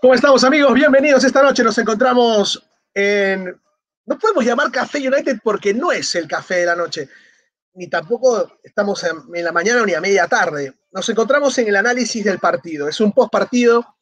¿Cómo 0.00 0.14
estamos 0.14 0.44
amigos? 0.44 0.74
Bienvenidos 0.74 1.24
esta 1.24 1.42
noche. 1.42 1.64
Nos 1.64 1.76
encontramos 1.76 2.64
en... 2.94 3.60
No 4.06 4.16
podemos 4.16 4.44
llamar 4.44 4.70
Café 4.70 4.98
United 4.98 5.40
porque 5.42 5.74
no 5.74 5.90
es 5.90 6.14
el 6.14 6.28
café 6.28 6.58
de 6.58 6.66
la 6.66 6.76
noche, 6.76 7.08
ni 7.74 7.88
tampoco 7.88 8.60
estamos 8.62 9.02
en 9.02 9.44
la 9.44 9.50
mañana 9.50 9.84
ni 9.84 9.94
a 9.94 10.00
media 10.00 10.28
tarde. 10.28 10.72
Nos 10.92 11.08
encontramos 11.08 11.58
en 11.58 11.66
el 11.66 11.74
análisis 11.74 12.24
del 12.24 12.38
partido. 12.38 12.86
Es 12.88 13.00
un 13.00 13.10
post 13.10 13.32
partido 13.32 13.96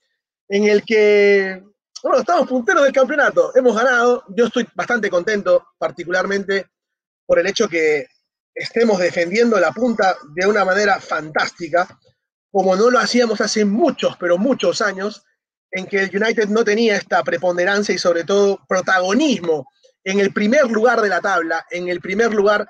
en 0.49 0.65
el 0.65 0.85
que, 0.85 1.65
bueno, 2.03 2.19
estamos 2.19 2.47
punteros 2.47 2.85
del 2.85 2.93
campeonato. 2.93 3.57
Hemos 3.57 3.75
ganado. 3.75 4.23
Yo 4.29 4.47
estoy 4.47 4.69
bastante 4.75 5.09
contento, 5.09 5.69
particularmente 5.79 6.67
por 7.25 7.39
el 7.39 7.47
hecho 7.47 7.71
que 7.71 8.07
estemos 8.55 8.99
defendiendo 8.99 9.59
la 9.59 9.73
punta 9.73 10.15
de 10.35 10.47
una 10.47 10.63
manera 10.63 11.01
fantástica, 11.01 11.89
como 12.53 12.77
no 12.77 12.91
lo 12.91 12.99
hacíamos 12.99 13.41
hace 13.41 13.65
muchos, 13.65 14.15
pero 14.19 14.37
muchos 14.37 14.83
años 14.83 15.26
en 15.77 15.87
que 15.87 16.05
el 16.05 16.11
United 16.23 16.49
no 16.49 16.65
tenía 16.65 16.97
esta 16.97 17.23
preponderancia 17.23 17.95
y 17.95 17.99
sobre 17.99 18.25
todo 18.25 18.59
protagonismo 18.67 19.69
en 20.03 20.21
el 20.21 20.33
primer 20.33 20.71
lugar 20.71 21.03
de 21.03 21.11
la 21.11 21.21
tabla, 21.21 21.67
en 21.71 21.89
el 21.89 22.01
primer 22.01 22.33
lugar 22.33 22.67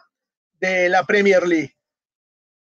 de 0.59 0.89
la 0.89 1.05
Premier 1.05 1.47
League. 1.47 1.73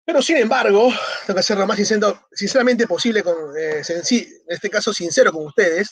Pero 0.05 0.21
sin 0.21 0.37
embargo, 0.37 0.93
tengo 1.25 1.37
que 1.37 1.43
ser 1.43 1.57
lo 1.57 1.65
más 1.65 1.77
sincero, 1.77 2.27
sinceramente 2.31 2.85
posible, 2.85 3.23
eh, 3.57 3.81
en 3.87 4.27
este 4.47 4.69
caso 4.69 4.93
sincero 4.93 5.31
con 5.31 5.47
ustedes, 5.47 5.89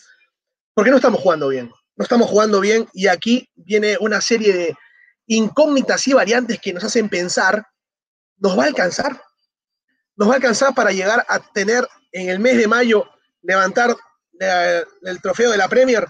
porque 0.76 0.92
no 0.92 0.98
estamos 0.98 1.20
jugando 1.20 1.48
bien. 1.48 1.72
No 1.95 2.04
estamos 2.04 2.30
jugando 2.30 2.59
bien 2.59 2.88
y 2.94 3.08
aquí 3.08 3.50
viene 3.56 3.98
una 4.00 4.22
serie 4.22 4.54
de 4.54 4.76
incógnitas 5.26 6.08
y 6.08 6.14
variantes 6.14 6.59
que 6.62 6.73
nos 6.73 6.84
hacen 6.84 7.09
pensar, 7.09 7.66
¿nos 8.38 8.56
va 8.56 8.66
a 8.66 8.67
alcanzar? 8.67 9.20
¿Nos 10.16 10.30
va 10.30 10.34
a 10.34 10.36
alcanzar 10.36 10.76
para 10.76 10.92
llegar 10.92 11.26
a 11.28 11.40
tener 11.40 11.88
en 12.12 12.30
el 12.30 12.40
mes 12.40 12.58
de 12.58 12.67
mayo, 12.67 13.09
levantar 13.42 13.95
el 14.40 15.22
trofeo 15.22 15.52
de 15.52 15.58
la 15.58 15.68
Premier 15.68 16.05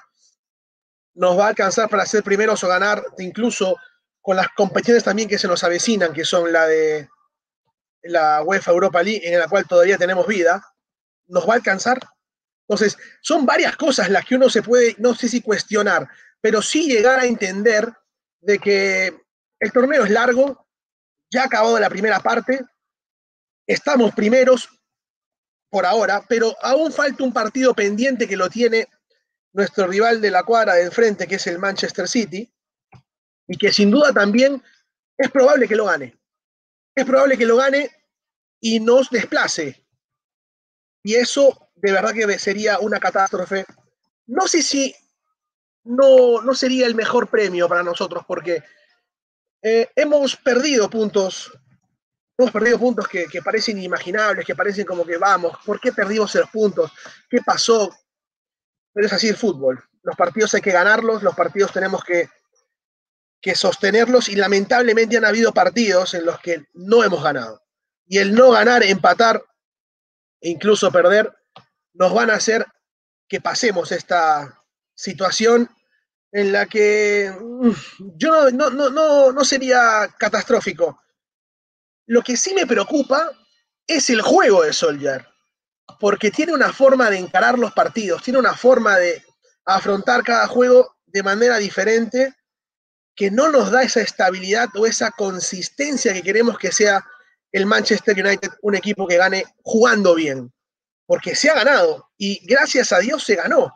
nos 1.16 1.38
va 1.38 1.46
a 1.46 1.50
alcanzar 1.50 1.90
para 1.90 2.06
ser 2.06 2.24
primeros 2.24 2.64
o 2.64 2.68
ganar 2.68 3.04
incluso 3.18 3.78
con 4.22 4.36
las 4.36 4.50
competiciones 4.50 5.04
también 5.04 5.28
que 5.28 5.40
se 5.40 5.48
nos 5.48 5.64
avecinan, 5.64 6.14
que 6.14 6.26
son 6.26 6.52
la 6.52 6.68
de 6.68 7.10
la 8.04 8.44
UEFA 8.44 8.72
Europa 8.72 9.02
League, 9.02 9.22
en 9.24 9.40
la 9.40 9.48
cual 9.48 9.66
todavía 9.68 9.98
tenemos 9.98 10.28
vida, 10.28 10.64
nos 11.28 11.48
va 11.48 11.54
a 11.54 11.56
alcanzar. 11.56 12.00
Entonces, 12.68 12.98
son 13.22 13.46
varias 13.46 13.76
cosas 13.78 14.10
las 14.10 14.26
que 14.26 14.36
uno 14.36 14.50
se 14.50 14.62
puede, 14.62 14.96
no 15.00 15.16
sé 15.16 15.30
si 15.30 15.42
cuestionar, 15.42 16.08
pero 16.42 16.62
sí 16.62 16.88
llegar 16.88 17.20
a 17.20 17.26
entender 17.26 17.92
de 18.42 18.60
que 18.60 19.18
el 19.60 19.72
torneo 19.72 20.04
es 20.04 20.12
largo, 20.12 20.68
ya 21.32 21.44
ha 21.44 21.46
acabado 21.46 21.80
la 21.80 21.90
primera 21.90 22.20
parte, 22.20 22.62
estamos 23.66 24.14
primeros, 24.14 24.70
por 25.70 25.86
ahora, 25.86 26.24
pero 26.28 26.56
aún 26.62 26.92
falta 26.92 27.24
un 27.24 27.34
partido 27.34 27.74
pendiente 27.74 28.28
que 28.28 28.38
lo 28.38 28.50
tiene 28.50 28.88
nuestro 29.54 29.88
rival 29.88 30.22
de 30.22 30.32
la 30.32 30.44
cuadra 30.44 30.76
de 30.76 30.84
enfrente, 30.84 31.28
que 31.28 31.36
es 31.36 31.48
el 31.48 31.60
Manchester 31.60 32.08
City, 32.08 32.52
y 33.48 33.58
que 33.58 33.72
sin 33.72 33.92
duda 33.92 34.14
también 34.14 34.62
es 35.18 35.32
probable 35.32 35.68
que 35.68 35.76
lo 35.76 35.86
gane. 35.86 36.18
Es 36.96 37.06
probable 37.06 37.38
que 37.38 37.46
lo 37.46 37.58
gane 37.58 37.90
y 38.60 38.80
nos 38.80 39.10
desplace. 39.10 39.86
Y 41.04 41.16
eso 41.16 41.72
de 41.76 41.92
verdad 41.92 42.14
que 42.14 42.40
sería 42.40 42.80
una 42.80 43.00
catástrofe. 43.00 43.66
No 44.26 44.48
sé 44.48 44.62
si 44.62 44.94
no, 45.84 46.42
no 46.42 46.54
sería 46.54 46.86
el 46.86 46.96
mejor 46.96 47.30
premio 47.30 47.70
para 47.70 47.84
nosotros, 47.84 48.24
porque 48.28 48.64
eh, 49.62 49.90
hemos 49.96 50.36
perdido 50.36 50.90
puntos 50.90 51.52
Hemos 52.38 52.52
perdido 52.52 52.78
puntos 52.78 53.08
que, 53.08 53.28
parecen 53.44 53.80
inimaginables, 53.80 54.46
que 54.46 54.56
parecen 54.56 54.86
como 54.86 55.04
que 55.04 55.18
vamos, 55.18 55.58
¿por 55.66 55.80
qué 55.80 55.92
perdimos 55.92 56.34
esos 56.36 56.50
puntos? 56.52 56.92
¿Qué 57.28 57.42
pasó? 57.42 57.92
Pero 58.94 59.08
es 59.08 59.14
así 59.14 59.28
el 59.28 59.36
fútbol. 59.36 59.84
Los 60.04 60.16
partidos 60.16 60.54
hay 60.54 60.62
que 60.62 60.72
ganarlos, 60.72 61.24
los 61.24 61.36
partidos 61.36 61.74
tenemos 61.74 62.04
que, 62.04 62.30
que 63.42 63.56
sostenerlos 63.56 64.30
y 64.30 64.36
lamentablemente 64.36 65.18
han 65.18 65.26
habido 65.26 65.52
partidos 65.52 66.14
en 66.14 66.26
los 66.26 66.40
que 66.40 66.68
no 66.74 67.04
hemos 67.04 67.24
ganado. 67.24 67.64
Y 68.06 68.20
el 68.20 68.36
no 68.36 68.52
ganar, 68.52 68.84
empatar 68.84 69.44
e 70.40 70.50
incluso 70.50 70.92
perder 70.92 71.36
nos 71.94 72.14
van 72.14 72.30
a 72.30 72.36
hacer 72.36 72.66
que 73.28 73.42
pasemos 73.42 73.92
esta 73.92 74.64
situación 74.94 75.70
en 76.32 76.52
la 76.52 76.68
que 76.68 77.34
mm, 77.40 77.72
yo 78.16 78.52
no, 78.52 78.70
no, 78.70 78.90
no, 78.90 79.32
no 79.32 79.44
sería 79.44 80.08
catastrófico, 80.18 81.02
lo 82.08 82.22
que 82.22 82.38
sí 82.38 82.54
me 82.54 82.66
preocupa 82.66 83.32
es 83.86 84.10
el 84.10 84.22
juego 84.22 84.64
de 84.64 84.74
Soldier, 84.74 85.28
porque 86.00 86.32
tiene 86.32 86.54
una 86.54 86.74
forma 86.74 87.10
de 87.10 87.18
encarar 87.18 87.60
los 87.60 87.74
partidos, 87.74 88.24
tiene 88.24 88.40
una 88.40 88.56
forma 88.56 88.98
de 88.98 89.24
afrontar 89.66 90.24
cada 90.24 90.48
juego 90.48 90.96
de 91.06 91.24
manera 91.24 91.58
diferente 91.58 92.34
que 93.16 93.30
no 93.30 93.52
nos 93.52 93.72
da 93.72 93.84
esa 93.84 94.02
estabilidad 94.02 94.70
o 94.76 94.86
esa 94.86 95.12
consistencia 95.12 96.14
que 96.14 96.24
queremos 96.24 96.58
que 96.58 96.72
sea 96.72 97.04
el 97.52 97.66
Manchester 97.66 98.16
United, 98.16 98.52
un 98.62 98.76
equipo 98.76 99.08
que 99.08 99.18
gane 99.18 99.44
jugando 99.64 100.16
bien, 100.16 100.52
porque 101.06 101.36
se 101.36 101.50
ha 101.50 101.56
ganado 101.56 102.10
y 102.18 102.46
gracias 102.46 102.92
a 102.94 103.00
Dios 103.00 103.24
se 103.24 103.36
ganó. 103.36 103.74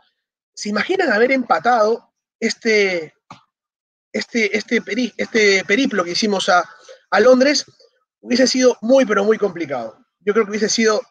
¿Se 0.54 0.70
imaginan 0.70 1.12
haber 1.12 1.32
empatado 1.32 2.14
este, 2.40 3.14
este, 4.12 4.56
este, 4.56 5.14
este 5.18 5.66
periplo 5.66 6.04
que 6.04 6.12
hicimos 6.12 6.48
a, 6.50 6.70
a 7.10 7.20
Londres? 7.20 7.66
Hubiese 8.22 8.48
sido 8.48 8.78
muy, 8.82 9.06
pero 9.06 9.24
muy 9.24 9.38
complicado. 9.38 9.98
Yo 10.20 10.34
creo 10.34 10.46
que 10.46 10.52
hubiese 10.52 10.70
sido 10.70 11.02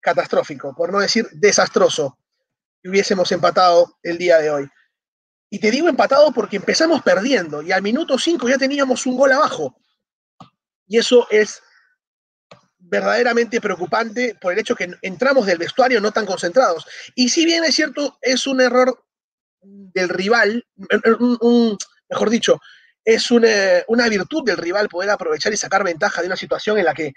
catastrófico, 0.00 0.74
por 0.74 0.92
no 0.92 1.00
decir 1.00 1.28
desastroso, 1.32 2.18
que 2.82 2.88
hubiésemos 2.88 3.30
empatado 3.32 3.98
el 4.02 4.18
día 4.18 4.38
de 4.38 4.50
hoy. 4.50 4.68
Y 5.50 5.58
te 5.58 5.70
digo 5.70 5.88
empatado 5.88 6.32
porque 6.32 6.56
empezamos 6.56 7.02
perdiendo 7.02 7.60
y 7.62 7.72
al 7.72 7.82
minuto 7.82 8.18
5 8.18 8.48
ya 8.48 8.58
teníamos 8.58 9.04
un 9.06 9.16
gol 9.16 9.32
abajo. 9.32 9.76
Y 10.86 10.98
eso 10.98 11.26
es 11.30 11.62
verdaderamente 12.78 13.60
preocupante 13.60 14.36
por 14.40 14.52
el 14.52 14.58
hecho 14.58 14.74
que 14.74 14.90
entramos 15.02 15.46
del 15.46 15.58
vestuario 15.58 16.00
no 16.00 16.10
tan 16.10 16.26
concentrados. 16.26 16.86
Y 17.14 17.28
si 17.28 17.44
bien 17.44 17.64
es 17.64 17.74
cierto, 17.74 18.18
es 18.20 18.46
un 18.46 18.60
error 18.60 19.04
del 19.62 20.08
rival, 20.08 20.66
mejor 22.08 22.30
dicho, 22.30 22.60
es 23.04 23.30
una, 23.30 24.08
virtud 24.08 24.44
del 24.44 24.56
rival 24.56 24.88
poder 24.88 25.10
aprovechar 25.10 25.52
y 25.52 25.56
sacar 25.56 25.84
ventaja 25.84 26.20
de 26.20 26.28
una 26.28 26.36
situación 26.36 26.78
en 26.78 26.84
la 26.84 26.94
que 26.94 27.12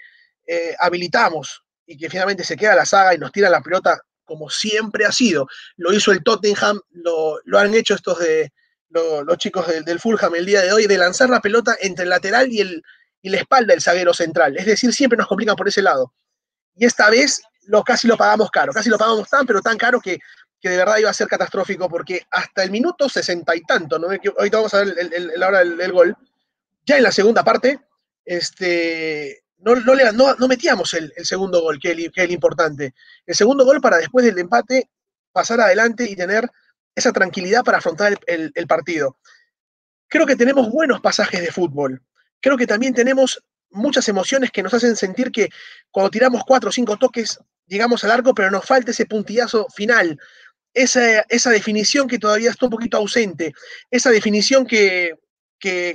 eh, 0.47 0.75
habilitamos 0.79 1.63
y 1.85 1.97
que 1.97 2.09
finalmente 2.09 2.43
se 2.43 2.57
queda 2.57 2.75
la 2.75 2.85
saga 2.85 3.13
y 3.13 3.17
nos 3.17 3.31
tira 3.31 3.49
la 3.49 3.61
pelota 3.61 3.99
como 4.23 4.49
siempre 4.49 5.05
ha 5.05 5.11
sido. 5.11 5.47
Lo 5.77 5.93
hizo 5.93 6.11
el 6.11 6.23
Tottenham, 6.23 6.79
lo, 6.91 7.39
han 7.57 7.75
hecho 7.75 7.95
estos 7.95 8.19
de 8.19 8.51
los 8.89 9.37
chicos 9.37 9.67
del, 9.67 9.99
Fulham 9.99 10.35
el 10.35 10.45
día 10.45 10.61
de 10.61 10.71
hoy, 10.71 10.87
de 10.87 10.97
lanzar 10.97 11.29
la 11.29 11.41
pelota 11.41 11.75
entre 11.81 12.03
el 12.03 12.09
lateral 12.09 12.51
y, 12.51 12.61
el, 12.61 12.81
y 13.21 13.29
la 13.29 13.37
espalda 13.37 13.73
del 13.73 13.81
zaguero 13.81 14.13
central. 14.13 14.57
Es 14.57 14.65
decir, 14.65 14.93
siempre 14.93 15.17
nos 15.17 15.27
complican 15.27 15.55
por 15.55 15.67
ese 15.67 15.81
lado. 15.81 16.13
Y 16.75 16.85
esta 16.85 17.09
vez 17.09 17.41
lo, 17.67 17.83
casi 17.83 18.07
lo 18.07 18.17
pagamos 18.17 18.49
caro, 18.51 18.73
casi 18.73 18.89
lo 18.89 18.97
pagamos 18.97 19.29
tan, 19.29 19.45
pero 19.45 19.61
tan 19.61 19.77
caro 19.77 19.99
que 19.99 20.19
que 20.65 20.71
de 20.71 20.77
verdad 20.77 20.97
iba 20.97 21.11
a 21.11 21.13
ser 21.13 21.27
catastrófico 21.27 21.87
porque 21.87 22.25
hasta 22.31 22.63
el 22.63 22.71
minuto 22.71 23.07
sesenta 23.07 23.55
y 23.55 23.61
tanto, 23.61 23.99
¿no? 23.99 24.07
ahorita 24.07 24.57
vamos 24.57 24.73
a 24.73 24.79
ver 24.79 24.95
el, 24.97 25.43
hora 25.43 25.59
del, 25.59 25.91
gol, 25.91 26.17
ya 26.83 26.97
en 26.97 27.03
la 27.03 27.11
segunda 27.11 27.43
parte, 27.43 27.81
este, 28.25 29.43
no, 29.59 29.75
no, 29.75 30.47
metíamos 30.47 30.95
el, 30.95 31.13
segundo 31.17 31.61
gol, 31.61 31.77
que 31.79 31.91
es 31.91 32.11
el 32.15 32.31
importante. 32.31 32.95
El 33.27 33.35
segundo 33.35 33.63
gol 33.63 33.79
para 33.79 33.97
después 33.97 34.25
del 34.25 34.39
empate 34.39 34.89
pasar 35.31 35.61
adelante 35.61 36.09
y 36.09 36.15
tener 36.15 36.49
esa 36.95 37.13
tranquilidad 37.13 37.63
para 37.63 37.77
afrontar 37.77 38.17
el, 38.25 38.51
el 38.55 38.65
partido. 38.65 39.19
Creo 40.07 40.25
que 40.25 40.35
tenemos 40.35 40.71
buenos 40.71 40.99
pasajes 40.99 41.41
de 41.41 41.51
fútbol. 41.51 42.01
Creo 42.41 42.57
que 42.57 42.65
también 42.65 42.95
tenemos 42.95 43.39
muchas 43.69 44.09
emociones 44.09 44.49
que 44.49 44.63
nos 44.63 44.73
hacen 44.73 44.95
sentir 44.95 45.31
que 45.31 45.51
cuando 45.91 46.09
tiramos 46.09 46.41
cuatro 46.43 46.69
o 46.69 46.73
cinco 46.73 46.97
toques 46.97 47.39
llegamos 47.67 48.03
al 48.03 48.11
arco, 48.11 48.33
pero 48.33 48.51
nos 48.51 48.65
falta 48.65 48.91
ese 48.91 49.05
puntillazo 49.05 49.67
final, 49.69 50.19
esa, 50.75 51.49
definición 51.49 52.07
que 52.07 52.19
todavía 52.19 52.51
está 52.51 52.65
un 52.65 52.71
poquito 52.71 52.97
ausente, 52.97 53.53
esa 53.89 54.11
definición 54.11 54.67
que, 54.67 55.13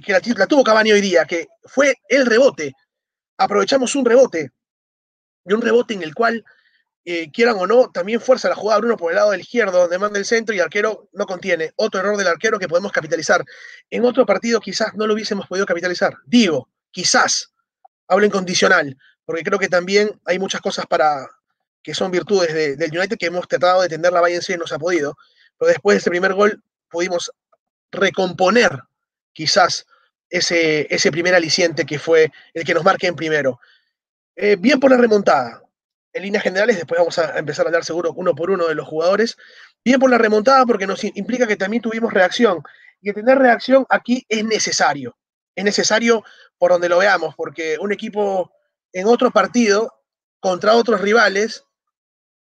la, 0.06 0.46
tuvo 0.46 0.64
Cavani 0.64 0.92
hoy 0.92 1.00
día, 1.00 1.24
que 1.26 1.48
fue 1.64 1.94
el 2.08 2.26
rebote. 2.26 2.72
Aprovechamos 3.36 3.94
un 3.94 4.04
rebote, 4.04 4.50
y 5.44 5.52
un 5.52 5.62
rebote 5.62 5.94
en 5.94 6.02
el 6.02 6.14
cual, 6.14 6.44
eh, 7.04 7.30
quieran 7.30 7.56
o 7.58 7.66
no, 7.66 7.90
también 7.90 8.20
fuerza 8.20 8.48
la 8.48 8.54
jugada 8.54 8.80
Bruno 8.80 8.96
por 8.96 9.12
el 9.12 9.16
lado 9.16 9.30
del 9.30 9.40
izquierdo, 9.40 9.80
donde 9.80 9.98
manda 9.98 10.18
el 10.18 10.24
centro 10.24 10.54
y 10.54 10.58
el 10.58 10.64
arquero 10.64 11.08
no 11.12 11.26
contiene. 11.26 11.72
Otro 11.76 12.00
error 12.00 12.16
del 12.16 12.26
arquero 12.26 12.58
que 12.58 12.68
podemos 12.68 12.92
capitalizar. 12.92 13.44
En 13.90 14.04
otro 14.04 14.26
partido 14.26 14.60
quizás 14.60 14.94
no 14.94 15.06
lo 15.06 15.14
hubiésemos 15.14 15.46
podido 15.46 15.66
capitalizar. 15.66 16.14
Digo, 16.26 16.68
quizás, 16.90 17.52
hablo 18.06 18.26
en 18.26 18.30
condicional, 18.30 18.96
porque 19.24 19.42
creo 19.42 19.58
que 19.58 19.68
también 19.68 20.20
hay 20.26 20.38
muchas 20.38 20.60
cosas 20.60 20.86
para, 20.86 21.26
que 21.82 21.94
son 21.94 22.10
virtudes 22.10 22.78
del 22.78 22.96
United 22.96 23.16
que 23.16 23.26
hemos 23.26 23.48
tratado 23.48 23.82
de 23.82 23.88
tender 23.88 24.12
la 24.12 24.20
Bayern 24.20 24.44
y 24.48 24.56
no 24.56 24.66
se 24.66 24.74
ha 24.74 24.78
podido. 24.78 25.16
Pero 25.58 25.68
después 25.68 25.94
de 25.94 25.98
ese 25.98 26.10
primer 26.10 26.34
gol 26.34 26.62
pudimos 26.88 27.32
recomponer 27.90 28.70
quizás 29.32 29.86
ese, 30.28 30.86
ese 30.94 31.10
primer 31.10 31.34
aliciente 31.34 31.84
que 31.84 31.98
fue 31.98 32.30
el 32.54 32.64
que 32.64 32.74
nos 32.74 32.84
marque 32.84 33.06
en 33.06 33.16
primero. 33.16 33.60
Eh, 34.36 34.56
bien 34.58 34.80
por 34.80 34.90
la 34.90 34.96
remontada. 34.96 35.62
en 36.12 36.22
líneas 36.22 36.42
generales, 36.42 36.76
después 36.76 36.98
vamos 36.98 37.18
a 37.18 37.38
empezar 37.38 37.66
a 37.66 37.68
hablar 37.68 37.84
seguro 37.84 38.12
uno 38.16 38.34
por 38.34 38.50
uno 38.50 38.66
de 38.66 38.74
los 38.74 38.86
jugadores. 38.86 39.36
Bien 39.84 40.00
por 40.00 40.10
la 40.10 40.18
remontada, 40.18 40.66
porque 40.66 40.86
nos 40.86 41.02
implica 41.04 41.46
que 41.46 41.56
también 41.56 41.82
tuvimos 41.82 42.12
reacción. 42.12 42.62
Y 43.00 43.12
tener 43.12 43.38
reacción 43.38 43.86
aquí 43.88 44.24
es 44.28 44.44
necesario. 44.44 45.16
Es 45.54 45.64
necesario 45.64 46.24
por 46.58 46.72
donde 46.72 46.88
lo 46.88 46.98
veamos, 46.98 47.34
porque 47.36 47.78
un 47.80 47.92
equipo 47.92 48.52
en 48.92 49.06
otro 49.06 49.30
partido 49.30 49.92
contra 50.40 50.74
otros 50.74 51.00
rivales, 51.00 51.64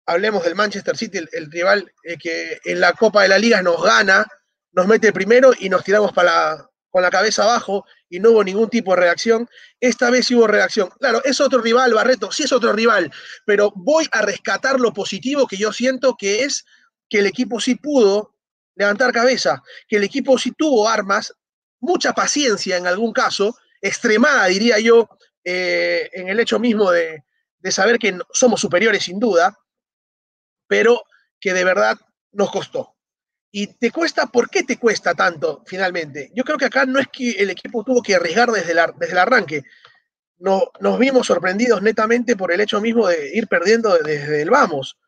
hablemos 0.07 0.45
del 0.45 0.55
Manchester 0.55 0.97
City, 0.97 1.19
el, 1.33 1.51
rival 1.51 1.93
eh, 2.05 2.17
que 2.17 2.61
en 2.65 2.81
la 2.81 2.93
Copa 2.93 3.23
de 3.23 3.29
la 3.29 3.39
Liga 3.39 3.61
nos 3.63 3.83
gana, 3.83 4.27
nos 4.73 4.87
mete 4.87 5.13
primero 5.13 5.53
y 5.59 5.69
nos 5.69 5.85
tiramos 5.85 6.13
con 6.13 7.03
la 7.03 7.11
cabeza 7.11 7.43
abajo 7.43 7.85
y 8.09 8.21
no 8.21 8.31
hubo 8.31 8.45
ningún 8.45 8.71
tipo 8.71 8.95
de 8.95 9.01
reacción. 9.01 9.49
Esta 9.81 10.11
vez 10.11 10.27
sí 10.27 10.35
hubo 10.35 10.47
reacción. 10.47 10.89
Claro, 11.01 11.23
es 11.25 11.41
otro 11.41 11.61
rival, 11.61 11.93
Barreto, 11.93 12.31
sí 12.31 12.45
es 12.45 12.53
otro 12.53 12.73
rival, 12.73 13.13
pero 13.45 13.73
voy 13.75 14.07
a 14.13 14.23
rescatar 14.23 14.79
lo 14.79 14.93
positivo 14.93 15.47
que 15.47 15.57
yo 15.57 15.73
siento 15.73 16.17
que 16.17 16.45
es 16.45 16.65
que 17.09 17.19
el 17.19 17.27
equipo 17.27 17.61
sí 17.61 17.75
pudo 17.75 18.35
levantar 18.77 19.13
cabeza, 19.13 19.63
que 19.89 19.97
el 19.97 20.05
equipo 20.05 20.39
sí 20.39 20.53
tuvo 20.53 20.89
armas, 20.89 21.35
mucha 21.81 22.13
paciencia 22.13 22.77
en 22.77 22.87
algún 22.87 23.13
caso, 23.13 23.57
extremada 23.81 24.47
diría 24.47 24.79
yo, 24.79 25.09
eh, 25.45 26.11
en 26.13 26.29
el 26.29 26.41
hecho 26.41 26.59
mismo 26.59 26.91
de 26.91 27.23
saber 27.71 27.99
que 27.99 28.17
somos 28.33 28.61
superiores 28.61 29.05
sin 29.05 29.19
duda, 29.19 29.57
pero 30.67 31.03
que 31.41 31.53
de 31.53 31.65
verdad 31.65 31.97
nos 32.33 32.51
costó. 32.51 32.97
Y 33.51 33.69
te 33.79 33.91
cuesta, 33.91 34.27
¿por 34.27 34.51
qué 34.51 34.65
te 34.65 34.79
cuesta 34.79 35.15
tanto 35.15 35.63
finalmente? 35.67 36.31
Yo 36.35 36.45
creo 36.45 36.59
que 36.59 36.67
acá 36.67 36.85
no 36.85 36.99
es 36.99 37.07
que 37.09 37.31
el 37.33 37.51
equipo 37.51 37.83
tuvo 37.85 38.03
que 38.03 38.15
arriesgar 38.15 38.51
desde, 38.51 38.75
desde 38.99 39.13
el 39.13 39.19
arranque. 39.19 39.63
No, 40.39 40.71
nos 40.81 40.99
vimos 40.99 41.27
sorprendidos 41.27 41.81
netamente 41.81 42.37
por 42.37 42.53
el 42.53 42.61
hecho 42.61 42.81
mismo 42.81 43.09
de 43.09 43.35
ir 43.35 43.49
perdiendo 43.49 43.97
desde 43.97 44.43
el 44.43 44.51
vamos. 44.51 44.99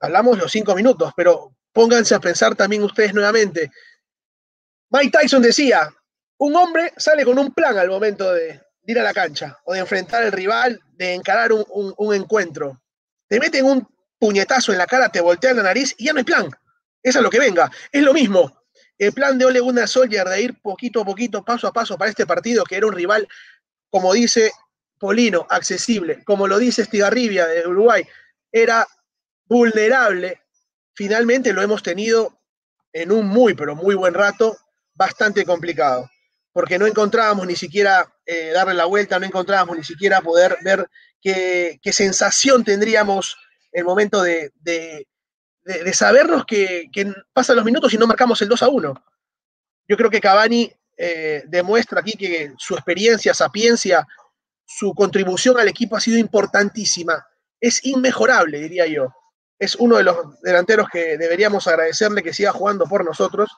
Hablamos 0.00 0.38
los 0.38 0.50
cinco 0.50 0.74
minutos, 0.74 1.12
pero 1.14 1.54
pónganse 1.72 2.14
a 2.14 2.20
pensar 2.20 2.54
también 2.54 2.82
ustedes 2.82 3.12
nuevamente. 3.12 3.70
Mike 4.88 5.18
Tyson 5.18 5.42
decía, 5.42 5.90
un 6.38 6.56
hombre 6.56 6.92
sale 6.96 7.24
con 7.24 7.38
un 7.38 7.52
plan 7.52 7.76
al 7.76 7.88
momento 7.88 8.32
de, 8.32 8.60
ir 8.86 8.98
a 8.98 9.02
la 9.02 9.12
cancha 9.12 9.58
o 9.64 9.74
de 9.74 9.80
enfrentar 9.80 10.22
al 10.22 10.32
rival, 10.32 10.80
de 10.94 11.14
encarar 11.14 11.52
un, 11.52 11.94
un 11.96 12.14
encuentro. 12.14 12.80
Te 13.28 13.38
meten 13.38 13.64
un 13.64 13.86
puñetazo 14.22 14.70
en 14.70 14.78
la 14.78 14.86
cara, 14.86 15.08
te 15.08 15.20
voltean 15.20 15.56
la 15.56 15.64
nariz 15.64 15.96
y 15.98 16.04
ya 16.04 16.12
no 16.12 16.18
hay 16.18 16.24
plan. 16.24 16.48
Eso 17.02 17.18
es 17.18 17.22
lo 17.24 17.28
que 17.28 17.40
venga. 17.40 17.68
Es 17.90 18.04
lo 18.04 18.14
mismo. 18.14 18.56
El 18.96 19.12
plan 19.12 19.36
de 19.36 19.46
Ole 19.46 19.58
Gunnar 19.58 19.88
Soldier 19.88 20.28
de 20.28 20.40
ir 20.40 20.62
poquito 20.62 21.00
a 21.00 21.04
poquito, 21.04 21.44
paso 21.44 21.66
a 21.66 21.72
paso 21.72 21.98
para 21.98 22.08
este 22.08 22.24
partido, 22.24 22.62
que 22.62 22.76
era 22.76 22.86
un 22.86 22.92
rival, 22.92 23.26
como 23.90 24.12
dice 24.12 24.52
Polino, 24.96 25.44
accesible, 25.50 26.22
como 26.22 26.46
lo 26.46 26.60
dice 26.60 26.82
Estigarribia 26.82 27.48
de 27.48 27.66
Uruguay, 27.66 28.06
era 28.52 28.86
vulnerable. 29.46 30.42
Finalmente 30.94 31.52
lo 31.52 31.60
hemos 31.60 31.82
tenido 31.82 32.38
en 32.92 33.10
un 33.10 33.26
muy, 33.26 33.54
pero 33.54 33.74
muy 33.74 33.96
buen 33.96 34.14
rato, 34.14 34.56
bastante 34.94 35.44
complicado, 35.44 36.08
porque 36.52 36.78
no 36.78 36.86
encontrábamos 36.86 37.44
ni 37.44 37.56
siquiera 37.56 38.14
eh, 38.24 38.52
darle 38.54 38.74
la 38.74 38.84
vuelta, 38.84 39.18
no 39.18 39.26
encontrábamos 39.26 39.76
ni 39.76 39.82
siquiera 39.82 40.20
poder 40.20 40.58
ver 40.62 40.88
qué, 41.20 41.80
sensación 41.90 42.62
tendríamos 42.62 43.36
el 43.72 43.84
momento 43.84 44.22
de, 44.22 44.52
de, 44.60 45.06
sabernos 45.92 46.44
que, 46.44 46.88
pasan 47.32 47.56
los 47.56 47.64
minutos 47.64 47.92
y 47.92 47.98
no 47.98 48.06
marcamos 48.06 48.40
el 48.42 48.48
2 48.48 48.62
a 48.62 48.68
1. 48.68 49.04
Yo 49.88 49.96
creo 49.96 50.10
que 50.10 50.20
Cavani 50.20 50.72
eh, 50.96 51.42
demuestra 51.46 52.00
aquí 52.00 52.12
que 52.12 52.52
su 52.58 52.74
experiencia, 52.74 53.34
sapiencia, 53.34 54.06
su 54.64 54.94
contribución 54.94 55.58
al 55.58 55.68
equipo 55.68 55.96
ha 55.96 56.00
sido 56.00 56.18
importantísima. 56.18 57.26
Es 57.60 57.84
inmejorable, 57.84 58.58
diría 58.60 58.86
yo. 58.86 59.12
Es 59.58 59.76
uno 59.76 59.96
de 59.96 60.04
los 60.04 60.40
delanteros 60.42 60.88
que 60.88 61.16
deberíamos 61.16 61.66
agradecerle 61.68 62.22
que 62.22 62.32
siga 62.32 62.52
jugando 62.52 62.86
por 62.86 63.04
nosotros 63.04 63.50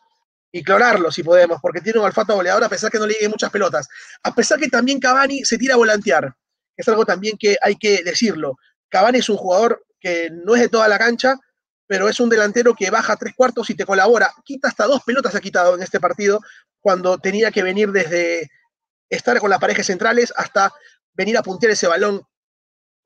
y 0.52 0.62
clorarlo 0.62 1.10
si 1.10 1.22
podemos, 1.22 1.58
porque 1.60 1.80
tiene 1.80 1.98
un 1.98 2.04
olfato 2.04 2.34
goleador 2.34 2.64
a 2.64 2.68
pesar 2.68 2.90
que 2.90 2.98
no 2.98 3.06
le 3.06 3.14
lleguen 3.14 3.30
muchas 3.30 3.50
pelotas. 3.50 3.88
A 4.22 4.34
pesar 4.34 4.58
que 4.58 4.68
también 4.68 5.00
Cavani 5.00 5.44
se 5.44 5.58
tira 5.58 5.74
a 5.74 5.78
volantear. 5.78 6.34
Es 6.76 6.88
algo 6.88 7.04
también 7.04 7.36
que 7.38 7.56
hay 7.60 7.76
que 7.76 8.02
decirlo. 8.02 8.56
Cavani 8.88 9.18
es 9.18 9.28
un 9.28 9.36
jugador 9.36 9.83
que 10.04 10.28
no 10.30 10.54
es 10.54 10.60
de 10.60 10.68
toda 10.68 10.86
la 10.86 10.98
cancha, 10.98 11.40
pero 11.86 12.10
es 12.10 12.20
un 12.20 12.28
delantero 12.28 12.74
que 12.74 12.90
baja 12.90 13.16
tres 13.16 13.32
cuartos 13.34 13.70
y 13.70 13.74
te 13.74 13.86
colabora. 13.86 14.30
Quita 14.44 14.68
hasta 14.68 14.84
dos 14.84 15.02
pelotas 15.02 15.34
ha 15.34 15.40
quitado 15.40 15.74
en 15.74 15.82
este 15.82 15.98
partido 15.98 16.40
cuando 16.78 17.16
tenía 17.16 17.50
que 17.50 17.62
venir 17.62 17.90
desde 17.90 18.50
estar 19.08 19.38
con 19.40 19.48
las 19.48 19.58
parejas 19.58 19.86
centrales 19.86 20.30
hasta 20.36 20.74
venir 21.14 21.38
a 21.38 21.42
puntear 21.42 21.72
ese 21.72 21.86
balón 21.86 22.20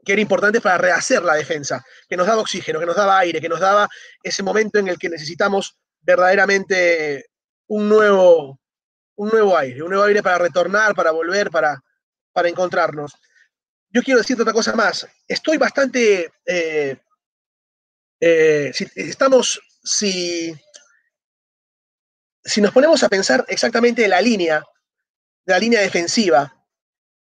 que 0.05 0.13
era 0.13 0.23
importante 0.23 0.61
para 0.61 0.77
rehacer 0.77 1.23
la 1.23 1.35
defensa, 1.35 1.85
que 2.09 2.17
nos 2.17 2.27
daba 2.27 2.43
oxígeno, 2.43 2.81
que 2.81 2.87
nos 2.87 2.97
daba 2.97 3.19
aire, 3.21 3.41
que 3.41 3.49
nos 3.49 3.61
daba 3.61 3.89
ese 4.25 4.43
momento 4.43 4.81
en 4.81 4.89
el 4.89 4.99
que 4.99 5.09
necesitamos 5.09 5.79
verdaderamente 6.01 7.27
un 7.69 7.89
nuevo, 7.89 8.59
un 9.15 9.29
nuevo 9.29 9.57
aire, 9.57 9.83
un 9.83 9.91
nuevo 9.91 10.05
aire 10.05 10.23
para 10.23 10.39
retornar, 10.39 10.97
para 10.97 11.13
volver, 11.13 11.49
para, 11.51 11.81
para 12.33 12.49
encontrarnos. 12.49 13.13
Yo 13.91 14.03
quiero 14.03 14.19
decirte 14.19 14.43
otra 14.43 14.55
cosa 14.55 14.75
más. 14.75 15.07
Estoy 15.27 15.57
bastante 15.57 16.31
eh, 16.45 16.97
eh, 18.21 18.73
estamos, 18.97 19.61
si, 19.83 20.55
si 22.45 22.61
nos 22.61 22.73
ponemos 22.73 23.03
a 23.03 23.09
pensar 23.09 23.45
exactamente 23.49 24.05
en 24.05 24.11
la 24.11 24.21
línea, 24.21 24.65
la 25.45 25.59
línea 25.59 25.81
defensiva, 25.81 26.55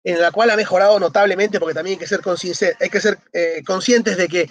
en 0.03 0.19
la 0.19 0.31
cual 0.31 0.49
ha 0.49 0.55
mejorado 0.55 0.99
notablemente, 0.99 1.59
porque 1.59 1.75
también 1.75 1.93
hay 1.93 1.99
que 1.99 2.07
ser, 2.07 2.21
hay 2.79 2.89
que 2.89 3.01
ser 3.01 3.19
eh, 3.33 3.63
conscientes 3.65 4.17
de 4.17 4.27
que 4.27 4.49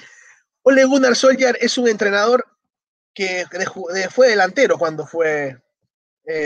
Ole 0.63 0.85
Gunnar 0.85 1.17
Solskjaer 1.17 1.59
es 1.61 1.77
un 1.77 1.89
entrenador 1.89 2.47
que 3.13 3.45
fue 4.11 4.29
delantero 4.29 4.79
cuando 4.79 5.07
fue 5.07 5.59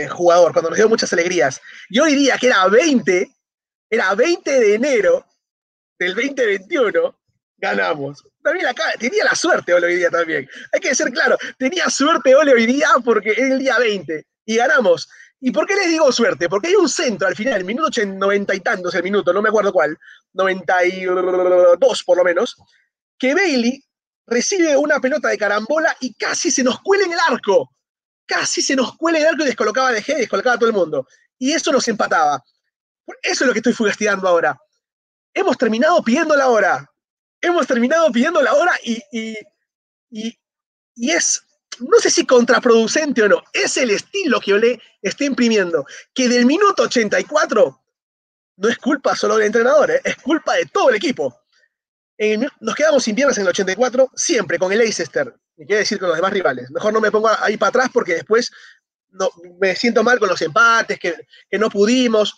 jugador, 0.09 0.51
cuando 0.51 0.71
nos 0.71 0.77
dio 0.77 0.89
muchas 0.89 1.13
alegrías. 1.13 1.61
Yo 1.89 2.05
diría 2.05 2.37
que 2.37 2.47
era 2.47 2.67
20, 2.67 3.31
era 3.89 4.15
20 4.15 4.59
de 4.59 4.73
enero 4.73 5.25
del 5.99 6.15
2021, 6.15 7.19
ganamos. 7.57 8.23
También 8.43 8.67
acá, 8.67 8.83
tenía 8.99 9.23
la 9.23 9.35
suerte 9.35 9.73
Ole 9.73 9.87
hoy 9.87 9.95
día 9.95 10.09
también. 10.09 10.47
Hay 10.71 10.79
que 10.79 10.93
ser 10.93 11.11
claro, 11.11 11.37
tenía 11.57 11.89
suerte 11.89 12.35
Ole 12.35 12.53
hoy 12.53 12.65
día 12.65 12.89
porque 13.03 13.31
es 13.31 13.39
el 13.39 13.59
día 13.59 13.77
20 13.79 14.25
y 14.45 14.55
ganamos. 14.55 15.07
¿Y 15.39 15.51
por 15.51 15.67
qué 15.67 15.75
les 15.75 15.89
digo 15.89 16.11
suerte? 16.11 16.49
Porque 16.49 16.69
hay 16.69 16.75
un 16.75 16.89
centro 16.89 17.27
al 17.27 17.35
final, 17.35 17.59
el 17.59 17.65
minuto 17.65 18.03
90 18.03 18.55
y 18.55 18.59
tantos, 18.61 18.95
el 18.95 19.03
minuto, 19.03 19.33
no 19.33 19.41
me 19.41 19.49
acuerdo 19.49 19.71
cuál, 19.71 19.97
92 20.33 22.03
por 22.03 22.17
lo 22.17 22.23
menos, 22.23 22.55
que 23.17 23.33
Bailey 23.33 23.83
recibe 24.27 24.75
una 24.75 24.99
pelota 24.99 25.29
de 25.29 25.37
carambola 25.37 25.95
y 25.99 26.13
casi 26.15 26.51
se 26.51 26.63
nos 26.63 26.81
cuela 26.81 27.05
en 27.05 27.13
el 27.13 27.19
arco. 27.27 27.71
Casi 28.25 28.61
se 28.61 28.75
nos 28.75 28.97
cuela 28.97 29.19
en 29.19 29.25
el 29.25 29.29
arco 29.29 29.43
y 29.43 29.47
descolocaba 29.47 29.91
de 29.91 30.01
G, 30.01 30.17
descolocaba 30.17 30.55
a 30.55 30.59
todo 30.59 30.69
el 30.69 30.75
mundo. 30.75 31.07
Y 31.37 31.51
eso 31.51 31.71
nos 31.71 31.87
empataba. 31.87 32.43
Eso 33.21 33.43
es 33.43 33.47
lo 33.47 33.53
que 33.53 33.59
estoy 33.59 33.73
fugastillando 33.73 34.27
ahora. 34.27 34.57
Hemos 35.35 35.57
terminado 35.57 36.01
pidiendo 36.01 36.35
la 36.35 36.49
hora 36.49 36.89
hemos 37.45 37.67
terminado 37.67 38.11
pidiendo 38.11 38.41
la 38.41 38.53
hora 38.53 38.73
y, 38.83 39.01
y, 39.11 40.37
es, 40.95 41.43
no 41.79 41.99
sé 41.99 42.09
si 42.09 42.25
contraproducente 42.25 43.23
o 43.23 43.29
no, 43.29 43.43
es 43.53 43.77
el 43.77 43.91
estilo 43.91 44.39
que 44.39 44.53
Ole 44.53 44.81
está 45.01 45.25
imprimiendo, 45.25 45.85
que 46.13 46.29
del 46.29 46.45
minuto 46.45 46.83
84 46.83 47.81
no 48.57 48.69
es 48.69 48.77
culpa 48.77 49.15
solo 49.15 49.35
del 49.35 49.47
entrenador, 49.47 49.91
¿eh? 49.91 50.01
es 50.03 50.15
culpa 50.17 50.55
de 50.55 50.65
todo 50.65 50.89
el 50.89 50.95
equipo. 50.95 51.37
nos 52.61 52.75
quedamos 52.75 53.03
sin 53.03 53.15
piernas 53.15 53.37
en 53.37 53.43
el 53.43 53.49
84, 53.49 54.11
siempre 54.15 54.57
con 54.57 54.71
el 54.71 54.79
Leicester, 54.79 55.33
y 55.57 55.65
quiere 55.65 55.79
decir 55.79 55.99
con 55.99 56.07
los 56.07 56.17
demás 56.17 56.31
rivales. 56.31 56.71
Mejor 56.71 56.93
no 56.93 57.01
me 57.01 57.11
pongo 57.11 57.29
ahí 57.39 57.57
para 57.57 57.69
atrás 57.69 57.89
porque 57.93 58.15
después 58.15 58.51
no, 59.09 59.29
me 59.59 59.75
siento 59.75 60.03
mal 60.03 60.19
con 60.19 60.29
los 60.29 60.41
empates, 60.41 60.97
que, 60.97 61.27
que 61.49 61.57
no 61.57 61.69
pudimos 61.69 62.33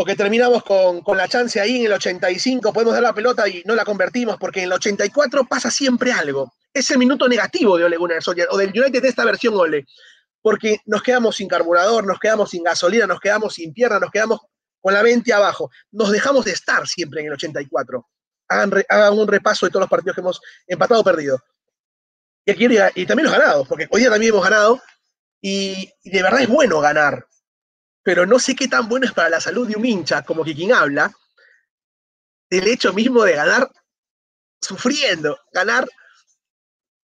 o 0.00 0.04
que 0.04 0.14
terminamos 0.14 0.62
con, 0.62 1.02
la 1.16 1.26
chance 1.26 1.60
ahí 1.60 1.80
en 1.80 1.86
el 1.86 1.92
85, 1.94 2.72
podemos 2.72 2.94
dar 2.94 3.02
la 3.02 3.12
pelota 3.12 3.48
y 3.48 3.64
no 3.64 3.74
la 3.74 3.84
convertimos, 3.84 4.36
porque 4.38 4.60
en 4.60 4.66
el 4.66 4.74
84 4.74 5.44
pasa 5.46 5.72
siempre 5.72 6.12
algo. 6.12 6.52
Es 6.72 6.88
el 6.92 6.98
minuto 6.98 7.28
negativo 7.28 7.76
de 7.76 7.82
Ole 7.82 7.96
Gunnar 7.96 8.22
o 8.50 8.56
del 8.56 8.68
United 8.68 9.02
de 9.02 9.08
esta 9.08 9.24
versión 9.24 9.54
Ole, 9.56 9.86
porque 10.40 10.78
nos 10.86 11.02
quedamos 11.02 11.34
sin 11.34 11.48
carburador, 11.48 12.06
nos 12.06 12.20
quedamos 12.20 12.50
sin 12.50 12.62
gasolina, 12.62 13.08
nos 13.08 13.18
quedamos 13.18 13.54
sin 13.54 13.72
pierna, 13.72 13.98
nos 13.98 14.12
quedamos 14.12 14.38
con 14.80 14.94
la 14.94 15.02
mente 15.02 15.32
abajo. 15.32 15.68
Nos 15.90 16.12
dejamos 16.12 16.44
de 16.44 16.52
estar 16.52 16.86
siempre 16.86 17.22
en 17.22 17.26
el 17.26 17.32
84. 17.32 18.06
Hagan, 18.46 19.18
un 19.18 19.26
repaso 19.26 19.66
de 19.66 19.70
todos 19.70 19.80
los 19.80 19.90
partidos 19.90 20.14
que 20.14 20.20
hemos 20.20 20.40
empatado 20.68 21.00
o 21.00 21.04
perdido. 21.04 21.42
Y, 22.44 22.52
aquí, 22.52 22.68
y 22.94 23.04
también 23.04 23.24
los 23.24 23.36
ganados, 23.36 23.66
porque 23.66 23.88
hoy 23.90 24.02
día 24.02 24.10
también 24.10 24.32
hemos 24.32 24.44
ganado, 24.44 24.80
y 25.42 25.92
de 26.04 26.22
verdad 26.22 26.42
es 26.42 26.48
bueno 26.48 26.78
ganar 26.78 27.26
pero 28.08 28.24
no 28.24 28.38
sé 28.38 28.56
qué 28.56 28.68
tan 28.68 28.88
bueno 28.88 29.04
es 29.04 29.12
para 29.12 29.28
la 29.28 29.38
salud 29.38 29.68
de 29.68 29.76
un 29.76 29.84
hincha, 29.84 30.22
como 30.22 30.42
que 30.42 30.54
quien 30.54 30.72
habla, 30.72 31.14
del 32.48 32.66
hecho 32.66 32.94
mismo 32.94 33.22
de 33.22 33.34
ganar 33.34 33.70
sufriendo, 34.62 35.38
ganar 35.52 35.86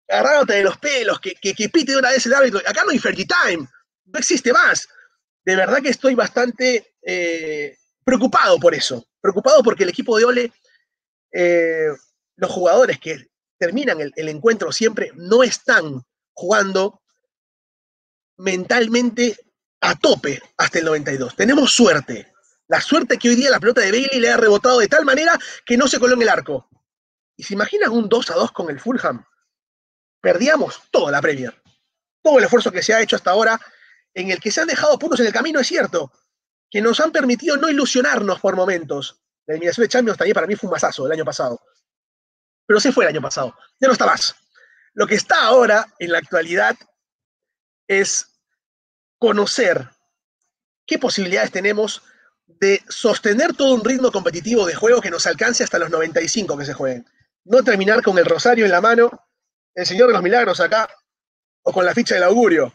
agarrándote 0.07 0.53
de 0.53 0.65
los 0.65 0.77
pelos, 0.77 1.19
que, 1.19 1.35
que, 1.37 1.71
pite 1.71 1.93
de 1.93 1.99
una 1.99 2.11
vez 2.11 2.27
el 2.27 2.35
árbitro. 2.35 2.61
Acá 2.67 2.85
no 2.85 2.91
hay 2.91 2.99
fair 2.99 3.17
time, 3.17 3.67
no 4.05 4.19
existe 4.19 4.53
más. 4.53 4.87
De 5.43 5.57
verdad 5.57 5.81
que 5.81 5.89
estoy 5.89 6.15
bastante 6.15 6.95
eh, 7.01 7.79
preocupado 8.05 8.61
por 8.61 8.75
eso, 8.75 9.03
preocupado 9.19 9.63
porque 9.63 9.85
el 9.85 9.89
equipo 9.89 10.19
de 10.19 10.27
Ole, 10.27 10.53
eh, 11.33 11.89
los 12.37 12.51
jugadores 12.51 13.01
que 13.01 13.31
terminan 13.57 13.99
el, 14.03 14.13
el 14.15 14.29
encuentro 14.29 14.71
siempre 14.71 15.11
no 15.15 15.43
están 15.43 16.03
jugando 16.35 17.01
mentalmente 18.37 19.39
a 19.83 19.97
tope 19.97 20.41
hasta 20.57 20.79
el 20.79 20.87
92. 20.87 21.37
Tenemos 21.37 21.73
suerte. 21.73 22.33
La 22.69 22.81
suerte 22.81 23.19
que 23.19 23.29
hoy 23.29 23.35
día 23.35 23.51
la 23.51 23.61
pelota 23.61 23.83
de 23.83 23.91
Bailey 23.91 24.21
le 24.21 24.31
ha 24.31 24.37
rebotado 24.37 24.79
de 24.79 24.89
tal 24.89 25.05
manera 25.05 25.39
que 25.67 25.77
no 25.77 25.89
se 25.89 25.99
coló 25.99 26.15
en 26.15 26.23
el 26.23 26.29
arco. 26.29 26.69
¿Y 27.37 27.43
se 27.43 27.55
imaginan 27.55 27.91
un 27.91 28.09
2 28.09 28.31
a 28.31 28.35
2 28.35 28.53
con 28.53 28.71
el 28.71 28.81
Fulham? 28.81 29.25
Perdíamos 30.21 30.83
toda 30.91 31.11
la 31.11 31.21
Premier. 31.21 31.61
Todo 32.23 32.39
el 32.39 32.45
esfuerzo 32.45 32.71
que 32.71 32.83
se 32.83 32.95
ha 32.95 33.01
hecho 33.01 33.17
hasta 33.17 33.33
ahora, 33.33 33.61
en 34.15 34.31
el 34.31 34.41
que 34.41 34.53
se 34.53 34.61
han 34.61 34.69
dejado 34.69 34.99
puntos 34.99 35.19
en 35.21 35.27
el 35.27 35.33
camino, 35.33 35.59
es 35.59 35.67
cierto, 35.67 36.13
que 36.71 36.81
nos 36.81 37.01
han 37.01 37.11
permitido 37.11 37.57
no 37.57 37.69
ilusionarnos 37.69 38.39
por 38.41 38.55
momentos. 38.55 39.21
La 39.47 39.55
eliminación 39.55 39.85
de 39.85 39.89
Champions 39.89 40.19
también 40.19 40.35
para 40.35 40.47
mí 40.47 40.55
fue 40.55 40.69
un 40.69 40.73
masazo 40.73 41.07
el 41.07 41.13
año 41.13 41.25
pasado. 41.25 41.61
Pero 42.65 42.79
se 42.79 42.93
fue 42.93 43.05
el 43.05 43.11
año 43.11 43.21
pasado. 43.21 43.57
Ya 43.81 43.89
no 43.89 43.95
está 43.95 44.07
más. 44.07 44.37
Lo 44.95 45.09
que 45.09 45.17
está 45.17 45.43
ahora, 45.43 45.93
en 45.99 46.13
la 46.13 46.19
actualidad, 46.19 46.77
es 47.89 48.32
conocer 49.23 49.89
qué 50.85 50.99
posibilidades 50.99 51.53
tenemos 51.53 52.03
de 52.45 52.83
sostener 52.89 53.55
todo 53.55 53.73
un 53.73 53.85
ritmo 53.85 54.11
competitivo 54.11 54.67
de 54.67 54.75
juego 54.75 55.01
que 55.01 55.13
nos 55.13 55.29
alcance 55.29 55.63
hasta 55.63 55.79
los 55.79 55.91
95 55.91 56.59
que 56.59 56.65
se 56.65 56.75
jueguen. 56.75 57.07
No 57.45 57.63
terminar 57.63 58.03
con 58.03 58.19
el 58.19 58.25
rosario 58.25 58.65
en 58.65 58.73
la 58.73 58.81
mano, 58.81 59.29
el 59.77 59.87
Señor 59.87 60.09
de 60.09 60.15
los 60.15 60.25
Milagros 60.25 60.59
acá, 60.59 60.89
o 61.63 61.73
con 61.73 61.87
la 61.87 61.95
ficha 61.95 62.17
del 62.17 62.25
augurio. 62.25 62.75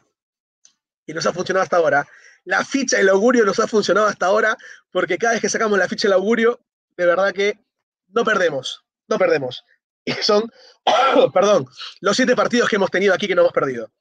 Y 1.05 1.11
nos 1.11 1.25
ha 1.25 1.33
funcionado 1.33 1.63
hasta 1.63 1.75
ahora. 1.75 2.07
La 2.45 2.63
ficha 2.63 2.95
del 2.95 3.09
augurio 3.09 3.43
nos 3.43 3.59
ha 3.59 3.67
funcionado 3.67 4.07
hasta 4.07 4.27
ahora 4.27 4.55
porque 4.89 5.17
cada 5.17 5.33
vez 5.33 5.41
que 5.41 5.49
sacamos 5.49 5.77
la 5.77 5.89
ficha 5.89 6.07
del 6.07 6.13
augurio, 6.13 6.61
de 6.95 7.05
verdad 7.07 7.33
que 7.33 7.59
no 8.07 8.23
perdemos, 8.23 8.85
no 9.09 9.17
perdemos. 9.17 9.65
Y 10.05 10.13
son, 10.13 10.49
perdón, 11.33 11.67
los 11.99 12.15
siete 12.15 12.37
partidos 12.37 12.69
que 12.69 12.77
hemos 12.77 12.89
tenido 12.89 13.13
aquí 13.13 13.27
que 13.27 13.35
no 13.35 13.41
hemos 13.41 13.53
perdido. 13.53 13.91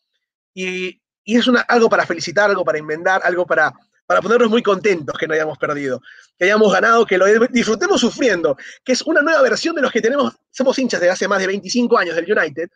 Y, 0.54 1.02
y 1.26 1.36
es 1.36 1.46
algo 1.68 1.90
para 1.90 2.06
felicitar, 2.06 2.48
algo 2.48 2.64
para 2.64 2.78
inventar, 2.78 3.20
algo 3.24 3.44
para, 3.44 3.74
para 4.06 4.22
ponernos 4.22 4.48
muy 4.48 4.62
contentos 4.62 5.18
que 5.18 5.26
no 5.26 5.34
hayamos 5.34 5.58
perdido, 5.58 6.00
que 6.38 6.44
hayamos 6.44 6.72
ganado, 6.72 7.04
que 7.04 7.18
lo 7.18 7.26
disfrutemos 7.48 8.00
sufriendo, 8.00 8.56
que 8.84 8.92
es 8.92 9.02
una 9.02 9.22
nueva 9.22 9.42
versión 9.42 9.74
de 9.74 9.82
los 9.82 9.90
que 9.90 10.00
tenemos, 10.00 10.36
somos 10.50 10.78
hinchas 10.78 11.00
de 11.00 11.10
hace 11.10 11.26
más 11.26 11.40
de 11.40 11.48
25 11.48 11.98
años 11.98 12.14
del 12.14 12.32
United. 12.32 12.70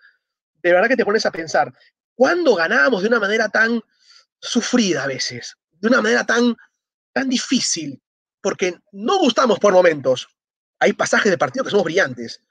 De 0.62 0.72
verdad 0.72 0.88
que 0.88 0.96
te 0.96 1.04
pones 1.04 1.24
a 1.24 1.30
pensar, 1.30 1.72
¿cuándo 2.16 2.56
ganábamos 2.56 3.02
de 3.02 3.08
una 3.08 3.20
manera 3.20 3.48
tan 3.48 3.80
sufrida 4.40 5.04
a 5.04 5.06
veces? 5.06 5.56
De 5.70 5.86
una 5.86 6.02
manera 6.02 6.26
tan, 6.26 6.56
tan 7.12 7.28
difícil, 7.28 8.02
porque 8.42 8.74
no 8.90 9.18
gustamos 9.18 9.60
por 9.60 9.72
momentos. 9.72 10.26
Hay 10.80 10.92
pasajes 10.92 11.30
de 11.30 11.38
partido 11.38 11.64
que 11.64 11.70
somos 11.70 11.84
brillantes, 11.84 12.42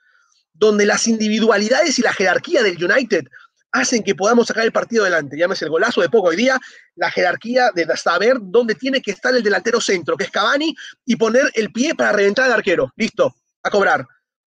donde 0.54 0.86
las 0.86 1.06
individualidades 1.06 1.98
y 1.98 2.02
la 2.02 2.14
jerarquía 2.14 2.62
del 2.62 2.82
United 2.82 3.26
hacen 3.72 4.02
que 4.02 4.14
podamos 4.14 4.48
sacar 4.48 4.64
el 4.64 4.72
partido 4.72 5.02
adelante. 5.02 5.36
Llámese 5.36 5.64
el 5.64 5.70
golazo 5.70 6.00
de 6.00 6.08
poco 6.08 6.28
hoy 6.28 6.36
día, 6.36 6.58
la 6.96 7.10
jerarquía 7.10 7.70
de 7.74 7.86
saber 7.96 8.36
dónde 8.40 8.74
tiene 8.74 9.00
que 9.00 9.12
estar 9.12 9.34
el 9.34 9.42
delantero 9.42 9.80
centro, 9.80 10.16
que 10.16 10.24
es 10.24 10.30
Cavani, 10.30 10.74
y 11.04 11.16
poner 11.16 11.50
el 11.54 11.72
pie 11.72 11.94
para 11.94 12.12
reventar 12.12 12.46
al 12.46 12.52
arquero. 12.52 12.92
Listo, 12.96 13.34
a 13.62 13.70
cobrar. 13.70 14.06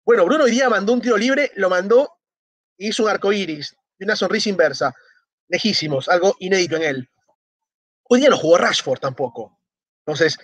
Bueno, 0.04 0.24
Bruno 0.24 0.44
hoy 0.44 0.50
día 0.50 0.68
mandó 0.68 0.92
un 0.92 1.00
tiro 1.00 1.16
libre, 1.16 1.50
lo 1.56 1.70
mandó 1.70 2.10
y 2.76 2.88
hizo 2.88 3.04
un 3.04 3.08
arco 3.08 3.32
iris 3.32 3.74
y 3.98 4.04
una 4.04 4.16
sonrisa 4.16 4.48
inversa. 4.48 4.92
Lejísimos, 5.48 6.08
algo 6.08 6.36
inédito 6.40 6.76
en 6.76 6.82
él. 6.82 7.10
Hoy 8.04 8.20
día 8.20 8.30
no 8.30 8.36
jugó 8.36 8.58
Rashford 8.58 8.98
tampoco. 8.98 9.58
Entonces, 10.06 10.36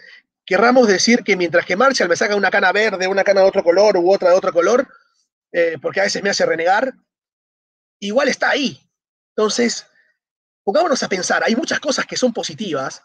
querramos 0.47 0.89
decir 0.89 1.23
que 1.23 1.37
mientras 1.37 1.67
que 1.67 1.77
Marshall 1.77 2.09
me 2.09 2.17
saca 2.17 2.35
una 2.35 2.51
cana 2.51 2.73
verde, 2.73 3.07
una 3.07 3.25
cana 3.25 3.43
de 3.43 3.49
otro 3.49 3.63
color 3.63 3.97
u 3.99 4.13
otra 4.13 4.31
de 4.31 4.37
otro 4.37 4.53
color, 4.53 4.89
eh, 5.53 5.77
porque 5.83 6.01
a 6.01 6.05
veces 6.05 6.23
me 6.23 6.31
hace 6.31 6.47
renegar, 6.47 6.95
igual 8.01 8.29
está 8.29 8.51
ahí. 8.51 8.81
Entonces, 9.37 9.87
pongámonos 10.65 11.03
a 11.03 11.09
pensar, 11.09 11.43
hay 11.45 11.55
muchas 11.55 11.81
cosas 11.81 12.07
que 12.07 12.17
son 12.17 12.33
positivas, 12.33 13.03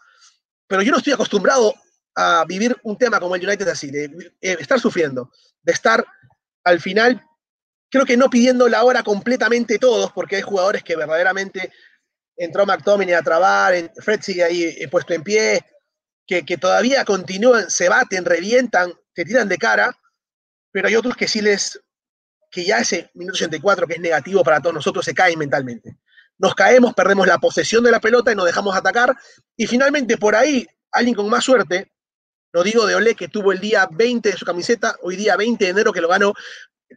pero 0.66 0.82
yo 0.82 0.90
no 0.90 0.98
estoy 0.98 1.12
acostumbrado 1.12 1.74
a 2.14 2.44
vivir 2.46 2.76
un 2.82 2.96
tema 2.96 3.20
como 3.20 3.36
el 3.36 3.46
United 3.46 3.68
así, 3.68 3.90
de, 3.90 4.04
eh, 4.40 4.56
estar 4.58 4.80
sufriendo, 4.80 5.30
de 5.62 5.72
estar 5.72 6.04
al 6.64 6.80
final, 6.80 7.22
creo 7.90 8.04
que 8.04 8.16
no 8.16 8.30
pidiendo 8.30 8.68
la 8.68 8.82
hora 8.82 9.02
completamente 9.02 9.78
todos, 9.78 10.10
porque 10.12 10.36
hay 10.36 10.42
jugadores 10.42 10.82
que 10.82 10.96
verdaderamente 10.96 11.72
entró 12.36 12.66
McTominay 12.66 13.14
a 13.14 13.22
trabar, 13.22 13.74
Fred 14.02 14.20
sigue 14.22 14.44
ahí 14.44 14.64
eh, 14.64 14.88
puesto 14.88 15.14
en 15.14 15.22
pie, 15.22 15.64
que, 16.26 16.44
que 16.44 16.56
todavía 16.56 17.04
continúan, 17.04 17.70
se 17.70 17.88
baten, 17.88 18.24
revientan, 18.24 18.92
te 19.14 19.24
tiran 19.24 19.48
de 19.48 19.58
cara, 19.58 19.96
pero 20.72 20.88
hay 20.88 20.96
otros 20.96 21.16
que 21.16 21.28
sí 21.28 21.40
les 21.40 21.80
que 22.50 22.64
ya 22.64 22.78
ese 22.78 23.10
minuto 23.14 23.36
84, 23.36 23.86
que 23.86 23.94
es 23.94 24.00
negativo 24.00 24.42
para 24.42 24.60
todos 24.60 24.74
nosotros, 24.74 25.04
se 25.04 25.14
cae 25.14 25.36
mentalmente. 25.36 25.96
Nos 26.38 26.54
caemos, 26.54 26.94
perdemos 26.94 27.26
la 27.26 27.38
posesión 27.38 27.82
de 27.84 27.90
la 27.90 28.00
pelota 28.00 28.32
y 28.32 28.34
nos 28.34 28.46
dejamos 28.46 28.76
atacar. 28.76 29.14
Y 29.56 29.66
finalmente, 29.66 30.18
por 30.18 30.34
ahí, 30.34 30.66
alguien 30.92 31.14
con 31.14 31.28
más 31.28 31.44
suerte, 31.44 31.92
lo 32.52 32.62
digo 32.62 32.86
de 32.86 32.94
Olé, 32.94 33.14
que 33.14 33.28
tuvo 33.28 33.52
el 33.52 33.60
día 33.60 33.88
20 33.90 34.30
de 34.30 34.36
su 34.36 34.44
camiseta, 34.44 34.96
hoy 35.02 35.16
día 35.16 35.36
20 35.36 35.64
de 35.64 35.70
enero 35.70 35.92
que 35.92 36.00
lo 36.00 36.08
ganó, 36.08 36.34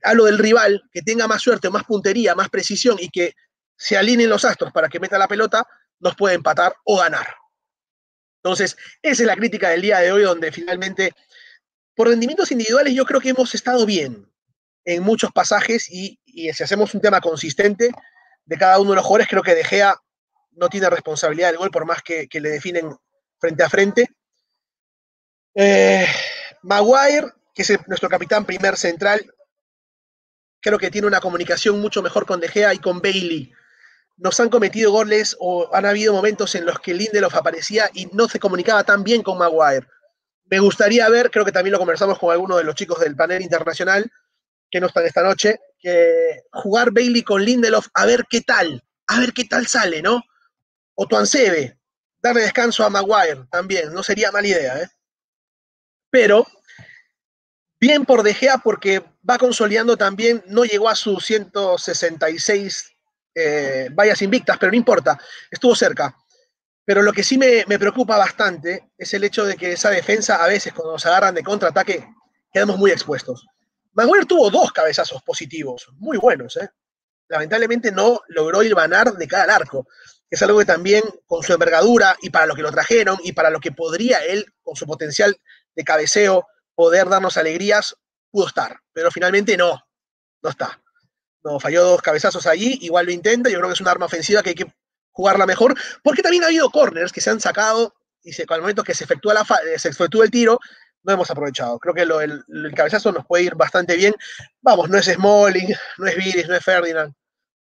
hablo 0.03 0.25
del 0.25 0.37
rival, 0.37 0.83
que 0.91 1.01
tenga 1.01 1.27
más 1.27 1.41
suerte, 1.41 1.69
más 1.69 1.83
puntería, 1.83 2.35
más 2.35 2.49
precisión 2.49 2.97
y 2.99 3.09
que 3.09 3.35
se 3.75 3.97
alineen 3.97 4.29
los 4.29 4.45
astros 4.45 4.71
para 4.71 4.89
que 4.89 4.99
meta 4.99 5.17
la 5.17 5.27
pelota, 5.27 5.65
nos 5.99 6.15
puede 6.15 6.35
empatar 6.35 6.75
o 6.83 6.97
ganar. 6.97 7.27
Entonces, 8.43 8.77
esa 9.01 9.23
es 9.23 9.27
la 9.27 9.35
crítica 9.35 9.69
del 9.69 9.81
día 9.81 9.99
de 9.99 10.11
hoy, 10.11 10.23
donde 10.23 10.51
finalmente, 10.51 11.13
por 11.95 12.07
rendimientos 12.07 12.51
individuales, 12.51 12.93
yo 12.93 13.05
creo 13.05 13.19
que 13.19 13.29
hemos 13.29 13.53
estado 13.53 13.85
bien 13.85 14.28
en 14.95 15.03
muchos 15.03 15.31
pasajes 15.31 15.87
y, 15.89 16.19
si 16.25 16.63
hacemos 16.63 16.95
un 16.95 17.01
tema 17.01 17.21
consistente 17.21 17.91
de 18.45 18.57
cada 18.57 18.79
uno 18.79 18.91
de 18.91 18.95
los 18.95 19.05
jugadores, 19.05 19.27
creo 19.27 19.43
que 19.43 19.53
De 19.53 19.63
Gea 19.63 19.95
no 20.53 20.67
tiene 20.67 20.89
responsabilidad 20.89 21.49
del 21.49 21.57
gol 21.57 21.69
por 21.69 21.85
más 21.85 22.01
que, 22.01 22.27
le 22.31 22.49
definen 22.49 22.95
frente 23.39 23.63
a 23.63 23.69
frente. 23.69 24.07
Eh, 25.53 26.07
Maguire, 26.63 27.27
que 27.53 27.61
es 27.61 27.87
nuestro 27.87 28.09
capitán 28.09 28.45
primer 28.45 28.77
central, 28.77 29.31
creo 30.59 30.79
que 30.79 30.89
tiene 30.89 31.07
una 31.07 31.21
comunicación 31.21 31.79
mucho 31.79 32.01
mejor 32.01 32.25
con 32.25 32.39
De 32.39 32.47
Gea 32.47 32.73
y 32.73 32.79
con 32.79 32.99
Bailey. 32.99 33.53
Nos 34.17 34.39
han 34.39 34.49
cometido 34.49 34.91
goles 34.91 35.37
o 35.39 35.69
han 35.73 35.85
habido 35.85 36.13
momentos 36.13 36.55
en 36.55 36.65
los 36.65 36.79
que 36.79 36.95
Lindelof 36.95 37.35
aparecía 37.35 37.91
y 37.93 38.07
no 38.07 38.27
se 38.27 38.39
comunicaba 38.39 38.83
tan 38.83 39.03
bien 39.03 39.21
con 39.21 39.37
Maguire. 39.37 39.87
Me 40.45 40.57
gustaría 40.57 41.07
ver, 41.09 41.29
creo 41.29 41.45
que 41.45 41.51
también 41.51 41.73
lo 41.73 41.79
conversamos 41.79 42.17
con 42.17 42.31
algunos 42.31 42.57
de 42.57 42.63
los 42.63 42.73
chicos 42.73 42.99
del 42.99 43.15
panel 43.15 43.43
internacional, 43.43 44.11
que 44.69 44.79
no 44.79 44.87
están 44.87 45.05
esta 45.05 45.23
noche, 45.23 45.59
que 45.79 46.43
jugar 46.51 46.91
Bailey 46.91 47.23
con 47.23 47.43
Lindelof 47.43 47.87
a 47.93 48.05
ver 48.05 48.25
qué 48.29 48.41
tal, 48.41 48.83
a 49.07 49.19
ver 49.19 49.33
qué 49.33 49.45
tal 49.45 49.67
sale, 49.67 50.01
¿no? 50.01 50.23
O 50.95 51.07
Tuancebe, 51.07 51.77
darle 52.21 52.41
descanso 52.41 52.83
a 52.83 52.89
Maguire 52.89 53.45
también, 53.49 53.93
no 53.93 54.03
sería 54.03 54.31
mala 54.31 54.47
idea, 54.47 54.79
¿eh? 54.79 54.89
Pero 56.09 56.45
bien 57.79 58.05
por 58.05 58.23
De 58.23 58.33
Gea 58.33 58.57
porque 58.57 59.03
va 59.27 59.37
consolidando 59.37 59.95
también, 59.95 60.43
no 60.47 60.65
llegó 60.65 60.89
a 60.89 60.95
sus 60.95 61.25
166 61.25 62.91
eh, 63.35 63.89
vallas 63.93 64.21
invictas, 64.21 64.57
pero 64.57 64.71
no 64.71 64.77
importa, 64.77 65.19
estuvo 65.49 65.75
cerca. 65.75 66.15
Pero 66.83 67.03
lo 67.03 67.13
que 67.13 67.23
sí 67.23 67.37
me, 67.37 67.63
me, 67.67 67.77
preocupa 67.77 68.17
bastante 68.17 68.89
es 68.97 69.13
el 69.13 69.23
hecho 69.23 69.45
de 69.45 69.55
que 69.55 69.73
esa 69.73 69.91
defensa 69.91 70.43
a 70.43 70.47
veces 70.47 70.73
cuando 70.73 70.93
nos 70.93 71.05
agarran 71.05 71.35
de 71.35 71.43
contraataque 71.43 72.07
quedamos 72.51 72.77
muy 72.77 72.91
expuestos. 72.91 73.45
Maguire 73.99 74.25
tuvo 74.25 74.49
dos 74.49 74.71
cabezazos 74.71 75.21
positivos, 75.23 75.89
muy 75.97 76.17
buenos, 76.17 76.55
¿eh? 76.55 76.69
Lamentablemente 77.27 77.91
no 77.91 78.21
logró 78.29 78.63
ir 78.63 78.73
banar 78.73 79.11
de 79.11 79.27
cada 79.27 79.53
arco. 79.53 79.87
Es 80.29 80.41
algo 80.41 80.57
que 80.59 80.65
también, 80.65 81.03
con 81.25 81.43
su 81.43 81.51
envergadura 81.51 82.15
y 82.21 82.29
para 82.29 82.45
lo 82.45 82.55
que 82.55 82.61
lo 82.61 82.71
trajeron 82.71 83.17
y 83.25 83.33
para 83.33 83.49
lo 83.49 83.59
que 83.59 83.73
podría 83.73 84.25
él, 84.25 84.45
con 84.61 84.77
su 84.77 84.85
potencial 84.87 85.37
de 85.75 85.83
cabeceo, 85.83 86.47
poder 86.75 87.09
darnos 87.09 87.35
alegrías, 87.35 87.97
pudo 88.31 88.47
estar. 88.47 88.79
Pero 88.93 89.11
finalmente 89.11 89.57
no, 89.57 89.77
no 90.41 90.49
está. 90.49 90.81
No, 91.43 91.59
falló 91.59 91.83
dos 91.83 92.01
cabezazos 92.01 92.47
allí, 92.47 92.79
igual 92.81 93.05
lo 93.05 93.11
intenta. 93.11 93.49
Yo 93.49 93.57
creo 93.57 93.67
que 93.67 93.73
es 93.73 93.81
un 93.81 93.89
arma 93.89 94.05
ofensiva 94.05 94.41
que 94.41 94.51
hay 94.51 94.55
que 94.55 94.73
jugarla 95.11 95.45
mejor, 95.45 95.75
porque 96.01 96.21
también 96.21 96.43
ha 96.43 96.47
habido 96.47 96.69
corners 96.69 97.11
que 97.11 97.19
se 97.19 97.31
han 97.31 97.41
sacado 97.41 97.95
y 98.23 98.31
se, 98.31 98.45
al 98.47 98.61
momento 98.61 98.83
que 98.83 98.95
se 98.95 99.03
efectúa, 99.03 99.33
la, 99.33 99.45
se 99.77 99.89
efectúa 99.89 100.23
el 100.23 100.31
tiro, 100.31 100.57
no 101.03 101.13
hemos 101.13 101.29
aprovechado. 101.31 101.79
Creo 101.79 101.93
que 101.93 102.01
el, 102.01 102.73
cabezazo 102.75 103.11
nos 103.11 103.25
puede 103.25 103.43
ir 103.43 103.55
bastante 103.55 103.95
bien. 103.95 104.13
Vamos, 104.61 104.89
no 104.89 104.97
es 104.97 105.05
Smalling, 105.05 105.73
no 105.97 106.07
es 106.07 106.15
Viris, 106.15 106.47
no 106.47 106.55
es 106.55 106.63
Ferdinand, 106.63 107.13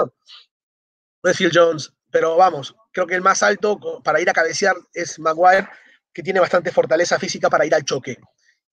no 1.24 1.30
es 1.30 1.38
Phil 1.38 1.52
Jones, 1.54 1.94
pero 2.12 2.36
vamos, 2.36 2.76
creo 2.92 3.08
que 3.08 3.16
el 3.16 3.22
más 3.22 3.44
alto 3.44 3.80
para 4.04 4.22
ir 4.22 4.30
a 4.30 4.34
cabecear 4.34 4.76
es 4.94 5.20
Maguire, 5.20 5.68
que 6.14 6.24
tiene 6.24 6.40
bastante 6.40 6.72
fortaleza 6.72 7.20
física 7.20 7.50
para 7.50 7.66
ir 7.66 7.76
al 7.76 7.84
choque. 7.84 8.18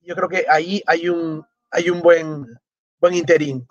Yo 0.01 0.15
creo 0.15 0.29
que 0.29 0.47
ahí 0.49 0.83
hay 0.87 1.09
un, 1.09 1.45
hay 1.71 1.91
un 1.91 2.01
buen, 2.01 2.47
buen 2.99 3.15
interín. 3.15 3.67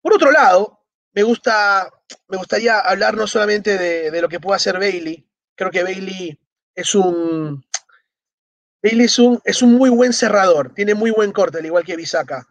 Por 0.00 0.14
otro 0.14 0.30
lado, 0.30 0.80
me, 1.12 1.22
gusta, 1.22 1.90
me 2.28 2.36
gustaría 2.36 2.78
hablar 2.80 3.14
no 3.14 3.26
solamente 3.26 3.78
de, 3.78 4.10
de 4.10 4.22
lo 4.22 4.28
que 4.28 4.40
puede 4.40 4.56
hacer 4.56 4.78
Bailey, 4.78 5.26
creo 5.54 5.70
que 5.70 5.82
Bailey 5.82 6.38
es 6.74 6.94
un, 6.94 7.64
Bailey 8.82 9.06
es 9.06 9.62
un, 9.62 9.74
muy 9.74 9.90
buen 9.90 10.12
cerrador, 10.12 10.74
tiene 10.74 10.94
muy 10.94 11.12
buen 11.12 11.30
corte, 11.30 11.58
al 11.58 11.66
igual 11.66 11.84
que 11.84 11.96
Bisaca. 11.96 12.46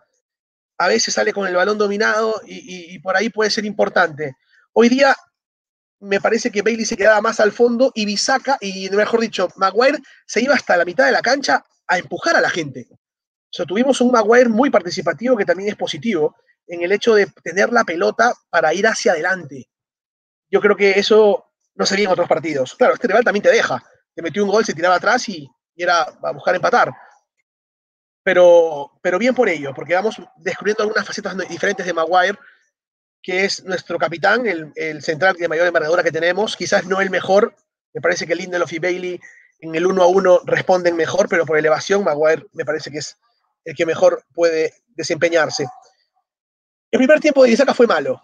a 0.77 0.87
veces 0.87 1.13
sale 1.13 1.33
con 1.33 1.45
el 1.45 1.55
balón 1.55 1.77
dominado 1.77 2.41
y, 2.45 2.97
por 2.99 3.17
ahí 3.17 3.29
puede 3.29 3.49
ser 3.49 3.65
importante. 3.65 4.35
Hoy 4.73 4.87
día 4.87 5.13
me 5.99 6.21
parece 6.21 6.49
que 6.49 6.61
Bailey 6.61 6.85
se 6.85 6.95
quedaba 6.95 7.21
más 7.21 7.39
al 7.39 7.51
fondo 7.51 7.91
y 7.93 8.05
Bisaca, 8.05 8.57
y 8.61 8.89
mejor 8.91 9.19
dicho, 9.19 9.49
Maguire 9.57 9.99
se 10.25 10.41
iba 10.41 10.55
hasta 10.55 10.77
la 10.77 10.85
mitad 10.85 11.05
de 11.05 11.11
la 11.11 11.21
cancha 11.21 11.63
a 11.87 11.97
empujar 11.97 12.35
a 12.35 12.41
la 12.41 12.49
gente. 12.49 12.87
O 12.91 13.53
sea, 13.53 13.65
tuvimos 13.65 13.99
un 13.99 14.11
Maguire 14.11 14.49
muy 14.49 14.69
participativo 14.69 15.35
que 15.35 15.45
también 15.45 15.69
es 15.69 15.75
positivo 15.75 16.35
en 16.65 16.81
el 16.81 16.93
hecho 16.93 17.13
de 17.13 17.27
tener 17.43 17.73
la 17.73 17.83
pelota 17.83 18.33
para 18.49 18.73
ir 18.73 18.87
hacia 18.87 19.11
adelante. 19.11 19.69
Yo 20.49 20.61
creo 20.61 20.77
que 20.77 20.91
eso 20.91 21.51
no 21.75 21.85
sería 21.85 22.05
en 22.05 22.11
otros 22.11 22.29
partidos. 22.29 22.75
Claro, 22.75 22.93
este 22.93 23.07
rival 23.07 23.25
también 23.25 23.43
te 23.43 23.51
deja. 23.51 23.83
Te 24.15 24.21
metió 24.21 24.43
un 24.43 24.49
gol, 24.49 24.63
se 24.63 24.73
tiraba 24.73 24.95
atrás 24.95 25.27
y, 25.29 25.49
y 25.75 25.83
era 25.83 26.01
a 26.01 26.31
buscar 26.31 26.55
empatar 26.55 26.91
pero, 28.23 28.91
pero 29.01 29.17
bien 29.17 29.33
por 29.33 29.49
ello, 29.49 29.73
porque 29.73 29.95
vamos 29.95 30.21
descubriendo 30.37 30.83
algunas 30.83 31.05
facetas 31.05 31.35
diferentes 31.49 31.85
de 31.85 31.93
Maguire, 31.93 32.37
que 33.21 33.45
es 33.45 33.63
nuestro 33.63 33.97
capitán, 33.97 34.45
el, 34.47 34.71
el 34.75 35.01
central 35.01 35.35
de 35.35 35.47
mayor 35.47 35.67
envergadura 35.67 36.03
que 36.03 36.11
tenemos, 36.11 36.55
quizás 36.55 36.85
no 36.85 37.01
el 37.01 37.09
mejor, 37.09 37.55
me 37.93 38.01
parece 38.01 38.27
que 38.27 38.35
Lindelof 38.35 38.71
y 38.73 38.79
Bailey 38.79 39.19
en 39.59 39.75
el 39.75 39.85
uno 39.85 40.03
a 40.03 40.07
uno 40.07 40.41
responden 40.45 40.95
mejor, 40.95 41.29
pero 41.29 41.45
por 41.45 41.57
elevación 41.57 42.03
Maguire 42.03 42.45
me 42.53 42.65
parece 42.65 42.89
que 42.89 42.99
es 42.99 43.17
el 43.63 43.75
que 43.75 43.85
mejor 43.85 44.23
puede 44.33 44.73
desempeñarse. 44.89 45.67
El 46.89 46.97
primer 46.97 47.19
tiempo 47.19 47.43
de 47.43 47.51
Isaka 47.51 47.73
fue 47.73 47.87
malo, 47.87 48.23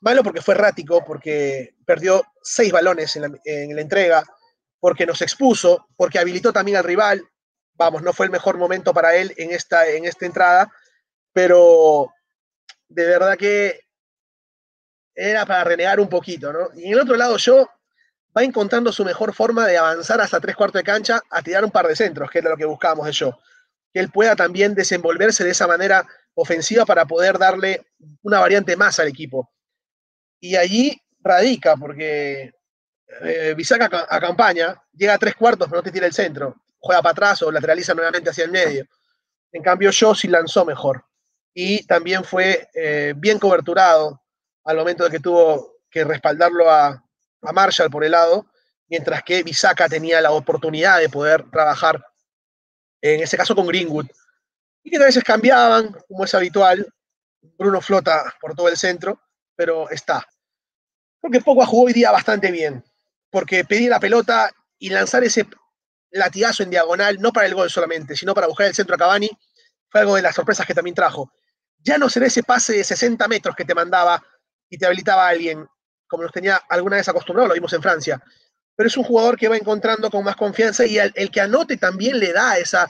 malo 0.00 0.22
porque 0.22 0.40
fue 0.40 0.54
errático, 0.54 1.04
porque 1.04 1.74
perdió 1.84 2.24
seis 2.42 2.72
balones 2.72 3.16
en 3.16 3.76
la 3.76 3.80
entrega, 3.82 4.24
porque 4.80 5.06
nos 5.06 5.22
expuso, 5.22 5.86
porque 5.96 6.18
habilitó 6.18 6.52
también 6.52 6.76
al 6.76 6.84
rival, 6.84 7.22
vamos, 7.74 8.02
no 8.02 8.12
fue 8.12 8.26
el 8.26 8.32
mejor 8.32 8.58
momento 8.58 8.92
para 8.92 9.14
él 9.16 9.32
en 9.36 9.50
esta, 9.50 9.86
en 9.88 10.04
esta 10.04 10.26
entrada, 10.26 10.72
pero 11.32 12.12
de 12.88 13.06
verdad 13.06 13.36
que 13.36 13.80
era 15.14 15.44
para 15.46 15.64
renegar 15.64 16.00
un 16.00 16.08
poquito, 16.08 16.52
¿no? 16.52 16.68
Y 16.76 16.86
en 16.86 16.92
el 16.92 17.00
otro 17.00 17.16
lado, 17.16 17.36
yo 17.38 17.68
va 18.36 18.44
encontrando 18.44 18.92
su 18.92 19.04
mejor 19.04 19.34
forma 19.34 19.66
de 19.66 19.76
avanzar 19.76 20.20
hasta 20.20 20.40
tres 20.40 20.54
cuartos 20.54 20.80
de 20.80 20.84
cancha 20.84 21.20
a 21.30 21.42
tirar 21.42 21.64
un 21.64 21.70
par 21.70 21.88
de 21.88 21.96
centros, 21.96 22.30
que 22.30 22.38
era 22.38 22.50
lo 22.50 22.56
que 22.56 22.64
buscábamos 22.64 23.06
de 23.06 23.12
yo. 23.12 23.38
Que 23.92 24.00
él 24.00 24.10
pueda 24.10 24.36
también 24.36 24.74
desenvolverse 24.74 25.44
de 25.44 25.50
esa 25.50 25.66
manera 25.66 26.06
ofensiva 26.34 26.84
para 26.84 27.04
poder 27.04 27.38
darle 27.38 27.86
una 28.22 28.38
variante 28.38 28.76
más 28.76 29.00
al 29.00 29.08
equipo. 29.08 29.50
Y 30.40 30.54
allí 30.54 31.02
radica, 31.20 31.76
porque 31.76 32.52
eh, 33.22 33.54
Bisaca 33.56 33.88
campaña, 34.20 34.80
llega 34.92 35.14
a 35.14 35.18
tres 35.18 35.34
cuartos, 35.34 35.68
pero 35.68 35.78
no 35.78 35.82
te 35.82 35.92
tira 35.92 36.06
el 36.06 36.12
centro 36.12 36.56
juega 36.80 37.02
para 37.02 37.12
atrás 37.12 37.42
o 37.42 37.50
lateraliza 37.50 37.94
nuevamente 37.94 38.30
hacia 38.30 38.44
el 38.44 38.50
medio. 38.50 38.86
En 39.52 39.62
cambio, 39.62 39.90
yo 39.90 40.12
lanzó 40.24 40.64
mejor. 40.64 41.04
Y 41.54 41.86
también 41.86 42.24
fue 42.24 42.68
eh, 42.74 43.14
bien 43.16 43.38
coberturado 43.38 44.22
al 44.64 44.76
momento 44.76 45.04
de 45.04 45.10
que 45.10 45.20
tuvo 45.20 45.78
que 45.90 46.04
respaldarlo 46.04 46.70
a, 46.70 47.02
Marshall 47.40 47.88
por 47.88 48.04
el 48.04 48.10
lado, 48.10 48.46
mientras 48.88 49.22
que 49.22 49.44
Bisaca 49.44 49.88
tenía 49.88 50.20
la 50.20 50.32
oportunidad 50.32 50.98
de 50.98 51.08
poder 51.08 51.48
trabajar, 51.52 52.04
en 53.00 53.20
ese 53.20 53.36
caso 53.36 53.54
con 53.54 53.68
Greenwood. 53.68 54.06
Y 54.82 54.90
que 54.90 54.96
a 54.96 55.04
veces 55.06 55.22
cambiaban, 55.22 55.96
como 56.08 56.24
es 56.24 56.34
habitual. 56.34 56.92
Bruno 57.56 57.80
flota 57.80 58.34
por 58.40 58.56
todo 58.56 58.68
el 58.68 58.76
centro, 58.76 59.20
pero 59.54 59.88
está. 59.88 60.26
Porque 61.20 61.40
Pogba 61.40 61.64
jugó 61.64 61.86
hoy 61.86 61.92
día 61.92 62.10
bastante 62.10 62.50
bien, 62.50 62.84
porque 63.30 63.64
pedir 63.64 63.90
la 63.90 64.00
pelota 64.00 64.50
y 64.78 64.90
lanzar 64.90 65.24
ese 65.24 65.46
latigazo 66.10 66.62
en 66.62 66.70
diagonal, 66.70 67.18
no 67.20 67.32
para 67.32 67.46
el 67.46 67.54
gol 67.54 67.70
solamente, 67.70 68.16
sino 68.16 68.34
para 68.34 68.46
buscar 68.46 68.66
el 68.66 68.74
centro 68.74 68.94
a 68.94 68.98
Cavani, 68.98 69.30
fue 69.90 70.00
algo 70.00 70.16
de 70.16 70.22
las 70.22 70.34
sorpresas 70.34 70.66
que 70.66 70.74
también 70.74 70.94
trajo. 70.94 71.32
Ya 71.78 71.98
no 71.98 72.08
será 72.08 72.26
ese 72.26 72.42
pase 72.42 72.74
de 72.74 72.84
60 72.84 73.26
metros 73.28 73.54
que 73.54 73.64
te 73.64 73.74
mandaba 73.74 74.22
y 74.68 74.78
te 74.78 74.86
habilitaba 74.86 75.26
a 75.26 75.30
alguien, 75.30 75.66
como 76.06 76.22
nos 76.22 76.32
tenía 76.32 76.56
alguna 76.68 76.96
vez 76.96 77.08
acostumbrado, 77.08 77.48
lo 77.48 77.54
vimos 77.54 77.72
en 77.72 77.82
Francia. 77.82 78.22
Pero 78.74 78.86
es 78.86 78.96
un 78.96 79.04
jugador 79.04 79.36
que 79.36 79.48
va 79.48 79.56
encontrando 79.56 80.10
con 80.10 80.24
más 80.24 80.36
confianza 80.36 80.86
y 80.86 80.98
el, 80.98 81.12
el 81.14 81.30
que 81.30 81.40
anote 81.40 81.76
también 81.76 82.18
le 82.18 82.32
da 82.32 82.58
esa 82.58 82.88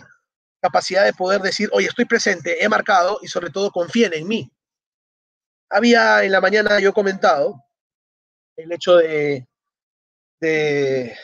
capacidad 0.60 1.04
de 1.04 1.12
poder 1.12 1.40
decir, 1.40 1.68
oye, 1.72 1.88
estoy 1.88 2.04
presente, 2.04 2.62
he 2.62 2.68
marcado 2.68 3.18
y 3.22 3.28
sobre 3.28 3.50
todo 3.50 3.70
confíen 3.70 4.12
en 4.14 4.26
mí. 4.26 4.52
Había 5.70 6.24
en 6.24 6.32
la 6.32 6.40
mañana 6.40 6.80
yo 6.80 6.92
comentado 6.92 7.62
el 8.56 8.72
hecho 8.72 8.96
de, 8.96 9.46
de, 10.40 11.16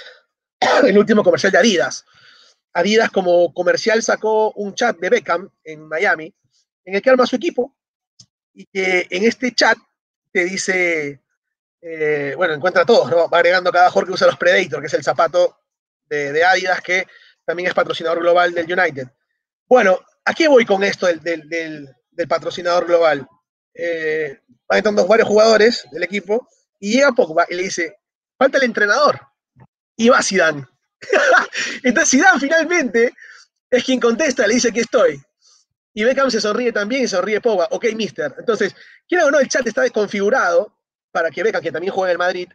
el 0.87 0.99
último 0.99 1.23
comercial 1.23 1.53
de 1.53 1.59
Adidas. 1.59 2.05
Adidas 2.73 3.11
como 3.11 3.53
comercial 3.55 4.03
sacó 4.03 4.51
un 4.53 4.75
chat 4.75 4.97
de 4.99 5.11
Beckham 5.11 5.49
en 5.63 5.87
Miami, 5.89 6.35
en 6.85 6.95
el 6.95 7.03
que 7.03 7.11
arma 7.11 7.27
su 7.27 7.37
equipo 7.37 7.75
y 8.53 8.67
que 8.67 9.07
en 9.11 9.25
este 9.25 9.53
chat 9.55 9.79
te 10.33 10.45
dice, 10.45 11.21
eh, 11.81 12.35
bueno, 12.37 12.55
encuentra 12.55 12.85
todos, 12.85 13.11
¿no? 13.11 13.29
va 13.29 13.39
agregando 13.39 13.71
cada 13.71 13.91
jugador 13.91 14.09
que 14.09 14.15
usa 14.15 14.27
los 14.27 14.37
Predator, 14.37 14.81
que 14.81 14.87
es 14.87 14.95
el 14.95 15.05
zapato 15.05 15.59
de, 16.07 16.45
Adidas, 16.45 16.81
que 16.81 17.07
también 17.45 17.69
es 17.69 17.75
patrocinador 17.75 18.21
global 18.21 18.53
del 18.53 18.73
United. 18.73 19.09
Bueno, 19.67 20.01
¿a 20.25 20.35
qué 20.35 20.49
voy 20.49 20.65
con 20.65 20.83
esto 20.83 21.07
del, 21.07 21.89
patrocinador 22.29 22.87
global? 22.87 23.27
Eh, 23.75 24.41
van 24.69 24.79
entrando 24.79 25.07
varios 25.07 25.29
jugadores 25.29 25.87
del 25.91 26.03
equipo 26.05 26.49
y 26.79 26.93
llega 26.93 27.13
Pogba 27.13 27.47
y 27.49 27.55
le 27.55 27.63
dice, 27.65 27.99
falta 28.39 28.59
el 28.59 28.65
entrenador 28.65 29.21
y 29.97 30.09
va 30.09 30.23
Zidane. 30.23 30.67
Entonces 31.83 32.11
Zidane 32.11 32.41
finalmente 32.41 33.13
es 33.71 33.85
quien 33.85 34.01
contesta, 34.01 34.47
le 34.47 34.55
dice 34.55 34.73
que 34.73 34.81
estoy. 34.81 35.21
Y 35.93 36.03
Beckham 36.03 36.31
se 36.31 36.41
sonríe 36.41 36.73
también 36.73 37.05
y 37.05 37.09
sonríe 37.09 37.41
Pogba. 37.41 37.69
Ok, 37.71 37.87
mister. 37.95 38.35
Entonces, 38.37 38.75
quiero 39.09 39.27
o 39.27 39.31
no, 39.31 39.39
el 39.39 39.49
chat 39.49 39.65
está 39.67 39.83
desconfigurado 39.83 40.77
para 41.13 41.31
que 41.31 41.43
Beckham, 41.43 41.63
que 41.63 41.71
también 41.71 41.93
juega 41.93 42.11
en 42.11 42.15
el 42.15 42.19
Madrid, 42.19 42.49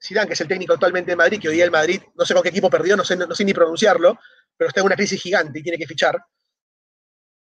Zidane, 0.00 0.28
que 0.28 0.34
es 0.34 0.40
el 0.40 0.48
técnico 0.48 0.74
actualmente 0.74 1.10
de 1.10 1.16
Madrid, 1.16 1.40
que 1.40 1.48
hoy 1.48 1.56
día 1.56 1.64
el 1.64 1.70
Madrid, 1.70 2.00
no 2.14 2.24
sé 2.24 2.32
con 2.32 2.44
qué 2.44 2.50
equipo 2.50 2.70
perdió, 2.70 2.96
no 2.96 3.04
sé, 3.04 3.16
no 3.16 3.34
sé 3.34 3.44
ni 3.44 3.52
pronunciarlo, 3.52 4.18
pero 4.56 4.68
está 4.68 4.80
en 4.80 4.86
una 4.86 4.94
crisis 4.94 5.20
gigante 5.20 5.58
y 5.58 5.62
tiene 5.62 5.78
que 5.78 5.86
fichar. 5.86 6.16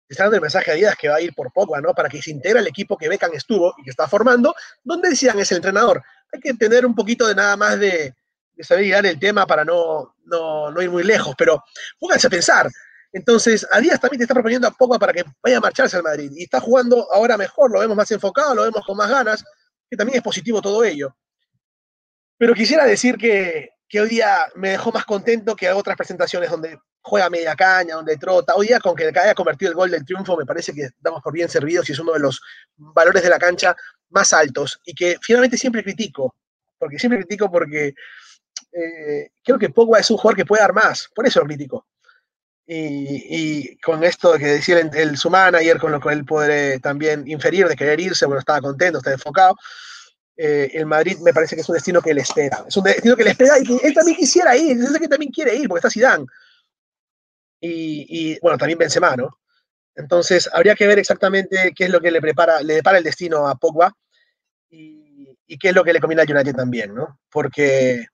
Está 0.08 0.24
dando 0.26 0.36
el 0.36 0.42
mensaje 0.42 0.72
a 0.72 0.74
Díaz 0.76 0.96
que 0.96 1.08
va 1.08 1.16
a 1.16 1.22
ir 1.22 1.34
por 1.34 1.52
Pogba, 1.52 1.80
¿no? 1.82 1.94
Para 1.94 2.10
que 2.10 2.22
se 2.22 2.32
integre 2.32 2.60
al 2.60 2.68
equipo 2.68 2.98
que 2.98 3.10
Beckham 3.10 3.34
estuvo 3.34 3.74
y 3.78 3.84
que 3.84 3.90
está 3.90 4.08
formando, 4.08 4.54
donde 4.84 5.16
Zidane 5.16 5.42
es 5.42 5.52
el 5.52 5.58
entrenador. 5.58 6.04
Hay 6.32 6.40
que 6.40 6.54
tener 6.54 6.86
un 6.86 6.96
poquito 6.96 7.28
de 7.28 7.36
nada 7.36 7.58
más 7.58 7.80
de, 7.80 8.16
de 8.54 8.64
saber 8.64 8.86
llegar 8.86 9.06
el 9.06 9.20
tema 9.20 9.46
para 9.46 9.66
no, 9.66 10.16
no, 10.26 10.82
ir 10.82 10.90
muy 10.90 11.04
lejos, 11.04 11.36
pero 11.38 11.64
pónganse 12.00 12.28
a 12.28 12.30
pensar. 12.30 12.70
Entonces, 13.14 13.68
a 13.72 13.80
Díaz 13.80 14.00
también 14.00 14.20
te 14.20 14.24
está 14.24 14.34
proponiendo 14.34 14.68
a 14.68 14.72
Pogba 14.72 14.98
para 14.98 15.14
que 15.14 15.24
vaya 15.44 15.58
a 15.58 15.62
marcharse 15.62 15.98
al 15.98 16.04
Madrid. 16.04 16.32
Y 16.36 16.44
está 16.44 16.60
jugando 16.60 17.12
ahora 17.12 17.38
mejor, 17.38 17.72
lo 17.72 17.80
vemos 17.80 17.98
más 17.98 18.10
enfocado, 18.12 18.56
lo 18.56 18.64
vemos 18.64 18.86
con 18.86 18.96
más 18.96 19.10
ganas, 19.10 19.44
que 19.90 19.98
también 19.98 20.18
es 20.18 20.24
positivo 20.24 20.62
todo 20.62 20.84
ello. 20.84 21.16
Pero 22.38 22.54
quisiera 22.54 22.86
decir 22.86 23.18
que, 23.18 23.72
que 23.88 24.02
hoy 24.02 24.10
día 24.10 24.48
me 24.56 24.70
dejó 24.70 24.92
más 24.92 25.06
contento 25.06 25.56
que 25.56 25.70
otras 25.72 25.98
presentaciones 25.98 26.50
donde 26.50 26.80
juega 27.02 27.30
media 27.30 27.56
caña, 27.56 27.96
donde 27.96 28.16
trota. 28.18 28.56
Hoy 28.56 28.68
día, 28.68 28.80
con 28.80 28.96
que 28.96 29.08
haya 29.08 29.36
convertido 29.36 29.72
el 29.72 29.76
gol 29.76 29.92
del 29.92 30.06
triunfo, 30.06 30.38
me 30.38 30.46
parece 30.46 30.74
que 30.74 30.90
damos 31.00 31.22
por 31.22 31.34
bien 31.34 31.50
servidos 31.50 31.90
y 31.90 31.94
es 31.94 32.00
uno 32.00 32.14
de 32.14 32.20
los 32.20 32.40
valores 32.78 33.24
de 33.24 33.30
la 33.30 33.40
cancha 33.40 33.76
más 34.12 34.34
altos. 34.34 34.80
Y 34.86 34.94
que 34.94 35.18
finalmente 35.22 35.58
siempre 35.58 35.84
critico, 35.84 36.36
porque 36.78 37.00
siempre 37.00 37.20
critico 37.20 37.52
porque 37.52 37.94
eh, 38.74 39.30
creo 39.44 39.60
que 39.60 39.70
Pogba 39.70 40.00
es 40.00 40.10
un 40.12 40.18
jugador 40.18 40.38
que 40.38 40.46
puede 40.46 40.62
dar 40.62 40.74
más, 40.74 41.10
por 41.14 41.28
eso 41.28 41.40
lo 41.40 41.48
critico. 41.48 41.86
Y, 42.74 43.78
con 43.82 44.02
esto 44.04 44.38
que 44.38 44.46
decía 44.46 44.80
el, 44.80 44.96
el, 44.96 45.18
su 45.18 45.30
manager, 45.30 45.78
con 45.78 45.92
lo 45.92 46.00
que 46.00 46.14
él 46.14 46.24
puede 46.24 46.80
también 46.80 47.28
inferir 47.28 47.68
de 47.68 47.76
querer 47.76 48.00
irse, 48.00 48.26
bueno, 48.26 48.40
estaba 48.40 48.62
contento, 48.62 49.00
está 49.00 49.12
enfocado. 49.12 49.58
Eh, 50.38 50.72
el 50.74 50.86
Madrid 50.86 51.18
me 51.20 51.34
parece 51.34 51.56
que 51.56 51.62
es 51.62 51.70
un 51.70 51.74
destino 51.74 52.02
que 52.02 52.14
le 52.14 52.22
espera. 52.22 52.64
Es 52.68 52.78
un 52.78 52.84
destino 52.84 53.18
que 53.18 53.26
le 53.26 53.32
espera 53.32 53.60
y 53.60 53.64
que 53.64 53.88
él 53.88 53.94
también 53.94 54.18
quisiera 54.18 54.56
ir. 54.56 54.82
Sé 54.88 55.00
que 55.00 55.08
también 55.08 55.32
quiere 55.32 55.56
ir 55.56 55.68
porque 55.68 55.80
está 55.80 55.90
Zidane. 55.90 56.26
Y, 57.60 58.06
y 58.34 58.40
bueno, 58.40 58.58
también 58.58 58.80
Benzema, 58.80 59.16
¿no? 59.16 59.38
Entonces, 59.96 60.50
habría 60.54 60.76
que 60.76 60.88
ver 60.88 61.00
exactamente 61.00 61.74
qué 61.76 61.86
es 61.86 61.90
lo 61.90 62.00
que 62.00 62.12
le 62.12 62.22
prepara, 62.22 62.62
le 62.62 62.76
depara 62.76 62.98
el 62.98 63.04
destino 63.04 63.48
a 63.48 63.56
Pogba 63.56 63.94
y, 64.70 65.38
y 65.46 65.58
qué 65.58 65.70
es 65.70 65.76
lo 65.76 65.84
que 65.84 65.94
le 65.94 66.00
conviene 66.00 66.24
a 66.24 66.26
United 66.26 66.56
también, 66.56 66.96
¿no? 66.96 67.20
Porque 67.30 68.06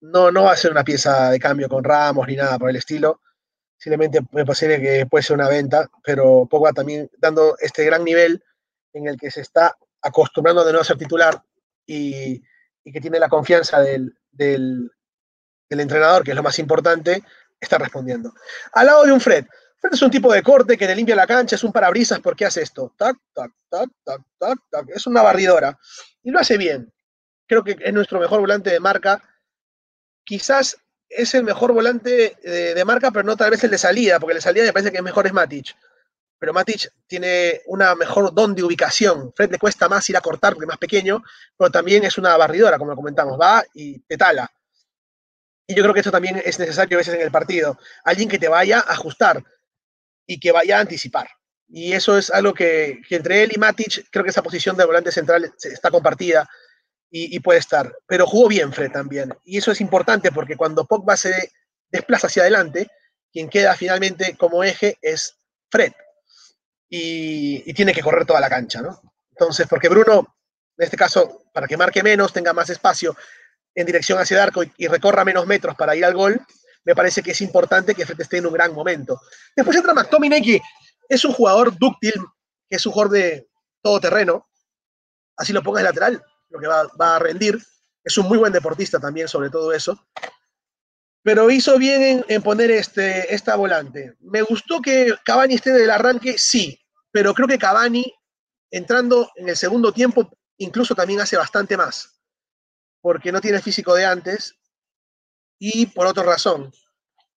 no, 0.00 0.30
no 0.30 0.44
va 0.44 0.52
a 0.52 0.56
ser 0.56 0.70
una 0.70 0.84
pieza 0.84 1.30
de 1.30 1.38
cambio 1.38 1.68
con 1.68 1.84
Ramos 1.84 2.26
ni 2.26 2.36
nada 2.36 2.58
por 2.58 2.70
el 2.70 2.76
estilo. 2.76 3.20
Simplemente 3.76 4.20
me 4.32 4.44
parece 4.44 4.80
que 4.80 5.06
puede 5.06 5.22
ser 5.22 5.36
una 5.36 5.48
venta, 5.48 5.88
pero 6.02 6.46
Pogba 6.50 6.72
también 6.72 7.10
dando 7.18 7.56
este 7.58 7.84
gran 7.84 8.04
nivel 8.04 8.42
en 8.92 9.08
el 9.08 9.16
que 9.16 9.30
se 9.30 9.40
está 9.40 9.76
acostumbrando 10.02 10.64
de 10.64 10.72
no 10.72 10.84
ser 10.84 10.96
titular 10.98 11.42
y, 11.86 12.42
que 12.92 13.00
tiene 13.00 13.20
la 13.20 13.28
confianza 13.28 13.80
del, 13.80 14.16
del, 14.32 14.90
entrenador, 15.68 16.24
que 16.24 16.32
es 16.32 16.36
lo 16.36 16.42
más 16.42 16.58
importante, 16.58 17.22
está 17.60 17.78
respondiendo. 17.78 18.32
Al 18.72 18.86
lado 18.86 19.04
de 19.04 19.12
un 19.12 19.20
Fred. 19.20 19.46
Fred 19.80 19.94
es 19.94 20.02
un 20.02 20.10
tipo 20.10 20.32
de 20.32 20.42
corte 20.42 20.76
que 20.76 20.86
le 20.86 20.94
limpia 20.94 21.16
la 21.16 21.26
cancha, 21.26 21.56
es 21.56 21.64
un 21.64 21.72
parabrisas 21.72 22.20
porque 22.20 22.44
hace 22.44 22.62
esto. 22.62 22.94
Tac, 22.96 23.16
tac, 23.32 23.50
tac, 23.68 23.90
tac, 24.04 24.20
tac, 24.38 24.58
tac. 24.70 24.88
Es 24.90 25.06
una 25.06 25.22
barridora. 25.22 25.78
Y 26.22 26.30
lo 26.30 26.38
hace 26.38 26.58
bien. 26.58 26.92
Creo 27.46 27.64
que 27.64 27.76
es 27.80 27.92
nuestro 27.92 28.20
mejor 28.20 28.40
volante 28.40 28.70
de 28.70 28.78
marca 28.78 29.22
quizás 30.30 30.76
es 31.08 31.34
el 31.34 31.42
mejor 31.42 31.72
volante 31.72 32.36
de, 32.40 32.84
marca, 32.84 33.10
pero 33.10 33.24
no 33.24 33.36
tal 33.36 33.50
vez 33.50 33.64
el 33.64 33.70
de 33.72 33.78
salida, 33.78 34.20
porque 34.20 34.32
el 34.32 34.38
de 34.38 34.42
salida 34.42 34.64
me 34.64 34.72
parece 34.72 34.92
que 34.92 34.98
es 34.98 35.02
mejor 35.02 35.26
es 35.26 35.32
Matic. 35.32 35.76
pero 36.38 36.52
Matic 36.52 36.92
tiene 37.08 37.62
una 37.66 37.96
mejor 37.96 38.32
don 38.32 38.54
de 38.54 38.62
ubicación. 38.62 39.32
Fred 39.34 39.50
le 39.50 39.58
cuesta 39.58 39.88
más 39.88 40.08
ir 40.08 40.16
a 40.16 40.20
cortar 40.20 40.52
porque 40.54 40.66
es 40.66 40.68
más 40.68 40.78
pequeño, 40.78 41.24
pero 41.56 41.68
también 41.68 42.04
es 42.04 42.16
una 42.16 42.36
barridora, 42.36 42.78
como 42.78 42.92
lo 42.92 42.96
comentamos, 42.96 43.40
va 43.40 43.64
y 43.74 43.98
te 44.00 44.16
tala. 44.16 44.48
Y 45.66 45.74
yo 45.74 45.82
creo 45.82 45.94
que 45.94 46.00
eso 46.00 46.12
también 46.12 46.40
es 46.44 46.58
necesario 46.60 46.96
a 46.96 47.00
veces 47.00 47.14
en 47.14 47.22
el 47.22 47.32
partido. 47.32 47.76
Alguien 48.04 48.28
que 48.28 48.38
te 48.38 48.48
vaya 48.48 48.78
a 48.78 48.92
ajustar 48.92 49.42
y 50.30 50.38
que 50.38 50.52
vaya 50.52 50.78
a 50.78 50.82
anticipar. 50.82 51.28
Y 51.66 51.92
eso 51.92 52.16
es 52.16 52.30
algo 52.30 52.54
que, 52.54 53.00
entre 53.10 53.42
él 53.42 53.50
y 53.52 53.58
Matic, 53.58 54.08
creo 54.08 54.22
que 54.22 54.30
esa 54.30 54.44
posición 54.44 54.76
de 54.76 54.84
volante 54.84 55.10
central 55.10 55.52
está 55.60 55.90
compartida 55.90 56.48
y, 57.10 57.40
puede 57.40 57.58
estar. 57.58 57.92
Pero 58.06 58.28
jugó 58.28 58.46
bien 58.46 58.72
Fred 58.72 58.92
también. 58.92 59.34
Y 59.44 59.58
eso 59.58 59.72
es 59.72 59.80
importante 59.80 60.30
porque 60.30 60.56
cuando 60.56 60.86
Pogba 60.86 61.16
se 61.16 61.50
desplaza 61.90 62.28
hacia 62.28 62.42
adelante, 62.42 62.86
quien 63.32 63.48
queda 63.48 63.74
finalmente 63.74 64.36
como 64.36 64.62
eje 64.62 64.98
es 65.02 65.36
Fred 65.68 65.92
y, 66.88 67.72
tiene 67.74 67.92
que 67.92 68.02
correr 68.02 68.24
toda 68.24 68.38
la 68.38 68.48
cancha, 68.48 68.80
¿no? 68.82 69.00
Entonces, 69.30 69.66
porque 69.66 69.88
Bruno, 69.88 70.36
en 70.78 70.84
este 70.84 70.96
caso, 70.96 71.42
para 71.52 71.66
que 71.66 71.76
marque 71.76 72.04
menos, 72.04 72.32
tenga 72.32 72.52
más 72.52 72.70
espacio 72.70 73.16
en 73.74 73.84
dirección 73.84 74.20
hacia 74.20 74.36
el 74.36 74.42
arco 74.44 74.62
y, 74.76 74.86
recorra 74.86 75.24
menos 75.24 75.48
metros 75.48 75.74
para 75.74 75.96
ir 75.96 76.04
al 76.04 76.14
gol, 76.14 76.40
me 76.84 76.94
parece 76.94 77.22
que 77.22 77.32
es 77.32 77.40
importante 77.40 77.94
que 77.94 78.06
Fred 78.06 78.20
esté 78.20 78.38
en 78.38 78.46
un 78.46 78.52
gran 78.52 78.74
momento. 78.74 79.20
Después 79.54 79.76
entra 79.76 79.94
McTominay, 79.94 80.42
que 80.42 80.60
es 81.08 81.24
un 81.24 81.32
jugador 81.32 81.76
dúctil, 81.78 82.14
que 82.68 82.76
es 82.76 82.86
un 82.86 82.92
jugador 82.92 83.12
de 83.12 83.48
todo 83.82 84.00
terreno, 84.00 84.48
así 85.36 85.52
lo 85.52 85.62
pongas 85.62 85.82
lateral, 85.82 86.22
lo 86.48 86.60
que 86.60 86.66
va, 86.66 86.86
va, 87.00 87.16
a 87.16 87.18
rendir. 87.18 87.58
Es 88.02 88.16
un 88.16 88.28
muy 88.28 88.38
buen 88.38 88.52
deportista 88.52 88.98
también, 88.98 89.28
sobre 89.28 89.50
todo 89.50 89.72
eso. 89.72 90.06
Pero 91.22 91.50
hizo 91.50 91.76
bien 91.76 92.24
en, 92.28 92.42
poner 92.42 92.70
este, 92.70 93.34
esta 93.34 93.56
volante. 93.56 94.16
Me 94.20 94.42
gustó 94.42 94.80
que 94.80 95.14
Cavani 95.24 95.54
esté 95.54 95.72
del 95.72 95.90
arranque, 95.90 96.38
sí, 96.38 96.80
pero 97.10 97.34
creo 97.34 97.46
que 97.46 97.58
Cavani, 97.58 98.10
entrando 98.70 99.30
en 99.36 99.50
el 99.50 99.56
segundo 99.56 99.92
tiempo, 99.92 100.30
incluso 100.56 100.94
también 100.94 101.20
hace 101.20 101.36
bastante 101.36 101.76
más, 101.76 102.20
porque 103.02 103.32
no 103.32 103.40
tiene 103.40 103.60
físico 103.60 103.94
de 103.94 104.06
antes 104.06 104.59
y 105.60 105.86
por 105.86 106.06
otra 106.06 106.24
razón. 106.24 106.72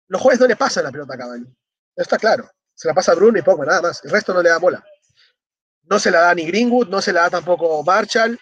Los 0.07 0.21
jueves 0.21 0.39
no 0.39 0.47
le 0.47 0.55
pasan 0.55 0.85
la 0.85 0.91
pelota 0.91 1.13
a 1.13 1.17
Cavani, 1.17 1.45
está 1.95 2.17
claro. 2.17 2.49
Se 2.73 2.87
la 2.87 2.93
pasa 2.95 3.11
a 3.11 3.15
Bruno 3.15 3.37
y 3.37 3.43
poco, 3.43 3.63
nada 3.63 3.81
más. 3.81 4.03
El 4.03 4.09
resto 4.09 4.33
no 4.33 4.41
le 4.41 4.49
da 4.49 4.57
bola. 4.57 4.83
No 5.83 5.99
se 5.99 6.09
la 6.09 6.21
da 6.21 6.33
ni 6.33 6.45
Greenwood, 6.45 6.87
no 6.87 7.01
se 7.01 7.13
la 7.13 7.21
da 7.21 7.29
tampoco 7.29 7.83
Marshall. 7.83 8.39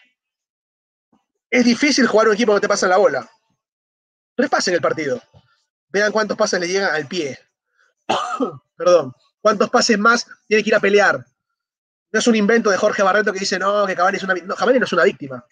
Es 1.50 1.66
difícil 1.66 2.08
jugar 2.08 2.28
un 2.28 2.36
equipo 2.36 2.54
que 2.56 2.62
te 2.62 2.68
pasa 2.68 2.88
la 2.88 2.98
bola. 2.98 3.30
Repasen 4.38 4.74
el 4.74 4.82
partido. 4.82 5.22
Vean 5.90 6.12
cuántos 6.12 6.38
pases 6.38 6.60
le 6.60 6.68
llegan 6.68 6.96
al 6.96 7.08
pie. 7.08 7.38
Perdón. 8.78 9.12
¿Cuántos 9.42 9.70
pases 9.70 9.98
más 9.98 10.28
tiene 10.48 10.64
que 10.64 10.70
ir 10.70 10.76
a 10.76 10.80
pelear? 10.80 11.26
No 12.12 12.20
es 12.20 12.28
un 12.28 12.36
invento 12.36 12.70
de 12.70 12.78
Jorge 12.78 13.02
Barreto 13.02 13.34
que 13.34 13.40
dice, 13.40 13.58
no, 13.58 13.86
que 13.88 13.96
Cavani 13.96 14.18
es 14.18 14.24
una 14.24 14.34
víctima. 14.34 14.54
No, 14.54 14.58
Cavani 14.58 14.80
no 14.80 14.86
es 14.86 14.94
una 14.94 15.04
víctima. 15.04 15.46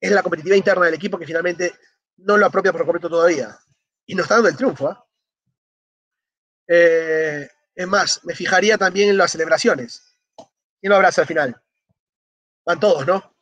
Es 0.00 0.10
la 0.10 0.22
competitividad 0.22 0.56
interna 0.56 0.86
del 0.86 0.94
equipo 0.94 1.18
que 1.18 1.26
finalmente 1.26 1.72
no 2.20 2.36
lo 2.36 2.46
apropia 2.46 2.72
por 2.72 2.82
completo 2.82 3.08
todavía. 3.08 3.58
Y 4.06 4.14
nos 4.14 4.24
está 4.24 4.34
dando 4.34 4.48
el 4.48 4.56
triunfo. 4.56 4.88
¿ah? 4.88 5.06
¿eh? 6.68 7.48
es 7.74 7.88
más, 7.88 8.24
me 8.24 8.34
fijaría 8.34 8.76
también 8.78 9.10
en 9.10 9.16
las 9.16 9.32
celebraciones. 9.32 10.16
¿Quién 10.80 10.90
lo 10.90 10.96
abraza 10.96 11.22
al 11.22 11.26
final? 11.26 11.62
Van 12.64 12.80
todos, 12.80 13.06
¿no? 13.06 13.36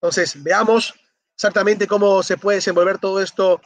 Entonces, 0.00 0.42
veamos 0.42 0.94
exactamente 1.34 1.86
cómo 1.86 2.22
se 2.22 2.36
puede 2.36 2.56
desenvolver 2.56 2.98
todo 2.98 3.20
esto 3.20 3.60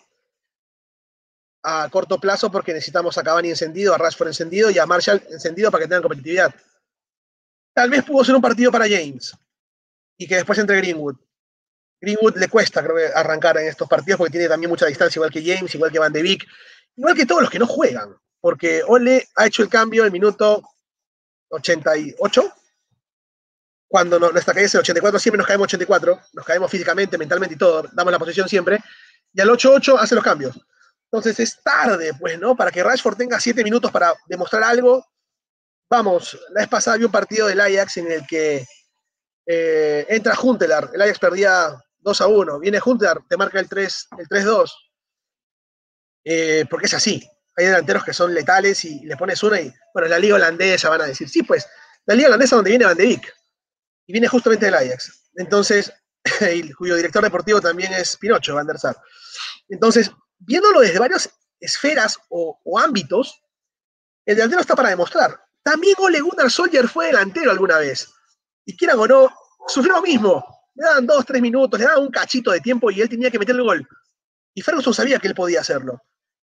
a 1.63 1.89
corto 1.91 2.19
plazo 2.19 2.51
porque 2.51 2.73
necesitamos 2.73 3.19
a 3.19 3.23
Cavani 3.23 3.51
encendido, 3.51 3.95
a 3.95 3.99
Rashford 3.99 4.29
encendido 4.29 4.71
y 4.71 4.79
a 4.79 4.87
Marshall 4.87 5.23
encendido 5.31 5.71
para 5.71 5.83
que 5.83 5.89
tengan 5.89 6.03
competitividad. 6.03 6.55
Tal 7.75 7.91
vez 7.91 8.05
pudo 8.05 8.25
ser 8.25 8.35
un 8.35 8.43
partido 8.43 8.71
para 8.71 8.89
James 8.89 9.37
y 10.17 10.27
que 10.27 10.37
después 10.37 10.59
entre 10.59 10.79
Greenwood. 10.79 11.17
Greenwood 12.01 12.37
le 12.37 12.49
cuesta, 12.49 12.83
creo 12.83 12.97
arrancar 13.15 13.59
en 13.59 13.69
estos 13.69 13.89
partidos 13.89 14.19
porque 14.19 14.33
tiene 14.33 14.49
también 14.49 14.71
mucha 14.71 14.87
distancia, 14.87 15.19
igual 15.19 15.31
que 15.31 15.43
James, 15.43 15.75
igual 15.75 15.91
que 15.91 15.99
Van 15.99 16.13
de 16.13 16.23
Beek, 16.23 16.47
igual 16.97 17.15
que 17.15 17.27
todos 17.27 17.43
los 17.43 17.51
que 17.51 17.59
no 17.59 17.67
juegan, 17.67 18.15
porque 18.41 18.83
Ole 18.87 19.29
ha 19.37 19.47
hecho 19.47 19.63
el 19.63 19.69
cambio 19.69 20.05
en 20.05 20.13
minuto 20.13 20.63
88, 21.49 22.55
cuando 23.89 24.19
nuestra 24.19 24.55
caída 24.55 24.67
es 24.67 24.75
el 24.75 24.81
84, 24.81 25.19
siempre 25.19 25.39
nos 25.39 25.47
caemos 25.47 25.65
84, 25.65 26.21
nos 26.35 26.45
caemos 26.45 26.71
físicamente, 26.71 27.19
mentalmente 27.19 27.55
y 27.55 27.59
todo, 27.59 27.89
damos 27.93 28.13
la 28.13 28.19
posición 28.19 28.49
siempre, 28.49 28.79
y 29.33 29.41
al 29.41 29.49
8-8 29.49 29.99
hace 29.99 30.15
los 30.15 30.25
cambios. 30.25 30.59
Entonces 31.11 31.41
es 31.41 31.63
tarde, 31.63 32.13
pues, 32.21 32.39
¿no? 32.39 32.55
Para 32.55 32.71
que 32.71 32.83
Rashford 32.83 33.17
tenga 33.17 33.41
siete 33.41 33.65
minutos 33.65 33.91
para 33.91 34.13
demostrar 34.27 34.63
algo. 34.63 35.07
Vamos, 35.89 36.39
la 36.51 36.61
vez 36.61 36.69
pasada 36.69 36.99
vi 36.99 37.05
un 37.05 37.11
partido 37.11 37.47
del 37.47 37.61
Ajax 37.63 37.97
en 37.97 38.13
el 38.13 38.27
que 38.27 38.67
eh, 39.47 40.05
entra 40.11 40.37
Juntelar, 40.37 40.91
el 40.93 41.01
Ajax 41.01 41.19
perdía 41.19 41.83
2 42.09 42.21
a 42.21 42.27
1, 42.27 42.59
viene 42.59 42.81
Juntelar, 42.81 43.21
te 43.29 43.37
marca 43.37 43.61
el 43.61 43.69
3, 43.69 44.09
el 44.19 44.29
3-2. 44.29 44.71
Eh, 46.25 46.67
porque 46.69 46.87
es 46.87 46.95
así. 46.95 47.27
Hay 47.57 47.67
delanteros 47.67 48.05
que 48.05 48.13
son 48.13 48.35
letales 48.35 48.85
y 48.85 49.01
le 49.05 49.17
pones 49.17 49.43
una 49.43 49.61
y, 49.61 49.73
bueno, 49.93 50.09
la 50.09 50.19
liga 50.19 50.37
holandesa 50.37 50.91
van 50.91 51.03
a 51.03 51.07
decir, 51.07 51.29
sí, 51.29 51.43
pues, 51.43 51.67
la 52.07 52.15
liga 52.15 52.29
holandesa 52.29 52.57
donde 52.57 52.71
viene 52.71 52.85
Van 52.85 52.97
de. 52.97 53.21
Y 54.07 54.13
viene 54.13 54.29
justamente 54.29 54.67
del 54.67 54.75
Ajax. 54.75 55.31
Entonces, 55.35 55.93
cuyo 56.79 56.97
director 56.97 57.23
deportivo 57.23 57.61
también 57.61 57.93
es 57.93 58.17
Pinocho, 58.17 58.55
Van 58.55 58.67
der 58.67 58.79
Sar. 58.79 58.97
Entonces, 59.69 60.11
viéndolo 60.39 60.81
desde 60.81 60.99
varias 60.99 61.31
esferas 61.61 62.19
o, 62.29 62.79
ámbitos, 62.79 63.43
el 64.25 64.37
delantero 64.37 64.61
está 64.61 64.77
para 64.77 64.91
demostrar. 64.91 65.41
También 65.63 65.97
Ole 65.99 66.21
Gunnar 66.21 66.51
Soldier 66.51 66.89
fue 66.89 67.07
delantero 67.07 67.51
alguna 67.51 67.79
vez. 67.79 68.11
Y 68.65 68.77
quieran 68.77 68.99
o 68.99 69.07
no, 69.07 69.35
sufrió 69.67 69.95
lo 69.95 70.03
mismo. 70.03 70.58
Le 70.79 70.87
daban 70.87 71.07
dos, 71.07 71.27
tres 71.27 71.43
minutos, 71.43 71.79
le 71.79 71.87
daban 71.87 72.05
un 72.05 72.11
cachito 72.11 72.53
de 72.53 72.61
tiempo 72.61 72.89
y 72.93 73.01
él 73.01 73.09
tenía 73.09 73.33
que 73.33 73.39
meter 73.39 73.57
el 73.57 73.65
gol. 73.65 73.89
Y 74.55 74.63
Ferguson 74.63 74.95
sabía 74.95 75.19
que 75.19 75.27
él 75.27 75.35
podía 75.35 75.61
hacerlo. 75.61 76.01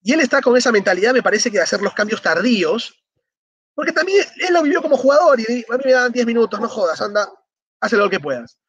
Y 0.02 0.12
él 0.12 0.20
está 0.20 0.42
con 0.42 0.58
esa 0.58 0.70
mentalidad, 0.70 1.14
me 1.14 1.24
parece 1.24 1.50
que 1.50 1.58
de 1.58 1.64
hacer 1.64 1.82
los 1.82 1.94
cambios 1.94 2.22
tardíos, 2.22 2.94
porque 3.74 3.94
también 3.94 4.26
él 4.36 4.54
lo 4.54 4.64
vivió 4.64 4.82
como 4.82 4.98
jugador 4.98 5.40
y 5.40 5.66
a 5.70 5.78
mí 5.78 5.84
me 5.86 5.92
dan 5.94 6.12
10 6.12 6.26
minutos, 6.26 6.60
no 6.60 6.68
jodas, 6.68 7.00
anda, 7.02 7.32
haz 7.80 7.94
lo 7.94 8.10
que 8.10 8.20
puedas. 8.20 8.60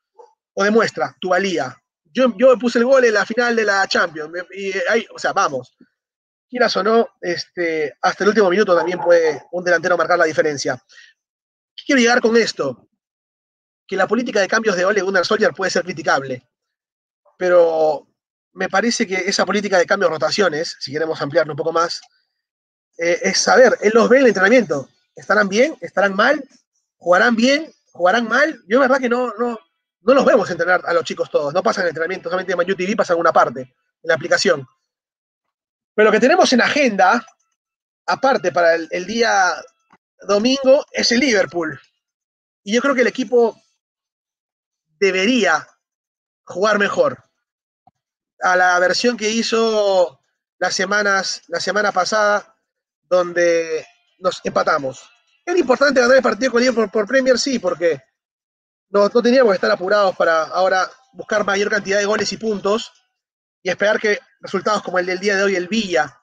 O 0.55 0.63
demuestra 0.63 1.17
tu 1.21 1.31
valía, 1.31 1.77
yo, 2.13 2.33
yo 2.37 2.57
puse 2.57 2.79
el 2.79 2.85
gol 2.85 3.05
en 3.05 3.15
la 3.15 3.27
final 3.27 3.57
de 3.57 3.65
la 3.65 3.87
Champions. 3.89 4.31
O 5.13 5.19
sea, 5.19 5.33
vamos. 5.33 5.77
Quieras 6.49 6.77
o 6.77 6.85
no, 6.85 7.09
este, 7.21 7.97
hasta 8.01 8.25
el 8.25 8.29
último 8.29 8.49
minuto 8.49 8.77
también 8.77 8.99
puede 9.01 9.43
un 9.53 9.65
delantero 9.65 9.97
marcar 9.97 10.19
la 10.19 10.25
diferencia. 10.25 10.81
¿Qué 11.77 11.85
quiero 11.85 12.01
llegar 12.01 12.21
con 12.21 12.37
esto? 12.37 12.88
Que 13.89 13.97
la 13.97 14.07
política 14.07 14.41
de 14.41 14.47
cambios 14.47 14.77
de 14.77 14.85
Ole 14.85 15.01
Gunnar 15.01 15.27
Solskjaer 15.27 15.55
puede 15.55 15.73
ser 15.73 15.83
criticable, 15.83 16.47
pero 17.39 18.07
me 18.53 18.69
parece 18.69 19.07
que 19.07 19.15
esa 19.15 19.47
política 19.47 19.79
de 19.79 19.87
cambios 19.87 20.11
rotaciones, 20.11 20.77
si 20.79 20.93
queremos 20.93 21.21
ampliarlo 21.23 21.55
un 21.55 21.57
poco 21.57 21.73
más, 21.73 22.01
eh, 22.99 23.19
es 23.23 23.39
saber, 23.39 23.79
él 23.81 23.93
los 23.95 24.09
ve 24.09 24.17
en 24.17 24.23
el 24.23 24.29
entrenamiento. 24.29 24.89
¿Estarán 25.15 25.49
bien? 25.49 25.77
¿Estarán 25.81 26.15
mal? 26.15 26.45
¿Jugarán 26.97 27.35
bien? 27.35 27.73
¿Jugarán 27.93 28.29
mal? 28.29 28.61
Yo, 28.67 28.81
verdad, 28.81 28.99
que 28.99 29.09
no, 29.09 29.33
no, 29.39 29.59
no 30.01 30.15
los 30.15 30.25
vemos 30.25 30.51
entrenar 30.51 30.83
a 30.85 30.93
los 30.93 31.05
chicos 31.05 31.31
todos, 31.31 31.55
no 31.55 31.63
pasan 31.63 31.85
el 31.85 31.89
entrenamiento, 31.89 32.29
solamente 32.29 32.53
en 32.53 32.59
YouTube 32.61 32.77
TV 32.77 32.97
pasan 32.97 33.19
una 33.19 33.33
parte, 33.33 33.61
en 33.63 34.09
la 34.09 34.15
aplicación. 34.15 34.67
Pero 35.95 36.07
lo 36.07 36.13
que 36.13 36.21
tenemos 36.21 36.53
en 36.53 36.61
agenda, 36.61 37.25
aparte 38.07 38.53
para 38.53 38.75
el 38.75 39.07
día 39.07 39.55
domingo, 40.27 40.85
es 40.93 41.11
el 41.13 41.21
Liverpool. 41.21 41.81
Y 42.65 42.75
yo 42.75 42.83
creo 42.83 42.95
que 42.95 43.03
el 43.03 43.07
equipo 43.07 43.61
debería 44.99 45.67
jugar 46.45 46.79
mejor. 46.79 47.23
A 48.41 48.57
la 48.57 48.79
versión 48.79 49.17
que 49.17 49.31
hizo 49.31 50.21
las 50.59 50.75
semanas, 50.75 51.43
la 51.49 51.61
semana 51.61 51.93
pasada, 51.93 52.57
donde 53.03 53.87
nos 54.19 54.41
empatamos. 54.45 55.09
Es 55.45 55.57
importante 55.57 56.01
ganar 56.01 56.17
el 56.17 56.23
partido 56.23 56.53
con 56.53 56.61
Liverpool 56.61 56.91
por 56.91 57.07
Premier, 57.07 57.39
sí, 57.39 57.59
porque 57.59 58.03
no, 58.91 59.09
teníamos 59.11 59.53
que 59.53 59.57
estar 59.57 59.71
apurados 59.71 60.17
para 60.17 60.45
ahora 60.45 60.91
buscar 61.13 61.45
mayor 61.45 61.71
cantidad 61.71 61.99
de 61.99 62.05
goles 62.05 62.33
y 62.33 62.37
puntos 62.37 62.93
y 63.63 63.71
esperar 63.71 63.99
que 63.99 64.19
resultados 64.41 64.83
como 64.83 64.99
el 64.99 65.07
del 65.07 65.19
día 65.19 65.37
de 65.37 65.43
hoy, 65.43 65.57
el 65.57 65.69
Villa, 65.69 66.21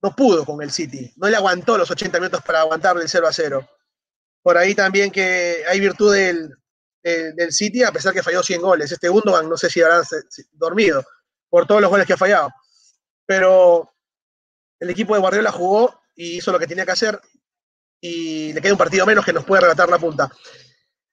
no 0.00 0.14
pudo 0.14 0.44
con 0.44 0.62
el 0.62 0.70
City. 0.70 1.12
No 1.16 1.28
le 1.28 1.36
aguantó 1.36 1.76
los 1.76 1.90
80 1.90 2.18
minutos 2.18 2.42
para 2.42 2.60
aguantarle 2.60 3.02
el 3.02 3.08
0 3.08 3.26
a 3.28 3.32
0. 3.32 3.68
Por 4.42 4.58
ahí 4.58 4.74
también 4.74 5.10
que 5.10 5.64
hay 5.68 5.78
virtud 5.80 6.12
del, 6.14 6.56
del, 7.02 7.52
City, 7.52 7.82
a 7.82 7.92
pesar 7.92 8.12
que 8.12 8.22
falló 8.22 8.42
100 8.42 8.60
goles. 8.60 8.92
Este 8.92 9.08
Gundogan 9.08 9.48
no 9.48 9.56
sé 9.56 9.68
si 9.68 9.82
habrá 9.82 10.02
dormido 10.52 11.04
por 11.48 11.66
todos 11.66 11.80
los 11.80 11.90
goles 11.90 12.06
que 12.06 12.12
ha 12.12 12.18
fallado. 12.18 12.50
Pero 13.26 13.92
el 14.80 14.90
equipo 14.90 15.14
de 15.14 15.20
Guardiola 15.20 15.52
jugó 15.52 16.00
y 16.14 16.38
hizo 16.38 16.52
lo 16.52 16.58
que 16.58 16.66
tenía 16.66 16.84
que 16.84 16.92
hacer 16.92 17.20
y 18.00 18.52
le 18.52 18.60
queda 18.60 18.72
un 18.72 18.78
partido 18.78 19.06
menos 19.06 19.24
que 19.24 19.32
nos 19.32 19.44
puede 19.44 19.62
relatar 19.62 19.88
la 19.88 19.98
punta. 19.98 20.30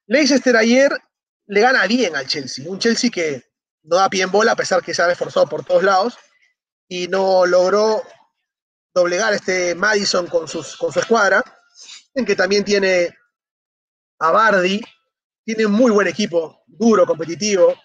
Leicester 0.08 0.56
ayer 0.56 0.92
le 1.46 1.62
gana 1.62 1.86
bien 1.86 2.16
al 2.16 2.28
Chelsea, 2.28 2.66
un 2.68 2.80
Chelsea 2.80 3.12
que 3.12 3.44
no 3.84 3.96
da 3.98 4.10
pie 4.10 4.24
en 4.24 4.32
bola 4.32 4.54
a 4.54 4.56
pesar 4.56 4.84
que 4.84 4.94
se 4.94 5.02
ha 5.02 5.12
esforzado 5.12 5.48
por 5.48 5.64
todos 5.64 5.84
lados 5.84 6.18
y 6.88 7.08
no 7.08 7.46
logró 7.46 8.02
doblegar 8.94 9.34
este 9.34 9.76
Madison 9.76 10.28
con, 10.28 10.48
sus, 10.48 10.76
con 10.78 10.92
su 10.92 11.00
escuadra. 11.00 11.44
que 12.14 12.36
también 12.36 12.66
tiene 12.66 13.16
a 14.20 14.32
Bardi, 14.32 14.82
tiene 15.44 15.66
un 15.66 15.72
muy 15.72 15.92
buen 15.92 16.08
equipo, 16.08 16.64
duro, 16.68 17.06
competitivo, 17.06 17.76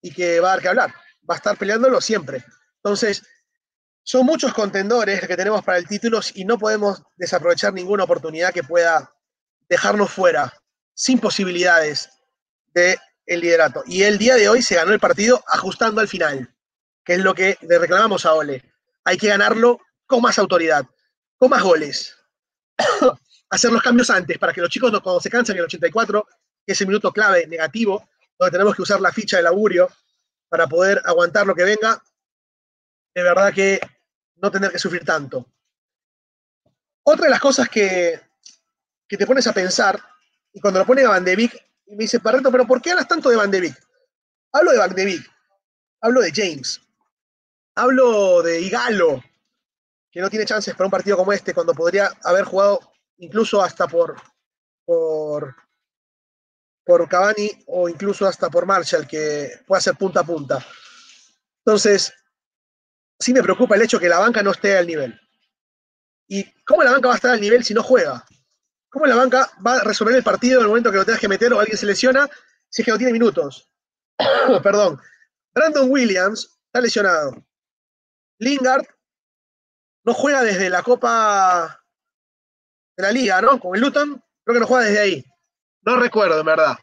y 0.00 0.12
que 0.12 0.40
va 0.40 0.48
a 0.48 0.50
dar 0.52 0.60
que 0.60 0.68
hablar. 0.68 0.94
Va 1.28 1.34
a 1.34 1.38
estar 1.38 1.56
peleándolo 1.56 2.00
siempre. 2.00 2.44
Entonces, 2.76 3.22
son 4.02 4.26
muchos 4.26 4.52
contendores 4.52 5.26
que 5.26 5.36
tenemos 5.36 5.64
para 5.64 5.78
el 5.78 5.88
título 5.88 6.20
y 6.34 6.44
no 6.44 6.58
podemos 6.58 7.02
desaprovechar 7.16 7.72
ninguna 7.72 8.04
oportunidad 8.04 8.52
que 8.52 8.62
pueda 8.62 9.14
dejarnos 9.68 10.10
fuera, 10.12 10.52
sin 10.92 11.18
posibilidades 11.18 12.10
de 12.74 12.98
liderato. 13.26 13.82
Y 13.86 14.02
el 14.02 14.18
día 14.18 14.34
de 14.36 14.48
hoy 14.48 14.60
se 14.60 14.74
ganó 14.74 14.92
el 14.92 15.00
partido 15.00 15.42
ajustando 15.48 16.02
al 16.02 16.08
final, 16.08 16.54
que 17.02 17.14
es 17.14 17.20
lo 17.20 17.34
que 17.34 17.56
le 17.62 17.78
reclamamos 17.78 18.26
a 18.26 18.34
Ole. 18.34 18.62
Hay 19.04 19.16
que 19.16 19.28
ganarlo 19.28 19.80
con 20.06 20.20
más 20.20 20.38
autoridad, 20.38 20.84
con 21.38 21.48
más 21.48 21.62
goles. 21.62 22.14
Hacer 23.50 23.72
los 23.72 23.82
cambios 23.82 24.10
antes 24.10 24.38
para 24.38 24.52
que 24.52 24.60
los 24.60 24.70
chicos 24.70 24.90
cuando 25.00 25.20
se 25.20 25.30
cansen 25.30 25.54
en 25.54 25.60
el 25.60 25.64
84, 25.64 26.26
que 26.66 26.72
es 26.72 26.80
el 26.80 26.86
minuto 26.86 27.12
clave 27.12 27.46
negativo, 27.46 28.08
donde 28.38 28.52
tenemos 28.52 28.74
que 28.74 28.82
usar 28.82 29.00
la 29.00 29.12
ficha 29.12 29.40
de 29.40 29.48
augurio 29.48 29.88
para 30.48 30.66
poder 30.66 31.00
aguantar 31.04 31.46
lo 31.46 31.54
que 31.54 31.64
venga, 31.64 32.02
de 33.14 33.22
verdad 33.22 33.52
que 33.52 33.80
no 34.36 34.50
tener 34.50 34.70
que 34.70 34.78
sufrir 34.78 35.04
tanto. 35.04 35.46
Otra 37.04 37.26
de 37.26 37.30
las 37.30 37.40
cosas 37.40 37.68
que, 37.68 38.20
que 39.06 39.16
te 39.16 39.26
pones 39.26 39.46
a 39.46 39.52
pensar, 39.52 40.00
y 40.52 40.60
cuando 40.60 40.80
lo 40.80 40.86
ponen 40.86 41.06
a 41.06 41.10
Van 41.10 41.24
de 41.24 41.36
Beek, 41.36 41.52
me 41.86 42.04
dice, 42.04 42.18
Barreto, 42.18 42.50
pero 42.50 42.66
¿por 42.66 42.80
qué 42.80 42.92
hablas 42.92 43.08
tanto 43.08 43.28
de 43.28 43.36
Van 43.36 43.50
de 43.50 43.60
Beek? 43.60 43.88
Hablo 44.52 44.72
de 44.72 44.78
Van 44.78 44.94
de 44.94 45.04
Beek, 45.04 45.30
hablo 46.00 46.20
de 46.20 46.32
James, 46.32 46.80
hablo 47.74 48.42
de 48.42 48.60
Igalo, 48.60 49.22
que 50.10 50.20
no 50.20 50.30
tiene 50.30 50.46
chances 50.46 50.74
para 50.74 50.86
un 50.86 50.92
partido 50.92 51.16
como 51.16 51.32
este, 51.32 51.52
cuando 51.52 51.74
podría 51.74 52.10
haber 52.22 52.44
jugado 52.44 52.80
incluso 53.18 53.62
hasta 53.62 53.86
por, 53.86 54.16
por, 54.84 55.56
por 56.84 57.08
Cavani 57.08 57.50
o 57.66 57.88
incluso 57.88 58.26
hasta 58.26 58.50
por 58.50 58.66
Marshall, 58.66 59.06
que 59.06 59.50
puede 59.66 59.82
ser 59.82 59.96
punta 59.96 60.20
a 60.20 60.24
punta. 60.24 60.64
Entonces, 61.64 62.12
sí 63.18 63.32
me 63.32 63.42
preocupa 63.42 63.74
el 63.74 63.82
hecho 63.82 63.98
que 63.98 64.08
la 64.08 64.18
banca 64.18 64.42
no 64.42 64.50
esté 64.50 64.76
al 64.76 64.86
nivel. 64.86 65.18
¿Y 66.28 66.44
cómo 66.64 66.82
la 66.82 66.92
banca 66.92 67.08
va 67.08 67.14
a 67.14 67.16
estar 67.16 67.30
al 67.30 67.40
nivel 67.40 67.64
si 67.64 67.74
no 67.74 67.82
juega? 67.82 68.24
¿Cómo 68.90 69.06
la 69.06 69.16
banca 69.16 69.50
va 69.66 69.76
a 69.76 69.84
resolver 69.84 70.14
el 70.14 70.22
partido 70.22 70.58
en 70.58 70.64
el 70.64 70.68
momento 70.68 70.90
que 70.90 70.98
lo 70.98 71.04
tengas 71.04 71.20
que 71.20 71.28
meter 71.28 71.52
o 71.52 71.58
alguien 71.58 71.76
se 71.76 71.86
lesiona 71.86 72.28
si 72.68 72.82
es 72.82 72.86
que 72.86 72.92
no 72.92 72.98
tiene 72.98 73.12
minutos? 73.12 73.70
Perdón. 74.62 75.00
Brandon 75.52 75.90
Williams 75.90 76.48
está 76.66 76.80
lesionado. 76.80 77.44
Lingard 78.38 78.86
no 80.04 80.12
juega 80.12 80.42
desde 80.42 80.68
la 80.68 80.82
Copa 80.82 81.82
de 82.96 83.02
la 83.02 83.12
Liga, 83.12 83.40
¿no? 83.40 83.58
Con 83.58 83.74
el 83.74 83.80
Luton, 83.80 84.22
creo 84.44 84.54
que 84.54 84.60
no 84.60 84.66
juega 84.66 84.84
desde 84.86 85.00
ahí. 85.00 85.24
No 85.84 85.96
recuerdo, 85.96 86.40
en 86.40 86.46
verdad. 86.46 86.76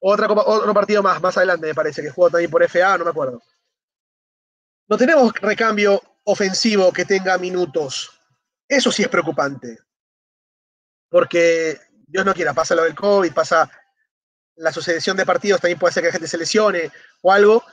Otra 0.00 0.28
otro 0.30 0.74
partido 0.74 1.02
más, 1.02 1.20
más 1.20 1.36
adelante 1.36 1.66
me 1.66 1.74
parece, 1.74 2.02
que 2.02 2.10
jugó 2.10 2.30
también 2.30 2.50
por 2.50 2.62
FA, 2.62 2.98
no 2.98 3.04
me 3.04 3.10
acuerdo. 3.10 3.42
No 4.88 4.96
tenemos 4.96 5.32
recambio 5.34 6.00
ofensivo 6.24 6.92
que 6.92 7.04
tenga 7.04 7.36
minutos. 7.38 8.10
Eso 8.68 8.90
sí 8.92 9.02
es 9.02 9.08
preocupante. 9.08 9.78
Porque 11.10 11.80
Dios 12.06 12.24
no 12.24 12.34
quiera, 12.34 12.54
pasa 12.54 12.74
lo 12.74 12.84
del 12.84 12.94
COVID, 12.94 13.32
pasa 13.32 13.70
la 14.56 14.72
sucesión 14.72 15.16
de 15.16 15.26
partidos, 15.26 15.60
también 15.60 15.78
puede 15.78 15.92
ser 15.92 16.02
que 16.02 16.08
la 16.08 16.12
gente 16.12 16.28
se 16.28 16.38
lesione 16.38 16.90
o 17.22 17.32
algo, 17.32 17.64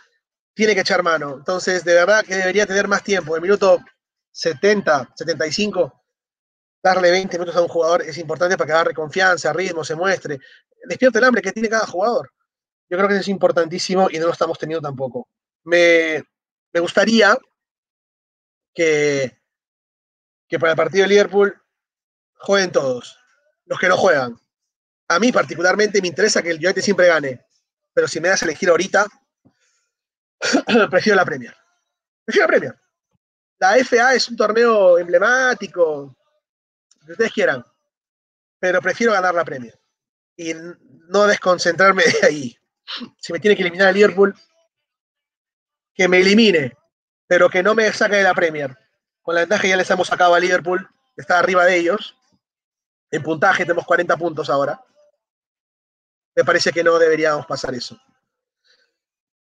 tiene 0.53 0.73
que 0.73 0.81
echar 0.81 1.03
mano. 1.03 1.35
Entonces, 1.37 1.83
de 1.83 1.93
verdad 1.93 2.23
que 2.23 2.35
debería 2.35 2.65
tener 2.65 2.87
más 2.87 3.03
tiempo. 3.03 3.35
El 3.35 3.41
minuto 3.41 3.79
70, 4.31 5.13
75, 5.15 6.04
darle 6.85 7.09
20 7.09 7.39
minutos 7.39 7.55
a 7.55 7.63
un 7.63 7.67
jugador 7.67 8.03
es 8.03 8.15
importante 8.19 8.55
para 8.55 8.67
que 8.67 8.73
agarre 8.73 8.93
confianza, 8.93 9.51
ritmo, 9.51 9.83
se 9.83 9.95
muestre. 9.95 10.39
Despierte 10.83 11.17
el 11.17 11.23
hambre 11.23 11.41
que 11.41 11.51
tiene 11.51 11.67
cada 11.67 11.87
jugador. 11.87 12.31
Yo 12.87 12.95
creo 12.95 13.09
que 13.09 13.17
es 13.17 13.27
importantísimo 13.27 14.07
y 14.11 14.19
no 14.19 14.27
lo 14.27 14.31
estamos 14.31 14.59
teniendo 14.59 14.87
tampoco. 14.87 15.27
Me, 15.63 16.23
me 16.71 16.79
gustaría 16.79 17.35
que, 18.71 19.35
que 20.47 20.59
para 20.59 20.73
el 20.73 20.77
partido 20.77 21.01
de 21.01 21.09
Liverpool 21.09 21.59
jueguen 22.35 22.71
todos, 22.71 23.17
los 23.65 23.79
que 23.79 23.89
no 23.89 23.97
juegan. 23.97 24.39
A 25.07 25.17
mí 25.17 25.31
particularmente 25.31 25.99
me 26.03 26.09
interesa 26.09 26.43
que 26.43 26.51
el 26.51 26.57
United 26.57 26.83
siempre 26.83 27.07
gane, 27.07 27.47
pero 27.93 28.07
si 28.07 28.19
me 28.19 28.27
das 28.27 28.43
a 28.43 28.45
elegir 28.45 28.69
ahorita, 28.69 29.07
prefiero 30.91 31.15
la 31.15 31.25
Premier. 31.25 31.55
Prefiero 32.23 32.45
la 32.45 32.51
Premier. 32.51 32.79
La 33.57 33.83
FA 33.83 34.13
es 34.13 34.29
un 34.29 34.35
torneo 34.35 34.99
emblemático, 34.99 36.15
que 37.05 37.11
ustedes 37.13 37.33
quieran, 37.33 37.65
pero 38.59 38.81
prefiero 38.81 39.13
ganar 39.13 39.35
la 39.35 39.45
Premier 39.45 39.79
y 40.37 40.53
no 40.53 41.27
desconcentrarme 41.27 42.03
de 42.03 42.19
ahí. 42.27 42.57
Si 43.17 43.33
me 43.33 43.39
tiene 43.39 43.55
que 43.55 43.63
eliminar 43.63 43.89
el 43.89 43.95
Liverpool, 43.95 44.35
que 45.93 46.07
me 46.07 46.19
elimine, 46.19 46.77
pero 47.27 47.49
que 47.49 47.63
no 47.63 47.73
me 47.73 47.91
saque 47.91 48.17
de 48.17 48.23
la 48.23 48.33
Premier. 48.33 48.77
Con 49.21 49.35
la 49.35 49.41
ventaja 49.41 49.67
ya 49.67 49.77
les 49.77 49.89
hemos 49.89 50.07
sacado 50.07 50.35
a 50.35 50.39
Liverpool, 50.39 50.87
está 51.15 51.39
arriba 51.39 51.65
de 51.65 51.77
ellos. 51.77 52.15
En 53.09 53.23
puntaje 53.23 53.63
tenemos 53.63 53.85
40 53.85 54.17
puntos 54.17 54.49
ahora. 54.49 54.83
Me 56.35 56.43
parece 56.43 56.71
que 56.71 56.83
no 56.83 56.99
deberíamos 56.99 57.45
pasar 57.45 57.73
eso. 57.73 57.97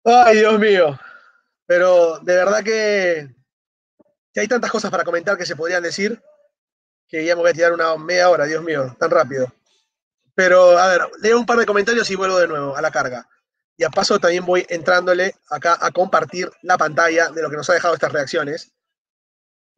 Ay, 0.03 0.37
Dios 0.37 0.57
mío. 0.59 0.97
Pero 1.67 2.19
de 2.19 2.35
verdad 2.35 2.63
que, 2.63 3.35
que 4.33 4.39
hay 4.39 4.47
tantas 4.47 4.71
cosas 4.71 4.89
para 4.89 5.03
comentar 5.03 5.37
que 5.37 5.45
se 5.45 5.55
podrían 5.55 5.83
decir 5.83 6.21
que 7.15 7.23
ya 7.23 7.33
me 7.33 7.43
voy 7.43 7.51
a 7.51 7.53
tirar 7.53 7.71
una 7.71 7.95
media 7.95 8.29
hora, 8.29 8.43
Dios 8.43 8.61
mío, 8.61 8.93
tan 8.99 9.09
rápido. 9.09 9.47
Pero, 10.33 10.77
a 10.77 10.89
ver, 10.89 11.01
leo 11.21 11.39
un 11.39 11.45
par 11.45 11.57
de 11.57 11.65
comentarios 11.65 12.11
y 12.11 12.15
vuelvo 12.15 12.37
de 12.37 12.47
nuevo 12.49 12.75
a 12.75 12.81
la 12.81 12.91
carga. 12.91 13.25
Y 13.77 13.85
a 13.85 13.89
paso 13.89 14.19
también 14.19 14.45
voy 14.45 14.65
entrándole 14.67 15.33
acá 15.49 15.77
a 15.79 15.91
compartir 15.91 16.51
la 16.61 16.77
pantalla 16.77 17.29
de 17.29 17.41
lo 17.41 17.49
que 17.49 17.55
nos 17.55 17.69
ha 17.69 17.73
dejado 17.73 17.93
estas 17.93 18.11
reacciones. 18.11 18.73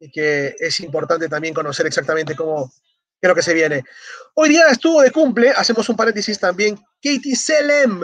Y 0.00 0.10
que 0.10 0.56
es 0.58 0.80
importante 0.80 1.28
también 1.28 1.54
conocer 1.54 1.86
exactamente 1.86 2.34
cómo, 2.34 2.72
qué 3.20 3.26
es 3.26 3.28
lo 3.28 3.36
que 3.36 3.42
se 3.42 3.54
viene. 3.54 3.84
Hoy 4.34 4.48
día 4.48 4.66
estuvo 4.66 5.00
de 5.00 5.12
cumple, 5.12 5.50
hacemos 5.50 5.88
un 5.88 5.94
paréntesis 5.94 6.40
también, 6.40 6.74
Katie 7.00 7.36
Selem, 7.36 8.02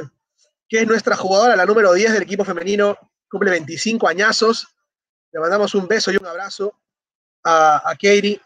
que 0.68 0.78
es 0.78 0.86
nuestra 0.86 1.16
jugadora, 1.16 1.56
la 1.56 1.66
número 1.66 1.92
10 1.92 2.12
del 2.12 2.22
equipo 2.22 2.44
femenino, 2.44 2.96
cumple 3.28 3.50
25 3.50 4.06
añazos. 4.06 4.68
Le 5.32 5.40
mandamos 5.40 5.74
un 5.74 5.88
beso 5.88 6.12
y 6.12 6.18
un 6.18 6.26
abrazo 6.26 6.72
a, 7.42 7.90
a 7.90 7.94
Katie. 7.94 8.40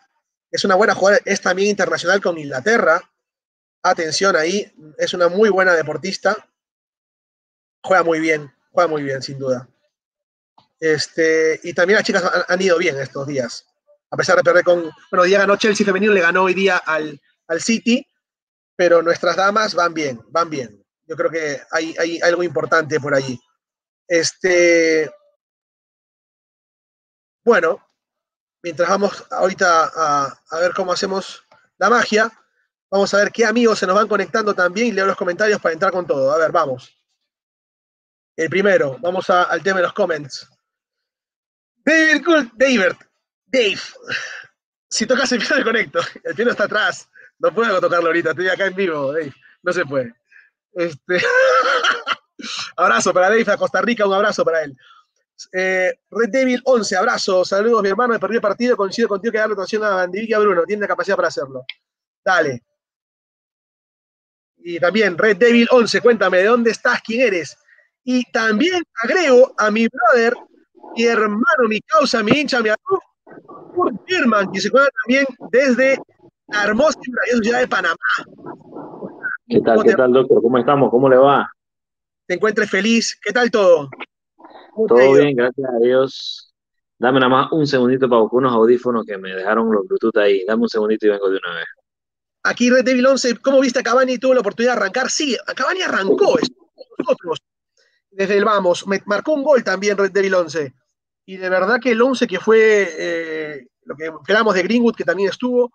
Es 0.51 0.65
una 0.65 0.75
buena 0.75 0.95
jugadora, 0.95 1.23
es 1.25 1.41
también 1.41 1.71
internacional 1.71 2.21
con 2.21 2.39
Inglaterra. 2.39 3.01
Atención 3.83 4.37
ahí, 4.37 4.73
es 4.99 5.15
una 5.15 5.29
muy 5.29 5.51
buena 5.51 5.75
deportista 5.75 6.49
juega 7.83 8.03
muy 8.03 8.21
bien, 8.21 8.53
juega 8.71 8.89
muy 8.89 9.03
bien, 9.03 9.23
sin 9.23 9.39
duda. 9.39 9.69
Este, 10.81 11.59
y 11.65 11.73
también 11.73 11.97
las 11.97 12.07
chicas 12.07 12.23
han, 12.47 12.63
ido 12.63 12.79
bien 12.79 12.99
estos 12.99 13.27
días. 13.27 13.67
A 14.11 14.17
pesar 14.17 14.37
de 14.37 14.45
perder 14.45 14.65
con. 14.65 14.91
Bueno, 15.11 15.25
día 15.25 15.39
ganó 15.39 15.57
Chelsea 15.57 15.85
femenino, 15.85 16.13
le 16.13 16.21
ganó 16.21 16.45
hoy 16.45 16.55
día 16.55 16.79
al, 16.79 17.21
al 17.49 17.61
City, 17.61 18.07
pero 18.77 19.03
nuestras 19.03 19.37
damas 19.37 19.75
van 19.75 19.93
bien, 19.93 20.21
van 20.29 20.49
bien. 20.49 20.85
Yo 21.07 21.17
creo 21.17 21.31
que 21.31 21.61
hay, 21.71 21.95
hay 21.99 22.21
algo 22.21 22.43
importante 22.43 23.01
por 23.01 23.15
allí. 23.15 23.39
Este. 24.07 25.11
Bueno, 27.45 27.85
mientras 28.63 28.89
vamos 28.89 29.25
ahorita 29.31 29.91
a, 29.95 30.41
a, 30.51 30.59
ver 30.61 30.73
cómo 30.75 30.93
hacemos 30.93 31.45
la 31.79 31.91
magia, 31.91 32.31
vamos 32.91 33.13
a 33.15 33.19
ver 33.19 33.33
qué 33.33 33.45
amigos 33.45 33.79
se 33.79 33.87
nos 33.87 33.97
van 33.97 34.09
conectando 34.09 34.55
también 34.55 34.89
y 34.89 34.93
leo 34.93 35.07
los 35.07 35.17
comentarios 35.17 35.61
para 35.61 35.73
entrar 35.73 35.93
con 35.93 36.07
todo. 36.07 36.33
A 36.33 36.39
ver, 36.39 36.53
vamos. 36.53 36.95
El 38.37 38.49
primero, 38.49 38.97
vamos 39.01 39.29
al 39.31 39.63
tema 39.63 39.79
de 39.79 39.83
los 39.83 39.93
comments. 39.93 40.49
David 41.85 42.25
David, 42.55 42.97
Dave. 43.47 43.81
Si 44.91 45.07
tocas 45.07 45.33
el 45.33 45.41
piano, 45.41 45.65
conecto. 45.65 46.01
El 46.23 46.35
piano 46.35 46.53
está 46.53 46.65
atrás. 46.65 47.09
No 47.39 47.53
puedo 47.53 47.81
tocarlo 47.81 48.07
ahorita, 48.07 48.31
estoy 48.31 48.49
acá 48.49 48.67
en 48.67 48.75
vivo, 48.75 49.13
Dave. 49.13 49.33
No 49.63 49.73
se 49.73 49.85
puede. 49.85 50.15
Este... 50.73 51.21
abrazo 52.77 53.13
para 53.13 53.29
Dave 53.29 53.51
a 53.51 53.57
Costa 53.57 53.83
Rica, 53.83 54.07
un 54.07 54.15
abrazo 54.15 54.45
para 54.45 54.63
él. 54.63 54.77
Eh, 55.53 55.93
Red 56.11 56.31
Devil 56.31 56.61
11, 56.65 56.97
abrazo, 56.97 57.45
saludos 57.45 57.83
mi 57.83 57.89
hermano, 57.89 58.15
me 58.15 58.19
perdí 58.19 58.37
el 58.37 58.41
partido, 58.41 58.77
coincido 58.77 59.09
contigo 59.09 59.33
que 59.33 59.39
darle 59.39 59.55
atención 59.55 59.85
a 59.85 59.91
Bandivic 59.91 60.31
y 60.31 60.35
a 60.35 60.39
Bruno, 60.39 60.65
tiene 60.65 60.83
la 60.83 60.89
capacidad 60.89 61.17
para 61.17 61.29
hacerlo. 61.29 61.65
Dale. 62.25 62.63
Y 64.59 64.81
también 64.81 65.17
Red 65.17 65.37
Devil 65.37 65.69
11, 65.71 66.01
cuéntame, 66.01 66.39
¿de 66.39 66.47
dónde 66.47 66.71
estás? 66.71 67.01
¿Quién 67.03 67.29
eres? 67.29 67.57
Y 68.05 68.25
también 68.33 68.83
agrego 69.03 69.55
a 69.57 69.71
mi 69.71 69.87
brother, 69.87 70.35
mi 70.97 71.05
hermano, 71.05 71.69
mi 71.69 71.81
causa, 71.83 72.23
mi 72.23 72.33
hincha, 72.33 72.61
mi 72.61 72.71
amigo, 72.71 73.03
Kurt 73.75 74.05
Birman, 74.07 74.51
que 74.51 74.61
se 74.61 74.69
encuentra 74.69 74.93
también 75.05 75.27
desde 75.53 75.99
la 76.49 76.65
hermosa 76.65 76.99
ciudad 77.43 77.61
de 77.61 77.69
Panamá. 77.69 77.97
¿Qué 79.47 79.61
tal, 79.61 79.83
qué 79.83 79.95
tal, 79.95 80.13
doctor? 80.13 80.43
¿Cómo 80.43 80.59
estamos? 80.59 80.91
¿Cómo 80.91 81.09
le 81.09 81.17
va? 81.17 81.51
Te 82.27 82.35
encuentres 82.35 82.69
feliz. 82.69 83.19
¿Qué 83.23 83.33
tal 83.33 83.51
todo? 83.51 83.89
Todo 84.87 85.13
bien, 85.15 85.35
gracias 85.35 85.69
a 85.69 85.79
Dios. 85.79 86.55
Dame 86.99 87.21
nada 87.21 87.31
más 87.31 87.53
un 87.53 87.67
segundito 87.67 88.09
para 88.09 88.23
buscar 88.23 88.39
unos 88.39 88.53
audífonos 88.53 89.05
que 89.07 89.17
me 89.19 89.35
dejaron 89.35 89.71
los 89.71 89.87
Bluetooth 89.87 90.17
ahí. 90.19 90.45
Dame 90.45 90.63
un 90.63 90.69
segundito 90.69 91.07
y 91.07 91.11
vengo 91.11 91.31
de 91.31 91.39
una 91.45 91.57
vez. 91.57 91.67
aquí 92.43 92.71
Red 92.71 92.85
Devil 92.85 93.07
11, 93.07 93.37
¿cómo 93.39 93.61
viste 93.61 93.81
a 93.81 93.83
Cavani? 93.83 94.19
¿Tuvo 94.19 94.35
la 94.35 94.41
oportunidad 94.41 94.75
de 94.75 94.81
arrancar? 94.81 95.11
Sí, 95.11 95.37
Cavani 95.57 95.83
arrancó 95.83 96.37
nosotros. 96.99 97.39
Desde 98.11 98.37
el 98.37 98.45
vamos, 98.45 98.87
me 98.87 99.01
marcó 99.07 99.33
un 99.33 99.45
gol 99.45 99.63
también 99.63 99.97
Red 99.97 100.11
Devil 100.11 100.35
11. 100.35 100.75
Y 101.27 101.37
de 101.37 101.49
verdad 101.49 101.79
que 101.81 101.93
el 101.93 102.03
11 102.03 102.27
que 102.27 102.41
fue 102.41 102.89
eh, 102.99 103.67
lo 103.85 103.95
que 103.95 104.07
esperamos 104.07 104.55
de 104.55 104.63
Greenwood, 104.63 104.97
que 104.97 105.05
también 105.05 105.29
estuvo, 105.29 105.71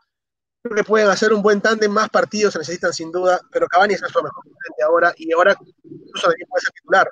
creo 0.61 0.75
que 0.75 0.83
pueden 0.83 1.09
hacer 1.09 1.31
un 1.31 1.41
buen 1.41 1.61
tándem, 1.61 1.91
más 1.91 2.09
partidos 2.09 2.53
se 2.53 2.59
necesitan 2.59 2.91
sin 2.91 3.11
duda, 3.11 3.39
pero 3.51 3.67
Cavani 3.67 3.93
es 3.93 4.01
nuestro 4.01 4.23
mejor 4.23 4.43
de 4.45 4.83
ahora 4.83 5.13
y 5.15 5.31
ahora 5.31 5.55
incluso 5.83 6.29
de 6.29 6.35
puede 6.49 6.61
ser 6.61 6.73
titular, 6.73 7.09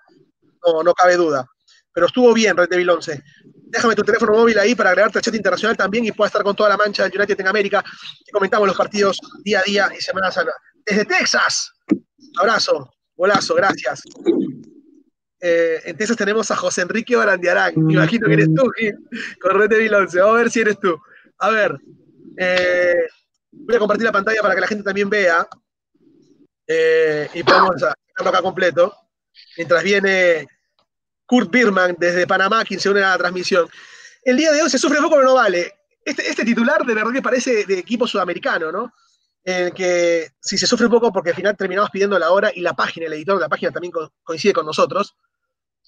no, 0.65 0.83
no 0.83 0.93
cabe 0.93 1.15
duda. 1.15 1.45
Pero 1.93 2.07
estuvo 2.07 2.33
bien 2.33 2.55
Red 2.55 2.69
Devil 2.69 2.89
11. 2.89 3.23
Déjame 3.43 3.95
tu 3.95 4.03
teléfono 4.03 4.33
móvil 4.33 4.57
ahí 4.59 4.75
para 4.75 4.89
agregarte 4.89 5.19
al 5.19 5.23
chat 5.23 5.35
internacional 5.35 5.77
también 5.77 6.05
y 6.05 6.11
pueda 6.11 6.27
estar 6.27 6.43
con 6.43 6.55
toda 6.55 6.69
la 6.69 6.77
mancha 6.77 7.03
del 7.03 7.17
United 7.17 7.39
en 7.39 7.47
América 7.47 7.83
y 8.19 8.31
comentamos 8.31 8.67
los 8.67 8.77
partidos 8.77 9.19
día 9.43 9.59
a 9.59 9.63
día 9.63 9.89
y 9.97 10.01
semana 10.01 10.27
a 10.27 10.31
semana. 10.31 10.51
Desde 10.85 11.05
Texas, 11.05 11.71
abrazo, 12.37 12.91
golazo, 13.15 13.55
gracias. 13.55 14.01
Eh, 15.39 15.81
en 15.85 15.97
Texas 15.97 16.17
tenemos 16.17 16.51
a 16.51 16.55
José 16.55 16.81
Enrique 16.81 17.15
Barandiarán. 17.15 17.73
Imagino 17.75 18.27
que 18.27 18.33
eres 18.33 18.49
tú, 18.53 18.71
con 19.39 19.57
Red 19.57 19.69
Devil 19.69 19.93
11. 19.93 20.19
Vamos 20.19 20.35
a 20.35 20.37
ver 20.37 20.51
si 20.51 20.59
eres 20.59 20.79
tú. 20.79 20.97
A 21.39 21.49
ver, 21.49 21.77
eh, 22.37 23.07
Voy 23.51 23.75
a 23.75 23.79
compartir 23.79 24.05
la 24.05 24.11
pantalla 24.11 24.41
para 24.41 24.55
que 24.55 24.61
la 24.61 24.67
gente 24.67 24.83
también 24.83 25.09
vea. 25.09 25.47
Eh, 26.67 27.29
y 27.33 27.43
podemos 27.43 27.79
sacarlo 27.79 28.29
acá 28.29 28.41
completo. 28.41 28.95
Mientras 29.57 29.83
viene 29.83 30.47
Kurt 31.31 31.49
Birman 31.49 31.95
desde 31.97 32.27
Panamá, 32.27 32.65
quien 32.65 32.77
se 32.77 32.89
une 32.89 33.01
a 33.01 33.11
la 33.11 33.17
transmisión. 33.17 33.69
El 34.21 34.35
día 34.35 34.51
de 34.51 34.63
hoy 34.63 34.69
se 34.69 34.77
sufre 34.77 34.97
poco, 34.97 35.11
pero 35.11 35.23
no 35.23 35.35
vale. 35.35 35.75
Este, 36.03 36.29
este, 36.29 36.43
titular 36.43 36.85
de 36.85 36.93
verdad 36.93 37.13
que 37.13 37.21
parece 37.21 37.63
de 37.65 37.79
equipo 37.79 38.05
sudamericano, 38.05 38.69
¿no? 38.69 38.91
En 39.41 39.71
que 39.73 40.31
si 40.41 40.57
se 40.57 40.67
sufre 40.67 40.87
un 40.87 40.91
poco 40.91 41.09
porque 41.13 41.29
al 41.29 41.37
final 41.37 41.55
terminamos 41.55 41.89
pidiendo 41.89 42.19
la 42.19 42.31
hora 42.31 42.51
y 42.53 42.59
la 42.59 42.73
página, 42.73 43.05
el 43.05 43.13
editor 43.13 43.35
de 43.35 43.43
la 43.43 43.47
página 43.47 43.71
también 43.71 43.93
coincide 44.21 44.51
con 44.51 44.65
nosotros. 44.65 45.15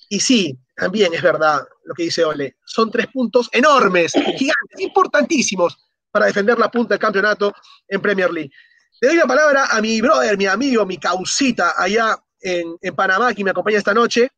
Y 0.08 0.22
sí, 0.22 0.58
también 0.78 1.14
es 1.14 1.22
verdad 1.22 1.68
lo 1.84 1.94
que 1.94 2.04
dice 2.04 2.24
Ole. 2.24 2.56
Son 2.64 2.90
tres 2.90 3.08
puntos 3.08 3.50
enormes, 3.52 4.14
gigantes, 4.14 4.80
importantísimos 4.80 5.78
para 6.10 6.28
defender 6.28 6.58
la 6.58 6.72
punta 6.72 6.94
del 6.94 7.00
campeonato 7.00 7.54
en 7.90 8.00
Premier 8.00 8.32
League. 8.32 8.52
Le 9.02 9.10
doy 9.10 9.18
la 9.18 9.28
palabra 9.28 9.66
a 9.72 9.82
mi 9.82 10.00
brother, 10.00 10.38
mi 10.38 10.46
amigo, 10.46 10.86
mi 10.86 10.98
causita 10.98 11.74
allá 11.76 12.18
en, 12.40 12.78
Panamá, 12.96 13.34
que 13.34 13.44
me 13.44 13.52
acompaña 13.52 13.80
esta 13.80 13.94
noche. 13.94 14.30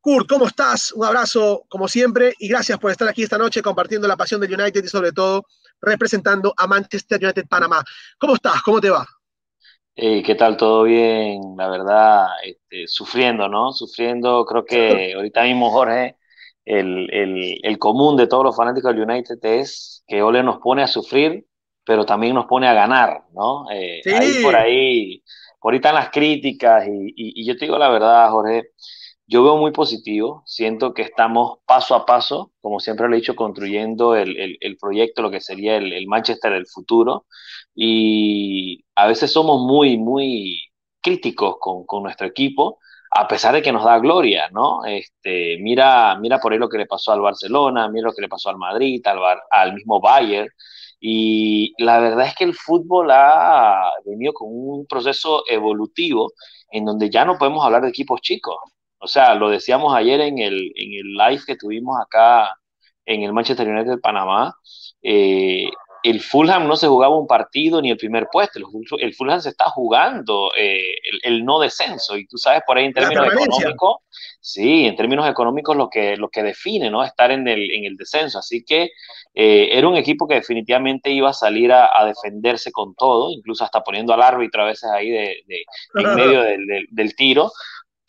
Kurt, 0.00 0.28
¿cómo 0.28 0.46
estás? 0.46 0.92
Un 0.92 1.04
abrazo 1.04 1.64
como 1.68 1.86
siempre 1.88 2.32
y 2.38 2.48
gracias 2.48 2.78
por 2.78 2.90
estar 2.90 3.08
aquí 3.08 3.22
esta 3.22 3.38
noche 3.38 3.62
compartiendo 3.62 4.08
la 4.08 4.16
pasión 4.16 4.40
del 4.40 4.58
United 4.58 4.82
y 4.82 4.88
sobre 4.88 5.12
todo 5.12 5.44
representando 5.80 6.54
a 6.56 6.66
Manchester 6.66 7.22
United 7.22 7.44
Panamá. 7.48 7.82
¿Cómo 8.18 8.34
estás? 8.34 8.62
¿Cómo 8.62 8.80
te 8.80 8.90
va? 8.90 9.06
¿Qué 9.94 10.34
tal? 10.38 10.56
¿Todo 10.56 10.84
bien? 10.84 11.42
La 11.58 11.68
verdad, 11.68 12.28
este, 12.42 12.86
sufriendo, 12.86 13.48
¿no? 13.48 13.72
Sufriendo, 13.72 14.46
creo 14.46 14.64
que 14.64 15.12
ahorita 15.14 15.42
mismo 15.42 15.70
Jorge 15.70 16.16
el, 16.64 17.78
común 17.78 18.16
de 18.16 18.26
todos 18.26 18.44
los 18.44 18.56
fanáticos 18.56 18.94
del 18.94 19.02
United 19.02 19.38
es 19.42 20.04
que 20.06 20.22
Ole 20.22 20.42
nos 20.42 20.58
pone 20.58 20.82
a 20.82 20.86
sufrir, 20.86 21.46
pero 21.84 22.04
también 22.04 22.34
nos 22.34 22.46
pone 22.46 22.68
a 22.68 22.74
ganar, 22.74 23.24
¿no? 23.32 23.70
Eh, 23.72 24.00
ahí 24.06 24.42
por 24.42 24.54
ahí, 24.54 25.22
por 25.60 25.72
ahí 25.72 25.78
están 25.78 25.94
las 25.94 26.10
críticas 26.10 26.84
y, 26.88 27.44
yo 27.44 27.56
te 27.56 27.64
digo 27.64 27.78
la 27.78 27.88
verdad, 27.88 28.30
Jorge, 28.30 28.70
yo 29.30 29.44
veo 29.44 29.56
muy 29.56 29.70
positivo, 29.70 30.42
siento 30.44 30.92
que 30.92 31.02
estamos 31.02 31.58
paso 31.64 31.94
a 31.94 32.04
paso, 32.04 32.52
como 32.60 32.80
siempre 32.80 33.08
lo 33.08 33.14
he 33.14 33.18
dicho, 33.20 33.36
construyendo 33.36 34.16
el, 34.16 34.76
proyecto, 34.80 35.22
lo 35.22 35.30
que 35.30 35.40
sería 35.40 35.76
el, 35.76 36.06
Manchester 36.08 36.52
del 36.52 36.66
futuro, 36.66 37.26
y 37.74 38.84
a 38.96 39.06
veces 39.06 39.32
somos 39.32 39.60
muy, 39.62 39.96
muy 39.98 40.60
críticos 41.00 41.56
con, 41.60 41.86
con 41.86 42.02
nuestro 42.02 42.26
equipo, 42.26 42.80
a 43.12 43.28
pesar 43.28 43.54
de 43.54 43.62
que 43.62 43.72
nos 43.72 43.84
da 43.84 44.00
gloria, 44.00 44.48
¿no? 44.50 44.84
Este, 44.84 45.58
mira, 45.60 46.16
mira 46.16 46.40
por 46.40 46.52
ahí 46.52 46.58
lo 46.58 46.68
que 46.68 46.78
le 46.78 46.86
pasó 46.86 47.12
al 47.12 47.20
Barcelona, 47.20 47.88
mira 47.88 48.08
lo 48.08 48.14
que 48.14 48.22
le 48.22 48.28
pasó 48.28 48.50
al 48.50 48.58
Madrid, 48.58 49.00
al, 49.06 49.18
al 49.50 49.74
mismo 49.74 50.00
Bayern, 50.00 50.48
y 51.00 51.72
la 51.78 52.00
verdad 52.00 52.26
es 52.26 52.34
que 52.34 52.44
el 52.44 52.54
fútbol 52.54 53.10
ha 53.12 53.90
venido 54.04 54.32
con 54.32 54.48
un 54.50 54.86
proceso 54.86 55.44
evolutivo 55.48 56.32
en 56.72 56.84
donde 56.84 57.10
ya 57.10 57.24
no 57.24 57.38
podemos 57.38 57.64
hablar 57.64 57.82
de 57.82 57.90
equipos 57.90 58.20
chicos. 58.20 58.56
O 59.00 59.08
sea, 59.08 59.34
lo 59.34 59.48
decíamos 59.48 59.94
ayer 59.94 60.20
en 60.20 60.38
el, 60.38 60.72
en 60.76 60.92
el 60.92 61.14
live 61.14 61.42
que 61.46 61.56
tuvimos 61.56 61.98
acá 62.00 62.54
en 63.06 63.22
el 63.22 63.32
Manchester 63.32 63.68
United 63.68 63.92
de 63.92 63.98
Panamá. 63.98 64.54
Eh, 65.02 65.68
el 66.02 66.20
Fulham 66.20 66.66
no 66.66 66.76
se 66.76 66.86
jugaba 66.86 67.16
un 67.16 67.26
partido 67.26 67.80
ni 67.82 67.90
el 67.90 67.96
primer 67.96 68.28
puesto, 68.30 68.58
el, 68.98 69.14
Fulham 69.14 69.40
se 69.40 69.50
está 69.50 69.66
jugando 69.66 70.50
eh, 70.56 70.94
el, 71.22 71.44
no 71.44 71.60
descenso 71.60 72.16
y 72.16 72.26
tú 72.26 72.38
sabes 72.38 72.62
por 72.66 72.78
ahí 72.78 72.86
en 72.86 72.92
términos 72.92 73.26
económicos, 73.26 73.96
sí, 74.40 74.86
en 74.86 74.96
términos 74.96 75.28
económicos 75.28 75.76
lo 75.76 75.90
que, 75.90 76.16
lo 76.16 76.30
que 76.30 76.42
define, 76.42 76.90
¿no? 76.90 77.04
Estar 77.04 77.30
en 77.30 77.46
el, 77.46 77.70
en 77.70 77.84
el 77.84 77.96
descenso, 77.96 78.38
así 78.38 78.64
que 78.64 78.90
eh, 79.34 79.68
era 79.72 79.88
un 79.88 79.96
equipo 79.96 80.26
que 80.26 80.34
definitivamente 80.36 81.10
iba 81.10 81.30
a 81.30 81.34
salir 81.34 81.72
a, 81.72 81.90
defenderse 82.06 82.72
con 82.72 82.94
todo, 82.94 83.30
incluso 83.30 83.64
hasta 83.64 83.82
poniendo 83.82 84.14
al 84.14 84.22
árbitro 84.22 84.62
a 84.62 84.66
veces 84.66 84.90
ahí 84.90 85.10
de, 85.10 85.36
en 85.94 86.14
medio 86.14 86.42
del, 86.42 87.14
tiro, 87.14 87.52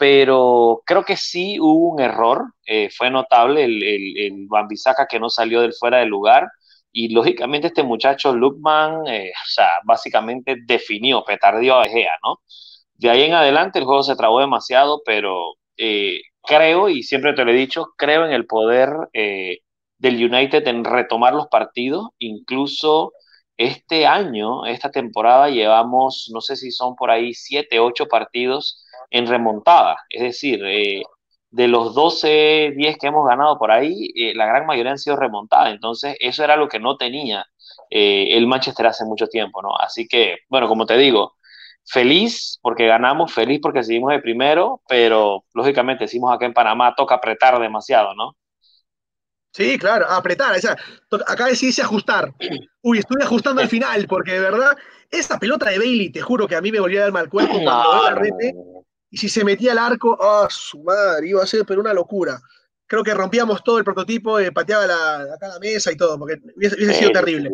pero 0.01 0.81
creo 0.83 1.05
que 1.05 1.15
sí 1.15 1.59
hubo 1.59 1.91
un 1.93 2.01
error, 2.01 2.55
eh, 2.65 2.89
fue 2.89 3.11
notable 3.11 3.65
el, 3.65 3.83
el, 3.83 4.17
el 4.17 4.47
Bambisaka 4.49 5.05
que 5.07 5.19
no 5.19 5.29
salió 5.29 5.61
del 5.61 5.73
fuera 5.73 5.99
del 5.99 6.09
lugar, 6.09 6.47
y 6.91 7.09
lógicamente 7.13 7.67
este 7.67 7.83
muchacho, 7.83 8.33
Lukman, 8.33 9.05
eh, 9.07 9.31
o 9.45 9.47
sea, 9.47 9.69
básicamente 9.85 10.55
definió, 10.65 11.23
petardió 11.23 11.79
a 11.79 11.83
Egea, 11.85 12.13
¿no? 12.23 12.39
De 12.95 13.11
ahí 13.11 13.23
en 13.23 13.33
adelante 13.33 13.77
el 13.79 13.85
juego 13.85 14.01
se 14.03 14.15
trabó 14.15 14.39
demasiado, 14.39 15.03
pero 15.05 15.53
eh, 15.77 16.21
creo, 16.43 16.89
y 16.89 17.03
siempre 17.03 17.33
te 17.33 17.45
lo 17.45 17.51
he 17.51 17.55
dicho, 17.55 17.89
creo 17.97 18.25
en 18.25 18.31
el 18.31 18.47
poder 18.47 18.89
eh, 19.13 19.59
del 19.99 20.15
United 20.33 20.67
en 20.67 20.83
retomar 20.83 21.33
los 21.35 21.47
partidos, 21.47 22.09
incluso 22.19 23.13
este 23.57 24.05
año, 24.07 24.65
esta 24.65 24.91
temporada, 24.91 25.49
llevamos, 25.49 26.29
no 26.33 26.41
sé 26.41 26.55
si 26.55 26.71
son 26.71 26.95
por 26.95 27.11
ahí 27.11 27.33
siete, 27.33 27.79
ocho 27.79 28.07
partidos 28.07 28.85
en 29.09 29.27
remontada, 29.27 29.97
es 30.09 30.21
decir, 30.21 30.61
de 31.51 31.67
los 31.67 31.93
12, 31.93 32.73
10 32.75 32.97
que 32.97 33.07
hemos 33.07 33.27
ganado 33.27 33.57
por 33.57 33.71
ahí, 33.71 34.09
eh, 34.15 34.33
la 34.35 34.45
gran 34.45 34.65
mayoría 34.65 34.91
han 34.93 34.97
sido 34.97 35.17
remontadas. 35.17 35.73
Entonces, 35.73 36.15
eso 36.19 36.43
era 36.43 36.55
lo 36.55 36.67
que 36.69 36.79
no 36.79 36.97
tenía 36.97 37.45
eh, 37.89 38.37
el 38.37 38.47
Manchester 38.47 38.87
hace 38.87 39.05
mucho 39.05 39.27
tiempo, 39.27 39.61
¿no? 39.61 39.75
Así 39.77 40.07
que, 40.07 40.37
bueno, 40.49 40.67
como 40.67 40.85
te 40.85 40.97
digo, 40.97 41.33
feliz 41.85 42.57
porque 42.61 42.87
ganamos, 42.87 43.33
feliz 43.33 43.59
porque 43.61 43.83
seguimos 43.83 44.11
de 44.11 44.19
primero, 44.19 44.81
pero 44.87 45.43
lógicamente 45.53 46.05
decimos 46.05 46.33
acá 46.33 46.45
en 46.45 46.53
Panamá, 46.53 46.95
toca 46.95 47.15
apretar 47.15 47.59
demasiado, 47.59 48.15
¿no? 48.15 48.35
Sí, 49.51 49.77
claro, 49.77 50.09
apretar. 50.09 50.55
O 50.57 50.61
sea, 50.61 50.77
acá 51.27 51.47
decís 51.47 51.77
ajustar. 51.79 52.33
Uy, 52.81 52.99
estoy 52.99 53.21
ajustando 53.21 53.61
al 53.61 53.67
final, 53.67 54.07
porque 54.07 54.33
de 54.33 54.39
verdad, 54.39 54.77
esa 55.09 55.37
pelota 55.37 55.69
de 55.69 55.77
Bailey, 55.77 56.09
te 56.09 56.21
juro 56.21 56.47
que 56.47 56.55
a 56.55 56.61
mí 56.61 56.71
me 56.71 56.79
volvía 56.79 57.01
a 57.01 57.03
dar 57.03 57.11
mal 57.11 57.29
cuerpo 57.29 57.53
cuando 57.61 58.03
la 58.03 58.15
rete. 58.15 58.55
Y 59.09 59.17
si 59.17 59.27
se 59.27 59.43
metía 59.43 59.73
al 59.73 59.77
arco, 59.77 60.17
¡ah, 60.21 60.47
su 60.49 60.81
madre! 60.83 61.27
Iba 61.27 61.43
a 61.43 61.47
ser 61.47 61.65
pero 61.65 61.81
una 61.81 61.93
locura. 61.93 62.39
Creo 62.87 63.03
que 63.03 63.13
rompíamos 63.13 63.61
todo 63.63 63.77
el 63.77 63.83
prototipo, 63.83 64.39
eh, 64.39 64.51
pateaba 64.51 64.87
la, 64.87 65.33
acá 65.33 65.49
la 65.49 65.59
mesa 65.59 65.91
y 65.91 65.97
todo, 65.97 66.17
porque 66.17 66.35
hubiese, 66.55 66.93
sido 66.93 67.11
terrible. 67.11 67.51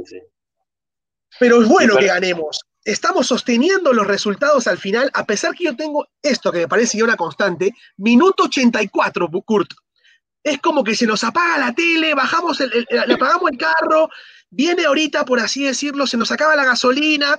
Pero 1.39 1.61
es 1.61 1.67
bueno 1.67 1.95
que 1.97 2.07
ganemos. 2.07 2.59
Estamos 2.83 3.27
sosteniendo 3.27 3.91
los 3.91 4.07
resultados 4.07 4.67
al 4.67 4.77
final, 4.77 5.09
a 5.13 5.25
pesar 5.25 5.53
que 5.53 5.65
yo 5.65 5.75
tengo 5.75 6.07
esto 6.21 6.51
que 6.51 6.59
me 6.59 6.67
parece 6.67 6.97
ya 6.97 7.03
una 7.03 7.17
constante, 7.17 7.73
minuto 7.97 8.43
84, 8.43 9.29
Kurt. 9.45 9.73
Es 10.43 10.59
como 10.59 10.83
que 10.83 10.95
se 10.95 11.05
nos 11.05 11.23
apaga 11.23 11.57
la 11.57 11.73
tele, 11.73 12.13
bajamos 12.13 12.59
el, 12.61 12.87
le 12.89 13.13
apagamos 13.13 13.51
el 13.51 13.57
carro, 13.57 14.09
Viene 14.49 14.85
ahorita, 14.85 15.25
por 15.25 15.39
así 15.39 15.65
decirlo, 15.65 16.07
se 16.07 16.15
nos 16.15 16.31
acaba 16.31 16.55
la 16.55 16.63
gasolina, 16.63 17.37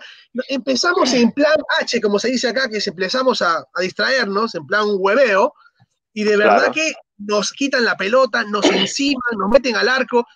empezamos 0.48 1.10
en 1.14 1.32
plan 1.32 1.56
H, 1.80 2.00
como 2.02 2.18
se 2.18 2.28
dice 2.28 2.48
acá, 2.48 2.68
que 2.68 2.80
empezamos 2.84 3.40
a, 3.40 3.64
distraernos, 3.80 4.54
en 4.54 4.66
plan 4.66 4.84
hueveo, 4.86 5.54
y 6.12 6.24
de 6.24 6.36
verdad 6.36 6.70
que 6.70 6.92
nos 7.16 7.52
quitan 7.52 7.84
la 7.84 7.96
pelota, 7.96 8.44
nos 8.44 8.66
enciman, 8.70 9.38
nos 9.38 9.48
meten 9.48 9.76
al 9.76 9.88
arco. 9.88 10.26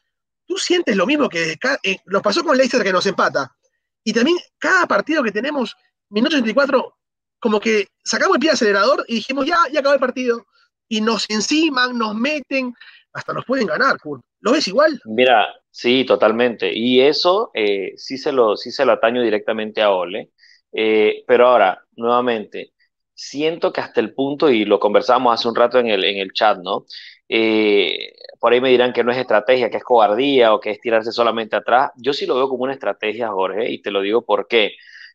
Tú 0.47 0.57
sientes 0.57 0.97
lo 0.97 1.07
mismo 1.07 1.29
que 1.29 1.59
eh, 1.83 1.97
nos 2.07 2.23
pasó 2.23 2.43
con 2.43 2.57
Leicester 2.57 2.83
que 2.83 2.93
nos 2.93 3.05
empata. 3.05 3.55
Y 4.03 4.13
también 4.15 4.39
cada 4.59 4.87
partido 4.87 5.23
que 5.23 5.31
tenemos, 5.31 5.77
minuto 6.09 6.37
84, 6.37 6.99
como 7.39 7.61
que 7.61 7.89
sacamos 8.03 8.37
el 8.37 8.41
pie 8.41 8.51
acelerador 8.51 9.05
y 9.09 9.17
dijimos, 9.17 9.45
ya, 9.45 9.59
ya 9.71 9.81
acabó 9.81 9.95
el 9.95 10.01
partido. 10.01 10.47
Y 10.93 11.01
nos 11.01 11.25
enciman, 11.31 11.97
nos 11.97 12.15
meten, 12.15 12.75
hasta 13.15 13.33
nos 13.33 13.47
pueden 13.47 13.67
ganar. 13.67 13.97
¿Lo 14.41 14.53
ves 14.53 14.69
igual? 14.69 15.01
Mira, 15.07 15.49
sí, 15.71 16.05
totalmente. 16.05 16.71
Y 16.71 17.01
eso 17.01 17.51
eh, 17.55 17.95
sí, 17.97 18.19
se 18.19 18.31
lo, 18.31 18.59
sí 18.59 18.71
se 18.71 18.85
lo 18.85 18.93
ataño 18.93 19.23
directamente 19.23 19.81
a 19.81 19.91
Ole. 19.91 20.33
Eh, 20.71 21.25
pero 21.27 21.49
ahora, 21.49 21.83
nuevamente, 21.97 22.75
siento 23.15 23.73
que 23.73 23.81
hasta 23.81 24.01
el 24.01 24.13
punto, 24.13 24.51
y 24.51 24.67
lo 24.67 24.79
conversamos 24.79 25.33
hace 25.33 25.49
un 25.49 25.57
rato 25.57 25.79
en 25.79 25.87
el, 25.87 26.05
en 26.05 26.19
el 26.19 26.35
chat, 26.35 26.59
¿no? 26.59 26.85
Eh, 27.27 28.13
por 28.39 28.53
ahí 28.53 28.61
me 28.61 28.69
dirán 28.69 28.93
que 28.93 29.03
no 29.03 29.13
es 29.13 29.17
estrategia, 29.17 29.71
que 29.71 29.79
es 29.79 29.85
cobardía 29.85 30.53
o 30.53 30.61
que 30.61 30.73
es 30.73 30.81
tirarse 30.83 31.11
solamente 31.11 31.57
atrás. 31.57 31.91
Yo 31.97 32.13
sí 32.13 32.27
lo 32.27 32.35
veo 32.35 32.51
como 32.51 32.65
una 32.65 32.75
estrategia, 32.75 33.31
Jorge, 33.31 33.71
y 33.71 33.81
te 33.81 33.91
lo 33.91 34.03
digo 34.03 34.27
por 34.27 34.47
qué. 34.47 34.73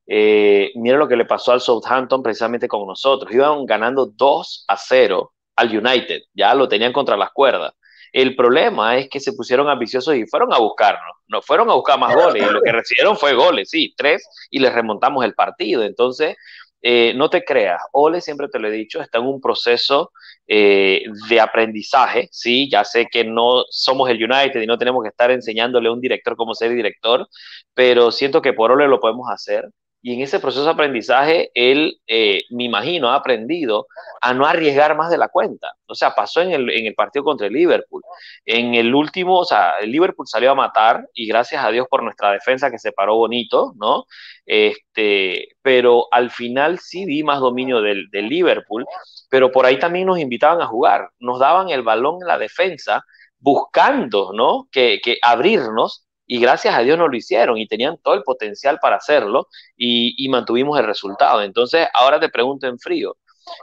Eh, 0.08 0.72
mira 0.74 0.98
lo 0.98 1.08
que 1.08 1.18
le 1.18 1.26
pasó 1.26 1.52
al 1.52 1.62
Southampton 1.62 2.24
precisamente 2.24 2.68
con 2.68 2.88
nosotros. 2.88 3.32
Iban 3.32 3.64
ganando 3.68 4.08
2 4.08 4.66
a 4.68 4.76
0 4.76 5.34
al 5.58 5.76
United, 5.76 6.22
ya 6.34 6.54
lo 6.54 6.70
tenían 6.70 6.94
contra 6.94 7.18
las 7.18 7.32
cuerdas. 7.32 7.74
El 8.14 8.36
problema 8.36 8.98
es 8.98 9.10
que 9.10 9.20
se 9.20 9.34
pusieron 9.34 9.68
ambiciosos 9.70 10.16
y 10.16 10.26
fueron 10.26 10.54
a 10.54 10.60
buscarnos, 10.60 11.18
no 11.28 11.42
fueron 11.42 11.70
a 11.70 11.74
buscar 11.74 12.00
más 12.00 12.16
goles 12.16 12.42
y 12.42 12.54
lo 12.54 12.62
que 12.62 12.72
recibieron 12.72 13.18
fue 13.18 13.34
goles, 13.34 13.70
sí, 13.70 13.94
tres 13.98 14.26
y 14.50 14.60
les 14.60 14.74
remontamos 14.74 15.26
el 15.26 15.34
partido. 15.34 15.84
Entonces, 15.84 16.36
eh, 16.82 17.14
no 17.16 17.30
te 17.30 17.44
creas, 17.44 17.82
Ole, 17.92 18.22
siempre 18.22 18.48
te 18.50 18.60
lo 18.60 18.68
he 18.68 18.72
dicho, 18.72 19.02
está 19.02 19.18
en 19.18 19.26
un 19.26 19.42
proceso 19.42 20.12
eh, 20.48 21.04
de 21.28 21.40
aprendizaje, 21.42 22.30
sí, 22.32 22.70
ya 22.72 22.86
sé 22.86 23.08
que 23.12 23.24
no 23.24 23.64
somos 23.70 24.10
el 24.10 24.24
United 24.24 24.62
y 24.62 24.68
no 24.68 24.78
tenemos 24.78 25.04
que 25.04 25.10
estar 25.10 25.32
enseñándole 25.32 25.90
a 25.90 25.92
un 25.92 26.00
director 26.02 26.36
cómo 26.38 26.54
ser 26.54 26.72
director, 26.72 27.28
pero 27.74 28.12
siento 28.12 28.42
que 28.42 28.54
por 28.54 28.72
Ole 28.72 28.88
lo 28.88 29.00
podemos 29.00 29.28
hacer 29.30 29.68
y 30.02 30.14
en 30.14 30.22
ese 30.22 30.40
proceso 30.40 30.64
de 30.64 30.72
aprendizaje, 30.72 31.52
él, 31.54 32.00
eh, 32.08 32.44
me 32.52 32.64
imagino, 32.64 33.10
ha 33.10 33.16
aprendido 33.16 33.88
a 34.22 34.34
no 34.34 34.46
arriesgar 34.46 34.96
más 34.96 35.10
de 35.10 35.18
la 35.18 35.28
cuenta. 35.28 35.74
O 35.88 35.96
sea, 35.96 36.14
pasó 36.16 36.42
en 36.42 36.52
el, 36.52 36.96
partido 36.96 37.26
contra 37.26 37.48
el 37.48 37.54
Liverpool. 37.54 38.04
En 38.46 38.76
el 38.76 38.94
último, 38.94 39.40
o 39.40 39.46
sea, 39.46 39.74
el 39.82 39.92
Liverpool 39.92 40.28
salió 40.28 40.52
a 40.52 40.56
matar 40.56 41.08
y 41.14 41.28
gracias 41.28 41.64
a 41.64 41.72
Dios 41.72 41.88
por 41.90 42.04
nuestra 42.04 42.32
defensa 42.32 42.72
que 42.72 42.80
se 42.80 42.92
paró 42.92 43.16
bonito, 43.16 43.74
¿no? 43.78 44.06
Este, 44.46 45.50
pero 45.62 46.08
al 46.12 46.32
final 46.32 46.80
sí 46.80 47.06
vi 47.06 47.24
más 47.24 47.40
dominio 47.40 47.82
del, 47.82 48.08
Liverpool, 48.12 48.86
pero 49.30 49.52
por 49.52 49.66
ahí 49.66 49.80
también 49.80 50.08
nos 50.08 50.20
invitaban 50.20 50.62
a 50.62 50.68
jugar. 50.68 51.10
Nos 51.20 51.40
daban 51.40 51.70
el 51.70 51.82
balón 51.82 52.22
en 52.22 52.28
la 52.28 52.38
defensa 52.38 53.04
buscando, 53.40 54.32
¿no? 54.34 54.68
Que 54.72 55.02
abrirnos 55.22 56.07
y 56.28 56.40
gracias 56.42 56.76
a 56.76 56.82
Dios 56.82 56.98
no 56.98 57.08
lo 57.08 57.16
hicieron 57.16 57.58
y 57.58 57.68
tenían 57.68 57.98
todo 58.04 58.14
el 58.14 58.24
potencial 58.24 58.80
para 58.80 58.98
hacerlo 58.98 59.48
y, 59.78 60.28
mantuvimos 60.30 60.78
el 60.78 60.86
resultado. 60.86 61.42
Entonces, 61.42 61.88
ahora 61.94 62.20
te 62.20 62.28
pregunto 62.28 62.68
en 62.68 62.78
frío, 62.78 63.16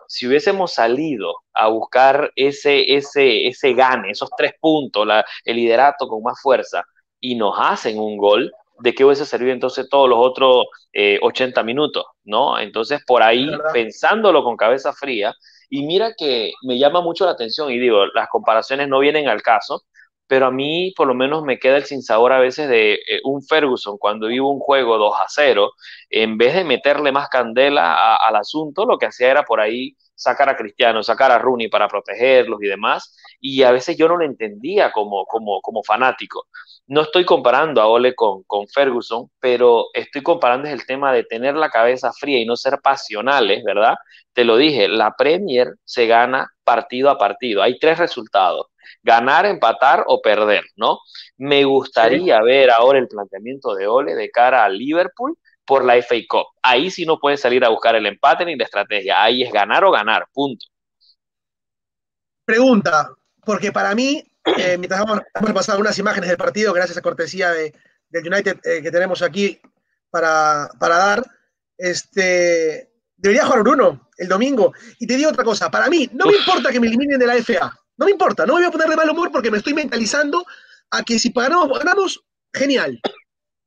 si 0.09 0.27
hubiésemos 0.27 0.73
salido 0.73 1.35
a 1.53 1.69
buscar 1.69 2.33
ese, 2.35 2.97
ese, 2.97 3.47
ese 3.47 3.75
gane, 3.75 4.11
esos 4.11 4.31
tres 4.37 4.55
puntos, 4.59 5.07
el 5.45 5.57
liderato 5.57 6.09
con 6.09 6.23
más 6.23 6.41
fuerza, 6.41 6.83
y 7.21 7.35
nos 7.35 7.55
hacen 7.59 7.99
un 7.99 8.17
gol, 8.17 8.51
¿de 8.81 8.95
qué 8.95 9.05
hubiese 9.05 9.27
servido 9.27 9.53
entonces 9.53 9.87
todos 9.91 10.09
los 10.09 10.19
otros 10.19 10.65
80 11.23 11.61
eh, 11.61 11.65
minutos? 11.65 12.05
¿no? 12.25 12.59
Entonces, 12.59 13.01
por 13.07 13.23
ahí, 13.23 13.51
pensándolo 13.75 14.43
con 14.43 14.57
cabeza 14.57 14.95
fría, 14.95 15.35
y 15.69 15.83
mira 15.85 16.15
que 16.17 16.53
me 16.63 16.79
llama 16.79 17.03
mucho 17.03 17.27
la 17.27 17.33
atención, 17.33 17.71
y 17.71 17.79
digo, 17.79 18.07
las 18.15 18.29
comparaciones 18.29 18.89
no 18.89 19.01
vienen 19.01 19.29
al 19.29 19.43
caso, 19.43 19.83
pero 20.27 20.47
a 20.47 20.51
mí 20.51 20.93
por 20.97 21.07
lo 21.07 21.15
menos 21.15 21.43
me 21.45 21.59
queda 21.59 21.77
el 21.77 21.85
sinsabor 21.85 22.33
a 22.33 22.39
veces 22.39 22.69
de 22.69 22.95
eh, 22.95 23.21
un 23.25 23.43
Ferguson 23.43 23.99
cuando 23.99 24.31
iba 24.31 24.49
un 24.49 24.61
juego 24.61 24.99
2 24.99 25.15
a 25.21 25.27
0, 25.29 25.73
en 26.11 26.39
vez 26.39 26.55
de 26.55 26.65
meterle 26.65 27.13
más 27.13 27.29
candela 27.29 28.17
al 28.17 28.37
asunto, 28.37 28.87
lo 28.87 28.99
que 28.99 29.07
hacía 29.07 29.31
era 29.31 29.45
por 29.45 29.61
ahí 29.61 29.97
sacar 30.15 30.49
a 30.49 30.57
Cristiano, 30.57 31.03
sacar 31.03 31.31
a 31.33 31.39
Rooney 31.39 31.69
para 31.69 31.89
protegerlos 31.89 32.63
y 32.63 32.67
demás, 32.67 33.17
y 33.41 33.63
a 33.63 33.73
veces 33.73 33.97
yo 33.97 34.09
no 34.09 34.17
lo 34.17 34.25
entendía 34.25 34.93
como, 34.93 35.25
como, 35.27 35.61
como 35.61 35.83
fanático. 35.83 36.47
No 36.87 37.03
estoy 37.03 37.25
comparando 37.25 37.81
a 37.81 37.87
Ole 37.87 38.15
con, 38.15 38.43
con 38.45 38.67
Ferguson, 38.69 39.31
pero 39.41 39.87
estoy 39.95 40.23
comparando 40.23 40.69
el 40.69 40.87
tema 40.87 41.13
de 41.13 41.25
tener 41.25 41.55
la 41.57 41.71
cabeza 41.71 42.13
fría 42.13 42.39
y 42.41 42.47
no 42.47 42.57
ser 42.57 42.81
pasionales, 42.83 43.63
¿verdad? 43.65 43.97
Te 44.33 44.45
lo 44.45 44.57
dije, 44.57 44.89
la 44.89 45.15
Premier 45.17 45.75
se 45.85 46.07
gana 46.07 46.49
partido 46.63 47.11
a 47.11 47.19
partido, 47.19 47.63
hay 47.63 47.79
tres 47.79 47.99
resultados 47.99 48.67
ganar, 49.03 49.47
empatar 49.47 50.05
o 50.07 50.21
perder, 50.21 50.65
¿no? 50.77 50.99
Me 51.37 51.65
gustaría 51.65 52.41
ver 52.43 52.71
ahora 52.71 52.99
el 52.99 53.09
planteamiento 53.09 53.75
de 53.75 53.87
Ole 53.87 54.15
de 54.15 54.31
cara 54.31 54.65
a 54.65 54.69
Liverpool 54.69 55.37
por 55.65 55.85
la 55.85 55.97
FA 56.03 56.17
Cup. 56.29 56.47
Ahí 56.63 56.91
sí 56.91 57.07
no 57.07 57.19
puede 57.19 57.37
salir 57.37 57.65
a 57.65 57.71
buscar 57.71 57.95
el 57.97 58.07
empate 58.07 58.45
ni 58.45 58.57
la 58.57 58.65
estrategia, 58.65 59.23
ahí 59.23 59.43
es 59.43 59.53
ganar 59.53 59.85
o 59.85 59.91
ganar, 59.91 60.27
punto. 60.33 60.67
Pregunta, 62.45 63.11
porque 63.45 63.73
para 63.73 63.95
mí, 63.95 64.23
eh, 64.59 64.77
mientras 64.79 65.01
hemos, 65.01 65.53
pasado 65.53 65.81
unas 65.81 65.99
imágenes 65.99 66.29
del 66.29 66.39
partido, 66.39 66.73
gracias 66.73 66.99
a 66.99 67.03
cortesía 67.03 67.51
de, 67.51 67.75
del 68.09 68.33
United 68.33 68.59
eh, 68.65 68.83
que 68.83 68.91
tenemos 68.91 69.23
aquí 69.23 69.59
para, 70.11 70.69
para 70.79 70.97
dar, 70.97 71.25
este, 71.79 72.91
debería 73.17 73.47
jugar 73.47 73.63
Bruno 73.63 74.11
el 74.17 74.29
domingo. 74.29 74.73
Y 74.99 75.07
te 75.07 75.17
digo 75.17 75.31
otra 75.31 75.45
cosa, 75.45 75.71
para 75.71 75.89
mí, 75.89 76.09
no 76.13 76.27
me 76.27 76.37
importa 76.37 76.71
que 76.71 76.81
me 76.81 76.87
eliminen 76.87 77.19
de 77.19 77.27
la 77.27 77.35
FA. 77.37 77.73
No 77.97 78.07
me 78.07 78.13
importa, 78.13 78.47
no 78.47 78.55
me 78.55 78.61
voy 78.61 78.69
a 78.69 78.71
poner 78.71 78.89
de 78.89 78.97
mal 78.97 79.11
humor 79.11 79.31
porque 79.31 79.51
me 79.51 79.59
estoy 79.59 79.75
mentalizando 79.75 80.45
a 80.91 81.03
que 81.03 81.19
si 81.19 81.31
ganamos, 81.31 81.79
ganamos, 81.79 82.25
genial. 82.53 83.01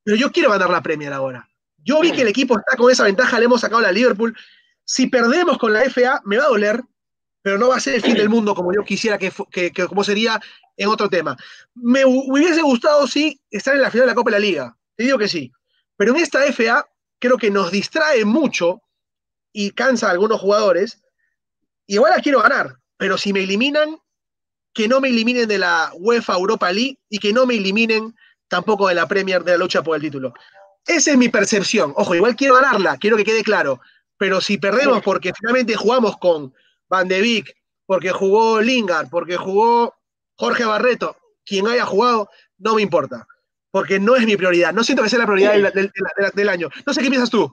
Pero 0.03 0.17
yo 0.17 0.31
quiero 0.31 0.49
ganar 0.49 0.69
la 0.69 0.81
Premier 0.81 1.13
ahora. 1.13 1.49
Yo 1.77 2.01
vi 2.01 2.11
que 2.11 2.21
el 2.21 2.27
equipo 2.27 2.57
está 2.57 2.75
con 2.75 2.91
esa 2.91 3.03
ventaja, 3.03 3.39
le 3.39 3.45
hemos 3.45 3.61
sacado 3.61 3.79
a 3.79 3.83
la 3.83 3.91
Liverpool. 3.91 4.35
Si 4.83 5.07
perdemos 5.07 5.57
con 5.57 5.73
la 5.73 5.81
FA, 5.89 6.21
me 6.25 6.37
va 6.37 6.45
a 6.45 6.49
doler, 6.49 6.81
pero 7.41 7.57
no 7.57 7.69
va 7.69 7.77
a 7.77 7.79
ser 7.79 7.95
el 7.95 8.01
fin 8.01 8.15
del 8.15 8.29
mundo 8.29 8.53
como 8.55 8.73
yo 8.73 8.83
quisiera 8.83 9.17
que, 9.17 9.31
como 9.87 10.03
sería 10.03 10.39
en 10.75 10.89
otro 10.89 11.09
tema. 11.09 11.37
Me, 11.75 12.03
hubiese 12.05 12.61
gustado, 12.61 13.07
sí, 13.07 13.39
estar 13.49 13.75
en 13.75 13.81
la 13.81 13.91
final 13.91 14.05
de 14.05 14.11
la 14.11 14.15
Copa 14.15 14.31
de 14.31 14.35
la 14.37 14.45
Liga. 14.45 14.77
Te 14.95 15.03
digo 15.03 15.17
que 15.17 15.29
sí. 15.29 15.51
Pero 15.95 16.13
en 16.13 16.21
esta 16.21 16.41
FA 16.51 16.85
creo 17.19 17.37
que 17.37 17.51
nos 17.51 17.71
distrae 17.71 18.25
mucho 18.25 18.81
y 19.53 19.71
cansa 19.71 20.07
a 20.07 20.11
algunos 20.11 20.41
jugadores. 20.41 21.01
Y 21.85 21.95
igual 21.95 22.11
la 22.15 22.21
quiero 22.21 22.41
ganar, 22.41 22.77
pero 22.97 23.17
si 23.17 23.31
me 23.31 23.43
eliminan, 23.43 23.97
que 24.77 24.87
no 24.87 25.01
me 25.01 25.07
eliminen 25.07 25.47
de 25.47 25.57
la 25.57 25.91
UEFA 25.95 26.35
Europa 26.35 26.71
League 26.71 26.99
y 27.09 27.17
que 27.17 27.33
no 27.33 27.47
me 27.47 27.55
eliminen 27.55 28.15
tampoco 28.47 28.87
de 28.87 28.93
la 28.93 29.07
Premier 29.07 29.43
de 29.43 29.53
la 29.53 29.57
lucha 29.57 29.81
por 29.81 29.95
el 29.95 30.03
título. 30.03 30.35
Esa 30.85 31.09
es 31.09 31.17
mi 31.17 31.29
percepción. 31.29 31.93
Ojo, 31.95 32.13
igual 32.13 32.35
quiero 32.35 32.53
ganarla, 32.53 32.95
quiero 32.97 33.17
que 33.17 33.23
quede 33.23 33.41
claro. 33.41 33.81
Pero 34.19 34.39
si 34.39 34.59
perdemos 34.59 35.01
porque 35.01 35.33
finalmente 35.33 35.75
jugamos 35.75 36.17
con 36.17 36.53
Van 36.89 37.07
de 37.07 37.21
Beek, 37.21 37.55
porque 37.87 38.11
jugó 38.11 38.61
Lingard, 38.61 39.09
porque 39.09 39.35
jugó 39.35 39.95
Jorge 40.35 40.63
Barreto, 40.63 41.17
quien 41.43 41.67
haya 41.67 41.87
jugado, 41.87 42.29
no 42.59 42.75
me 42.75 42.83
importa. 42.83 43.25
Porque 43.71 43.99
no 43.99 44.15
es 44.15 44.27
mi 44.27 44.37
prioridad. 44.37 44.73
No 44.73 44.83
siento 44.83 45.01
que 45.01 45.09
sea 45.09 45.17
la 45.17 45.25
prioridad 45.25 45.73
del, 46.35 46.49
año. 46.49 46.69
No 46.85 46.93
sé 46.93 47.01
qué 47.01 47.09
piensas 47.09 47.31
tú. 47.31 47.51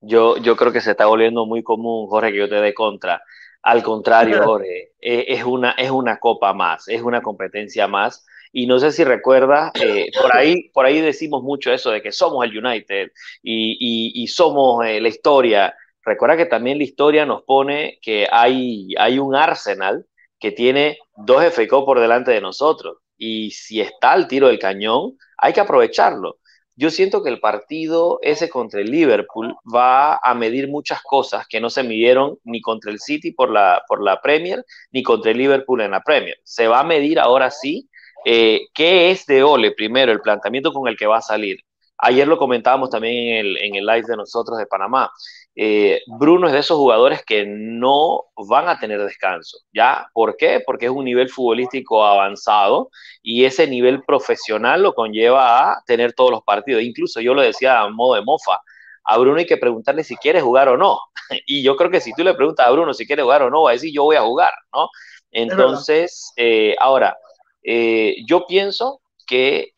Yo, 0.00 0.36
yo 0.36 0.54
creo 0.54 0.70
que 0.70 0.80
se 0.80 0.92
está 0.92 1.06
volviendo 1.06 1.44
muy 1.44 1.64
común, 1.64 2.06
Jorge, 2.06 2.30
que 2.30 2.38
yo 2.38 2.48
te 2.48 2.54
dé 2.54 2.72
contra. 2.72 3.20
Al 3.66 3.82
contrario, 3.82 4.42
Jorge, 4.44 4.92
e, 5.00 5.24
es, 5.26 5.42
una, 5.42 5.72
es 5.72 5.90
una 5.90 6.18
copa 6.18 6.52
más, 6.52 6.86
es 6.86 7.02
una 7.02 7.20
competencia 7.20 7.88
más. 7.88 8.24
Y 8.52 8.66
no 8.68 8.78
sé 8.78 8.92
si 8.92 9.02
recuerdas, 9.02 9.72
eh, 9.82 10.06
por, 10.22 10.34
ahí, 10.36 10.68
por 10.68 10.86
ahí 10.86 11.00
decimos 11.00 11.42
mucho 11.42 11.72
eso 11.72 11.90
de 11.90 12.00
que 12.00 12.12
somos 12.12 12.44
el 12.44 12.56
United 12.64 13.10
y, 13.42 14.26
somos 14.28 14.86
eh, 14.86 15.00
la 15.00 15.08
historia. 15.08 15.74
Recuerda 16.04 16.36
que 16.36 16.46
también 16.46 16.78
la 16.78 16.84
historia 16.84 17.26
nos 17.26 17.42
pone 17.42 17.98
que 18.00 18.28
hay, 18.30 18.94
hay 18.96 19.18
un 19.18 19.34
Arsenal 19.34 20.06
que 20.38 20.52
tiene 20.52 20.98
dos 21.16 21.42
FK 21.42 21.84
por 21.84 21.98
delante 21.98 22.30
de 22.30 22.40
nosotros. 22.40 22.98
Y 23.18 23.50
si 23.50 23.80
está 23.80 24.12
al 24.12 24.28
tiro 24.28 24.46
del 24.46 24.60
cañón, 24.60 25.18
hay 25.38 25.52
que 25.52 25.60
aprovecharlo 25.60 26.38
yo 26.76 26.90
siento 26.90 27.22
que 27.22 27.30
el 27.30 27.40
partido 27.40 28.18
ese 28.22 28.50
contra 28.50 28.80
el 28.80 28.90
Liverpool 28.90 29.56
va 29.74 30.16
a 30.16 30.34
medir 30.34 30.68
muchas 30.68 31.00
cosas 31.02 31.46
que 31.48 31.58
no 31.58 31.70
se 31.70 31.82
midieron 31.82 32.38
ni 32.44 32.60
contra 32.60 32.92
el 32.92 33.00
City 33.00 33.32
por 33.32 33.50
la, 33.50 33.82
por 33.88 34.02
la 34.02 34.20
Premier, 34.20 34.62
ni 34.92 35.02
contra 35.02 35.30
el 35.30 35.38
Liverpool 35.38 35.80
en 35.80 35.92
la 35.92 36.02
Premier. 36.02 36.36
Se 36.44 36.68
va 36.68 36.80
a 36.80 36.84
medir 36.84 37.18
ahora 37.18 37.50
sí 37.50 37.88
eh, 38.26 38.68
qué 38.74 39.10
es 39.10 39.24
de 39.24 39.42
Ole 39.42 39.72
primero, 39.72 40.12
el 40.12 40.20
planteamiento 40.20 40.72
con 40.72 40.86
el 40.86 40.96
que 40.96 41.06
va 41.06 41.18
a 41.18 41.22
salir. 41.22 41.58
Ayer 41.98 42.28
lo 42.28 42.36
comentábamos 42.36 42.90
también 42.90 43.14
en 43.16 43.46
el, 43.46 43.56
en 43.56 43.74
el 43.76 43.86
live 43.86 44.04
de 44.06 44.16
nosotros 44.16 44.58
de 44.58 44.66
Panamá. 44.66 45.10
Eh, 45.58 46.02
Bruno 46.06 46.48
es 46.48 46.52
de 46.52 46.58
esos 46.58 46.76
jugadores 46.76 47.24
que 47.24 47.46
no 47.46 48.24
van 48.36 48.68
a 48.68 48.78
tener 48.78 49.02
descanso. 49.02 49.58
¿Ya? 49.72 50.06
¿Por 50.12 50.36
qué? 50.36 50.62
Porque 50.64 50.86
es 50.86 50.92
un 50.92 51.06
nivel 51.06 51.30
futbolístico 51.30 52.04
avanzado 52.04 52.90
y 53.22 53.44
ese 53.46 53.66
nivel 53.66 54.04
profesional 54.04 54.82
lo 54.82 54.94
conlleva 54.94 55.72
a 55.72 55.82
tener 55.86 56.12
todos 56.12 56.30
los 56.30 56.42
partidos. 56.42 56.82
Incluso 56.82 57.20
yo 57.22 57.32
lo 57.32 57.40
decía 57.40 57.80
a 57.80 57.88
modo 57.88 58.16
de 58.16 58.22
mofa. 58.22 58.60
A 59.04 59.16
Bruno 59.18 59.38
hay 59.38 59.46
que 59.46 59.56
preguntarle 59.56 60.04
si 60.04 60.16
quiere 60.16 60.40
jugar 60.42 60.68
o 60.68 60.76
no. 60.76 61.00
Y 61.46 61.62
yo 61.62 61.74
creo 61.76 61.90
que 61.90 62.00
si 62.00 62.12
tú 62.12 62.22
le 62.22 62.34
preguntas 62.34 62.66
a 62.66 62.70
Bruno 62.70 62.94
si 62.94 63.06
quiere 63.06 63.22
jugar 63.22 63.42
o 63.42 63.50
no, 63.50 63.62
va 63.62 63.70
a 63.70 63.72
decir 63.72 63.92
yo 63.92 64.04
voy 64.04 64.16
a 64.16 64.22
jugar, 64.22 64.52
¿no? 64.72 64.90
Entonces, 65.32 66.32
eh, 66.36 66.76
ahora, 66.78 67.16
eh, 67.64 68.16
yo 68.28 68.46
pienso 68.46 69.00
que 69.26 69.72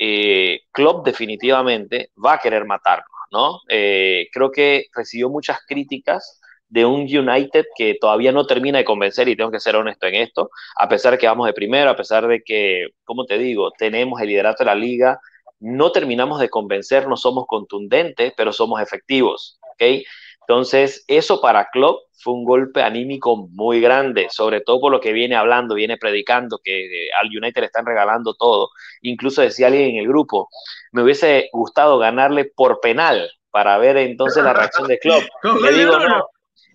Klopp 0.73 1.07
definitivamente 1.07 2.11
va 2.23 2.35
a 2.35 2.39
querer 2.39 2.67
matarlo 2.67 3.07
¿no? 3.31 3.61
Eh, 3.69 4.29
creo 4.33 4.51
que 4.51 4.87
recibió 4.95 5.29
muchas 5.29 5.59
críticas 5.67 6.41
de 6.69 6.85
un 6.85 7.01
United 7.03 7.67
que 7.77 7.97
todavía 8.01 8.33
no 8.33 8.47
termina 8.47 8.79
de 8.79 8.85
convencer, 8.85 9.29
y 9.29 9.37
tengo 9.37 9.51
que 9.51 9.61
ser 9.61 9.77
honesto 9.77 10.07
en 10.07 10.17
esto, 10.17 10.51
a 10.77 10.89
pesar 10.89 11.13
de 11.13 11.19
que 11.19 11.27
vamos 11.27 11.47
de 11.47 11.55
primero, 11.55 11.91
a 11.91 11.97
pesar 11.97 12.27
de 12.27 12.43
que, 12.43 12.89
como 13.05 13.25
te 13.25 13.39
digo, 13.39 13.71
tenemos 13.73 14.21
el 14.21 14.29
liderato 14.29 14.65
de 14.65 14.67
la 14.67 14.75
liga, 14.75 15.19
no 15.61 15.91
terminamos 15.93 16.41
de 16.41 16.51
convencer, 16.51 17.09
no 17.09 17.17
somos 17.17 17.47
contundentes, 17.47 18.33
pero 18.37 18.53
somos 18.53 18.81
efectivos, 18.81 19.59
¿ok? 19.73 20.05
Entonces, 20.49 21.05
eso 21.09 21.41
para 21.43 21.69
Klopp 21.71 22.05
fue 22.15 22.33
un 22.33 22.45
golpe 22.45 22.83
anímico 22.83 23.37
muy 23.37 23.81
grande, 23.81 24.29
sobre 24.31 24.63
todo 24.63 24.81
por 24.81 24.93
lo 24.93 25.01
que 25.01 25.13
viene 25.13 25.37
hablando, 25.37 25.75
viene 25.75 25.99
predicando, 25.99 26.59
que 26.63 26.87
eh, 26.87 27.09
al 27.21 27.29
United 27.29 27.61
le 27.61 27.67
están 27.67 27.85
regalando 27.85 28.35
todo. 28.35 28.71
Incluso 29.03 29.43
decía 29.43 29.67
alguien 29.67 29.91
en 29.91 29.97
el 29.97 30.09
grupo, 30.09 30.49
me 30.93 31.03
hubiese 31.03 31.49
gustado 31.53 31.99
ganarle 31.99 32.45
por 32.45 32.81
penal 32.81 33.31
para 33.51 33.79
ver 33.79 33.97
entonces 33.97 34.43
la 34.45 34.53
reacción 34.53 34.89
de 34.89 34.99
Klopp. 34.99 35.23
Le 35.63 35.73
digo, 35.73 35.99
no, 35.99 36.29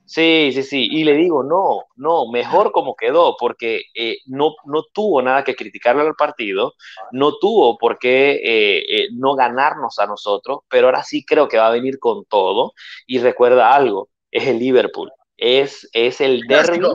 Sí, 0.06 0.52
sí, 0.54 0.64
sí. 0.64 0.88
Y 0.92 1.06
le 1.06 1.14
digo, 1.14 1.44
no, 1.44 1.86
no, 1.96 2.30
mejor 2.30 2.72
como 2.72 2.96
quedó, 2.96 3.38
porque 3.40 3.84
eh, 3.96 4.18
no, 4.26 4.54
no 4.66 4.84
tuvo 4.94 5.22
nada 5.22 5.44
que 5.44 5.56
criticarle 5.56 6.02
al 6.02 6.16
partido, 6.16 6.74
no 7.12 7.38
tuvo 7.38 7.78
por 7.78 7.98
qué 8.00 8.34
eh, 8.34 8.86
eh, 8.88 9.08
no 9.14 9.36
ganarnos 9.36 10.00
a 10.00 10.06
nosotros, 10.06 10.60
pero 10.70 10.88
ahora 10.88 11.04
sí 11.04 11.26
creo 11.26 11.48
que 11.48 11.58
va 11.58 11.68
a 11.68 11.72
venir 11.72 12.00
con 12.00 12.26
todo. 12.26 12.74
Y 13.08 13.20
recuerda 13.20 13.74
algo, 13.74 14.10
es 14.30 14.48
el 14.48 14.60
Liverpool, 14.60 15.12
es, 15.38 15.90
es 15.94 16.20
el 16.20 16.42
derby, 16.48 16.86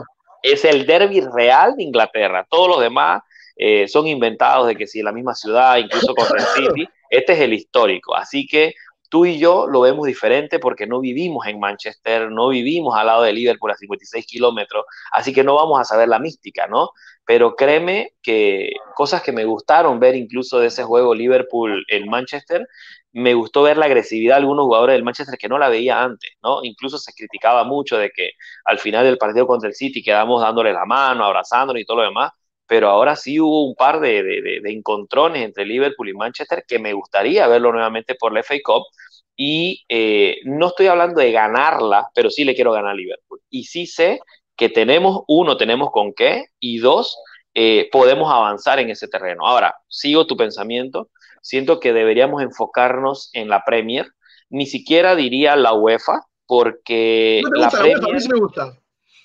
es 0.43 0.63
el 0.63 0.85
derby 0.85 1.21
real 1.21 1.75
de 1.75 1.83
Inglaterra. 1.83 2.45
Todos 2.49 2.69
los 2.69 2.79
demás 2.79 3.21
son 3.87 4.07
inventados 4.07 4.67
de 4.67 4.77
que 4.77 4.87
si 4.87 4.99
en 4.99 5.05
la 5.05 5.11
misma 5.11 5.35
ciudad, 5.35 5.75
incluso 5.75 6.15
contra 6.15 6.37
el 6.37 6.45
City, 6.45 6.89
este 7.09 7.33
es 7.33 7.39
el 7.39 7.53
histórico. 7.53 8.15
Así 8.15 8.45
que 8.47 8.73
Tú 9.09 9.25
y 9.25 9.39
yo 9.39 9.65
lo 9.67 9.81
vemos 9.81 10.05
diferente 10.05 10.59
porque 10.59 10.85
no 10.85 10.99
vivimos 10.99 11.47
en 11.47 11.59
Manchester, 11.59 12.31
no 12.31 12.49
vivimos 12.49 12.95
al 12.95 13.07
lado 13.07 13.23
de 13.23 13.33
Liverpool 13.33 13.71
a 13.71 13.75
56 13.75 14.25
kilómetros, 14.27 14.85
así 15.11 15.33
que 15.33 15.43
no 15.43 15.55
vamos 15.55 15.79
a 15.81 15.83
saber 15.83 16.07
la 16.09 16.19
mística, 16.19 16.67
¿no? 16.67 16.91
Pero 17.25 17.55
créeme 17.55 18.13
que 18.21 18.69
cosas 18.95 19.23
que 19.23 19.31
me 19.31 19.45
gustaron 19.45 19.99
ver 19.99 20.15
incluso 20.15 20.59
de 20.59 20.67
ese 20.67 20.83
juego 20.83 21.15
Liverpool 21.15 21.83
en 21.87 22.07
Manchester, 22.07 22.67
me 23.11 23.33
gustó 23.33 23.63
ver 23.63 23.77
la 23.77 23.85
agresividad 23.87 24.35
de 24.35 24.41
algunos 24.41 24.65
jugadores 24.65 24.93
del 24.93 25.03
Manchester 25.03 25.39
que 25.39 25.49
no 25.49 25.57
la 25.57 25.69
veía 25.69 26.03
antes, 26.03 26.29
¿no? 26.43 26.63
Incluso 26.63 26.99
se 26.99 27.11
criticaba 27.13 27.63
mucho 27.63 27.97
de 27.97 28.11
que 28.11 28.33
al 28.65 28.77
final 28.77 29.05
del 29.05 29.17
partido 29.17 29.47
contra 29.47 29.69
el 29.69 29.75
City 29.75 30.03
quedamos 30.03 30.41
dándole 30.41 30.71
la 30.71 30.85
mano, 30.85 31.25
abrazándonos 31.25 31.81
y 31.81 31.85
todo 31.85 31.97
lo 31.97 32.03
demás, 32.03 32.31
pero 32.69 32.87
ahora 32.87 33.15
sí 33.15 33.39
hubo 33.39 33.67
un 33.67 33.73
par 33.73 33.99
de, 33.99 34.21
de, 34.21 34.61
encontrones 34.65 35.43
entre 35.43 35.65
Liverpool 35.65 36.07
y 36.07 36.13
Manchester 36.13 36.63
que 36.67 36.77
me 36.77 36.93
gustaría 36.93 37.47
verlo 37.47 37.71
nuevamente 37.71 38.13
por 38.13 38.31
la 38.31 38.43
FA 38.43 38.57
Cup. 38.63 38.83
Y 39.35 39.83
eh, 39.89 40.37
no 40.43 40.67
estoy 40.67 40.85
hablando 40.85 41.19
de 41.19 41.31
ganarla, 41.31 42.09
pero 42.13 42.29
sí 42.29 42.43
le 42.43 42.53
quiero 42.53 42.71
ganar 42.71 42.91
a 42.91 42.93
Liverpool. 42.93 43.41
Y 43.49 43.63
sí 43.63 43.87
sé 43.87 44.19
que 44.55 44.69
tenemos, 44.69 45.23
uno, 45.27 45.57
tenemos 45.57 45.89
con 45.89 46.13
qué, 46.13 46.45
y 46.59 46.77
dos, 46.77 47.17
eh, 47.55 47.89
podemos 47.91 48.31
avanzar 48.31 48.77
en 48.77 48.91
ese 48.91 49.07
terreno. 49.07 49.47
Ahora, 49.47 49.73
sigo 49.87 50.27
tu 50.27 50.37
pensamiento, 50.37 51.09
siento 51.41 51.79
que 51.79 51.91
deberíamos 51.91 52.43
enfocarnos 52.43 53.31
en 53.33 53.49
la 53.49 53.63
Premier, 53.65 54.11
ni 54.51 54.67
siquiera 54.67 55.15
diría 55.15 55.55
la 55.55 55.73
UEFA, 55.73 56.21
porque 56.45 57.41
la 57.51 57.71
Premier... 57.71 57.97
a 57.97 58.13
mí 58.13 58.19
sí 58.19 58.29
me 58.31 58.39
gusta. 58.39 58.78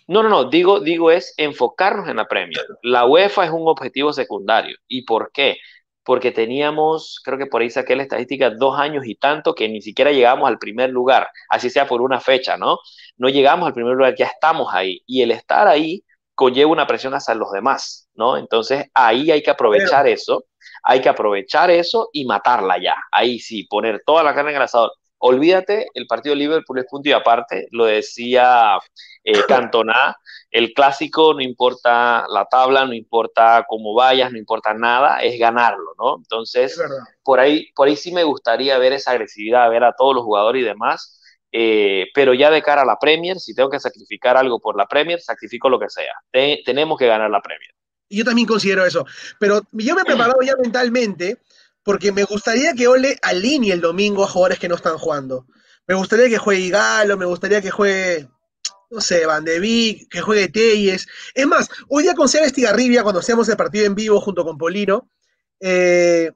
No, 0.07 0.23
no, 0.23 0.29
no, 0.29 0.45
digo, 0.45 0.81
digo 0.81 1.11
es 1.11 1.35
enfocarnos 1.37 2.09
en 2.09 2.17
la 2.17 2.27
Premier. 2.27 2.65
La 2.83 3.07
UEFA 3.07 3.47
es 3.47 3.51
un 3.51 3.67
objetivo 3.69 4.13
secundario. 4.13 4.77
¿Y 4.87 5.03
por 5.05 5.31
qué? 5.33 5.57
Porque 6.03 6.31
teníamos, 6.33 7.21
creo 7.25 7.39
que 7.39 7.47
por 7.47 7.63
ahí 7.63 7.71
saqué 7.71 7.97
la 7.97 8.03
estadística, 8.03 8.51
dos 8.51 8.79
años 8.79 9.07
y 9.07 9.15
tanto 9.15 9.55
que 9.55 9.69
ni 9.69 9.81
siquiera 9.81 10.13
llegamos 10.13 10.49
al 10.49 10.59
primer 10.59 10.91
lugar, 10.91 11.29
así 11.49 11.71
sea 11.71 11.87
por 11.87 12.03
una 12.03 12.21
fecha, 12.21 12.59
¿no? 12.59 12.79
No 13.17 13.29
llegamos 13.31 13.67
al 13.67 13.73
primer 13.73 13.95
lugar, 13.95 14.15
ya 14.17 14.27
estamos 14.27 14.69
ahí. 14.75 15.03
Y 15.07 15.23
el 15.23 15.31
estar 15.31 15.67
ahí 15.67 16.05
conlleva 16.35 16.71
una 16.71 16.87
presión 16.87 17.15
hacia 17.15 17.35
los 17.35 17.51
demás, 17.53 18.09
¿no? 18.15 18.37
Entonces 18.37 18.91
ahí 18.95 19.31
hay 19.31 19.43
que 19.43 19.51
aprovechar 19.51 20.07
eso, 20.07 20.45
hay 20.83 21.01
que 21.01 21.09
aprovechar 21.09 21.71
eso 21.71 22.11
y 22.13 22.27
matarla 22.27 22.79
ya. 22.79 22.97
Ahí 23.11 23.39
sí, 23.39 23.65
poner 23.65 24.03
toda 24.05 24.23
la 24.23 24.35
carne 24.35 24.51
en 24.51 24.57
el 24.57 24.63
asador. 24.63 24.93
Olvídate, 25.19 25.89
el 25.95 26.07
partido 26.07 26.35
de 26.35 26.41
Liverpool 26.41 26.79
es 26.79 26.87
punto 26.87 27.09
y 27.09 27.13
aparte, 27.13 27.69
lo 27.71 27.87
decía 27.87 28.79
eh, 29.23 29.33
Cantona, 29.49 30.17
el 30.51 30.73
clásico 30.73 31.35
no 31.35 31.41
importa 31.41 32.27
la 32.29 32.45
tabla, 32.47 32.85
no 32.85 32.93
importa 32.93 33.65
cómo 33.69 33.95
vayas, 33.95 34.31
no 34.31 34.39
importa 34.39 34.75
nada, 34.75 35.23
es 35.23 35.39
ganarlo, 35.39 35.95
¿no? 35.99 36.17
Entonces, 36.19 36.81
por 37.23 37.41
ahí, 37.41 37.69
por 37.75 37.89
ahí 37.89 37.97
sí 37.97 38.13
me 38.13 38.25
gustaría 38.25 38.79
ver 38.79 38.93
esa 38.93 39.13
agresividad, 39.13 39.71
ver 39.71 39.85
a 39.85 39.95
todos 39.97 40.15
los 40.15 40.25
jugadores 40.25 40.63
y 40.63 40.65
demás, 40.65 41.21
eh, 41.51 42.09
pero 42.15 42.35
ya 42.35 42.51
de 42.51 42.63
cara 42.63 42.83
a 42.83 42.87
la 42.87 42.99
Premier, 42.99 43.39
si 43.39 43.55
tengo 43.55 43.71
que 43.71 43.81
sacrificar 43.81 44.37
algo 44.37 44.61
por 44.61 44.77
la 44.77 44.87
Premier, 44.87 45.21
sacrifico 45.21 45.69
lo 45.69 45.79
que 45.79 45.89
sea. 45.89 46.13
tenemos 46.31 46.99
que 46.99 47.07
ganar 47.07 47.31
la 47.31 47.41
Premier. 47.41 47.71
Yo 48.11 48.25
también 48.25 48.47
considero 48.47 48.85
eso, 48.85 49.07
pero 49.41 49.63
yo 49.73 49.95
me 49.95 50.03
he 50.03 50.05
preparado 50.05 50.41
ya 50.43 50.55
mentalmente 50.61 51.39
porque 51.85 52.13
me 52.13 52.25
gustaría 52.25 52.73
que 52.73 52.89
Ole 52.89 53.19
alinee 53.23 53.73
el 53.73 53.81
domingo 53.81 54.25
a 54.25 54.29
jugadores 54.29 54.59
que 54.59 54.69
no 54.69 54.75
están 54.75 54.97
jugando. 54.97 55.47
Me 55.87 55.95
gustaría 55.95 56.29
que 56.29 56.39
juegue 56.39 56.71
Galo, 56.71 57.19
me 57.19 57.27
gustaría 57.27 57.61
que 57.61 57.71
juegue, 57.71 58.27
no 58.91 59.01
sé, 59.03 59.27
Van 59.27 59.45
de 59.45 59.61
Beek, 59.61 60.09
que 60.09 60.23
juegue 60.23 60.49
Telles. 60.49 61.07
Es 61.35 61.47
más, 61.47 61.69
hoy 61.89 62.05
día 62.05 62.15
con 62.15 62.29
Seba 62.29 62.47
Estigarribia, 62.47 63.03
cuando 63.03 63.21
hacíamos 63.21 63.49
el 63.51 63.57
partido 63.57 63.85
en 63.85 63.95
vivo 63.95 64.19
junto 64.19 64.45
con 64.45 64.57
Polino, 64.57 65.11
eh, 65.61 66.33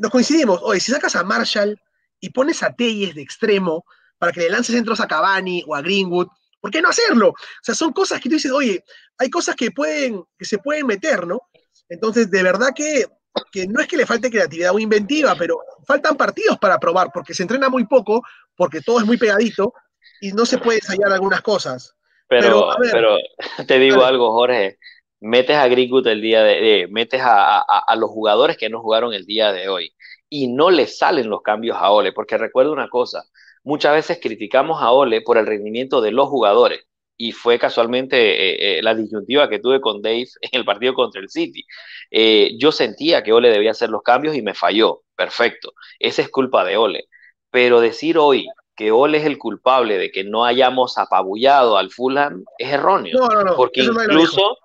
nos 0.00 0.10
coincidimos. 0.10 0.60
Oye, 0.64 0.80
si 0.80 0.90
sacas 0.90 1.14
a 1.14 1.22
Marshall 1.22 1.80
y 2.18 2.30
pones 2.30 2.64
a 2.64 2.74
Telles 2.74 3.14
de 3.14 3.22
extremo 3.22 3.84
para 4.18 4.32
que 4.32 4.40
le 4.40 4.50
lances 4.50 4.74
centros 4.74 4.98
a 4.98 5.06
Cavani 5.06 5.62
o 5.68 5.76
a 5.76 5.82
Greenwood, 5.82 6.26
¿por 6.60 6.72
qué 6.72 6.82
no 6.82 6.88
hacerlo? 6.88 7.28
O 7.28 7.62
sea, 7.62 7.76
son 7.76 7.92
cosas 7.92 8.20
que 8.20 8.28
tú 8.28 8.34
dices, 8.34 8.50
oye, 8.50 8.84
hay 9.18 9.30
cosas 9.30 9.54
que, 9.54 9.70
pueden, 9.70 10.24
que 10.36 10.44
se 10.44 10.58
pueden 10.58 10.84
meter, 10.84 11.28
¿no? 11.28 11.42
Entonces, 11.88 12.28
de 12.28 12.42
verdad 12.42 12.70
que 12.74 13.06
que 13.52 13.66
no 13.66 13.80
es 13.80 13.86
que 13.86 13.96
le 13.96 14.06
falte 14.06 14.30
creatividad 14.30 14.74
o 14.74 14.78
inventiva, 14.78 15.34
pero 15.36 15.58
faltan 15.86 16.16
partidos 16.16 16.58
para 16.58 16.78
probar, 16.78 17.10
porque 17.12 17.34
se 17.34 17.42
entrena 17.42 17.68
muy 17.68 17.86
poco, 17.86 18.22
porque 18.56 18.80
todo 18.80 18.98
es 18.98 19.06
muy 19.06 19.16
pegadito 19.16 19.72
y 20.20 20.32
no 20.32 20.44
se 20.46 20.58
puede 20.58 20.78
ensayar 20.78 21.12
algunas 21.12 21.42
cosas. 21.42 21.94
Pero, 22.28 22.70
pero, 22.80 23.16
te 23.66 23.78
digo 23.78 24.04
algo, 24.04 24.32
Jorge, 24.32 24.78
metes 25.20 25.56
a 25.56 25.68
Greenwood 25.68 26.06
el 26.08 26.20
día 26.20 26.42
de, 26.42 26.86
metes 26.90 27.20
a, 27.22 27.60
a, 27.60 27.96
los 27.96 28.10
jugadores 28.10 28.56
que 28.56 28.68
no 28.68 28.80
jugaron 28.80 29.14
el 29.14 29.24
día 29.24 29.52
de 29.52 29.68
hoy 29.68 29.94
y 30.28 30.48
no 30.48 30.70
le 30.70 30.86
salen 30.86 31.30
los 31.30 31.42
cambios 31.42 31.78
a 31.80 31.90
Ole, 31.90 32.12
porque 32.12 32.36
recuerda 32.36 32.70
una 32.70 32.88
cosa, 32.88 33.24
muchas 33.64 33.94
veces 33.94 34.18
criticamos 34.20 34.82
a 34.82 34.92
Ole 34.92 35.22
por 35.22 35.38
el 35.38 35.46
rendimiento 35.46 36.00
de 36.00 36.12
los 36.12 36.28
jugadores, 36.28 36.86
y 37.20 37.32
fue 37.32 37.58
casualmente 37.58 38.16
eh, 38.16 38.78
eh, 38.78 38.82
la 38.82 38.94
disyuntiva 38.94 39.48
que 39.48 39.58
tuve 39.58 39.80
con 39.80 40.00
Dave 40.00 40.28
en 40.40 40.50
el 40.52 40.64
partido 40.64 40.94
contra 40.94 41.20
el 41.20 41.28
City. 41.28 41.66
Eh, 42.10 42.52
yo 42.58 42.72
sentía 42.72 43.22
que 43.22 43.32
Ole 43.32 43.50
debía 43.50 43.72
hacer 43.72 43.90
los 43.90 44.02
cambios 44.02 44.36
y 44.36 44.42
me 44.42 44.54
falló. 44.54 45.02
Perfecto. 45.14 45.74
Esa 45.98 46.22
es 46.22 46.30
culpa 46.30 46.64
de 46.64 46.76
Ole. 46.76 47.08
Pero 47.50 47.80
decir 47.80 48.18
hoy 48.18 48.46
que 48.76 48.92
Ole 48.92 49.18
es 49.18 49.24
el 49.24 49.36
culpable 49.36 49.98
de 49.98 50.12
que 50.12 50.22
no 50.22 50.44
hayamos 50.44 50.96
apabullado 50.96 51.76
al 51.76 51.90
Fulham 51.90 52.44
es 52.56 52.72
erróneo. 52.72 53.18
No, 53.18 53.26
no, 53.26 53.42
no, 53.42 53.56
porque 53.56 53.80
incluso, 53.80 54.56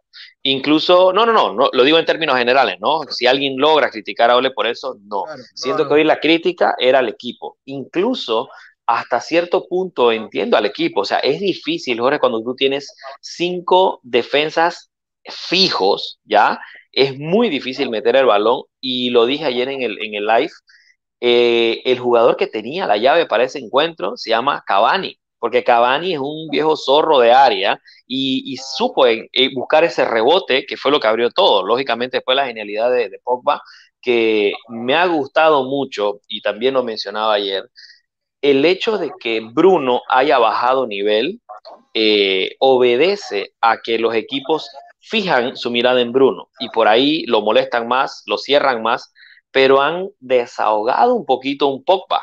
incluso, 0.43 1.11
no, 1.11 1.25
no, 1.25 1.33
no, 1.33 1.53
no, 1.53 1.69
lo 1.73 1.83
digo 1.83 1.97
en 1.97 2.05
términos 2.05 2.37
generales, 2.37 2.77
¿no? 2.79 3.01
Si 3.09 3.25
alguien 3.25 3.57
logra 3.57 3.89
criticar 3.89 4.29
a 4.29 4.35
Ole 4.35 4.51
por 4.51 4.67
eso, 4.67 4.97
no. 5.05 5.23
Siento 5.55 5.87
que 5.87 5.95
hoy 5.95 6.03
la 6.03 6.19
crítica 6.19 6.75
era 6.77 6.99
al 6.99 7.09
equipo. 7.09 7.57
Incluso 7.65 8.49
hasta 8.85 9.21
cierto 9.21 9.67
punto 9.67 10.11
entiendo 10.11 10.57
al 10.57 10.65
equipo. 10.65 11.01
O 11.01 11.05
sea, 11.05 11.19
es 11.19 11.39
difícil, 11.39 11.99
Jorge, 11.99 12.19
cuando 12.19 12.41
tú 12.43 12.55
tienes 12.55 12.93
cinco 13.21 13.99
defensas 14.03 14.91
fijos, 15.25 16.19
¿ya? 16.25 16.59
Es 16.91 17.17
muy 17.17 17.49
difícil 17.49 17.89
meter 17.89 18.15
el 18.15 18.25
balón 18.25 18.63
y 18.79 19.09
lo 19.09 19.25
dije 19.25 19.45
ayer 19.45 19.69
en 19.69 19.81
el, 19.81 20.03
en 20.03 20.15
el 20.15 20.25
live. 20.27 20.51
Eh, 21.21 21.81
el 21.85 21.99
jugador 21.99 22.35
que 22.37 22.47
tenía 22.47 22.85
la 22.85 22.97
llave 22.97 23.25
para 23.25 23.45
ese 23.45 23.59
encuentro 23.59 24.17
se 24.17 24.29
llama 24.31 24.63
Cavani, 24.67 25.17
porque 25.39 25.63
Cavani 25.63 26.13
es 26.13 26.19
un 26.19 26.49
viejo 26.49 26.75
zorro 26.75 27.19
de 27.19 27.31
área 27.31 27.79
y, 28.05 28.57
supo 28.57 29.05
buscar 29.55 29.85
ese 29.85 30.05
rebote 30.05 30.65
que 30.65 30.77
fue 30.77 30.91
lo 30.91 30.99
que 30.99 31.07
abrió 31.07 31.29
todo. 31.31 31.65
Lógicamente, 31.65 32.17
después 32.17 32.35
la 32.35 32.45
genialidad 32.47 32.91
de, 32.91 33.09
de 33.09 33.19
Pogba, 33.23 33.61
que 34.01 34.53
me 34.69 34.95
ha 34.95 35.05
gustado 35.07 35.63
mucho 35.63 36.19
y 36.27 36.41
también 36.41 36.73
lo 36.73 36.83
mencionaba 36.83 37.33
ayer, 37.35 37.63
el 38.43 38.65
hecho 38.65 38.97
de 38.97 39.11
que 39.19 39.39
Bruno 39.39 40.01
haya 40.09 40.37
bajado 40.37 40.85
nivel 40.85 41.39
eh, 41.93 42.55
obedece 42.59 43.53
a 43.61 43.77
que 43.81 43.97
los 43.97 44.13
equipos 44.15 44.69
fijan 44.99 45.55
su 45.55 45.71
mirada 45.71 46.01
en 46.01 46.11
Bruno 46.11 46.49
y 46.59 46.67
por 46.69 46.89
ahí 46.89 47.25
lo 47.25 47.41
molestan 47.41 47.87
más, 47.87 48.21
lo 48.25 48.37
cierran 48.37 48.83
más, 48.83 49.13
pero 49.49 49.81
han 49.81 50.09
desahogado 50.19 51.15
un 51.15 51.25
poquito 51.25 51.67
un 51.67 51.85
Pogba, 51.85 52.21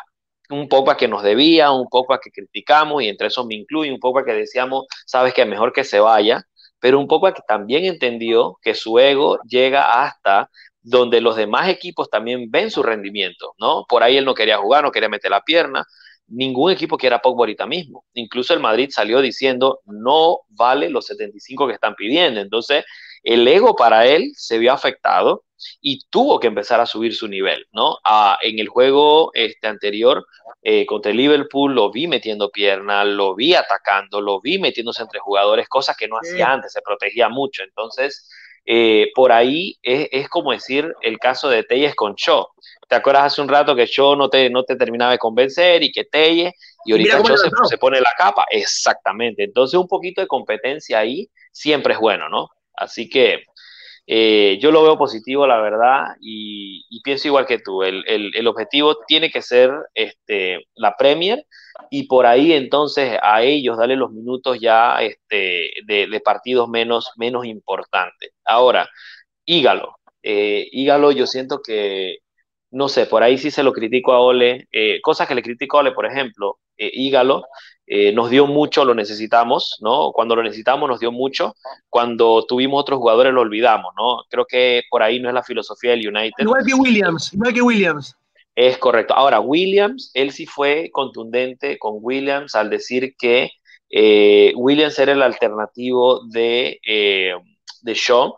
un 0.50 0.68
Pogba 0.68 0.98
que 0.98 1.08
nos 1.08 1.22
debía, 1.22 1.70
un 1.70 1.88
Pogba 1.88 2.20
que 2.20 2.30
criticamos 2.30 3.02
y 3.02 3.08
entre 3.08 3.28
esos 3.28 3.46
me 3.46 3.54
incluye 3.54 3.90
un 3.90 3.98
Pogba 3.98 4.22
que 4.22 4.34
decíamos, 4.34 4.86
sabes 5.06 5.32
que 5.32 5.42
es 5.42 5.48
mejor 5.48 5.72
que 5.72 5.84
se 5.84 6.00
vaya, 6.00 6.44
pero 6.80 6.98
un 6.98 7.08
Pogba 7.08 7.32
que 7.32 7.42
también 7.48 7.86
entendió 7.86 8.58
que 8.60 8.74
su 8.74 8.98
ego 8.98 9.38
llega 9.48 10.04
hasta 10.04 10.50
donde 10.82 11.22
los 11.22 11.36
demás 11.36 11.68
equipos 11.70 12.10
también 12.10 12.50
ven 12.50 12.70
su 12.70 12.82
rendimiento, 12.82 13.54
¿no? 13.58 13.84
Por 13.88 14.02
ahí 14.02 14.18
él 14.18 14.24
no 14.26 14.34
quería 14.34 14.58
jugar, 14.58 14.82
no 14.84 14.92
quería 14.92 15.08
meter 15.08 15.30
la 15.30 15.42
pierna, 15.42 15.86
ningún 16.30 16.72
equipo 16.72 16.96
quiera 16.96 17.20
Pogba 17.20 17.42
ahorita 17.42 17.66
mismo. 17.66 18.04
Incluso 18.14 18.54
el 18.54 18.60
Madrid 18.60 18.88
salió 18.90 19.20
diciendo 19.20 19.80
no 19.84 20.38
vale 20.48 20.88
los 20.88 21.06
75 21.06 21.66
que 21.66 21.74
están 21.74 21.94
pidiendo. 21.94 22.40
Entonces, 22.40 22.84
el 23.22 23.46
ego 23.46 23.76
para 23.76 24.06
él 24.06 24.32
se 24.34 24.58
vio 24.58 24.72
afectado 24.72 25.44
y 25.80 26.06
tuvo 26.08 26.40
que 26.40 26.46
empezar 26.46 26.80
a 26.80 26.86
subir 26.86 27.14
su 27.14 27.28
nivel, 27.28 27.66
¿no? 27.72 27.98
en 28.40 28.58
el 28.58 28.68
juego 28.68 29.30
este, 29.34 29.66
anterior 29.66 30.26
eh, 30.62 30.86
contra 30.86 31.10
el 31.10 31.18
Liverpool 31.18 31.74
lo 31.74 31.90
vi 31.90 32.06
metiendo 32.06 32.50
pierna, 32.50 33.04
lo 33.04 33.34
vi 33.34 33.54
atacando, 33.54 34.20
lo 34.20 34.40
vi 34.40 34.58
metiéndose 34.58 35.02
entre 35.02 35.20
jugadores, 35.20 35.68
cosas 35.68 35.96
que 35.96 36.08
no 36.08 36.16
hacía 36.16 36.52
antes, 36.52 36.72
se 36.72 36.82
protegía 36.82 37.28
mucho. 37.28 37.62
Entonces, 37.62 38.28
eh, 38.66 39.10
por 39.14 39.32
ahí 39.32 39.76
es, 39.82 40.28
como 40.28 40.52
decir 40.52 40.92
el 41.02 41.18
caso 41.18 41.48
de 41.48 41.64
Telles 41.64 41.94
con 41.94 42.14
Cho. 42.14 42.48
¿Te 42.88 42.96
acuerdas 42.96 43.32
hace 43.32 43.42
un 43.42 43.48
rato 43.48 43.74
que 43.74 43.86
Cho 43.86 44.16
no 44.16 44.28
te, 44.28 44.50
no 44.50 44.64
te 44.64 44.76
terminaba 44.76 45.12
de 45.12 45.18
convencer 45.18 45.82
y 45.82 45.92
que 45.92 46.04
Telles, 46.04 46.52
y 46.84 46.92
ahorita 46.92 47.22
Cho 47.22 47.36
se, 47.36 47.50
se, 47.68 47.78
pone 47.78 48.00
la 48.00 48.12
capa? 48.16 48.46
Exactamente. 48.50 49.44
Entonces 49.44 49.78
un 49.78 49.88
poquito 49.88 50.20
de 50.20 50.26
competencia 50.26 50.98
ahí 50.98 51.28
siempre 51.52 51.94
es 51.94 52.00
bueno, 52.00 52.28
¿no? 52.28 52.48
Así 52.74 53.08
que 53.08 53.44
eh, 54.12 54.58
yo 54.60 54.72
lo 54.72 54.82
veo 54.82 54.98
positivo, 54.98 55.46
la 55.46 55.60
verdad, 55.60 56.16
y, 56.20 57.00
pienso 57.04 57.28
igual 57.28 57.46
que 57.46 57.60
tú. 57.60 57.84
El, 57.84 58.04
el, 58.06 58.46
objetivo 58.48 58.96
tiene 59.06 59.30
que 59.30 59.40
ser 59.40 59.70
este, 59.94 60.66
la 60.74 60.96
Premier 60.96 61.46
y 61.90 62.04
por 62.06 62.26
ahí 62.26 62.52
entonces 62.52 63.18
a 63.22 63.42
ellos 63.42 63.78
darle 63.78 63.96
los 63.96 64.12
minutos 64.12 64.58
ya 64.60 65.00
este, 65.00 65.70
de, 65.86 66.20
partidos 66.24 66.68
menos, 66.68 67.10
menos 67.16 67.46
importantes. 67.46 68.32
Ahora, 68.44 68.88
Ígalo. 69.44 69.96
Eh, 70.22 70.68
Ígalo 70.72 71.12
yo 71.12 71.26
siento 71.26 71.60
que, 71.62 72.18
no 72.70 72.88
sé, 72.88 73.06
por 73.06 73.22
ahí 73.22 73.38
sí 73.38 73.50
se 73.50 73.62
lo 73.62 73.72
critico 73.72 74.12
a 74.12 74.20
Ole. 74.20 74.68
Eh, 74.72 75.00
cosas 75.00 75.26
que 75.26 75.34
le 75.34 75.42
critico 75.42 75.76
a 75.78 75.80
Ole, 75.80 75.92
por 75.92 76.06
ejemplo, 76.06 76.58
eh, 76.76 76.90
Ígalo 76.92 77.44
eh, 77.92 78.12
nos 78.12 78.30
dio 78.30 78.46
mucho, 78.46 78.84
lo 78.84 78.94
necesitamos, 78.94 79.78
¿no? 79.80 80.12
Cuando 80.12 80.36
lo 80.36 80.44
necesitamos 80.44 80.88
nos 80.88 81.00
dio 81.00 81.10
mucho, 81.10 81.56
cuando 81.88 82.46
tuvimos 82.46 82.80
otros 82.80 83.00
jugadores 83.00 83.32
lo 83.32 83.40
olvidamos, 83.40 83.92
¿no? 83.98 84.22
Creo 84.30 84.46
que 84.46 84.82
por 84.88 85.02
ahí 85.02 85.18
no 85.18 85.28
es 85.28 85.34
la 85.34 85.42
filosofía 85.42 85.90
del 85.90 86.06
United. 86.06 86.44
Igual 86.44 86.64
que 86.64 86.74
Williams, 86.74 87.34
igual 87.34 87.52
que 87.52 87.62
Williams. 87.62 88.16
Es 88.68 88.78
correcto. 88.78 89.14
Ahora, 89.14 89.40
Williams, 89.40 90.10
él 90.14 90.32
sí 90.32 90.46
fue 90.46 90.90
contundente 90.92 91.78
con 91.78 91.98
Williams 92.00 92.54
al 92.54 92.68
decir 92.68 93.14
que 93.16 93.50
eh, 93.88 94.52
Williams 94.56 94.98
era 94.98 95.12
el 95.12 95.22
alternativo 95.22 96.26
de, 96.28 96.80
eh, 96.86 97.34
de 97.82 97.94
Shaw, 97.94 98.34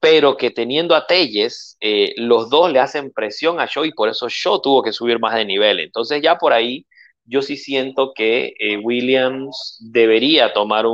pero 0.00 0.36
que 0.36 0.50
teniendo 0.50 0.94
a 0.96 1.06
Telles, 1.06 1.76
los 2.16 2.50
dos 2.50 2.72
le 2.72 2.80
hacen 2.80 3.12
presión 3.12 3.60
a 3.60 3.66
Shaw 3.66 3.84
y 3.84 3.92
por 3.92 4.08
eso 4.08 4.28
Shaw 4.28 4.60
tuvo 4.60 4.82
que 4.82 4.92
subir 4.92 5.20
más 5.20 5.34
de 5.34 5.44
nivel. 5.44 5.80
Entonces 5.80 6.20
ya 6.22 6.38
por 6.38 6.52
ahí 6.52 6.86
yo 7.24 7.42
sí 7.42 7.56
siento 7.56 8.12
que 8.14 8.54
eh, 8.58 8.76
Williams 8.78 9.78
debería 9.80 10.52
tomar 10.52 10.86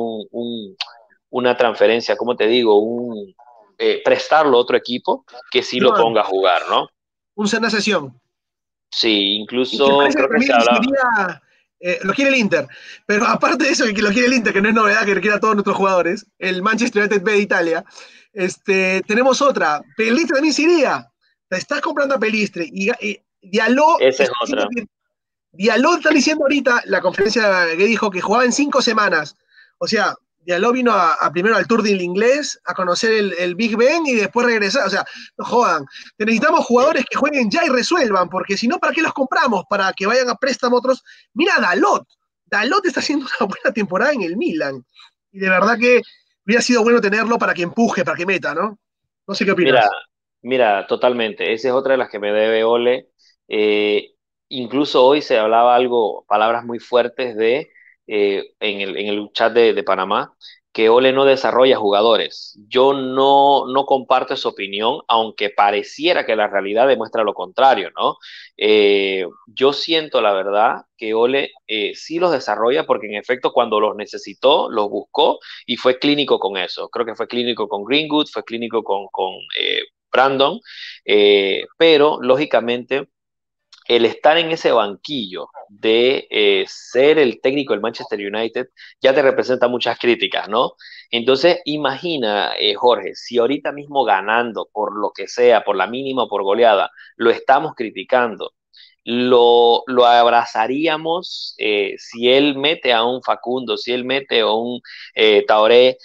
una 1.31 1.57
transferencia, 1.57 2.17
como 2.17 2.37
te 2.37 2.47
digo, 2.47 2.79
un, 2.79 3.35
eh, 3.79 4.03
prestarlo 4.05 4.57
a 4.57 4.61
otro 4.61 4.77
equipo 4.77 5.25
que 5.51 5.63
sí 5.63 5.81
lo 5.81 5.95
ponga 5.95 6.23
a 6.23 6.25
jugar, 6.25 6.63
¿no? 6.69 6.89
Un 7.35 7.49
cena 7.49 7.71
sesión. 7.71 8.21
Sí, 8.91 9.37
incluso 9.37 9.99
creo 10.11 10.29
que 10.29 10.41
se 10.43 10.53
eh, 11.81 12.01
lo 12.03 12.13
quiere 12.13 12.31
el 12.31 12.37
Inter, 12.39 12.67
pero 13.07 13.25
aparte 13.25 13.65
de 13.65 13.71
eso, 13.71 13.85
que 13.85 14.03
lo 14.03 14.11
quiere 14.11 14.27
el 14.27 14.35
Inter, 14.35 14.53
que 14.53 14.61
no 14.61 14.69
es 14.69 14.75
novedad, 14.75 15.05
que 15.05 15.21
quiere 15.21 15.37
a 15.37 15.41
todos 15.41 15.55
nuestros 15.55 15.77
jugadores, 15.77 16.27
el 16.41 16.61
Manchester 16.61 17.03
United 17.03 17.23
B 17.23 17.33
de 17.33 17.39
Italia, 17.39 17.85
este, 18.33 19.01
tenemos 19.07 19.41
otra, 19.41 19.81
Pelistri 19.97 20.35
también 20.35 20.55
se 20.55 20.63
iría, 20.63 21.09
estás 21.49 21.81
comprando 21.81 22.17
a 22.17 22.19
Pelistri 22.19 22.69
y, 22.73 22.91
y 23.07 23.21
Diallo 23.41 23.99
Esa 24.01 24.25
es 24.25 24.31
otra. 24.43 24.67
Diallo 25.53 25.97
está 25.97 26.11
diciendo 26.11 26.45
ahorita, 26.45 26.83
la 26.87 27.01
conferencia 27.01 27.67
que 27.77 27.87
dijo 27.87 28.11
que 28.11 28.21
jugaba 28.21 28.45
en 28.45 28.53
cinco 28.53 28.83
semanas. 28.83 29.37
O 29.79 29.87
sea, 29.87 30.15
Diallo 30.49 30.73
vino 30.73 30.93
a, 30.93 31.31
primero 31.31 31.57
al 31.57 31.67
Tour 31.67 31.83
del 31.83 32.01
Inglés, 32.01 32.59
a 32.65 32.73
conocer 32.73 33.13
el, 33.39 33.55
Big 33.55 33.77
Ben 33.77 34.07
y 34.07 34.15
después 34.15 34.47
regresar. 34.47 34.87
O 34.87 34.91
sea, 34.91 35.05
no 35.37 35.45
jodan. 35.45 35.85
Necesitamos 36.19 36.65
jugadores 36.65 37.05
que 37.05 37.19
jueguen 37.19 37.51
ya 37.51 37.67
y 37.67 37.69
resuelvan, 37.69 38.31
porque 38.31 38.57
si 38.57 38.67
no, 38.67 38.79
¿para 38.79 38.95
qué 38.95 39.03
los 39.03 39.13
compramos? 39.13 39.65
Para 39.69 39.93
que 39.93 40.07
vayan 40.07 40.31
a 40.31 40.37
préstamo 40.37 40.79
otros. 40.79 41.05
Mira, 41.35 41.61
Dalot. 41.61 42.07
Dalot 42.47 42.87
está 42.87 43.01
haciendo 43.01 43.27
una 43.27 43.47
buena 43.47 43.75
temporada 43.75 44.13
en 44.13 44.23
el 44.23 44.39
Milan. 44.39 44.83
Y 45.33 45.39
de 45.39 45.51
verdad 45.51 45.77
que 45.79 46.01
hubiera 46.47 46.63
sido 46.63 46.83
bueno 46.83 47.03
tenerlo 47.03 47.39
para 47.39 47.53
que 47.53 47.63
empuje, 47.63 48.03
para 48.03 48.17
que 48.17 48.25
meta, 48.25 48.55
¿no? 48.55 48.79
No 49.27 49.35
sé 49.35 49.45
qué 49.45 49.51
opinas. 49.51 49.73
Mira, 49.75 49.91
mira, 50.41 50.87
totalmente. 50.87 51.53
Esa 51.53 51.69
es 51.69 51.75
otra 51.75 51.93
de 51.93 51.99
las 51.99 52.09
que 52.09 52.19
me 52.19 52.33
debe 52.33 52.65
Ole. 52.65 53.11
Eh, 53.49 54.15
Incluso 54.51 55.05
hoy 55.05 55.21
se 55.21 55.39
hablaba 55.39 55.77
algo, 55.77 56.25
palabras 56.27 56.65
muy 56.65 56.79
fuertes 56.79 57.37
de, 57.37 57.71
eh, 58.09 58.55
en, 58.61 58.81
el, 58.81 58.97
en, 58.97 59.07
el, 59.09 59.31
chat 59.33 59.53
de, 59.53 59.75
de, 59.75 59.83
Panamá, 59.83 60.35
que 60.73 60.89
Ole 60.89 61.13
no 61.13 61.27
desarrolla 61.27 61.77
jugadores. 61.77 62.59
Yo 62.69 62.95
no, 62.95 63.67
no 63.67 63.85
comparto 63.85 64.33
esa 64.35 64.49
opinión, 64.49 65.01
aunque 65.09 65.51
pareciera 65.51 66.25
que 66.25 66.35
la 66.35 66.47
realidad 66.49 66.89
demuestra 66.89 67.23
lo 67.23 67.35
contrario, 67.35 67.91
¿no? 67.99 68.17
Eh, 68.57 69.27
yo 69.47 69.73
siento, 69.75 70.23
la 70.23 70.33
verdad, 70.33 70.83
que 70.97 71.13
Ole 71.13 71.51
eh, 71.67 71.95
sí 71.95 72.19
los 72.19 72.33
desarrolla 72.33 72.87
porque 72.87 73.09
en 73.09 73.17
efecto 73.17 73.53
cuando 73.53 73.79
los 73.79 73.95
necesitó, 73.95 74.71
los 74.71 74.89
buscó 74.89 75.39
y 75.67 75.77
fue 75.77 75.99
clínico 75.99 76.39
con 76.39 76.57
eso. 76.57 76.89
Creo 76.89 77.05
que 77.05 77.15
fue 77.15 77.29
clínico 77.29 77.69
con 77.69 77.85
Greenwood, 77.85 78.29
fue 78.33 78.45
clínico 78.45 78.83
con, 78.83 79.07
con 79.13 79.35
Brandon, 80.11 80.61
pero 81.77 82.19
lógicamente 82.23 83.09
el 83.89 84.05
estar 84.05 84.39
en 84.39 84.51
ese 84.53 84.73
banquillo 84.73 85.49
de 85.69 86.27
eh, 86.31 86.65
ser 86.69 87.19
el 87.19 87.41
técnico 87.41 87.73
del 87.73 87.81
Manchester 87.83 88.21
United 88.21 88.69
ya 89.01 89.15
te 89.15 89.23
representa 89.23 89.69
muchas 89.69 89.99
críticas, 89.99 90.49
¿no? 90.49 90.75
Entonces, 91.11 91.61
imagina, 91.65 92.53
eh, 92.59 92.75
Jorge, 92.75 93.15
si 93.15 93.39
ahorita 93.39 93.73
mismo 93.73 94.05
ganando 94.05 94.69
por 94.73 94.95
lo 94.99 95.11
que 95.13 95.27
sea, 95.29 95.65
por 95.65 95.77
la 95.77 95.87
mínima 95.87 96.25
o 96.25 96.29
por 96.29 96.43
goleada, 96.43 96.91
lo 97.17 97.31
estamos 97.31 97.75
criticando, 97.75 98.53
lo, 99.05 99.85
lo 99.87 100.07
abrazaríamos 100.07 101.55
eh, 101.59 101.95
si 101.99 102.31
él 102.31 102.57
mete 102.59 102.93
a 102.93 103.05
un 103.05 103.23
Facundo, 103.23 103.77
si 103.79 103.93
él 103.93 104.05
mete 104.05 104.41
a 104.41 104.51
un 104.53 104.81
Taoré 105.47 105.97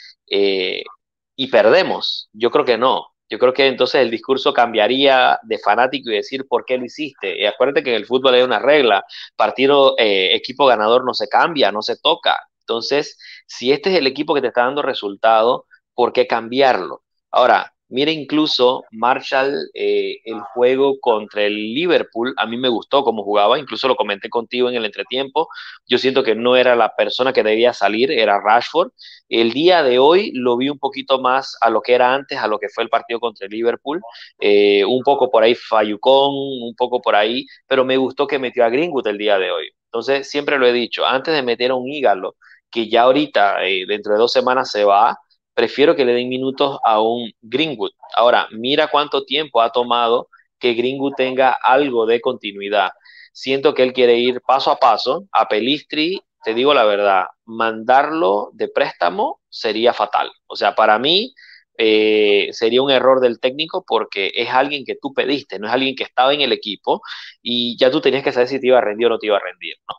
y 1.35 1.47
perdemos. 1.47 2.29
Yo 2.33 2.51
creo 2.51 2.65
que 2.65 2.77
no. 2.77 3.12
Yo 3.33 3.39
creo 3.39 3.51
que 3.51 3.65
entonces 3.65 3.99
el 3.99 4.11
discurso 4.11 4.53
cambiaría 4.53 5.39
de 5.41 5.57
fanático 5.57 6.11
y 6.11 6.13
decir 6.17 6.47
por 6.47 6.65
qué 6.65 6.77
lo 6.77 6.85
hiciste. 6.85 7.41
Y 7.41 7.47
acuérdate 7.47 7.81
que 7.81 7.89
en 7.89 7.95
el 7.95 8.05
fútbol 8.05 8.35
hay 8.35 8.43
una 8.43 8.59
regla, 8.59 9.03
partido, 9.35 9.95
eh, 9.97 10.35
equipo 10.35 10.67
ganador 10.67 11.03
no 11.03 11.15
se 11.15 11.27
cambia, 11.27 11.71
no 11.71 11.81
se 11.81 11.97
toca. 11.97 12.39
Entonces, 12.59 13.17
si 13.47 13.71
este 13.71 13.91
es 13.91 13.97
el 13.97 14.05
equipo 14.05 14.35
que 14.35 14.41
te 14.41 14.49
está 14.49 14.65
dando 14.65 14.83
resultado, 14.83 15.65
¿por 15.95 16.13
qué 16.13 16.27
cambiarlo? 16.27 17.01
Ahora, 17.31 17.73
Mira, 17.93 18.09
incluso 18.09 18.85
Marshall, 18.89 19.69
eh, 19.75 20.17
el 20.25 20.41
juego 20.41 20.99
contra 20.99 21.43
el 21.43 21.53
Liverpool, 21.75 22.33
a 22.37 22.47
mí 22.47 22.57
me 22.57 22.67
gustó 22.67 23.03
cómo 23.03 23.23
jugaba, 23.23 23.59
incluso 23.59 23.87
lo 23.87 23.95
comenté 23.95 24.29
contigo 24.31 24.67
en 24.67 24.75
el 24.75 24.85
entretiempo. 24.85 25.47
Yo 25.85 25.99
siento 25.99 26.23
que 26.23 26.33
no 26.33 26.55
era 26.55 26.75
la 26.75 26.95
persona 26.95 27.33
que 27.33 27.43
debía 27.43 27.71
salir, 27.71 28.11
era 28.11 28.41
Rashford. 28.41 28.89
El 29.29 29.51
día 29.53 29.83
de 29.83 29.99
hoy 29.99 30.31
lo 30.33 30.57
vi 30.57 30.69
un 30.69 30.79
poquito 30.79 31.21
más 31.21 31.55
a 31.61 31.69
lo 31.69 31.81
que 31.81 31.93
era 31.93 32.15
antes, 32.15 32.39
a 32.39 32.47
lo 32.47 32.57
que 32.57 32.69
fue 32.69 32.83
el 32.83 32.89
partido 32.89 33.19
contra 33.19 33.45
el 33.45 33.51
Liverpool. 33.51 34.01
Eh, 34.39 34.83
un 34.85 35.03
poco 35.03 35.29
por 35.29 35.43
ahí 35.43 35.53
Fayucón, 35.53 36.31
un 36.33 36.73
poco 36.75 36.99
por 36.99 37.15
ahí, 37.15 37.45
pero 37.67 37.85
me 37.85 37.97
gustó 37.97 38.25
que 38.25 38.39
metió 38.39 38.65
a 38.65 38.69
Greenwood 38.69 39.05
el 39.05 39.19
día 39.19 39.37
de 39.37 39.51
hoy. 39.51 39.69
Entonces, 39.85 40.27
siempre 40.27 40.57
lo 40.57 40.65
he 40.65 40.73
dicho, 40.73 41.05
antes 41.05 41.31
de 41.35 41.43
meter 41.43 41.69
a 41.69 41.75
un 41.75 41.87
hígado, 41.87 42.37
que 42.71 42.89
ya 42.89 43.03
ahorita, 43.03 43.63
eh, 43.67 43.85
dentro 43.87 44.13
de 44.13 44.19
dos 44.19 44.31
semanas 44.31 44.71
se 44.71 44.83
va, 44.83 45.15
prefiero 45.53 45.95
que 45.95 46.05
le 46.05 46.13
den 46.13 46.29
minutos 46.29 46.79
a 46.83 47.01
un 47.01 47.31
Greenwood. 47.41 47.91
Ahora, 48.15 48.47
mira 48.51 48.87
cuánto 48.87 49.25
tiempo 49.25 49.61
ha 49.61 49.71
tomado 49.71 50.29
que 50.59 50.73
Greenwood 50.73 51.13
tenga 51.15 51.57
algo 51.61 52.05
de 52.05 52.21
continuidad. 52.21 52.91
Siento 53.33 53.73
que 53.73 53.83
él 53.83 53.93
quiere 53.93 54.17
ir 54.17 54.41
paso 54.41 54.71
a 54.71 54.77
paso. 54.77 55.27
A 55.31 55.47
Pelistri, 55.47 56.21
te 56.43 56.53
digo 56.53 56.73
la 56.73 56.85
verdad, 56.85 57.25
mandarlo 57.45 58.49
de 58.53 58.69
préstamo 58.69 59.41
sería 59.49 59.93
fatal. 59.93 60.31
O 60.47 60.55
sea, 60.55 60.75
para 60.75 60.99
mí 60.99 61.33
eh, 61.77 62.49
sería 62.51 62.81
un 62.83 62.91
error 62.91 63.19
del 63.19 63.39
técnico 63.39 63.83
porque 63.87 64.31
es 64.35 64.49
alguien 64.49 64.85
que 64.85 64.95
tú 65.01 65.13
pediste, 65.13 65.59
no 65.59 65.67
es 65.67 65.73
alguien 65.73 65.95
que 65.95 66.03
estaba 66.03 66.33
en 66.33 66.41
el 66.41 66.51
equipo 66.51 67.01
y 67.41 67.77
ya 67.77 67.89
tú 67.91 67.99
tenías 68.01 68.23
que 68.23 68.31
saber 68.31 68.47
si 68.47 68.59
te 68.59 68.67
iba 68.67 68.77
a 68.77 68.81
rendir 68.81 69.07
o 69.07 69.09
no 69.09 69.19
te 69.19 69.27
iba 69.27 69.37
a 69.37 69.41
rendir. 69.41 69.75
¿no? 69.89 69.95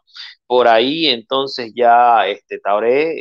Por 0.46 0.68
ahí 0.68 1.06
entonces 1.06 1.72
ya 1.74 2.26
este, 2.28 2.58
Tauré, 2.58 3.14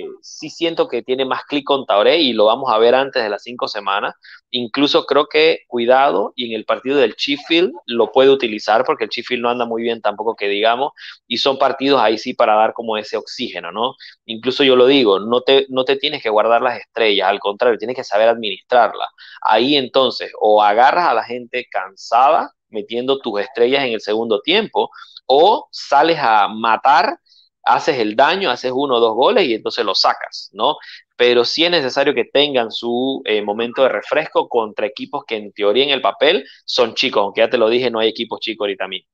eh, 0.00 0.04
sí 0.22 0.50
siento 0.50 0.86
que 0.88 1.02
tiene 1.02 1.24
más 1.24 1.44
clic 1.44 1.64
con 1.64 1.86
Tauré 1.86 2.18
y 2.18 2.32
lo 2.34 2.44
vamos 2.46 2.70
a 2.70 2.78
ver 2.78 2.94
antes 2.94 3.22
de 3.22 3.30
las 3.30 3.42
cinco 3.42 3.68
semanas. 3.68 4.14
Incluso 4.50 5.04
creo 5.06 5.26
que 5.26 5.60
cuidado 5.66 6.32
y 6.36 6.46
en 6.46 6.52
el 6.56 6.64
partido 6.64 6.98
del 6.98 7.14
Sheffield 7.14 7.72
lo 7.86 8.12
puede 8.12 8.30
utilizar 8.30 8.84
porque 8.84 9.04
el 9.04 9.10
Sheffield 9.10 9.42
no 9.42 9.50
anda 9.50 9.64
muy 9.66 9.82
bien 9.82 10.00
tampoco 10.02 10.36
que 10.36 10.48
digamos 10.48 10.92
y 11.26 11.38
son 11.38 11.58
partidos 11.58 12.00
ahí 12.00 12.18
sí 12.18 12.34
para 12.34 12.54
dar 12.54 12.72
como 12.74 12.96
ese 12.96 13.16
oxígeno, 13.16 13.72
¿no? 13.72 13.94
Incluso 14.26 14.62
yo 14.64 14.76
lo 14.76 14.86
digo, 14.86 15.20
no 15.20 15.40
te, 15.42 15.66
no 15.70 15.84
te 15.84 15.96
tienes 15.96 16.22
que 16.22 16.30
guardar 16.30 16.62
las 16.62 16.78
estrellas, 16.80 17.28
al 17.28 17.40
contrario, 17.40 17.78
tienes 17.78 17.96
que 17.96 18.04
saber 18.04 18.28
administrarlas. 18.28 19.08
Ahí 19.42 19.76
entonces 19.76 20.32
o 20.40 20.62
agarras 20.62 21.08
a 21.08 21.14
la 21.14 21.24
gente 21.24 21.66
cansada 21.70 22.52
metiendo 22.70 23.18
tus 23.18 23.40
estrellas 23.40 23.84
en 23.84 23.92
el 23.92 24.00
segundo 24.00 24.40
tiempo 24.40 24.90
o 25.26 25.68
sales 25.70 26.18
a 26.20 26.48
matar, 26.48 27.18
haces 27.62 27.98
el 27.98 28.16
daño, 28.16 28.50
haces 28.50 28.72
uno 28.74 28.96
o 28.96 29.00
dos 29.00 29.14
goles 29.14 29.46
y 29.46 29.54
entonces 29.54 29.84
lo 29.84 29.94
sacas, 29.94 30.48
¿no? 30.52 30.76
Pero 31.16 31.44
sí 31.44 31.64
es 31.64 31.70
necesario 31.70 32.14
que 32.14 32.24
tengan 32.24 32.70
su 32.70 33.20
eh, 33.24 33.42
momento 33.42 33.82
de 33.82 33.90
refresco 33.90 34.48
contra 34.48 34.86
equipos 34.86 35.24
que 35.26 35.36
en 35.36 35.52
teoría 35.52 35.84
en 35.84 35.90
el 35.90 36.00
papel 36.00 36.46
son 36.64 36.94
chicos, 36.94 37.22
aunque 37.22 37.42
ya 37.42 37.50
te 37.50 37.58
lo 37.58 37.68
dije, 37.68 37.90
no 37.90 37.98
hay 37.98 38.08
equipos 38.08 38.40
chicos 38.40 38.64
ahorita 38.64 38.88
mismo. 38.88 39.08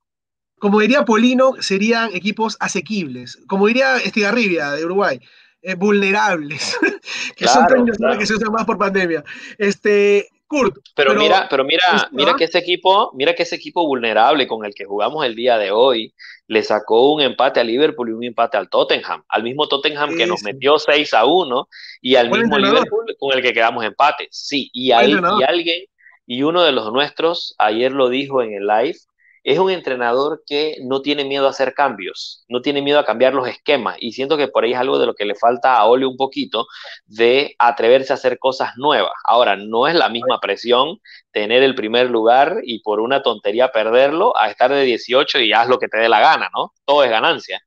Como 0.57 0.79
diría 0.79 1.03
Polino, 1.03 1.53
serían 1.59 2.15
equipos 2.15 2.55
asequibles. 2.59 3.37
Como 3.47 3.67
diría 3.67 3.97
Estigarribia 3.97 4.71
de 4.71 4.85
Uruguay, 4.85 5.19
eh, 5.61 5.75
vulnerables, 5.75 6.77
que 7.35 7.47
son 7.47 7.67
términos 7.67 7.97
que 8.17 8.25
se 8.25 8.35
usan 8.35 8.53
más 8.53 8.65
por 8.65 8.77
pandemia. 8.77 9.23
Este, 9.57 10.29
Kurt. 10.47 10.77
Pero, 10.95 11.15
mira, 11.15 11.47
pero 11.49 11.63
mira, 11.63 12.09
mira 12.11 12.35
que 12.35 12.43
ese 12.43 12.59
equipo, 12.59 13.11
mira 13.15 13.33
que 13.33 13.43
ese 13.43 13.55
equipo 13.55 13.85
vulnerable 13.85 14.47
con 14.47 14.63
el 14.65 14.73
que 14.73 14.85
jugamos 14.85 15.25
el 15.25 15.35
día 15.35 15.57
de 15.57 15.71
hoy 15.71 16.13
le 16.47 16.61
sacó 16.61 17.13
un 17.13 17.21
empate 17.21 17.59
a 17.59 17.63
Liverpool 17.63 18.09
y 18.09 18.13
un 18.13 18.23
empate 18.23 18.57
al 18.57 18.69
Tottenham, 18.69 19.23
al 19.27 19.43
mismo 19.43 19.67
Tottenham 19.67 20.15
que 20.15 20.27
nos 20.27 20.43
metió 20.43 20.77
6 20.77 21.13
a 21.13 21.25
1 21.25 21.67
y 22.01 22.15
al 22.15 22.29
mismo 22.29 22.57
Liverpool 22.57 23.15
con 23.17 23.35
el 23.35 23.41
que 23.41 23.53
quedamos 23.53 23.83
empate. 23.83 24.27
Sí, 24.29 24.69
y, 24.71 24.89
y 24.89 24.91
alguien 24.91 25.85
y 26.27 26.43
uno 26.43 26.63
de 26.63 26.71
los 26.71 26.91
nuestros 26.91 27.55
ayer 27.57 27.91
lo 27.91 28.09
dijo 28.09 28.41
en 28.41 28.53
el 28.53 28.67
live, 28.67 28.97
es 29.45 29.59
un 29.59 29.69
entrenador 29.69 30.43
que 30.43 30.77
no 30.81 31.03
tiene 31.03 31.23
miedo 31.23 31.45
a 31.45 31.51
hacer 31.51 31.75
cambios, 31.75 32.43
no 32.49 32.63
tiene 32.63 32.81
miedo 32.81 32.97
a 32.97 33.05
cambiar 33.05 33.35
los 33.35 33.47
esquemas 33.47 33.95
y 33.99 34.11
siento 34.11 34.37
que 34.37 34.47
por 34.47 34.63
ahí 34.63 34.73
es 34.73 34.79
algo 34.79 34.97
de 34.97 35.05
lo 35.05 35.13
que 35.13 35.23
le 35.23 35.35
falta 35.35 35.77
a 35.77 35.85
Ole 35.85 36.07
un 36.07 36.17
poquito 36.17 36.65
de 37.05 37.55
atreverse 37.59 38.11
a 38.11 38.15
hacer 38.15 38.39
cosas 38.39 38.71
nuevas. 38.75 39.13
Ahora, 39.23 39.55
no 39.55 39.87
es 39.87 39.93
la 39.93 40.09
misma 40.09 40.39
presión 40.39 40.99
tener 41.31 41.61
el 41.61 41.75
primer 41.75 42.09
lugar 42.09 42.57
y 42.63 42.79
por 42.79 42.99
una 42.99 43.21
tontería 43.21 43.71
perderlo 43.71 44.35
a 44.35 44.49
estar 44.49 44.71
de 44.71 44.81
18 44.81 45.37
y 45.41 45.53
haz 45.53 45.67
lo 45.67 45.77
que 45.77 45.89
te 45.89 45.99
dé 45.99 46.09
la 46.09 46.21
gana, 46.21 46.49
¿no? 46.51 46.73
Todo 46.83 47.03
es 47.03 47.11
ganancia. 47.11 47.61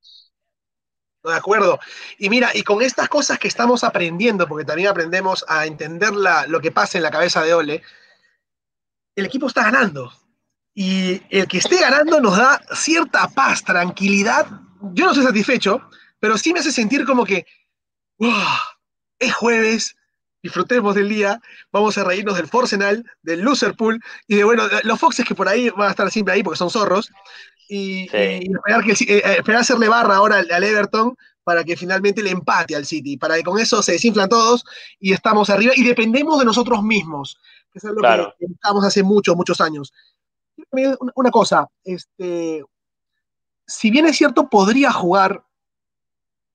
De 1.22 1.33
acuerdo. 1.35 1.79
Y 2.18 2.29
mira, 2.29 2.51
y 2.55 2.64
con 2.64 2.83
estas 2.83 3.09
cosas 3.09 3.39
que 3.39 3.47
estamos 3.47 3.85
aprendiendo, 3.85 4.49
porque 4.49 4.64
también 4.64 4.89
aprendemos 4.89 5.45
a 5.47 5.64
entender 5.64 6.11
lo 6.12 6.61
que 6.61 6.72
pasa 6.72 6.99
en 6.99 7.05
la 7.05 7.12
cabeza 7.12 7.45
de 7.45 7.55
Ole, 7.55 7.83
el 9.14 9.26
equipo 9.26 9.47
está 9.47 9.62
ganando. 9.62 10.11
Y 10.81 11.20
el 11.31 11.49
que 11.49 11.59
esté 11.59 11.81
ganando 11.81 12.20
nos 12.20 12.37
da 12.37 12.61
cierta 12.72 13.26
paz, 13.26 13.64
tranquilidad. 13.64 14.47
Yo 14.93 15.07
no 15.07 15.11
estoy 15.11 15.26
satisfecho, 15.26 15.83
pero 16.20 16.39
sí 16.39 16.53
me 16.53 16.61
hace 16.61 16.70
sentir 16.70 17.05
como 17.05 17.24
que 17.24 17.45
es 19.18 19.35
jueves, 19.35 19.97
disfrutemos 20.41 20.95
del 20.95 21.09
día, 21.09 21.41
vamos 21.72 21.99
a 21.99 22.05
reírnos 22.05 22.37
del 22.37 22.47
Forcenal, 22.47 23.05
del 23.22 23.41
Loserpool 23.41 24.01
y 24.29 24.37
de, 24.37 24.45
bueno, 24.45 24.68
los 24.85 25.01
Foxes 25.01 25.26
que 25.26 25.35
por 25.35 25.49
ahí 25.49 25.68
van 25.70 25.89
a 25.89 25.91
estar 25.91 26.09
siempre 26.12 26.35
ahí 26.35 26.45
porque 26.45 26.59
son 26.59 26.70
zorros. 26.70 27.11
Y, 27.68 28.05
esperar, 28.05 28.85
que, 28.85 28.93
eh, 28.93 29.22
esperar 29.37 29.62
hacerle 29.62 29.89
barra 29.89 30.14
ahora 30.14 30.45
al, 30.49 30.62
Everton 30.62 31.16
para 31.43 31.64
que 31.64 31.76
finalmente 31.76 32.22
le 32.22 32.31
empate 32.31 32.76
al 32.76 32.87
City, 32.87 33.16
para 33.16 33.35
que 33.35 33.43
con 33.43 33.59
eso 33.59 33.83
se 33.83 33.93
desinflan 33.93 34.29
todos 34.29 34.64
y 35.01 35.12
estamos 35.12 35.51
arriba 35.51 35.72
y 35.74 35.83
dependemos 35.83 36.39
de 36.39 36.45
nosotros 36.45 36.85
mismos, 36.85 37.37
que 37.72 37.81
es 37.81 37.85
algo 37.85 38.01
que 38.39 38.47
estamos 38.47 38.85
hace 38.85 39.03
muchos, 39.03 39.35
muchos 39.35 39.61
años 39.61 39.93
una 40.71 41.31
cosa, 41.31 41.66
este, 41.85 42.64
si 43.66 43.91
bien 43.91 44.07
es 44.07 44.16
cierto, 44.16 44.49
podría 44.49 44.91
jugar 44.93 45.45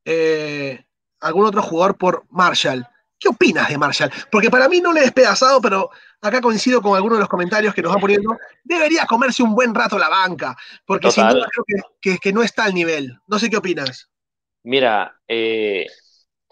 eh, 0.05 0.84
algún 1.20 1.45
otro 1.45 1.61
jugador 1.61 1.97
por 1.97 2.26
Marshall. 2.30 2.86
¿Qué 3.20 3.30
opinas 3.30 3.70
de 3.70 3.78
Marshall? 3.78 4.11
Porque 4.30 4.49
para 4.49 4.68
mí 4.68 4.82
no 4.82 4.91
le 4.91 4.99
he 4.99 5.03
despedazado, 5.03 5.61
pero 5.61 5.89
acá 6.22 6.41
coincido 6.41 6.82
con 6.82 6.95
algunos 6.95 7.18
de 7.18 7.22
los 7.22 7.30
comentarios 7.30 7.74
que 7.74 7.82
nos 7.82 7.93
van 7.93 8.01
poniendo. 8.01 8.38
Debería 8.64 9.05
comerse 9.05 9.43
un 9.43 9.55
buen 9.55 9.74
rato 9.74 9.97
la 9.97 10.09
banca, 10.09 10.57
porque 10.86 11.09
sin 11.09 11.30
duda 11.30 11.47
creo 11.49 12.20
que, 12.20 12.34
no 12.34 12.43
está 12.43 12.66
al 12.66 12.74
nivel. 12.74 13.18
No 13.28 13.39
sé 13.39 13.49
qué 13.49 13.57
opinas. 13.57 14.09
Mira, 14.64 15.18
eh, 15.28 15.88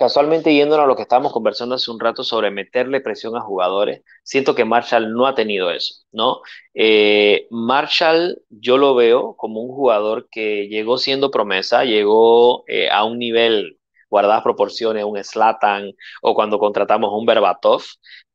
Casualmente 0.01 0.51
yéndonos 0.51 0.85
a 0.85 0.87
lo 0.87 0.95
que 0.95 1.03
estábamos 1.03 1.31
conversando 1.31 1.75
hace 1.75 1.91
un 1.91 1.99
rato 1.99 2.23
sobre 2.23 2.49
meterle 2.49 3.01
presión 3.01 3.35
a 3.37 3.41
jugadores, 3.41 4.01
siento 4.23 4.55
que 4.55 4.65
Marshall 4.65 5.13
no 5.13 5.27
ha 5.27 5.35
tenido 5.35 5.69
eso, 5.69 5.93
¿no? 6.11 6.41
Eh, 6.73 7.45
Marshall 7.51 8.41
yo 8.49 8.79
lo 8.79 8.95
veo 8.95 9.35
como 9.35 9.61
un 9.61 9.69
jugador 9.75 10.27
que 10.31 10.67
llegó 10.69 10.97
siendo 10.97 11.29
promesa, 11.29 11.85
llegó 11.85 12.63
eh, 12.67 12.89
a 12.89 13.03
un 13.03 13.19
nivel 13.19 13.77
guardadas 14.09 14.41
proporciones, 14.41 15.03
un 15.03 15.23
Slatan 15.23 15.91
o 16.23 16.33
cuando 16.33 16.57
contratamos 16.57 17.11
un 17.13 17.27
Berbatov, 17.27 17.83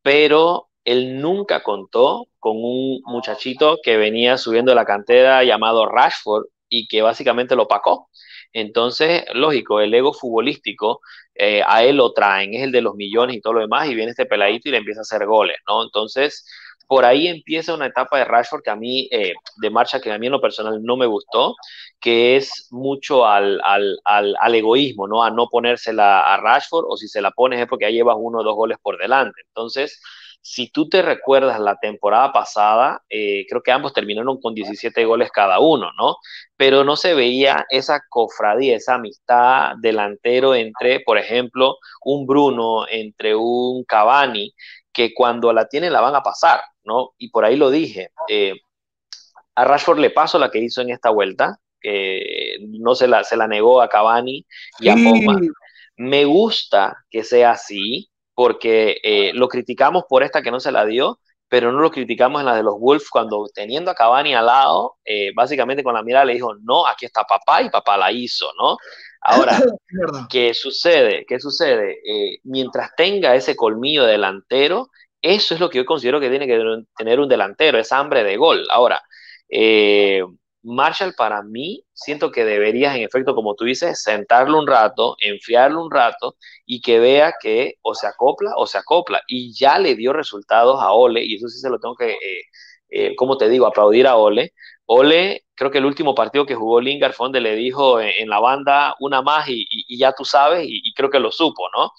pero 0.02 0.68
él 0.84 1.20
nunca 1.20 1.64
contó 1.64 2.28
con 2.38 2.58
un 2.58 3.00
muchachito 3.06 3.78
que 3.82 3.96
venía 3.96 4.38
subiendo 4.38 4.72
la 4.72 4.84
cantera 4.84 5.42
llamado 5.42 5.86
Rashford 5.86 6.44
y 6.68 6.86
que 6.86 7.02
básicamente 7.02 7.56
lo 7.56 7.66
pacó. 7.66 8.08
Entonces, 8.59 9.24
lógico, 9.34 9.80
el 9.80 9.92
ego 9.92 10.14
futbolístico 10.14 11.02
eh, 11.34 11.62
a 11.66 11.84
él 11.84 11.96
lo 11.98 12.14
traen, 12.14 12.54
es 12.54 12.62
el 12.62 12.72
de 12.72 12.80
los 12.80 12.94
millones 12.94 13.36
y 13.36 13.40
todo 13.42 13.52
lo 13.52 13.61
demás, 13.61 13.86
y 13.86 13.94
viene 13.94 14.12
este 14.12 14.24
peladito 14.24 14.70
y 14.70 14.72
le 14.72 14.78
empieza 14.78 15.00
a 15.00 15.02
hacer 15.02 15.26
goles, 15.26 15.59
¿no? 15.68 15.82
Entonces, 15.82 16.46
por 16.86 17.04
ahí 17.04 17.28
empieza 17.28 17.74
una 17.74 17.84
etapa 17.84 18.16
de 18.16 18.24
Rashford 18.24 18.62
que 18.62 18.70
a 18.70 18.76
mí, 18.76 19.09
eh, 19.12 19.34
de 19.57 19.70
marcha 19.70 20.00
que 20.00 20.11
a 20.11 20.18
mí 20.18 20.26
en 20.26 20.32
lo 20.32 20.40
personal 20.40 20.82
no 20.82 20.96
me 20.96 21.04
gustó, 21.04 21.54
que 22.00 22.36
es 22.36 22.68
mucho 22.70 23.26
al, 23.26 23.61
al, 23.62 23.98
al, 24.04 24.54
egoísmo, 24.54 25.07
¿no? 25.07 25.22
A 25.22 25.30
no 25.30 25.48
ponérsela 25.48 26.20
a 26.20 26.38
Rashford, 26.38 26.86
o 26.88 26.96
si 26.96 27.09
se 27.09 27.20
la 27.20 27.32
pones 27.32 27.61
es 27.61 27.66
porque 27.68 27.84
ya 27.84 27.90
llevas 27.90 28.16
uno 28.18 28.38
o 28.38 28.42
dos 28.42 28.54
goles 28.54 28.78
por 28.80 28.96
delante. 28.96 29.38
Entonces, 29.48 30.00
si 30.49 30.68
tú 30.68 30.88
te 30.88 31.03
recuerdas 31.03 31.59
la 31.59 31.74
temporada 31.74 32.32
pasada, 32.32 33.03
eh, 33.09 33.44
creo 33.49 33.62
que 33.64 33.72
ambos 33.72 33.92
terminaron 33.92 34.40
con 34.40 34.55
17 34.55 35.05
goles 35.05 35.32
cada 35.32 35.59
uno, 35.59 35.90
¿no? 35.99 36.18
Pero 36.57 36.84
no 36.84 36.94
se 36.94 37.14
veía 37.14 37.66
esa 37.68 38.05
cofradía, 38.09 38.76
esa 38.76 38.94
amistad 38.94 39.72
delantero 39.80 40.55
entre, 40.55 41.01
por 41.01 41.18
ejemplo, 41.18 41.78
un 42.05 42.28
Bruno, 42.28 42.86
entre 42.88 43.34
un 43.34 43.82
Cavani, 43.82 44.55
que 44.92 45.12
cuando 45.12 45.53
la 45.53 45.66
tienen 45.66 45.92
la 45.92 46.01
van 46.01 46.14
a 46.14 46.22
pasar, 46.22 46.61
¿no? 46.84 47.11
Y 47.18 47.30
por 47.30 47.44
ahí 47.44 47.57
lo 47.57 47.68
dije. 47.70 48.11
Eh, 48.28 48.55
a 49.57 49.64
Rashford 49.64 49.99
le 49.99 50.11
paso 50.11 50.38
la 50.38 50.53
que 50.53 50.61
hizo 50.61 50.80
en 50.80 50.90
esta 50.90 51.11
vuelta, 51.11 51.59
que 51.80 52.59
no 52.61 52.94
se 52.94 53.09
la, 53.09 53.24
se 53.24 53.36
la 53.36 53.49
negó 53.49 53.82
a 53.82 53.88
Cavani 53.88 54.47
y 54.78 54.88
a 54.90 54.94
Pogba. 54.94 55.40
Me 55.97 56.24
gusta 56.24 57.05
que 57.11 57.24
sea 57.24 57.51
así, 57.51 58.11
porque 58.37 59.01
eh, 59.03 59.32
lo 59.32 59.49
criticamos 59.49 60.05
por 60.07 60.22
esta 60.22 60.43
que 60.43 60.51
no 60.51 60.61
se 60.61 60.70
la 60.70 60.84
dio, 60.84 61.18
pero 61.49 61.72
no 61.72 61.80
lo 61.80 61.91
criticamos 61.91 62.41
en 62.41 62.47
la 62.47 62.55
de 62.55 62.62
los 62.62 62.78
Wolves 62.78 63.09
cuando 63.09 63.47
teniendo 63.53 63.91
a 63.91 63.95
Cavani 63.95 64.34
al 64.34 64.45
lado, 64.45 64.97
eh, 65.07 65.32
básicamente 65.34 65.82
con 65.82 65.95
la 65.95 66.03
mirada 66.03 66.26
le 66.26 66.34
dijo, 66.34 66.55
no, 66.55 66.87
aquí 66.87 67.07
está 67.07 67.24
papá 67.24 67.62
y 67.62 67.70
papá 67.70 67.97
la 67.97 68.12
hizo, 68.12 68.53
¿no? 68.61 68.76
Ahora, 69.22 69.59
¿qué 70.30 70.53
sucede? 70.53 71.24
¿Qué 71.26 71.41
sucede? 71.41 71.99
Eh, 72.05 72.41
mientras 72.45 72.91
tenga 72.95 73.34
ese 73.34 73.57
colmillo 73.57 74.05
delantero, 74.05 74.91
eso 75.22 75.55
es 75.55 75.61
lo 75.61 75.70
que 75.70 75.78
yo 75.78 75.87
considero 75.87 76.20
que 76.20 76.28
tiene 76.28 76.47
que 76.47 76.61
tener 76.95 77.18
un 77.18 77.28
delantero, 77.30 77.78
esa 77.78 77.99
hambre 77.99 78.22
de 78.22 78.37
gol. 78.37 78.66
Ahora, 78.70 79.01
Marshall 80.66 81.14
para 81.14 81.42
mí 81.42 81.84
siento 81.94 82.32
que 82.32 82.44
deberías, 82.44 82.96
en 82.96 83.02
efecto, 83.02 83.34
como 83.34 83.54
tú 83.54 83.64
dices, 83.64 84.02
sentarlo 84.02 84.58
un 84.58 84.66
rato, 84.66 85.16
enfriarlo 85.20 85.82
un 85.82 85.90
rato 85.90 86.36
y 86.66 86.80
que 86.80 86.98
vea 86.98 87.34
que 87.40 87.74
o 87.82 87.94
se 87.94 88.06
acopla 88.08 88.52
o 88.56 88.66
se 88.66 88.78
acopla. 88.78 89.22
Y 89.28 89.54
ya 89.54 89.78
le 89.78 89.94
dio 89.94 90.12
resultados 90.12 90.82
a 90.82 90.92
Ole, 90.92 91.24
y 91.24 91.36
eso 91.36 91.48
sí 91.48 91.60
se 91.60 91.70
lo 91.70 91.78
tengo 91.78 91.94
que, 91.94 92.12
eh, 92.12 92.42
eh, 92.90 93.16
como 93.16 93.36
te 93.38 93.48
digo, 93.48 93.66
aplaudir 93.66 94.06
a 94.08 94.16
Ole. 94.16 94.52
Ole, 94.86 95.44
creo 95.54 95.70
que 95.70 95.78
el 95.78 95.86
último 95.86 96.14
partido 96.14 96.46
que 96.46 96.54
jugó 96.54 96.80
Lingard 96.80 97.12
fue 97.12 97.26
donde 97.26 97.40
le 97.40 97.56
dijo 97.56 98.00
en, 98.00 98.28
la 98.28 98.40
banda 98.40 98.94
una 99.00 99.22
más 99.22 99.46
y, 99.48 99.66
ya 99.98 100.12
tú 100.12 100.24
sabes, 100.24 100.64
y, 100.68 100.92
creo 100.94 101.10
que 101.10 101.20
lo 101.20 101.32
supo, 101.32 101.68
¿no? 101.76 101.90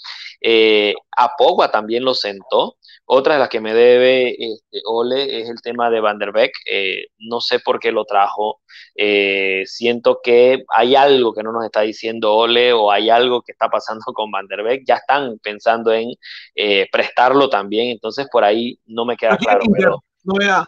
Eh, 0.42 0.94
a 1.16 1.36
Pogba 1.38 1.72
también 1.72 2.04
lo 2.04 2.14
sentó. 2.14 2.77
Otra 3.10 3.36
de 3.36 3.40
las 3.40 3.48
que 3.48 3.62
me 3.62 3.74
debe 3.74 4.36
este, 4.38 4.82
Ole 4.84 5.40
es 5.40 5.50
el 5.50 5.62
tema 5.62 5.90
de 5.90 6.02
Van 6.02 6.20
der 6.20 6.34
Beek. 6.34 6.52
Eh, 6.66 7.08
no 7.20 7.40
sé 7.40 7.62
por 7.62 7.80
qué 7.80 7.94
lo 7.94 8.04
trajo. 8.04 8.60
Eh, 8.96 9.64
siento 9.66 10.20
que 10.22 10.66
hay 10.68 10.96
algo 10.96 11.34
que 11.34 11.42
no 11.42 11.54
nos 11.54 11.64
está 11.64 11.82
diciendo 11.82 12.36
Ole 12.36 12.74
o 12.74 12.92
hay 12.92 13.10
algo 13.10 13.42
que 13.44 13.54
está 13.54 13.70
pasando 13.70 14.04
con 14.14 14.30
Van 14.30 14.48
der 14.48 14.62
Beek. 14.62 14.84
Ya 14.86 14.96
están 14.96 15.40
pensando 15.40 15.94
en 15.94 16.10
eh, 16.54 16.88
prestarlo 16.92 17.50
también. 17.50 17.92
Entonces 17.92 18.28
por 18.30 18.44
ahí 18.44 18.78
no 18.86 19.06
me 19.06 19.16
queda 19.16 19.38
claro. 19.38 19.62
Pero, 19.74 20.04
no 20.26 20.68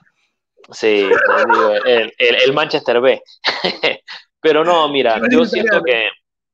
Sí, 0.71 1.09
el, 1.85 2.13
el 2.17 2.53
Manchester 2.53 3.01
B. 3.01 3.21
pero 4.39 4.63
no, 4.63 4.87
mira, 4.87 5.19
yo 5.29 5.43
siento 5.43 5.81
que 5.83 6.07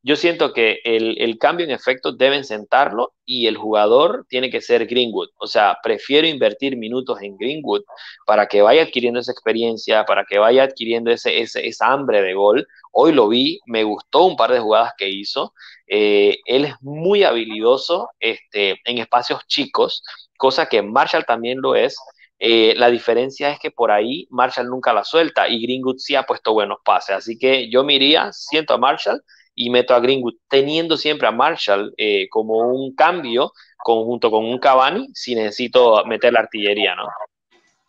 yo 0.05 0.15
siento 0.15 0.53
que 0.53 0.81
el, 0.83 1.39
cambio 1.39 1.65
en 1.65 1.71
efecto 1.71 2.11
deben 2.11 2.43
sentarlo 2.43 3.15
y 3.25 3.47
el 3.47 3.57
jugador 3.57 4.27
tiene 4.29 4.51
que 4.51 4.61
ser 4.61 4.85
Greenwood. 4.85 5.29
O 5.39 5.47
sea, 5.47 5.79
prefiero 5.81 6.27
invertir 6.27 6.77
minutos 6.77 7.23
en 7.23 7.35
Greenwood 7.35 7.81
para 8.27 8.45
que 8.45 8.61
vaya 8.61 8.83
adquiriendo 8.83 9.19
esa 9.19 9.31
experiencia, 9.31 10.05
para 10.05 10.23
que 10.23 10.37
vaya 10.37 10.61
adquiriendo 10.61 11.09
ese, 11.09 11.41
esa 11.41 11.87
hambre 11.87 12.21
de 12.21 12.35
gol. 12.35 12.67
Hoy 12.91 13.13
lo 13.13 13.27
vi, 13.27 13.59
me 13.65 13.83
gustó 13.83 14.25
un 14.25 14.35
par 14.35 14.51
de 14.51 14.59
jugadas 14.59 14.93
que 14.95 15.09
hizo. 15.09 15.55
Eh, 15.87 16.37
él 16.45 16.65
es 16.65 16.75
muy 16.81 17.23
habilidoso 17.23 18.09
este, 18.19 18.79
en 18.85 18.99
espacios 18.99 19.47
chicos, 19.47 20.03
cosa 20.37 20.67
que 20.67 20.83
Marshall 20.83 21.25
también 21.25 21.61
lo 21.61 21.75
es. 21.75 21.97
Eh, 22.37 22.75
la 22.77 22.91
diferencia 22.91 23.49
es 23.49 23.57
que 23.57 23.71
por 23.71 23.89
ahí 23.89 24.27
Marshall 24.29 24.69
nunca 24.69 24.93
la 24.93 25.03
suelta 25.03 25.49
y 25.49 25.63
Greenwood 25.63 25.97
sí 25.97 26.13
ha 26.13 26.27
puesto 26.27 26.53
buenos 26.53 26.77
pases. 26.85 27.15
Así 27.15 27.39
que 27.39 27.71
yo 27.71 27.83
me 27.83 27.95
iría, 27.95 28.31
siento 28.31 28.75
a 28.75 28.77
Marshall 28.77 29.19
y 29.55 29.69
meto 29.69 29.95
a 29.95 29.99
Greenwood, 29.99 30.35
teniendo 30.49 30.97
siempre 30.97 31.27
a 31.27 31.31
Marshall 31.31 31.93
eh, 31.97 32.27
como 32.29 32.57
un 32.69 32.93
cambio 32.93 33.53
conjunto 33.77 34.29
con 34.29 34.45
un 34.45 34.59
Cavani 34.59 35.09
si 35.13 35.33
necesito 35.33 36.03
meter 36.05 36.33
la 36.33 36.41
artillería, 36.41 36.95
¿no? 36.95 37.07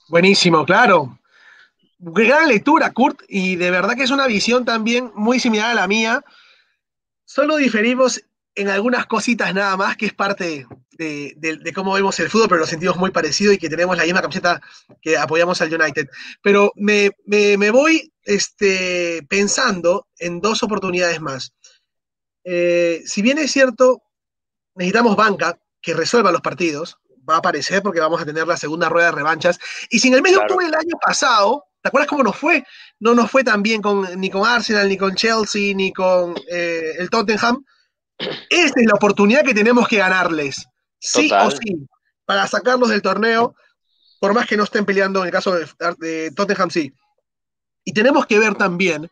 Buenísimo, 0.09 0.65
claro. 0.65 1.19
Gran 1.99 2.49
lectura, 2.49 2.93
Kurt, 2.93 3.23
y 3.29 3.57
de 3.57 3.71
verdad 3.71 3.97
que 3.97 4.05
es 4.05 4.11
una 4.11 4.27
visión 4.27 4.65
también 4.65 5.11
muy 5.15 5.41
similar 5.41 5.71
a 5.71 5.75
la 5.75 5.89
mía. 5.89 6.23
Solo 7.25 7.57
diferimos 7.57 8.23
en 8.55 8.69
algunas 8.69 9.07
cositas 9.07 9.53
nada 9.55 9.77
más, 9.77 9.97
que 9.97 10.07
es 10.07 10.13
parte 10.13 10.67
de, 10.97 11.73
cómo 11.75 11.93
vemos 11.95 12.19
el 12.21 12.31
fútbol, 12.31 12.49
pero 12.49 12.61
lo 12.61 12.67
sentimos 12.67 12.97
muy 12.97 13.11
parecido 13.11 13.53
y 13.53 13.59
que 13.59 13.69
tenemos 13.69 13.97
la 13.97 14.05
misma 14.05 14.23
camiseta 14.23 14.61
que 15.01 15.17
apoyamos 15.17 15.61
al 15.61 15.73
United. 15.73 16.09
Pero 16.43 16.73
me, 16.77 17.11
voy 17.71 18.13
este, 18.25 19.25
pensando 19.29 20.09
en 20.19 20.41
dos 20.41 20.63
oportunidades 20.63 21.21
más. 21.21 21.53
Eh, 22.45 23.03
si 23.05 23.23
bien 23.23 23.39
es 23.39 23.51
cierto, 23.53 24.03
necesitamos 24.75 25.17
banca 25.17 25.59
que 25.81 25.95
resuelva 25.95 26.33
los 26.33 26.41
partidos, 26.41 26.99
va 27.29 27.37
a 27.37 27.39
aparecer 27.39 27.83
porque 27.83 28.01
vamos 28.01 28.21
a 28.21 28.25
tener 28.25 28.47
la 28.47 28.57
segunda 28.57 28.89
rueda 28.89 29.07
de 29.07 29.17
revanchas. 29.17 29.59
Y 29.91 29.99
si 29.99 30.09
en 30.09 30.15
el 30.15 30.23
mes 30.23 30.33
de 30.33 30.39
octubre 30.39 30.67
del 30.67 30.75
año 30.75 30.97
pasado, 31.05 31.65
¿te 31.83 31.89
acuerdas 31.89 32.09
cómo 32.09 32.23
nos 32.23 32.37
fue? 32.37 32.65
No 33.01 33.15
nos 33.15 33.31
fue 33.31 33.45
tan 33.45 33.63
bien 33.63 33.83
con, 33.83 34.05
ni 34.21 34.31
con 34.31 34.47
Arsenal, 34.47 34.89
ni 34.89 34.97
con 34.97 35.15
Chelsea, 35.15 35.75
ni 35.75 35.93
con 35.93 36.35
eh, 36.49 36.93
el 36.99 37.11
Tottenham. 37.11 37.65
Esta 38.19 38.81
es 38.81 38.87
la 38.87 38.95
oportunidad 38.95 39.43
que 39.43 39.55
tenemos 39.55 39.87
que 39.89 39.99
ganarles, 39.99 40.67
sí 41.07 41.31
o 41.33 41.51
sí, 41.51 41.87
para 42.25 42.47
sacarlos 42.47 42.89
del 42.89 43.03
torneo, 43.03 43.55
por 44.21 44.35
más 44.35 44.47
que 44.47 44.57
no 44.57 44.65
estén 44.65 44.85
peleando 44.85 45.21
en 45.21 45.27
el 45.27 45.33
caso 45.33 45.55
de, 45.55 46.31
Tottenham, 46.33 46.71
sí. 46.71 46.93
Y 47.85 47.93
tenemos 47.93 48.27
que 48.27 48.39
ver 48.39 48.55
también 48.55 49.09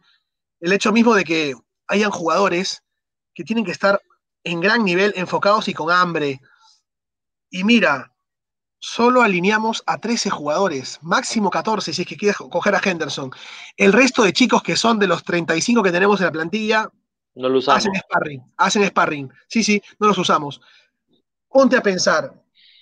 el 0.60 0.72
hecho 0.72 0.92
mismo 0.92 1.14
de 1.14 1.24
que 1.24 1.54
hayan 1.86 2.10
jugadores 2.10 2.82
que 3.34 3.44
tienen 3.44 3.64
que 3.64 3.70
estar 3.70 4.00
en 4.42 4.60
gran 4.60 4.84
nivel, 4.84 5.12
enfocados 5.16 5.68
y 5.68 5.74
con 5.74 5.90
hambre. 5.90 6.40
Y 7.50 7.64
mira, 7.64 8.12
solo 8.78 9.22
alineamos 9.22 9.82
a 9.86 9.98
13 9.98 10.30
jugadores, 10.30 10.98
máximo 11.02 11.50
14 11.50 11.92
si 11.92 12.02
es 12.02 12.08
que 12.08 12.16
quieres 12.16 12.36
coger 12.36 12.74
a 12.74 12.80
Henderson. 12.82 13.30
El 13.76 13.92
resto 13.92 14.22
de 14.22 14.32
chicos 14.32 14.62
que 14.62 14.76
son 14.76 14.98
de 14.98 15.06
los 15.06 15.22
35 15.22 15.82
que 15.82 15.92
tenemos 15.92 16.20
en 16.20 16.26
la 16.26 16.32
plantilla, 16.32 16.90
no 17.36 17.48
lo 17.48 17.58
usamos. 17.58 17.78
Hacen 17.78 17.94
sparring, 17.96 18.42
hacen 18.56 18.86
sparring. 18.86 19.32
Sí, 19.48 19.64
sí, 19.64 19.82
no 19.98 20.08
los 20.08 20.18
usamos. 20.18 20.60
Ponte 21.54 21.76
a 21.76 21.82
pensar. 21.82 22.34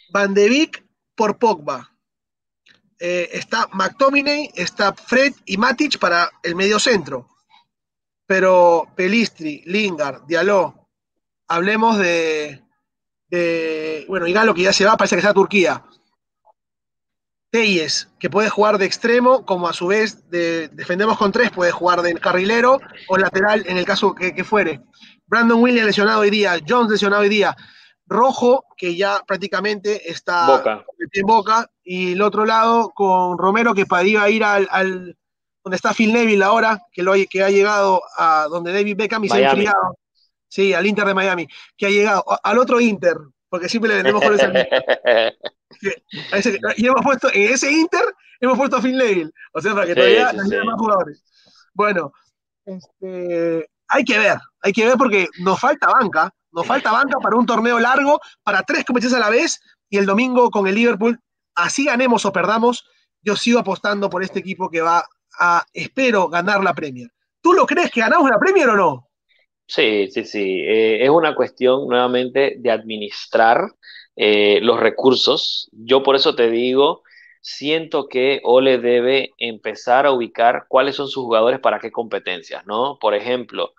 Van 0.09 0.33
de 0.33 0.49
Beek 0.49 0.83
por 1.15 1.39
Pogba. 1.39 1.91
Eh, 2.99 3.29
está 3.33 3.69
McTominay, 3.71 4.51
está 4.55 4.95
Fred 4.95 5.35
y 5.45 5.59
Matic 5.59 5.99
para 5.99 6.31
el 6.43 6.55
medio 6.55 6.79
centro. 6.79 7.29
Pero 8.25 8.89
Pelistri, 8.97 9.63
Lingard, 9.67 10.25
Diallo, 10.25 10.89
hablemos 11.49 11.99
de, 11.99 12.63
bueno, 14.09 14.25
Galo 14.33 14.55
que 14.55 14.63
ya 14.63 14.73
se 14.73 14.87
va, 14.87 14.97
parece 14.97 15.17
que 15.17 15.21
está 15.21 15.33
a 15.33 15.35
Turquía. 15.35 15.85
Teyes, 17.51 18.09
que 18.19 18.31
puede 18.31 18.49
jugar 18.49 18.79
de 18.79 18.87
extremo, 18.87 19.45
como 19.45 19.69
a 19.69 19.75
su 19.75 19.89
vez 19.89 20.31
de, 20.31 20.69
defendemos 20.69 21.19
con 21.19 21.31
tres, 21.31 21.51
puede 21.51 21.73
jugar 21.73 22.01
de 22.01 22.15
carrilero 22.15 22.81
o 23.09 23.19
lateral 23.19 23.65
en 23.67 23.77
el 23.77 23.85
caso 23.85 24.15
que, 24.15 24.45
fuere. 24.45 24.81
Brandon 25.27 25.61
Williams 25.61 25.89
lesionado 25.89 26.21
hoy 26.21 26.31
día, 26.31 26.59
Jones 26.67 26.91
lesionado 26.91 27.21
hoy 27.21 27.29
día, 27.29 27.55
Rojo, 28.13 28.65
que 28.77 28.97
ya 28.97 29.21
prácticamente 29.27 30.11
está 30.11 30.63
en 31.13 31.27
boca, 31.27 31.71
y 31.83 32.13
el 32.13 32.23
otro 32.23 32.45
lado 32.45 32.91
con 32.95 33.39
Romero, 33.39 33.75
que 33.75 33.87
podría 33.87 34.29
ir 34.29 34.45
al, 34.45 35.17
donde 35.65 35.77
está 35.77 35.95
Phil 35.95 36.13
Neville 36.13 36.45
ahora, 36.45 36.81
que, 36.93 37.03
lo, 37.03 37.15
que 37.29 37.43
ha 37.43 37.51
llegado 37.51 38.03
a 38.17 38.47
donde 38.51 38.73
David 38.73 38.97
Beckham 38.97 39.25
y 39.25 39.29
se 39.29 39.45
ha 39.45 39.51
enfriado. 39.51 39.99
Sí, 40.49 40.75
al 40.75 40.87
Inter 40.87 41.07
de 41.07 41.15
Miami, 41.15 41.49
que 41.77 41.87
ha 41.87 41.91
llegado 41.91 42.25
al 42.43 42.59
otro 42.59 42.79
Inter, 42.79 43.17
porque 43.49 43.69
siempre 43.69 43.89
le 43.89 43.97
vendemos 43.97 44.23
por 44.23 44.35
ese. 46.33 46.61
y 46.77 46.87
hemos 46.87 47.03
puesto, 47.03 47.29
en 47.33 47.53
ese 47.53 47.73
Inter, 47.73 48.05
hemos 48.39 48.59
puesto 48.59 48.77
a 48.77 48.83
Phil 48.83 48.99
Neville. 48.99 49.31
O 49.53 49.61
sea, 49.61 49.75
para 49.75 49.87
que 49.87 49.95
todavía 49.95 50.31
sí, 50.31 50.57
más 50.65 50.79
jugadores. 50.79 51.25
Bueno, 51.73 52.13
este, 52.67 53.67
hay 53.89 54.05
que 54.05 54.19
ver, 54.19 54.39
hay 54.61 54.73
que 54.73 54.87
ver 54.87 54.97
porque 54.97 55.29
nos 55.41 55.59
falta 55.59 55.89
banca, 55.89 56.33
nos 56.53 56.67
falta 56.67 56.93
banca 56.93 57.19
para 57.19 57.37
un 57.37 57.47
torneo 57.47 57.79
largo, 57.79 58.21
para 58.43 58.63
tres 58.63 58.85
competencias 58.85 59.21
a 59.21 59.25
la 59.25 59.31
vez, 59.31 59.61
y 59.89 59.99
el 59.99 60.07
domingo 60.07 60.51
con 60.51 60.67
el 60.67 60.75
Liverpool, 60.75 61.19
así 61.55 61.85
ganemos 61.85 62.25
o 62.25 62.33
perdamos, 62.33 62.85
yo 63.23 63.37
sigo 63.37 63.59
apostando 63.59 64.11
por 64.11 64.23
este 64.23 64.41
equipo 64.41 64.71
que 64.71 64.81
va 64.81 65.05
a, 65.39 65.65
espero, 65.73 66.29
ganar 66.29 66.63
la 66.63 66.75
Premier. 66.75 67.09
¿Tú 67.41 67.53
lo 67.53 67.67
crees 67.67 67.91
que 67.91 68.01
ganamos 68.01 68.31
la 68.31 68.39
Premier 68.39 68.69
o 68.71 68.77
no? 68.77 69.09
Sí, 69.67 70.09
sí, 70.11 70.25
sí. 70.25 70.61
Eh, 70.61 71.05
es 71.05 71.11
una 71.11 71.35
cuestión 71.35 71.89
nuevamente 71.89 72.57
de 72.59 72.71
administrar 72.71 73.67
eh, 74.17 74.61
los 74.63 74.79
recursos. 74.79 75.69
Yo 75.73 76.03
por 76.03 76.17
eso 76.17 76.35
te 76.35 76.51
digo, 76.51 77.03
siento 77.41 78.09
que 78.09 78.41
Ole 78.45 78.79
debe 78.79 79.31
empezar 79.39 80.07
a 80.07 80.13
ubicar 80.13 80.67
cuáles 80.69 80.97
son 80.97 81.09
sus 81.09 81.25
jugadores 81.25 81.61
para 81.61 81.81
qué 81.81 81.91
competencias, 81.91 82.67
¿no? 82.67 82.99
Por 83.01 83.15
ejemplo, 83.15 83.75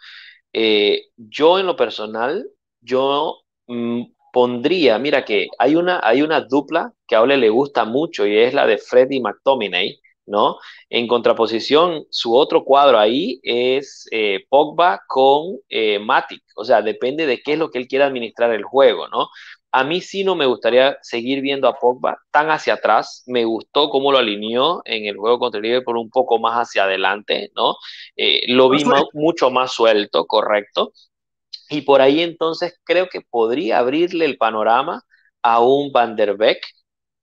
eh, 0.52 1.08
yo 1.16 1.60
en 1.60 1.66
lo 1.66 1.76
personal, 1.76 2.50
yo 2.84 3.40
mm, 3.68 4.04
pondría, 4.34 5.00
mira 5.00 5.26
que 5.26 5.48
hay 5.60 5.76
una, 5.76 6.00
hay 6.04 6.22
una 6.22 6.42
dupla 6.42 6.94
que 7.08 7.16
a 7.16 7.22
Ole 7.22 7.38
le 7.38 7.50
gusta 7.50 7.86
mucho 7.86 8.26
y 8.28 8.38
es 8.38 8.54
la 8.54 8.68
de 8.68 8.78
Freddy 8.78 9.20
McTominay, 9.22 10.00
¿no? 10.26 10.58
En 10.90 11.08
contraposición, 11.08 12.06
su 12.10 12.36
otro 12.36 12.64
cuadro 12.64 13.00
ahí 13.00 13.40
es 13.44 14.08
eh, 14.12 14.46
Pogba 14.50 15.02
con 15.08 15.60
eh, 15.70 16.00
Matic, 16.00 16.44
o 16.56 16.64
sea, 16.66 16.82
depende 16.82 17.26
de 17.26 17.42
qué 17.42 17.54
es 17.54 17.60
lo 17.60 17.70
que 17.70 17.80
él 17.80 17.88
quiera 17.88 18.08
administrar 18.08 18.52
el 18.54 18.64
juego, 18.64 19.08
¿no? 19.08 19.30
A 19.76 19.84
mí 19.84 20.02
sí 20.02 20.24
no 20.24 20.36
me 20.36 20.46
gustaría 20.46 20.98
seguir 21.02 21.42
viendo 21.42 21.68
a 21.68 21.74
Pogba 21.80 22.20
tan 22.30 22.52
hacia 22.52 22.76
atrás. 22.76 23.24
Me 23.26 23.44
gustó 23.44 23.90
cómo 23.90 24.12
lo 24.12 24.20
alineó 24.20 24.84
en 24.86 25.06
el 25.06 25.18
juego 25.18 25.40
contra 25.40 25.58
el 25.58 25.64
Liverpool 25.64 25.98
un 25.98 26.12
poco 26.12 26.38
más 26.38 26.54
hacia 26.54 26.84
adelante, 26.84 27.52
¿no? 27.56 27.78
Eh, 28.16 28.44
lo 28.54 28.70
vi 28.70 28.84
mucho 29.14 29.50
más 29.50 29.72
suelto, 29.74 30.28
correcto. 30.28 30.94
Y 31.74 31.82
por 31.82 32.02
ahí 32.02 32.22
entonces 32.22 32.80
creo 32.84 33.10
que 33.10 33.22
podría 33.22 33.80
abrirle 33.80 34.26
el 34.26 34.38
panorama 34.38 35.02
a 35.42 35.60
un 35.60 35.92
Van 35.92 36.16
der 36.16 36.38
Beek 36.38 36.62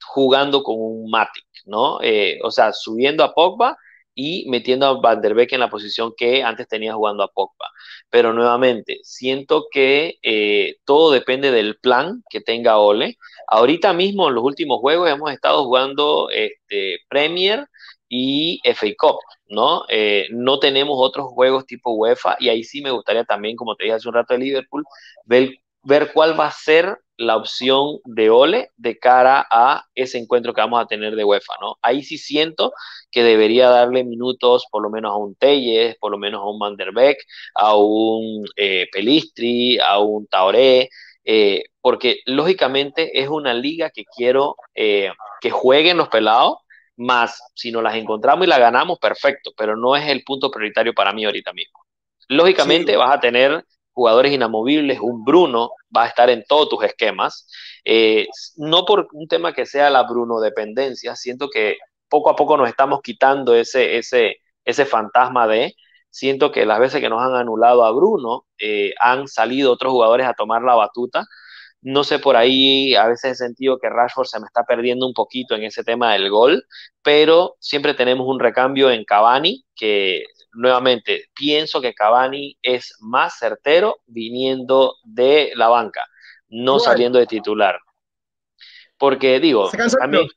jugando 0.05 0.65
con 0.65 0.75
un 0.79 1.09
Matic, 1.09 1.47
¿no? 1.67 2.01
Eh, 2.03 2.41
o 2.43 2.51
sea, 2.51 2.73
subiendo 2.73 3.23
a 3.23 3.33
Pogba 3.33 3.77
y 4.13 4.49
metiendo 4.51 4.87
a 4.87 5.01
Van 5.01 5.21
der 5.21 5.35
Beek 5.35 5.53
en 5.53 5.61
la 5.61 5.71
posición 5.71 6.13
que 6.17 6.43
antes 6.43 6.67
tenía 6.67 6.95
jugando 6.95 7.23
a 7.23 7.29
Pogba. 7.29 7.71
Pero 8.11 8.33
nuevamente, 8.33 8.99
siento 9.05 9.67
que 9.71 10.19
eh, 10.23 10.79
todo 10.85 11.13
depende 11.13 11.53
del 11.53 11.79
plan 11.79 12.25
que 12.29 12.41
tenga 12.41 12.79
Ole. 12.79 13.19
Ahorita 13.47 13.93
mismo, 13.93 14.29
en 14.29 14.35
los 14.35 14.43
últimos 14.45 14.81
juegos, 14.81 15.09
hemos 15.11 15.31
estado 15.33 15.65
jugando 15.65 16.29
este, 16.31 16.99
Premier 17.09 17.69
y 18.11 18.61
FA 18.65 18.89
Cup, 18.99 19.21
¿no? 19.49 19.85
Eh, 19.89 20.27
no 20.33 20.59
tenemos 20.59 20.97
otros 20.99 21.29
juegos 21.29 21.65
tipo 21.65 21.93
UEFA 21.93 22.37
y 22.41 22.49
ahí 22.51 22.65
sí 22.65 22.83
me 22.83 22.91
gustaría 22.91 23.25
también, 23.25 23.57
como 23.57 23.77
te 23.77 23.85
dije 23.85 23.95
hace 23.95 24.09
un 24.09 24.15
rato 24.15 24.35
de 24.35 24.41
Liverpool, 24.41 24.85
ver, 25.25 25.55
ver 25.85 26.13
cuál 26.13 26.39
va 26.39 26.49
a 26.49 26.53
ser 26.53 26.99
la 27.17 27.37
opción 27.37 27.99
de 28.05 28.31
Ole 28.31 28.71
de 28.77 28.99
cara 28.99 29.47
a 29.51 29.85
ese 29.95 30.19
encuentro 30.19 30.55
que 30.55 30.61
vamos 30.63 30.83
a 30.83 30.87
tener 30.87 31.15
de 31.15 31.25
UEFA, 31.25 31.53
¿no? 31.61 31.77
Ahí 31.83 32.03
sí 32.03 32.19
siento 32.19 32.73
que 33.11 33.23
debería 33.23 33.69
darle 33.69 34.05
minutos 34.05 34.65
por 34.71 34.83
lo 34.83 34.91
menos 34.91 35.13
a 35.13 35.17
un 35.17 35.35
Telles, 35.37 35.97
por 36.01 36.11
lo 36.11 36.19
menos 36.19 36.41
a 36.41 36.49
un 36.49 36.59
Van 36.59 36.77
der 36.77 36.93
Beek, 36.93 37.19
a 37.55 37.77
un 37.77 38.45
eh, 38.57 38.87
Pelistri, 38.91 39.79
a 39.79 39.99
un 40.01 40.27
Taoré, 40.27 40.89
eh, 41.25 41.65
porque 41.81 42.21
lógicamente 42.25 43.21
es 43.21 43.29
una 43.29 43.55
liga 43.55 43.91
que 43.91 44.05
quiero 44.05 44.57
eh, 44.75 45.11
que 45.41 45.51
jueguen 45.51 45.99
los 45.99 46.09
pelados, 46.09 46.59
más 47.01 47.41
si 47.55 47.73
nos 47.73 47.83
las 47.83 47.95
encontramos 47.95 48.47
y 48.47 48.49
la 48.49 48.59
ganamos, 48.59 48.99
perfecto, 48.99 49.53
pero 49.57 49.77
no 49.77 49.97
es 49.97 50.07
el 50.09 50.23
punto 50.23 50.51
prioritario 50.51 50.95
para 50.95 51.13
mí 51.13 51.25
ahorita 51.25 51.53
mismo. 51.53 51.81
Lógicamente 52.29 52.97
vas 52.97 53.15
a 53.15 53.21
tener 53.21 53.65
jugadores 53.93 54.33
inamovibles, 54.33 55.01
un 55.01 55.25
Bruno 55.25 55.73
va 55.95 56.05
a 56.05 56.07
estar 56.09 56.31
en 56.31 56.45
todos 56.47 56.69
tus 56.69 56.85
esquemas. 56.85 57.49
Eh, 57.85 58.29
no 58.57 58.85
por 58.85 59.09
un 59.13 59.27
tema 59.27 59.53
que 59.53 59.67
sea 59.67 59.91
la 59.91 60.03
Bruno 60.05 60.41
dependencia, 60.41 61.17
siento 61.17 61.49
que 61.49 61.79
poco 62.09 62.31
a 62.31 62.37
poco 62.37 62.57
nos 62.57 62.69
estamos 62.69 63.01
quitando 63.03 63.55
ese, 63.55 63.97
ese, 63.97 64.37
ese 64.65 64.85
fantasma 64.85 65.47
de, 65.47 65.75
siento 66.11 66.53
que 66.53 66.67
las 66.67 66.81
veces 66.81 67.01
que 67.01 67.09
nos 67.09 67.23
han 67.23 67.35
anulado 67.35 67.85
a 67.85 67.93
Bruno, 67.93 68.47
eh, 68.59 68.93
han 69.01 69.27
salido 69.27 69.73
otros 69.73 69.93
jugadores 69.93 70.27
a 70.27 70.35
tomar 70.35 70.63
la 70.63 70.75
batuta. 70.75 71.25
No 71.83 72.05
sé 72.05 72.19
por 72.19 72.37
ahí, 72.37 72.95
a 72.95 73.07
veces 73.07 73.33
he 73.33 73.35
sentido 73.47 73.79
que 73.79 73.89
Rashford 73.89 74.27
se 74.27 74.39
me 74.39 74.47
está 74.47 74.65
perdiendo 74.65 75.07
un 75.07 75.15
poquito 75.15 75.55
en 75.55 75.63
ese 75.63 75.83
tema 75.83 76.13
del 76.13 76.29
gol, 76.29 76.65
pero 77.03 77.57
siempre 77.59 77.95
tenemos 77.95 78.27
un 78.27 78.39
recambio 78.39 78.91
en 78.91 79.05
Cavani, 79.05 79.65
que 79.75 80.25
nuevamente, 80.53 81.27
pienso 81.35 81.81
que 81.81 81.95
Cavani 81.95 82.59
es 82.63 82.97
más 83.01 83.39
certero 83.39 84.01
viniendo 84.07 84.97
de 85.05 85.53
la 85.55 85.69
banca, 85.69 86.05
no 86.49 86.79
saliendo 86.79 87.19
de 87.19 87.27
titular. 87.27 87.79
Porque 88.99 89.41
digo, 89.41 89.71
a 90.03 90.07
mí, 90.07 90.29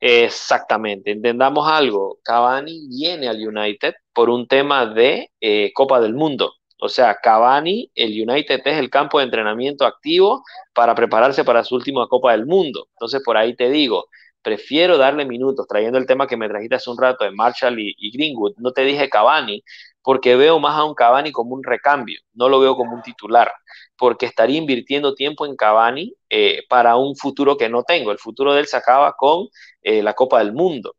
exactamente, 0.00 1.12
entendamos 1.12 1.68
algo, 1.68 2.18
Cavani 2.24 2.88
viene 2.88 3.28
al 3.28 3.36
United 3.36 3.94
por 4.12 4.30
un 4.30 4.48
tema 4.48 4.86
de 4.86 5.30
eh, 5.40 5.72
Copa 5.72 6.00
del 6.00 6.14
Mundo. 6.14 6.54
O 6.78 6.88
sea, 6.88 7.16
Cavani, 7.22 7.90
el 7.94 8.10
United 8.28 8.60
es 8.64 8.78
el 8.78 8.90
campo 8.90 9.18
de 9.18 9.24
entrenamiento 9.24 9.86
activo 9.86 10.42
para 10.74 10.94
prepararse 10.94 11.44
para 11.44 11.64
su 11.64 11.74
última 11.74 12.06
Copa 12.06 12.32
del 12.32 12.46
Mundo. 12.46 12.88
Entonces, 12.92 13.22
por 13.24 13.36
ahí 13.36 13.54
te 13.56 13.70
digo, 13.70 14.06
prefiero 14.46 14.96
darle 14.98 15.24
minutos, 15.24 15.66
trayendo 15.66 15.98
el 15.98 16.06
tema 16.06 16.26
que 16.28 16.36
me 16.36 16.48
trajiste 16.48 16.76
hace 16.76 16.88
un 16.90 16.98
rato 16.98 17.24
de 17.24 17.32
Marshall 17.32 17.78
y, 17.80 18.10
Greenwood. 18.12 18.54
No 18.58 18.70
te 18.72 18.82
dije 18.82 19.08
Cavani, 19.08 19.64
porque 20.02 20.36
veo 20.36 20.60
más 20.60 20.76
a 20.78 20.84
un 20.84 20.94
Cavani 20.94 21.32
como 21.32 21.54
un 21.54 21.64
recambio, 21.64 22.20
no 22.34 22.48
lo 22.48 22.60
veo 22.60 22.76
como 22.76 22.94
un 22.94 23.02
titular. 23.02 23.50
porque 23.98 24.26
estaría 24.26 24.58
invirtiendo 24.58 25.14
tiempo 25.14 25.46
en 25.46 25.56
Cavani 25.56 26.14
eh, 26.30 26.62
para 26.68 26.96
un 26.96 27.16
futuro 27.16 27.56
que 27.56 27.68
no 27.68 27.82
tengo. 27.82 28.12
El 28.12 28.18
futuro 28.18 28.54
de 28.54 28.60
él 28.60 28.66
se 28.66 28.76
acaba 28.76 29.14
con 29.14 29.48
eh, 29.82 30.02
la 30.02 30.14
Copa 30.14 30.38
del 30.38 30.52
Mundo. 30.52 30.94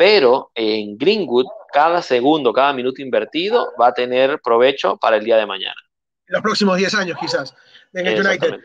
Pero 0.00 0.50
en 0.54 0.96
Greenwood, 0.96 1.44
cada 1.74 2.00
segundo, 2.00 2.54
cada 2.54 2.72
minuto 2.72 3.02
invertido 3.02 3.74
va 3.78 3.88
a 3.88 3.92
tener 3.92 4.40
provecho 4.42 4.96
para 4.96 5.16
el 5.16 5.24
día 5.26 5.36
de 5.36 5.44
mañana. 5.44 5.76
Los 6.26 6.40
próximos 6.40 6.78
10 6.78 6.94
años, 6.94 7.18
quizás, 7.20 7.54
en 7.92 8.06
el 8.06 8.26
United. 8.26 8.60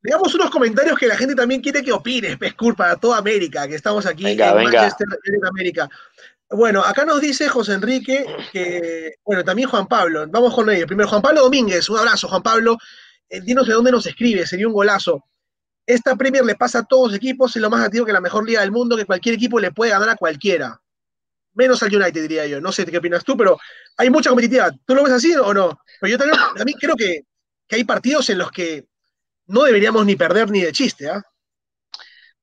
Veamos 0.00 0.34
unos 0.34 0.48
comentarios 0.48 0.98
que 0.98 1.06
la 1.06 1.18
gente 1.18 1.34
también 1.34 1.60
quiere 1.60 1.82
que 1.82 1.92
opines, 1.92 2.38
Pescur, 2.38 2.74
para 2.74 2.96
toda 2.96 3.18
América, 3.18 3.68
que 3.68 3.74
estamos 3.74 4.06
aquí 4.06 4.26
en 4.26 4.38
Manchester, 4.38 5.06
en 5.24 5.44
América. 5.44 5.86
Bueno, 6.48 6.80
acá 6.80 7.04
nos 7.04 7.20
dice 7.20 7.46
José 7.50 7.74
Enrique 7.74 8.24
que, 8.50 9.16
bueno, 9.22 9.44
también 9.44 9.68
Juan 9.68 9.86
Pablo, 9.86 10.24
vamos 10.30 10.54
con 10.54 10.70
ellos. 10.70 10.86
Primero, 10.86 11.10
Juan 11.10 11.20
Pablo 11.20 11.42
Domínguez, 11.42 11.90
un 11.90 11.98
abrazo, 11.98 12.26
Juan 12.26 12.42
Pablo. 12.42 12.78
Eh, 13.28 13.42
dinos 13.42 13.66
de 13.66 13.74
dónde 13.74 13.92
nos 13.92 14.06
escribe, 14.06 14.46
sería 14.46 14.66
un 14.66 14.72
golazo. 14.72 15.26
Esta 15.94 16.14
Premier 16.14 16.44
le 16.44 16.54
pasa 16.54 16.80
a 16.80 16.84
todos 16.84 17.08
los 17.08 17.16
equipos, 17.16 17.56
es 17.56 17.60
lo 17.60 17.68
más 17.68 17.84
activo 17.84 18.06
que 18.06 18.12
la 18.12 18.20
mejor 18.20 18.46
liga 18.46 18.60
del 18.60 18.70
mundo, 18.70 18.96
que 18.96 19.04
cualquier 19.04 19.34
equipo 19.34 19.58
le 19.58 19.72
puede 19.72 19.90
ganar 19.90 20.08
a 20.08 20.14
cualquiera. 20.14 20.80
Menos 21.54 21.82
al 21.82 21.92
United, 21.94 22.22
diría 22.22 22.46
yo. 22.46 22.60
No 22.60 22.70
sé 22.70 22.86
qué 22.86 22.98
opinas 22.98 23.24
tú, 23.24 23.36
pero 23.36 23.58
hay 23.96 24.08
mucha 24.08 24.30
competitividad. 24.30 24.72
¿Tú 24.86 24.94
lo 24.94 25.02
ves 25.02 25.14
así 25.14 25.34
o 25.34 25.52
no? 25.52 25.80
Pero 26.00 26.12
yo 26.12 26.18
también, 26.56 26.78
creo 26.78 26.94
que, 26.94 27.22
hay 27.70 27.82
partidos 27.82 28.30
en 28.30 28.38
los 28.38 28.52
que 28.52 28.86
no 29.46 29.64
deberíamos 29.64 30.06
ni 30.06 30.14
perder 30.14 30.48
ni 30.50 30.60
de 30.60 30.70
chiste, 30.70 31.08
¿ah? 31.08 31.22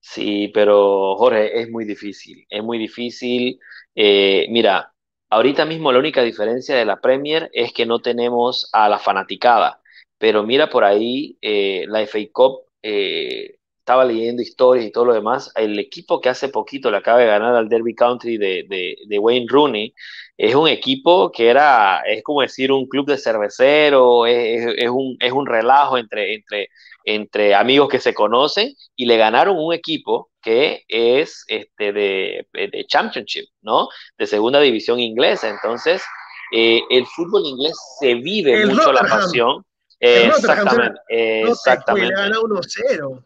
Sí, 0.02 0.52
pero 0.54 1.16
Jorge, 1.16 1.62
es 1.62 1.70
muy 1.70 1.86
difícil. 1.86 2.46
Es 2.50 2.62
muy 2.62 2.78
difícil. 2.78 3.60
Eh, 3.96 4.48
mira, 4.50 4.94
ahorita 5.30 5.64
mismo 5.64 5.94
la 5.94 6.00
única 6.00 6.22
diferencia 6.22 6.76
de 6.76 6.86
la 6.86 7.00
Premier 7.00 7.50
es 7.54 7.72
que 7.72 7.86
no 7.86 8.00
tenemos 8.00 8.70
a 8.74 8.90
la 8.90 9.00
fanaticada, 9.00 9.82
pero 10.18 10.44
mira 10.44 10.70
por 10.70 10.84
ahí 10.84 11.38
eh, 11.42 11.86
la 11.88 12.02
FA 12.02 12.20
Cup, 12.34 12.67
eh, 12.82 13.58
estaba 13.80 14.04
leyendo 14.04 14.42
historias 14.42 14.86
y 14.86 14.92
todo 14.92 15.06
lo 15.06 15.14
demás, 15.14 15.52
el 15.56 15.80
equipo 15.80 16.20
que 16.20 16.28
hace 16.28 16.50
poquito 16.50 16.92
le 16.92 16.98
acaba 16.98 17.20
de 17.20 17.26
ganar 17.26 17.56
al 17.56 17.70
Derby 17.70 17.96
Country 17.96 18.38
de, 18.38 19.20
Wayne 19.20 19.46
Rooney, 19.48 19.94
es 20.36 20.56
un 20.56 20.68
equipo 20.68 21.32
que 21.32 21.48
era, 21.48 22.02
es 22.06 22.22
como 22.22 22.42
decir, 22.42 22.72
un 22.72 22.88
club 22.88 23.08
de 23.08 23.18
cervecero, 23.18 24.26
es, 24.26 24.90
un, 24.90 25.16
es 25.20 25.32
un 25.32 25.46
relajo 25.46 25.98
entre, 25.98 26.36
entre, 26.36 26.70
entre 27.06 27.56
amigos 27.56 27.88
que 27.88 28.00
se 28.00 28.14
conocen 28.14 28.74
y 28.98 29.06
le 29.06 29.16
ganaron 29.16 29.58
un 29.58 29.74
equipo 29.74 30.32
que 30.42 30.84
es 30.90 31.46
este 31.48 31.94
de, 31.94 32.48
de 32.54 32.86
Championship, 32.88 33.46
¿no? 33.62 33.88
De 34.18 34.28
segunda 34.28 34.60
división 34.60 35.00
inglesa. 35.00 35.50
Entonces, 35.50 36.04
eh, 36.52 36.82
el 36.90 37.06
fútbol 37.06 37.46
inglés 37.46 37.78
se 38.00 38.16
vive 38.16 38.66
mucho 38.66 38.92
la 38.92 39.02
pasión. 39.02 39.64
Exactamente, 40.00 41.00
exactamente. 41.08 42.16
Le 42.16 42.22
gana 42.22 42.38
1-0. 42.38 43.24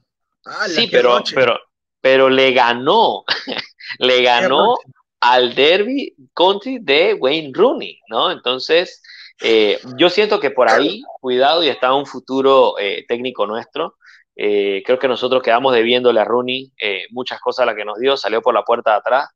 Sí, 0.67 0.87
pero, 0.91 1.21
pero, 1.33 1.59
pero 2.01 2.29
le 2.29 2.51
ganó, 2.51 3.23
le 3.99 4.21
ganó 4.23 4.77
al 5.19 5.53
Derby 5.53 6.15
Country 6.33 6.79
de 6.81 7.13
Wayne 7.13 7.51
Rooney, 7.53 7.99
¿no? 8.09 8.31
Entonces, 8.31 9.01
eh, 9.41 9.79
yo 9.97 10.09
siento 10.09 10.39
que 10.39 10.51
por 10.51 10.69
ahí, 10.69 11.01
cuidado, 11.19 11.63
y 11.63 11.69
está 11.69 11.93
un 11.93 12.05
futuro 12.05 12.77
eh, 12.79 13.05
técnico 13.07 13.45
nuestro. 13.45 13.95
Eh, 14.35 14.81
creo 14.85 14.97
que 14.97 15.07
nosotros 15.07 15.43
quedamos 15.43 15.73
debiéndole 15.73 16.19
a 16.19 16.25
Rooney 16.25 16.71
muchas 17.11 17.39
cosas 17.39 17.63
a 17.63 17.65
las 17.67 17.75
que 17.75 17.85
nos 17.85 17.99
dio, 17.99 18.17
salió 18.17 18.41
por 18.41 18.53
la 18.53 18.63
puerta 18.63 18.91
de 18.91 18.97
atrás. 18.97 19.29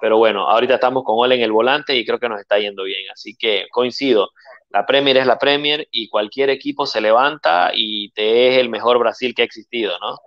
pero 0.00 0.18
bueno, 0.18 0.48
ahorita 0.48 0.74
estamos 0.74 1.04
con 1.04 1.16
Ole 1.18 1.34
en 1.34 1.42
el 1.42 1.52
volante 1.52 1.94
y 1.94 2.06
creo 2.06 2.18
que 2.18 2.28
nos 2.28 2.40
está 2.40 2.58
yendo 2.58 2.84
bien. 2.84 3.10
Así 3.12 3.36
que 3.36 3.66
coincido, 3.70 4.30
la 4.70 4.86
Premier 4.86 5.16
es 5.16 5.26
la 5.26 5.38
Premier 5.38 5.88
y 5.90 6.08
cualquier 6.08 6.50
equipo 6.50 6.86
se 6.86 7.00
levanta 7.00 7.70
y 7.74 8.10
te 8.12 8.50
es 8.50 8.58
el 8.58 8.68
mejor 8.68 8.98
Brasil 8.98 9.34
que 9.34 9.42
ha 9.42 9.44
existido, 9.44 9.98
¿no? 9.98 10.18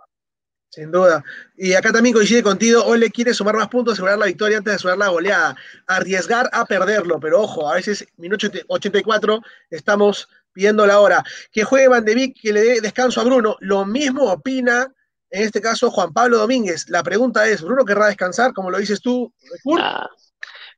Sin 0.69 0.89
duda. 0.89 1.21
Y 1.57 1.73
acá 1.73 1.91
también 1.91 2.13
coincide 2.13 2.41
contigo, 2.41 2.81
Ole 2.85 3.11
quiere 3.11 3.33
sumar 3.33 3.55
más 3.55 3.67
puntos, 3.67 3.93
asegurar 3.93 4.17
la 4.17 4.27
victoria 4.27 4.57
antes 4.57 4.71
de 4.71 4.75
asegurar 4.75 4.97
la 4.97 5.09
goleada. 5.09 5.55
Arriesgar 5.85 6.49
a 6.53 6.65
perderlo, 6.65 7.19
pero 7.19 7.41
ojo, 7.41 7.69
a 7.69 7.75
veces 7.75 8.07
minuto 8.15 8.47
84 8.67 9.41
estamos 9.69 10.29
pidiendo 10.53 10.87
la 10.87 11.01
hora. 11.01 11.23
Que 11.51 11.65
juegue 11.65 11.89
Van 11.89 12.05
de 12.05 12.15
Vic, 12.15 12.37
que 12.41 12.53
le 12.53 12.61
dé 12.61 12.81
descanso 12.81 13.19
a 13.19 13.25
Bruno. 13.25 13.57
Lo 13.59 13.85
mismo 13.85 14.31
opina, 14.31 14.93
en 15.29 15.43
este 15.43 15.59
caso, 15.59 15.91
Juan 15.91 16.13
Pablo 16.13 16.37
Domínguez. 16.37 16.87
La 16.87 17.03
pregunta 17.03 17.45
es, 17.49 17.61
¿Bruno 17.61 17.83
querrá 17.83 18.07
descansar, 18.07 18.53
como 18.53 18.71
lo 18.71 18.77
dices 18.77 19.01
tú, 19.01 19.33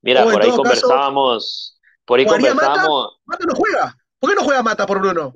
Mira, 0.01 0.23
por 0.23 0.41
ahí 0.41 0.49
conversábamos, 0.49 1.79
por 2.05 2.19
ahí 2.19 2.25
conversábamos... 2.25 3.19
Mata 3.25 3.45
no 3.45 3.55
juega. 3.55 3.95
¿Por 4.19 4.29
qué 4.29 4.35
no 4.37 4.43
juega 4.43 4.63
Mata 4.63 4.85
por 4.85 4.99
Bruno? 4.99 5.33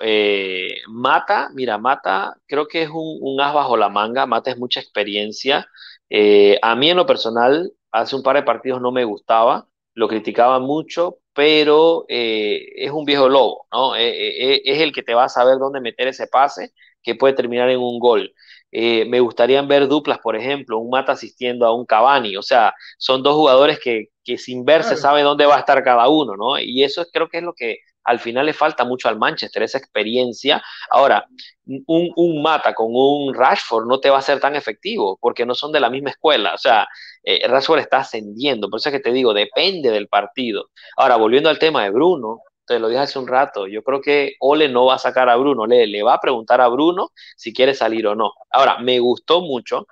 Eh, 0.00 0.74
Mata, 0.88 1.48
mira, 1.54 1.78
Mata 1.78 2.36
creo 2.46 2.68
que 2.68 2.82
es 2.82 2.90
un, 2.92 3.40
as 3.40 3.54
bajo 3.54 3.76
la 3.76 3.88
manga. 3.88 4.26
Mata 4.26 4.50
es 4.50 4.58
mucha 4.58 4.80
experiencia. 4.80 5.66
Eh, 6.10 6.58
a 6.60 6.76
mí 6.76 6.90
en 6.90 6.98
lo 6.98 7.06
personal, 7.06 7.72
hace 7.92 8.14
un 8.14 8.22
par 8.22 8.36
de 8.36 8.42
partidos 8.42 8.82
no 8.82 8.92
me 8.92 9.04
gustaba, 9.04 9.68
lo 9.94 10.06
criticaba 10.06 10.58
mucho, 10.58 11.18
pero 11.32 12.04
eh, 12.08 12.66
es 12.76 12.90
un 12.90 13.06
viejo 13.06 13.28
lobo, 13.28 13.66
¿no? 13.72 13.96
es 13.96 14.80
el 14.80 14.92
que 14.92 15.02
te 15.02 15.14
va 15.14 15.24
a 15.24 15.28
saber 15.30 15.58
dónde 15.58 15.80
meter 15.80 16.06
ese 16.08 16.26
pase 16.26 16.74
que 17.02 17.14
puede 17.14 17.34
terminar 17.34 17.70
en 17.70 17.80
un 17.80 17.98
gol. 17.98 18.34
Me 18.74 19.20
gustaría 19.20 19.62
ver 19.62 19.86
duplas, 19.88 20.18
por 20.18 20.36
ejemplo, 20.36 20.78
un 20.78 20.90
Mata 20.90 21.12
asistiendo 21.12 21.66
a 21.66 21.74
un 21.74 21.86
Cavani. 21.86 22.36
O 22.36 22.42
sea, 22.42 22.74
son 22.98 23.22
dos 23.22 23.34
jugadores 23.34 23.78
que, 23.78 24.08
sin 24.36 24.64
verse 24.64 24.96
sabe 24.96 25.22
dónde 25.22 25.46
va 25.46 25.56
a 25.56 25.60
estar 25.60 25.82
cada 25.84 26.08
uno, 26.08 26.36
¿no? 26.36 26.58
Y 26.58 26.82
eso 26.82 27.04
creo 27.12 27.28
que 27.28 27.38
es 27.38 27.44
lo 27.44 27.54
que 27.54 27.78
al 28.04 28.20
final 28.20 28.46
le 28.46 28.52
falta 28.52 28.84
mucho 28.84 29.08
al 29.08 29.18
Manchester, 29.18 29.62
esa 29.62 29.78
experiencia. 29.78 30.62
Ahora, 30.90 31.26
un, 31.66 32.42
Mata 32.42 32.74
con 32.74 32.88
un 32.90 33.32
Rashford 33.34 33.86
no 33.86 34.00
te 34.00 34.10
va 34.10 34.18
a 34.18 34.22
ser 34.22 34.40
tan 34.40 34.56
efectivo 34.56 35.18
porque 35.20 35.46
no 35.46 35.54
son 35.54 35.72
de 35.72 35.80
la 35.80 35.90
misma 35.90 36.10
escuela. 36.10 36.54
O 36.54 36.58
sea, 36.58 36.86
eh, 37.22 37.46
Rashford 37.48 37.80
está 37.80 37.98
ascendiendo, 37.98 38.68
por 38.68 38.78
eso 38.78 38.90
es 38.90 38.94
que 38.94 39.00
te 39.00 39.12
digo, 39.12 39.32
depende 39.32 39.90
del 39.90 40.08
partido. 40.08 40.70
Ahora, 40.96 41.16
volviendo 41.16 41.48
al 41.48 41.58
tema 41.58 41.84
de 41.84 41.90
Bruno, 41.90 42.40
te 42.66 42.78
lo 42.78 42.88
dije 42.88 43.00
hace 43.00 43.18
un 43.18 43.28
rato, 43.28 43.66
yo 43.66 43.82
creo 43.82 44.00
que 44.00 44.36
Ole 44.40 44.68
no 44.68 44.86
va 44.86 44.94
a 44.94 44.98
sacar 44.98 45.28
a 45.28 45.36
Bruno, 45.36 45.66
le, 45.66 45.86
le 45.86 46.02
va 46.02 46.14
a 46.14 46.20
preguntar 46.20 46.60
a 46.60 46.68
Bruno 46.68 47.10
si 47.36 47.52
quiere 47.52 47.74
salir 47.74 48.06
o 48.06 48.14
no. 48.14 48.32
Ahora, 48.50 48.78
me 48.78 48.98
gustó 49.00 49.40
mucho. 49.42 49.86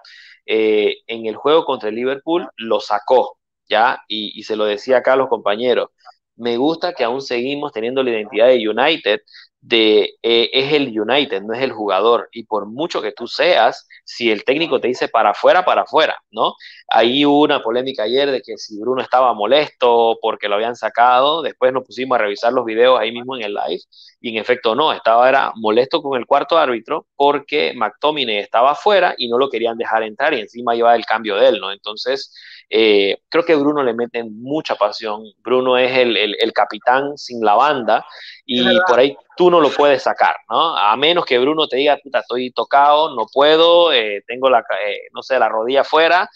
Eh, 0.47 0.97
en 1.07 1.27
el 1.27 1.37
juego 1.37 1.64
contra 1.64 1.89
el 1.89 1.95
Liverpool 1.95 2.49
lo 2.57 2.81
sacó, 2.81 3.39
¿ya? 3.68 4.03
Y, 4.09 4.39
y, 4.39 4.43
se 4.43 4.57
lo 4.57 4.64
decía 4.64 4.99
acá 4.99 5.12
a 5.12 5.16
los 5.16 5.29
compañeros 5.29 5.91
me 6.37 6.57
gusta 6.57 6.93
que 6.95 7.05
aún 7.05 7.23
seguimos 7.23 7.73
teniendo 7.73 8.03
la 8.03 8.11
identidad 8.11 8.49
de 8.49 8.68
United, 8.68 9.20
de 9.62 10.16
eh, 10.22 10.50
es 10.52 10.72
el 10.72 11.00
United, 11.00 11.40
no 11.42 11.54
es 11.54 11.62
el 11.62 11.72
jugador. 11.72 12.28
Y 12.32 12.44
por 12.44 12.66
mucho 12.66 13.00
que 13.00 13.12
tú 13.12 13.28
seas, 13.28 13.88
si 14.04 14.30
el 14.30 14.44
técnico 14.44 14.80
te 14.80 14.88
dice 14.88 15.08
para 15.08 15.30
afuera, 15.30 15.64
para 15.64 15.82
afuera, 15.82 16.16
¿no? 16.32 16.54
Ahí 16.88 17.24
hubo 17.24 17.42
una 17.42 17.62
polémica 17.62 18.02
ayer 18.02 18.30
de 18.30 18.42
que 18.42 18.58
si 18.58 18.78
Bruno 18.80 19.00
estaba 19.00 19.32
molesto 19.34 20.18
porque 20.20 20.48
lo 20.48 20.56
habían 20.56 20.76
sacado, 20.76 21.42
después 21.42 21.72
nos 21.72 21.84
pusimos 21.84 22.16
a 22.16 22.22
revisar 22.22 22.52
los 22.52 22.64
videos 22.64 22.98
ahí 22.98 23.12
mismo 23.12 23.36
en 23.36 23.44
el 23.44 23.54
live, 23.54 23.82
y 24.20 24.30
en 24.30 24.36
efecto 24.36 24.74
no, 24.74 24.92
estaba 24.92 25.28
era 25.28 25.52
molesto 25.56 26.02
con 26.02 26.18
el 26.18 26.26
cuarto 26.26 26.58
árbitro 26.58 27.06
porque 27.16 27.72
McTominay 27.74 28.38
estaba 28.38 28.72
afuera 28.72 29.14
y 29.16 29.28
no 29.28 29.38
lo 29.38 29.48
querían 29.48 29.78
dejar 29.78 30.02
entrar 30.02 30.34
y 30.34 30.40
encima 30.40 30.74
llevaba 30.74 30.96
el 30.96 31.06
cambio 31.06 31.36
de 31.36 31.48
él, 31.48 31.60
¿no? 31.60 31.72
Entonces, 31.72 32.32
eh, 32.74 33.18
creo 33.28 33.44
que 33.44 33.54
Bruno 33.54 33.82
le 33.82 33.92
mete 33.92 34.24
mucha 34.24 34.76
pasión. 34.76 35.24
Bruno 35.42 35.76
es 35.76 35.96
el, 35.96 36.16
el, 36.16 36.52
capitán 36.52 37.18
sin 37.18 37.44
la 37.44 37.54
banda 37.54 38.06
y 38.46 38.64
por 38.86 38.98
ahí 38.98 39.16
tú 39.36 39.50
no 39.53 39.61
lo 39.61 39.70
puedes 39.70 40.03
sacar, 40.03 40.34
¿no? 40.50 40.76
A 40.76 40.96
menos 40.96 41.24
que 41.24 41.38
Bruno 41.38 41.68
te 41.68 41.76
diga, 41.76 41.96
puta, 42.03 42.18
estoy 42.18 42.50
tocado, 42.50 43.14
no 43.14 43.26
puedo, 43.32 43.92
eh, 43.92 44.24
tengo 44.26 44.50
la, 44.50 44.64
eh, 44.84 45.03
no 45.12 45.22
sé, 45.22 45.38
la 45.38 45.48
rodilla 45.48 45.82
afuera, 45.82 46.28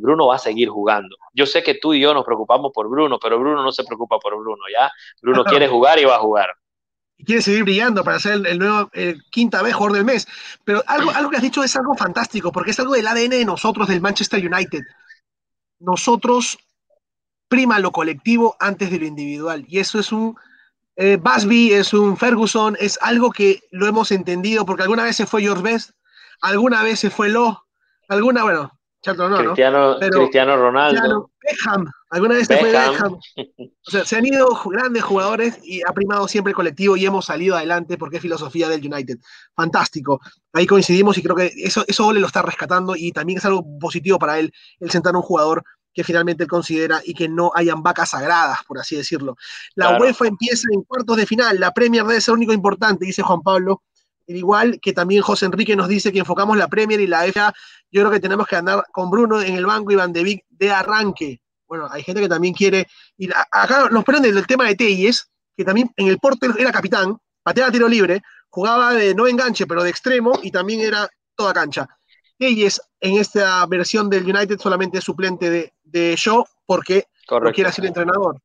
Bruno 0.00 0.26
va 0.26 0.36
a 0.36 0.38
seguir 0.38 0.68
jugando. 0.68 1.16
Yo 1.34 1.46
sé 1.46 1.62
que 1.62 1.74
tú 1.74 1.92
y 1.92 2.00
yo 2.00 2.14
nos 2.14 2.24
preocupamos 2.24 2.72
por 2.74 2.88
Bruno, 2.88 3.18
pero 3.18 3.38
Bruno 3.38 3.62
no 3.62 3.70
se 3.70 3.84
preocupa 3.84 4.18
por 4.18 4.36
Bruno, 4.38 4.62
¿ya? 4.72 4.90
Bruno 5.22 5.44
quiere 5.44 5.68
jugar 5.68 5.98
y 5.98 6.04
va 6.04 6.16
a 6.16 6.20
jugar. 6.20 6.48
Y 7.18 7.24
quiere 7.24 7.42
seguir 7.42 7.64
brillando 7.64 8.02
para 8.02 8.18
ser 8.18 8.46
el, 8.46 8.58
nuevo 8.58 8.90
quinta 9.30 9.62
vez 9.62 9.74
jugador 9.74 9.96
del 9.96 10.06
mes. 10.06 10.26
Pero 10.64 10.82
algo, 10.86 11.10
algo 11.10 11.30
que 11.30 11.36
has 11.36 11.42
dicho 11.42 11.62
es 11.62 11.76
algo 11.76 11.94
fantástico, 11.96 12.50
porque 12.50 12.70
es 12.70 12.80
algo 12.80 12.94
del 12.94 13.06
ADN 13.06 13.30
de 13.30 13.44
nosotros, 13.44 13.88
del 13.88 14.00
Manchester 14.00 14.44
United 14.44 14.82
nosotros 15.80 16.58
prima 17.48 17.78
lo 17.78 17.92
colectivo 17.92 18.56
antes 18.60 18.90
de 18.90 18.98
lo 18.98 19.06
individual. 19.06 19.64
Y 19.68 19.78
eso 19.78 19.98
es 19.98 20.12
un 20.12 20.36
eh, 20.98 21.16
Busby, 21.16 21.72
es 21.72 21.94
un 21.94 22.16
Ferguson, 22.16 22.76
es 22.80 22.98
algo 23.00 23.30
que 23.30 23.60
lo 23.70 23.86
hemos 23.86 24.10
entendido, 24.10 24.66
porque 24.66 24.82
alguna 24.82 25.04
vez 25.04 25.14
se 25.14 25.26
fue 25.26 25.42
George 25.42 25.62
Best, 25.62 25.90
alguna 26.40 26.82
vez 26.82 26.98
se 26.98 27.08
fue 27.08 27.28
Lo, 27.28 27.66
alguna, 28.08 28.42
bueno, 28.42 28.72
Chato 29.00 29.28
no, 29.28 29.38
Cristiano, 29.38 29.96
Cristiano 30.00 30.56
Ronaldo. 30.56 31.30
Beckham, 31.40 31.86
alguna 32.10 32.34
vez 32.34 32.48
se 32.48 32.56
fue 32.56 32.72
Beckham. 32.72 33.12
O 33.14 33.90
sea, 33.90 34.04
se 34.04 34.16
han 34.16 34.26
ido 34.26 34.48
grandes 34.66 35.04
jugadores 35.04 35.60
y 35.62 35.82
ha 35.88 35.92
primado 35.92 36.26
siempre 36.26 36.50
el 36.50 36.56
colectivo 36.56 36.96
y 36.96 37.06
hemos 37.06 37.26
salido 37.26 37.54
adelante 37.54 37.96
porque 37.96 38.16
es 38.16 38.22
filosofía 38.22 38.68
del 38.68 38.84
United. 38.84 39.18
Fantástico. 39.54 40.20
Ahí 40.52 40.66
coincidimos 40.66 41.16
y 41.16 41.22
creo 41.22 41.36
que 41.36 41.52
eso, 41.56 41.84
eso 41.86 42.08
Ole 42.08 42.18
lo 42.18 42.26
está 42.26 42.42
rescatando 42.42 42.96
y 42.96 43.12
también 43.12 43.38
es 43.38 43.44
algo 43.44 43.64
positivo 43.78 44.18
para 44.18 44.40
él, 44.40 44.52
el 44.80 44.90
sentar 44.90 45.14
a 45.14 45.18
un 45.18 45.22
jugador 45.22 45.62
que 45.98 46.04
finalmente 46.04 46.44
él 46.44 46.48
considera 46.48 47.00
y 47.04 47.12
que 47.12 47.28
no 47.28 47.50
hayan 47.56 47.82
vacas 47.82 48.10
sagradas, 48.10 48.60
por 48.68 48.78
así 48.78 48.94
decirlo. 48.94 49.36
La 49.74 49.98
UEFA 49.98 50.28
empieza 50.28 50.68
en 50.70 50.82
cuartos 50.82 51.16
de 51.16 51.26
final, 51.26 51.58
la 51.58 51.72
Premier 51.72 52.04
debe 52.04 52.20
ser 52.20 52.34
lo 52.34 52.36
único 52.36 52.52
importante, 52.52 53.04
dice 53.04 53.20
Juan 53.22 53.42
Pablo, 53.42 53.82
igual 54.28 54.78
que 54.80 54.92
también 54.92 55.22
José 55.22 55.46
Enrique 55.46 55.74
nos 55.74 55.88
dice 55.88 56.12
que 56.12 56.20
enfocamos 56.20 56.56
la 56.56 56.68
Premier 56.68 57.00
y 57.00 57.08
la 57.08 57.24
FA, 57.32 57.52
yo 57.90 58.02
creo 58.02 58.12
que 58.12 58.20
tenemos 58.20 58.46
que 58.46 58.54
andar 58.54 58.84
con 58.92 59.10
Bruno 59.10 59.42
en 59.42 59.56
el 59.56 59.66
banco 59.66 59.90
y 59.90 59.96
Van 59.96 60.12
de 60.12 60.22
Vic 60.22 60.44
de 60.50 60.70
arranque. 60.70 61.40
Bueno, 61.66 61.88
hay 61.90 62.04
gente 62.04 62.20
que 62.20 62.28
también 62.28 62.54
quiere 62.54 62.86
ir. 63.16 63.34
Acá 63.50 63.88
nos 63.90 64.04
prende 64.04 64.28
el 64.28 64.46
tema 64.46 64.66
de 64.66 64.76
Telles, 64.76 65.28
que 65.56 65.64
también 65.64 65.90
en 65.96 66.06
el 66.06 66.20
Porto 66.20 66.46
era 66.56 66.70
capitán, 66.70 67.18
pateaba 67.42 67.72
tiro 67.72 67.88
libre, 67.88 68.22
jugaba 68.50 68.94
de 68.94 69.16
no 69.16 69.26
enganche, 69.26 69.66
pero 69.66 69.82
de 69.82 69.90
extremo 69.90 70.38
y 70.44 70.52
también 70.52 70.78
era 70.78 71.08
toda 71.34 71.52
cancha. 71.52 71.88
Telles 72.38 72.80
en 73.00 73.16
esta 73.16 73.66
versión 73.66 74.08
del 74.08 74.24
United 74.24 74.60
solamente 74.60 74.98
es 74.98 75.04
suplente 75.04 75.50
de, 75.50 75.72
de 75.90 76.14
Shaw 76.16 76.44
porque 76.66 77.06
no 77.30 77.52
quiere 77.52 77.72
ser 77.72 77.86
entrenador. 77.86 78.40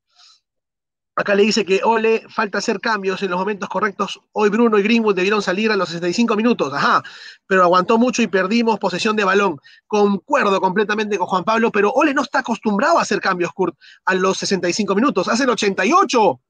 Acá 1.16 1.36
le 1.36 1.44
dice 1.44 1.64
que 1.64 1.82
Ole, 1.84 2.24
falta 2.28 2.58
hacer 2.58 2.80
cambios 2.80 3.22
en 3.22 3.30
los 3.30 3.40
momentos 3.40 3.70
correctos. 3.70 4.20
Hoy 4.32 4.50
Bruno 4.50 4.80
y 4.80 4.82
Greenwood 4.82 5.14
debieron 5.14 5.44
salir 5.44 5.72
a 5.72 5.76
los 5.76 5.90
65 5.90 6.36
minutos, 6.36 6.74
ajá, 6.74 7.04
pero 7.46 7.62
aguantó 7.62 8.00
mucho 8.00 8.24
y 8.24 8.28
perdimos 8.28 8.80
posesión 8.80 9.16
de 9.16 9.24
balón. 9.24 9.60
Concuerdo 9.86 10.60
completamente 10.60 11.20
con 11.20 11.28
Juan 11.28 11.44
Pablo, 11.44 11.72
pero 11.72 11.92
Ole 11.92 12.16
no 12.16 12.24
está 12.24 12.40
acostumbrado 12.40 12.98
a 12.98 13.04
hacer 13.04 13.22
cambios, 13.22 13.54
Kurt, 13.54 13.76
a 14.06 14.16
los 14.16 14.40
65 14.40 14.96
minutos, 14.96 15.28
hace 15.28 15.44
el 15.44 15.52
88. 15.52 16.42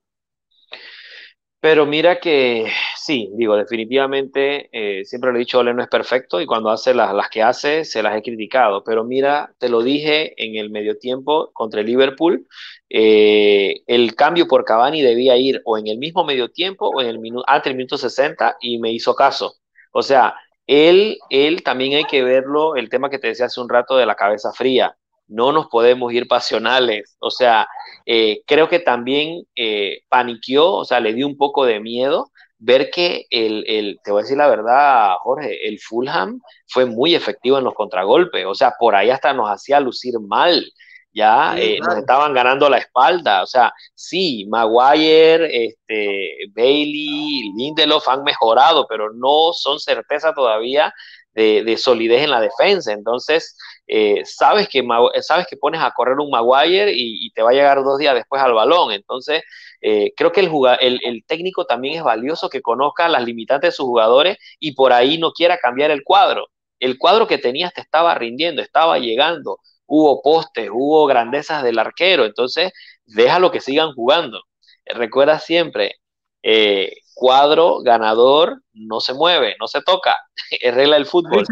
Pero 1.63 1.85
mira 1.85 2.19
que 2.19 2.65
sí, 2.97 3.31
digo, 3.37 3.55
definitivamente, 3.55 4.67
eh, 4.73 5.05
siempre 5.05 5.31
lo 5.31 5.37
he 5.37 5.39
dicho, 5.39 5.59
Ole 5.59 5.73
no 5.73 5.81
es 5.81 5.87
perfecto 5.87 6.41
y 6.41 6.45
cuando 6.45 6.69
hace 6.69 6.93
las, 6.93 7.13
las 7.13 7.29
que 7.29 7.41
hace 7.41 7.85
se 7.85 8.03
las 8.03 8.17
he 8.17 8.21
criticado, 8.21 8.83
pero 8.83 9.05
mira, 9.05 9.55
te 9.59 9.69
lo 9.69 9.81
dije 9.81 10.33
en 10.35 10.57
el 10.57 10.69
medio 10.71 10.97
tiempo 10.97 11.51
contra 11.53 11.79
el 11.79 11.87
Liverpool, 11.87 12.45
eh, 12.89 13.75
el 13.87 14.13
cambio 14.13 14.45
por 14.45 14.65
Cavani 14.65 15.01
debía 15.01 15.37
ir 15.37 15.61
o 15.63 15.77
en 15.77 15.87
el 15.87 15.99
mismo 15.99 16.25
medio 16.25 16.51
tiempo 16.51 16.89
o 16.89 16.99
en 16.99 17.07
el 17.07 17.19
minuto, 17.19 17.45
antes 17.47 17.69
del 17.69 17.77
minuto 17.77 17.97
60 17.97 18.57
y 18.59 18.79
me 18.79 18.91
hizo 18.91 19.15
caso. 19.15 19.55
O 19.93 20.01
sea, 20.03 20.35
él, 20.67 21.17
él 21.29 21.63
también 21.63 21.93
hay 21.93 22.03
que 22.03 22.23
verlo, 22.23 22.75
el 22.75 22.89
tema 22.89 23.09
que 23.09 23.19
te 23.19 23.27
decía 23.27 23.45
hace 23.45 23.61
un 23.61 23.69
rato 23.69 23.95
de 23.95 24.05
la 24.05 24.15
cabeza 24.15 24.51
fría 24.51 24.97
no 25.33 25.51
nos 25.51 25.67
podemos 25.67 26.13
ir 26.13 26.27
pasionales. 26.27 27.15
O 27.19 27.31
sea, 27.31 27.67
eh, 28.05 28.41
creo 28.45 28.69
que 28.69 28.79
también 28.79 29.43
eh, 29.55 30.01
paniqueó, 30.09 30.71
o 30.73 30.85
sea, 30.85 30.99
le 30.99 31.13
dio 31.13 31.27
un 31.27 31.37
poco 31.37 31.65
de 31.65 31.79
miedo 31.79 32.29
ver 32.59 32.89
que 32.91 33.25
el, 33.29 33.65
el, 33.67 33.99
te 34.03 34.11
voy 34.11 34.21
a 34.21 34.23
decir 34.23 34.37
la 34.37 34.47
verdad, 34.47 35.15
Jorge, 35.21 35.67
el 35.67 35.79
Fulham 35.79 36.39
fue 36.67 36.85
muy 36.85 37.13
efectivo 37.13 37.57
en 37.57 37.65
los 37.65 37.73
contragolpes, 37.73 38.45
o 38.45 38.55
sea, 38.55 38.73
por 38.79 38.95
ahí 38.95 39.09
hasta 39.09 39.33
nos 39.33 39.49
hacía 39.49 39.81
lucir 39.81 40.13
mal, 40.21 40.63
ya 41.11 41.57
eh, 41.57 41.79
nos 41.85 41.97
estaban 41.97 42.33
ganando 42.33 42.69
la 42.69 42.77
espalda, 42.77 43.43
o 43.43 43.47
sea, 43.47 43.73
sí, 43.93 44.45
Maguire, 44.49 45.65
este, 45.65 46.37
Bailey, 46.55 47.51
Lindelof 47.57 48.07
han 48.07 48.23
mejorado, 48.23 48.87
pero 48.87 49.11
no 49.13 49.51
son 49.51 49.79
certeza 49.79 50.33
todavía 50.33 50.93
de, 51.33 51.77
solidez 51.77 52.23
en 52.23 52.31
la 52.31 52.41
defensa. 52.41 52.91
Entonces, 52.93 53.57
eh, 53.87 54.21
sabes, 54.25 54.69
que, 54.69 54.83
sabes 55.21 55.45
que 55.47 55.57
pones 55.57 55.81
a 55.81 55.91
correr 55.91 56.17
un 56.19 56.29
Maguire 56.29 56.91
y, 56.95 57.29
te 57.31 57.41
va 57.41 57.51
a 57.51 57.53
llegar 57.53 57.83
dos 57.83 57.97
días 57.99 58.15
después 58.15 58.41
al 58.41 58.53
balón. 58.53 58.91
Entonces, 58.91 59.43
eh, 59.81 60.13
creo 60.15 60.31
que 60.31 60.41
el, 60.41 60.51
el, 60.79 60.99
el, 61.03 61.23
técnico 61.25 61.65
también 61.65 61.95
es 61.95 62.03
valioso 62.03 62.49
que 62.49 62.61
conozca 62.61 63.09
las 63.09 63.23
limitantes 63.23 63.69
de 63.69 63.75
sus 63.75 63.85
jugadores 63.85 64.37
y 64.59 64.73
por 64.73 64.93
ahí 64.93 65.17
no 65.17 65.31
quiera 65.31 65.57
cambiar 65.57 65.91
el 65.91 66.03
cuadro. 66.03 66.47
El 66.79 66.97
cuadro 66.97 67.27
que 67.27 67.37
tenías 67.37 67.73
te 67.73 67.81
estaba 67.81 68.15
rindiendo, 68.15 68.61
estaba 68.61 68.99
llegando, 68.99 69.59
hubo 69.85 70.21
postes, 70.21 70.69
hubo 70.71 71.05
grandezas 71.05 71.63
del 71.63 71.79
arquero, 71.79 72.25
entonces 72.25 72.71
déjalo 73.05 73.51
que 73.51 73.61
sigan 73.61 73.93
jugando. 73.93 74.41
Recuerda 74.85 75.39
siempre, 75.39 75.95
eh, 76.41 76.93
cuadro 77.13 77.79
ganador 77.81 78.61
no 78.73 78.99
se 78.99 79.13
mueve, 79.13 79.55
no 79.59 79.67
se 79.67 79.81
toca, 79.81 80.17
es 80.51 80.73
regla 80.73 80.95
del 80.95 81.05
fútbol. 81.05 81.45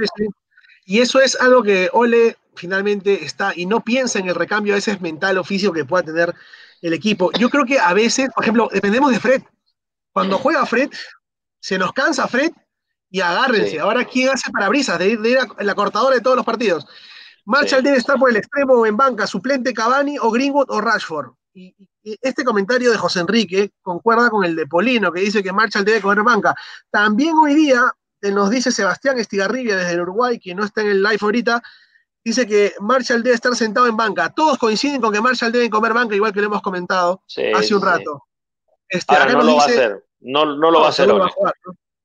Y 0.86 1.00
eso 1.00 1.20
es 1.22 1.40
algo 1.40 1.64
que 1.64 1.90
Ole 1.94 2.38
finalmente 2.56 3.24
está 3.24 3.54
y 3.56 3.66
no 3.66 3.84
piensa 3.84 4.20
en 4.20 4.28
el 4.28 4.36
recambio 4.36 4.74
a 4.74 4.76
veces 4.76 5.02
mental 5.02 5.38
o 5.38 5.44
físico 5.44 5.74
que 5.74 5.86
pueda 5.86 6.04
tener 6.04 6.36
el 6.82 6.94
equipo. 6.94 7.32
Yo 7.34 7.50
creo 7.50 7.66
que 7.66 7.80
a 7.80 7.94
veces, 7.94 8.30
por 8.34 8.44
ejemplo, 8.44 8.70
dependemos 8.72 9.12
de 9.12 9.20
Fred. 9.20 9.44
Cuando 10.12 10.38
juega 10.38 10.66
Fred, 10.66 10.90
se 11.60 11.78
nos 11.78 11.94
cansa 11.94 12.28
Fred 12.28 12.52
y 13.10 13.22
agárrense. 13.22 13.80
Ahora, 13.80 14.06
¿quién 14.06 14.30
hace 14.30 14.52
parabrisas 14.52 15.00
de 15.00 15.10
ir, 15.10 15.22
de 15.22 15.30
ir 15.30 15.40
a 15.40 15.64
la 15.64 15.76
cortadora 15.76 16.16
de 16.16 16.22
todos 16.22 16.36
los 16.36 16.46
partidos? 16.46 16.86
Marshall 17.46 17.84
debe 17.84 17.98
estar 17.98 18.18
por 18.18 18.30
el 18.30 18.38
extremo 18.38 18.86
en 18.86 18.98
banca, 18.98 19.26
suplente 19.28 19.74
Cavani 19.74 20.18
o 20.20 20.32
Greenwood 20.32 20.70
o 20.70 20.82
Rashford. 20.82 21.32
Y, 21.54 21.76
este 22.04 22.44
comentario 22.44 22.90
de 22.90 22.98
José 22.98 23.20
Enrique 23.20 23.72
concuerda 23.84 24.32
con 24.32 24.44
el 24.44 24.56
de 24.56 24.66
Polino, 24.66 25.12
que 25.12 25.22
dice 25.22 25.44
que 25.44 25.52
Marshall 25.52 25.86
debe 25.86 26.02
coger 26.02 26.24
banca. 26.24 26.56
También 26.90 27.36
hoy 27.36 27.54
día 27.54 27.94
nos 28.22 28.50
dice 28.50 28.72
Sebastián 28.72 29.18
Estigarribia 29.18 29.76
desde 29.76 29.94
el 29.94 30.02
Uruguay, 30.02 30.40
que 30.40 30.54
no 30.54 30.64
está 30.64 30.82
en 30.82 30.90
el 30.90 31.04
live 31.04 31.18
ahorita, 31.22 31.64
dice 32.24 32.46
que 32.46 32.74
Marshall 32.80 33.24
debe 33.24 33.36
estar 33.36 33.56
sentado 33.56 33.88
en 33.88 33.98
banca. 33.98 34.30
Todos 34.30 34.58
coinciden 34.58 35.02
con 35.02 35.12
que 35.12 35.22
Marshall 35.22 35.52
debe 35.52 35.70
comer 35.70 35.94
banca, 35.94 36.16
igual 36.16 36.34
que 36.34 36.42
lo 36.42 36.48
hemos 36.48 36.62
comentado 36.62 37.24
hace 37.56 37.74
un 37.74 37.82
rato. 37.82 38.28
Este, 38.88 39.16
no 39.34 39.42
lo 39.42 39.56
va 39.56 39.64
a 39.64 39.66
hacer. 39.66 40.06
No, 40.20 40.46
lo 40.46 40.80
va 40.80 40.88
a 40.88 40.90
hacer 40.90 41.10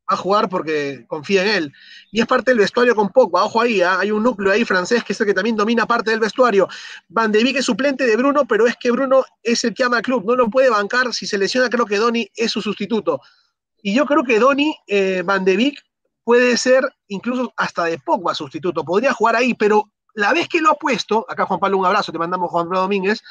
a 0.07 0.17
jugar 0.17 0.49
porque 0.49 1.05
confía 1.09 1.43
en 1.43 1.49
él. 1.49 1.73
Y 2.11 2.21
es 2.21 2.27
parte 2.27 2.51
del 2.51 2.59
vestuario 2.59 2.95
con 2.95 3.09
Pogba, 3.09 3.45
ojo 3.45 3.61
ahí, 3.61 3.83
¿ah? 3.83 3.99
hay 4.01 4.11
un 4.11 4.23
núcleo 4.23 4.53
ahí 4.53 4.65
francés 4.65 5.03
que 5.03 5.13
es 5.13 5.21
el 5.21 5.27
que 5.27 5.35
también 5.35 5.57
domina 5.57 5.87
parte 5.87 6.11
del 6.11 6.21
vestuario. 6.21 6.69
Van 7.09 7.33
de 7.33 7.43
Beek 7.43 7.57
es 7.57 7.65
suplente 7.65 8.07
de 8.07 8.17
Bruno, 8.17 8.47
pero 8.47 8.67
es 8.67 8.77
que 8.77 8.91
Bruno 8.91 9.25
es 9.43 9.65
el 9.65 9.75
que 9.75 9.85
ama 9.85 9.99
al 9.99 10.03
club, 10.03 10.25
no 10.25 10.37
lo 10.37 10.49
puede 10.49 10.71
bancar, 10.71 11.13
si 11.13 11.27
se 11.27 11.39
lesiona 11.39 11.69
creo 11.69 11.87
que 11.87 11.97
Doni 11.97 12.31
es 12.35 12.53
su 12.53 12.63
sustituto. 12.63 13.21
Y 13.83 13.95
yo 13.95 14.07
creo 14.07 14.23
que 14.23 14.39
Doni, 14.39 14.77
eh, 14.87 15.23
Van 15.25 15.45
de 15.45 15.57
Beek, 15.57 15.83
puede 16.27 16.57
ser 16.57 16.83
incluso 17.07 17.53
hasta 17.57 17.85
de 17.85 18.01
Pogba 18.01 18.35
sustituto, 18.35 18.85
podría 18.85 19.13
jugar 19.13 19.37
ahí, 19.37 19.55
pero 19.55 19.93
la 20.13 20.33
vez 20.33 20.49
que 20.49 20.61
lo 20.61 20.73
ha 20.73 20.75
puesto, 20.75 21.25
acá 21.29 21.47
Juan 21.47 21.61
Pablo 21.61 21.79
un 21.79 21.87
abrazo, 21.87 22.11
te 22.11 22.19
mandamos 22.19 22.51
Juan 22.51 22.65
Pablo 22.65 22.81
Domínguez, 22.81 23.23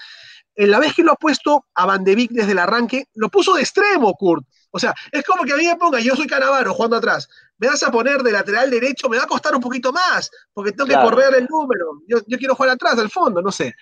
en 0.56 0.72
la 0.72 0.80
vez 0.80 0.93
que 0.96 1.04
lo 1.04 1.12
ha 1.12 1.16
puesto 1.16 1.66
a 1.76 1.86
Van 1.86 2.06
de 2.06 2.16
Beek 2.16 2.32
desde 2.32 2.54
el 2.54 2.60
arranque, 2.60 3.08
lo 3.16 3.28
puso 3.28 3.54
de 3.54 3.64
extremo, 3.64 4.14
Kurt. 4.14 4.46
O 4.72 4.80
sea, 4.80 4.96
es 5.12 5.26
como 5.26 5.43
que 5.43 5.52
a 5.52 5.58
mí 5.58 5.68
me 5.68 5.76
ponga, 5.76 6.00
yo 6.00 6.16
soy 6.16 6.26
Canavaro 6.26 6.74
jugando 6.74 6.96
atrás, 6.96 7.28
me 7.58 7.68
vas 7.68 7.84
a 7.84 7.91
poner 7.91 8.24
de 8.24 8.32
lateral 8.32 8.70
derecho, 8.70 9.10
me 9.10 9.18
va 9.18 9.24
a 9.24 9.28
costar 9.28 9.54
un 9.54 9.62
poquito 9.62 9.91
más, 9.91 10.32
porque 10.54 10.72
tengo 10.72 10.88
que 10.88 10.96
correr 10.96 11.36
el 11.36 11.48
número. 11.48 12.00
Yo, 12.08 12.22
quiero 12.38 12.56
jugar 12.56 12.72
atrás, 12.72 12.98
al 12.98 13.10
fondo, 13.10 13.41
no 13.41 13.52
sé. 13.52 13.74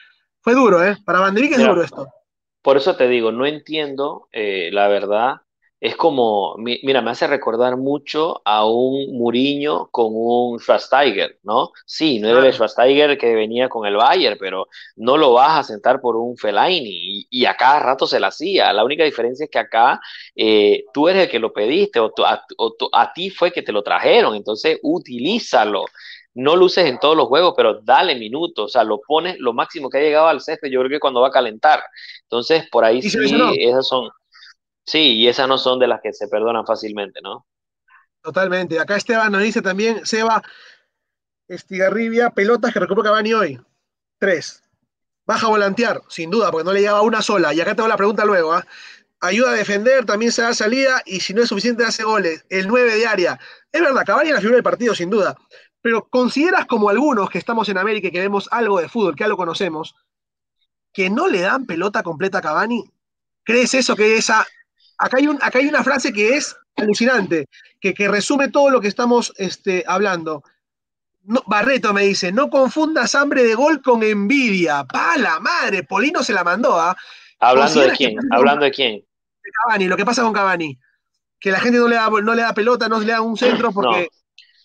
Fue 0.42 0.56
duro, 0.56 0.84
¿eh? 0.84 0.98
Para 1.06 1.20
Van 1.20 1.38
es 1.38 1.58
duro 1.60 1.84
esto. 1.84 2.08
Por 2.64 2.78
eso 2.78 2.96
te 2.96 3.08
digo, 3.08 3.32
no 3.32 3.46
entiendo, 3.46 4.28
eh, 4.32 4.72
la 4.74 4.88
verdad, 4.88 5.42
es 5.84 5.98
como, 5.98 6.56
mira, 6.60 7.02
me 7.02 7.12
hace 7.12 7.28
recordar 7.28 7.76
mucho 7.76 8.42
a 8.46 8.66
un 8.66 9.18
Muriño 9.18 9.90
con 9.92 10.12
un 10.14 10.58
Schwasteiger, 10.58 11.40
¿no? 11.44 11.72
Sí, 11.86 12.20
no 12.20 12.30
era 12.30 12.48
el 12.48 12.54
Schwasteiger 12.54 13.18
que 13.18 13.36
venía 13.36 13.68
con 13.68 13.86
el 13.86 13.98
Bayern, 13.98 14.38
pero 14.40 14.70
no 14.96 15.18
lo 15.18 15.34
vas 15.34 15.60
a 15.60 15.64
sentar 15.64 16.00
por 16.00 16.16
un 16.16 16.38
Fellaini 16.38 17.28
y, 17.30 17.46
a 17.46 17.58
cada 17.58 17.82
rato 17.82 18.08
se 18.08 18.22
la 18.22 18.28
hacía. 18.28 18.72
La 18.72 18.86
única 18.86 19.04
diferencia 19.04 19.44
es 19.44 19.52
que 19.52 19.60
acá 19.60 20.00
eh, 20.34 20.86
tú 20.94 21.10
eres 21.10 21.24
el 21.24 21.30
que 21.30 21.40
lo 21.40 21.52
pediste 21.52 22.00
o, 22.00 22.14
a, 22.94 23.14
ti 23.14 23.30
fue 23.30 23.52
que 23.52 23.62
te 23.62 23.74
lo 23.74 23.84
trajeron, 23.84 24.36
entonces 24.36 24.80
utilízalo 24.84 25.84
no 26.36 26.56
luces 26.56 26.86
en 26.86 26.98
todos 26.98 27.18
los 27.18 27.28
juegos, 27.28 27.54
pero 27.58 27.82
dale 27.82 28.16
minutos, 28.16 28.66
o 28.66 28.70
sea, 28.70 28.86
lo 28.86 29.02
pones 29.02 29.38
lo 29.38 29.52
máximo 29.52 29.90
que 29.90 29.98
ha 29.98 30.02
llegado 30.02 30.28
al 30.28 30.40
césped, 30.40 30.70
yo 30.70 30.80
creo 30.80 30.90
que 30.90 31.00
cuando 31.00 31.22
va 31.22 31.28
a 31.28 31.32
calentar. 31.32 31.84
Entonces, 32.24 32.68
por 32.72 32.84
ahí 32.86 33.04
sí, 33.04 33.20
esas 33.60 33.88
son, 33.88 34.10
Sí, 34.86 35.16
y 35.16 35.28
esas 35.28 35.48
no 35.48 35.58
son 35.58 35.80
de 35.80 35.88
las 35.88 36.02
que 36.02 36.14
se 36.14 36.28
perdonan 36.28 36.66
fácilmente, 36.66 37.22
¿no? 37.22 37.46
Totalmente. 38.22 38.80
Acá 38.80 38.96
Esteban 38.96 39.32
nos 39.32 39.42
dice 39.42 39.62
también, 39.62 40.06
Seba, 40.06 40.42
Estigarribia, 41.48 42.30
pelotas 42.30 42.74
que 42.74 42.80
recupera 42.80 43.10
Cavani 43.10 43.34
hoy. 43.34 43.62
Tres. 44.18 44.64
Baja 45.26 45.48
a 45.48 45.50
volantear, 45.50 46.02
sin 46.10 46.30
duda, 46.30 46.52
porque 46.52 46.66
no 46.66 46.74
le 46.74 46.82
llegaba 46.82 47.02
una 47.02 47.22
sola. 47.22 47.54
Y 47.54 47.62
acá 47.62 47.76
tengo 47.76 47.88
la 47.88 47.98
pregunta 47.98 48.26
luego. 48.26 48.54
¿ah? 48.54 48.66
Ayuda 49.20 49.52
a 49.52 49.56
defender, 49.56 50.06
también 50.06 50.32
se 50.32 50.42
da 50.42 50.54
salida, 50.54 51.02
y 51.06 51.22
si 51.22 51.34
no 51.34 51.42
es 51.42 51.50
suficiente, 51.50 51.86
hace 51.86 52.04
goles. 52.04 52.46
El 52.50 52.68
9 52.68 52.96
de 52.96 53.08
área. 53.08 53.40
Es 53.72 53.82
verdad, 53.82 54.04
Cavani 54.06 54.30
es 54.30 54.36
la 54.36 54.42
figura 54.42 54.58
del 54.58 54.64
partido, 54.64 54.96
sin 54.96 55.10
duda. 55.10 55.38
Pero 55.82 56.08
consideras 56.10 56.66
como 56.66 56.90
algunos 56.90 57.30
que 57.30 57.38
estamos 57.38 57.68
en 57.70 57.78
América 57.78 58.08
y 58.08 58.12
que 58.12 58.20
vemos 58.20 58.48
algo 58.52 58.80
de 58.80 58.90
fútbol, 58.90 59.16
que 59.16 59.24
ya 59.24 59.28
lo 59.28 59.38
conocemos, 59.38 59.96
que 60.94 61.10
no 61.10 61.28
le 61.28 61.42
dan 61.42 61.66
pelota 61.66 62.04
completa 62.04 62.38
a 62.38 62.42
Cavani. 62.42 62.84
¿Crees 63.44 63.74
eso 63.74 63.96
que 63.96 64.16
esa 64.16 64.48
acá 64.98 65.18
hay, 65.18 65.28
un, 65.28 65.38
acá 65.42 65.60
hay 65.60 65.68
una 65.68 65.84
frase 65.84 66.12
que 66.14 66.36
es 66.36 66.56
alucinante, 66.76 67.48
que, 67.80 67.94
que 67.94 68.08
resume 68.08 68.50
todo 68.50 68.70
lo 68.70 68.82
que 68.82 68.88
estamos 68.88 69.34
este, 69.38 69.84
hablando. 69.88 70.44
Barreto 71.24 71.94
me 71.94 72.04
dice, 72.04 72.32
no 72.32 72.50
confundas 72.50 73.16
hambre 73.16 73.44
de 73.44 73.56
gol 73.56 73.82
con 73.82 74.04
envidia. 74.04 74.84
¡Pa 74.84 75.18
la 75.18 75.40
madre! 75.40 75.84
Polino 75.84 76.22
se 76.22 76.34
la 76.34 76.44
mandó, 76.44 76.78
¿ah? 76.78 76.96
¿Hablando 77.40 77.82
de 77.82 77.92
quién? 77.92 78.18
¿Hablando 78.32 78.66
de 78.66 78.72
quién? 78.72 78.96
De 78.96 79.52
Cavani, 79.64 79.88
lo 79.88 79.96
que 79.96 80.06
pasa 80.06 80.24
con 80.24 80.34
Cavani. 80.34 80.78
Que 81.40 81.52
la 81.52 81.60
gente 81.60 81.80
no 81.80 81.88
le 81.88 81.96
da, 81.96 82.10
no 82.10 82.36
le 82.36 82.42
da 82.42 82.54
pelota, 82.54 82.90
no 82.90 83.00
le 83.00 83.12
da 83.12 83.22
un 83.22 83.38
centro 83.38 83.72
porque 83.72 84.10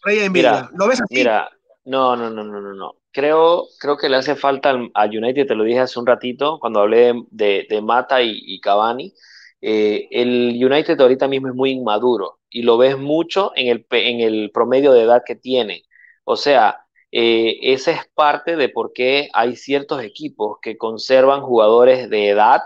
no. 0.04 0.12
envidia. 0.12 0.68
¿Lo 0.76 0.88
ves 0.88 1.00
así? 1.00 1.14
Mira, 1.14 1.48
No, 1.84 2.16
no, 2.16 2.28
no, 2.30 2.44
no, 2.44 2.60
no, 2.60 2.74
no. 2.74 2.94
Creo, 3.12 3.66
creo 3.80 3.96
que 3.96 4.08
le 4.08 4.16
hace 4.16 4.36
falta 4.36 4.76
a 4.94 5.04
United, 5.06 5.46
te 5.46 5.54
lo 5.54 5.64
dije 5.64 5.80
hace 5.80 5.98
un 5.98 6.06
ratito, 6.06 6.58
cuando 6.60 6.80
hablé 6.80 7.14
de, 7.30 7.66
de 7.68 7.82
Mata 7.82 8.20
y, 8.22 8.32
y 8.32 8.60
Cavani. 8.60 9.12
Eh, 9.60 10.08
el 10.10 10.64
United 10.64 11.00
ahorita 11.00 11.26
mismo 11.26 11.48
es 11.48 11.54
muy 11.54 11.70
inmaduro 11.72 12.38
y 12.48 12.62
lo 12.62 12.78
ves 12.78 12.96
mucho 12.96 13.52
en 13.56 13.68
el, 13.68 13.86
en 13.90 14.20
el 14.20 14.50
promedio 14.52 14.92
de 14.92 15.02
edad 15.02 15.22
que 15.26 15.34
tiene. 15.34 15.84
O 16.24 16.36
sea, 16.36 16.84
eh, 17.10 17.58
esa 17.62 17.92
es 17.92 18.00
parte 18.14 18.56
de 18.56 18.68
por 18.68 18.92
qué 18.92 19.28
hay 19.32 19.56
ciertos 19.56 20.02
equipos 20.02 20.58
que 20.60 20.76
conservan 20.76 21.40
jugadores 21.40 22.10
de 22.10 22.28
edad 22.28 22.60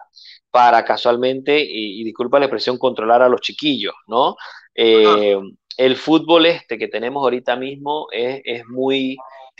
para 0.50 0.84
casualmente, 0.84 1.64
y, 1.66 2.04
disculpa 2.04 2.38
la 2.38 2.44
expresión, 2.44 2.76
controlar 2.76 3.22
a 3.22 3.28
los 3.28 3.40
chiquillos, 3.40 3.94
¿no? 4.06 4.36
Eh, 4.74 5.38
el 5.78 5.96
fútbol 5.96 6.44
este 6.44 6.76
que 6.76 6.88
tenemos 6.88 7.22
ahorita 7.22 7.56
mismo 7.56 8.08
es, 8.12 8.42
es 8.44 8.66
muy 8.66 9.16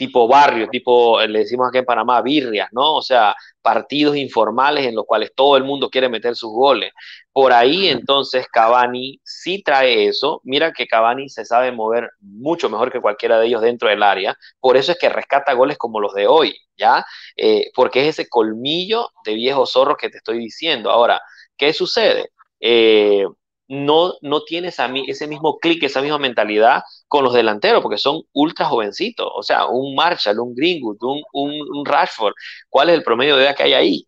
tipo 0.07 0.27
barrio, 0.27 0.67
tipo, 0.67 1.21
le 1.21 1.39
decimos 1.39 1.69
aquí 1.69 1.77
en 1.77 1.85
Panamá, 1.85 2.21
birrias, 2.21 2.67
¿no? 2.73 2.95
O 2.95 3.01
sea, 3.01 3.33
partidos 3.61 4.17
informales 4.17 4.85
en 4.85 4.95
los 4.95 5.05
cuales 5.05 5.31
todo 5.33 5.55
el 5.55 5.63
mundo 5.63 5.89
quiere 5.89 6.09
meter 6.09 6.35
sus 6.35 6.51
goles. 6.51 6.91
Por 7.31 7.53
ahí 7.53 7.87
entonces 7.87 8.47
Cavani 8.51 9.21
sí 9.23 9.63
trae 9.63 10.07
eso. 10.07 10.41
Mira 10.43 10.73
que 10.73 10.87
Cavani 10.87 11.29
se 11.29 11.45
sabe 11.45 11.71
mover 11.71 12.09
mucho 12.19 12.69
mejor 12.69 12.91
que 12.91 12.99
cualquiera 12.99 13.39
de 13.39 13.47
ellos 13.47 13.61
dentro 13.61 13.87
del 13.87 14.03
área. 14.03 14.35
Por 14.59 14.75
eso 14.75 14.91
es 14.91 14.97
que 14.99 15.07
rescata 15.07 15.53
goles 15.53 15.77
como 15.77 16.01
los 16.01 16.13
de 16.13 16.27
hoy, 16.27 16.53
¿ya? 16.77 17.05
Eh, 17.37 17.71
porque 17.73 18.01
es 18.01 18.19
ese 18.19 18.27
colmillo 18.27 19.07
de 19.23 19.35
viejo 19.35 19.65
zorro 19.65 19.95
que 19.95 20.09
te 20.09 20.17
estoy 20.17 20.37
diciendo. 20.37 20.91
Ahora, 20.91 21.21
¿qué 21.55 21.71
sucede? 21.71 22.31
Eh, 22.59 23.25
no, 23.73 24.13
no 24.21 24.43
tienes 24.43 24.79
a 24.79 24.87
mí 24.87 25.03
ese 25.07 25.27
mismo 25.27 25.57
clic, 25.57 25.81
esa 25.83 26.01
misma 26.01 26.19
mentalidad 26.19 26.83
con 27.07 27.23
los 27.23 27.33
delanteros, 27.33 27.81
porque 27.81 27.97
son 27.97 28.21
ultra 28.31 28.65
jovencitos. 28.65 29.27
O 29.35 29.41
sea, 29.41 29.65
un 29.65 29.95
Marshall, 29.95 30.39
un 30.39 30.53
Greenwood, 30.55 30.97
un, 31.01 31.23
un, 31.33 31.85
Rashford. 31.85 32.33
¿Cuál 32.69 32.89
es 32.89 32.95
el 32.95 33.03
promedio 33.03 33.35
de 33.35 33.45
edad 33.45 33.55
que 33.55 33.63
hay 33.63 33.73
ahí? 33.73 34.07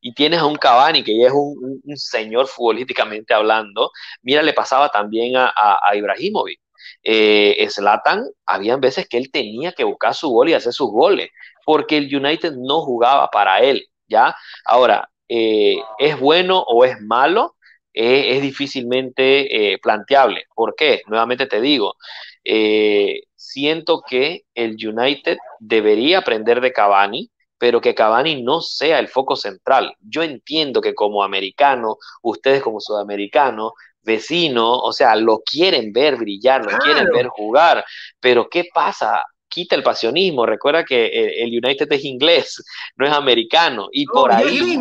Y 0.00 0.14
tienes 0.14 0.40
a 0.40 0.46
un 0.46 0.56
Cavani, 0.56 1.04
que 1.04 1.16
ya 1.16 1.28
es 1.28 1.32
un, 1.32 1.82
señor 1.96 2.48
futbolísticamente 2.48 3.32
hablando. 3.34 3.92
Mira, 4.22 4.42
le 4.42 4.52
pasaba 4.52 4.90
también 4.90 5.36
a, 5.36 5.52
a, 5.54 5.96
Ibrahimovic. 5.96 6.60
Eh, 7.02 7.66
Zlatan, 7.70 8.24
habían 8.46 8.80
veces 8.80 9.08
que 9.08 9.18
él 9.18 9.30
tenía 9.30 9.72
que 9.72 9.84
buscar 9.84 10.14
su 10.14 10.28
gol 10.28 10.48
y 10.48 10.54
hacer 10.54 10.72
sus 10.72 10.90
goles, 10.90 11.30
porque 11.64 11.98
el 11.98 12.14
United 12.14 12.54
no 12.56 12.82
jugaba 12.82 13.30
para 13.30 13.60
él, 13.60 13.86
¿ya? 14.08 14.34
Ahora, 14.64 15.08
eh, 15.28 15.76
¿es 15.98 16.18
bueno 16.18 16.60
o 16.66 16.84
es 16.84 17.00
malo? 17.00 17.56
Es, 17.94 18.42
difícilmente 18.42 19.72
eh, 19.72 19.78
planteable. 19.78 20.44
¿Por 20.54 20.74
qué? 20.74 21.02
Nuevamente 21.06 21.46
te 21.46 21.60
digo, 21.60 21.94
eh, 22.44 23.22
siento 23.36 24.02
que 24.06 24.44
el 24.54 24.76
United 24.84 25.38
debería 25.60 26.18
aprender 26.18 26.60
de 26.60 26.72
Cavani, 26.72 27.30
pero 27.56 27.80
que 27.80 27.94
Cavani 27.94 28.42
no 28.42 28.60
sea 28.60 28.98
el 28.98 29.08
foco 29.08 29.36
central. 29.36 29.94
Yo 30.00 30.22
entiendo 30.22 30.80
que 30.80 30.94
como 30.94 31.22
americano, 31.22 31.96
ustedes 32.22 32.62
como 32.62 32.80
sudamericanos, 32.80 33.72
vecinos, 34.02 34.80
o 34.82 34.92
sea, 34.92 35.16
lo 35.16 35.40
quieren 35.40 35.92
ver 35.92 36.16
brillar, 36.16 36.64
lo 36.64 36.76
quieren 36.78 37.08
ver 37.10 37.28
jugar, 37.28 37.84
pero 38.20 38.48
¿qué 38.50 38.66
pasa? 38.74 39.22
Quita 39.48 39.76
el 39.76 39.82
pasionismo, 39.82 40.44
recuerda 40.44 40.84
que 40.84 41.06
el, 41.42 41.48
United 41.48 41.90
es 41.90 42.04
inglés, 42.04 42.62
no 42.96 43.06
es 43.06 43.12
americano, 43.12 43.88
y 43.92 44.04
por 44.04 44.32
ahí... 44.32 44.78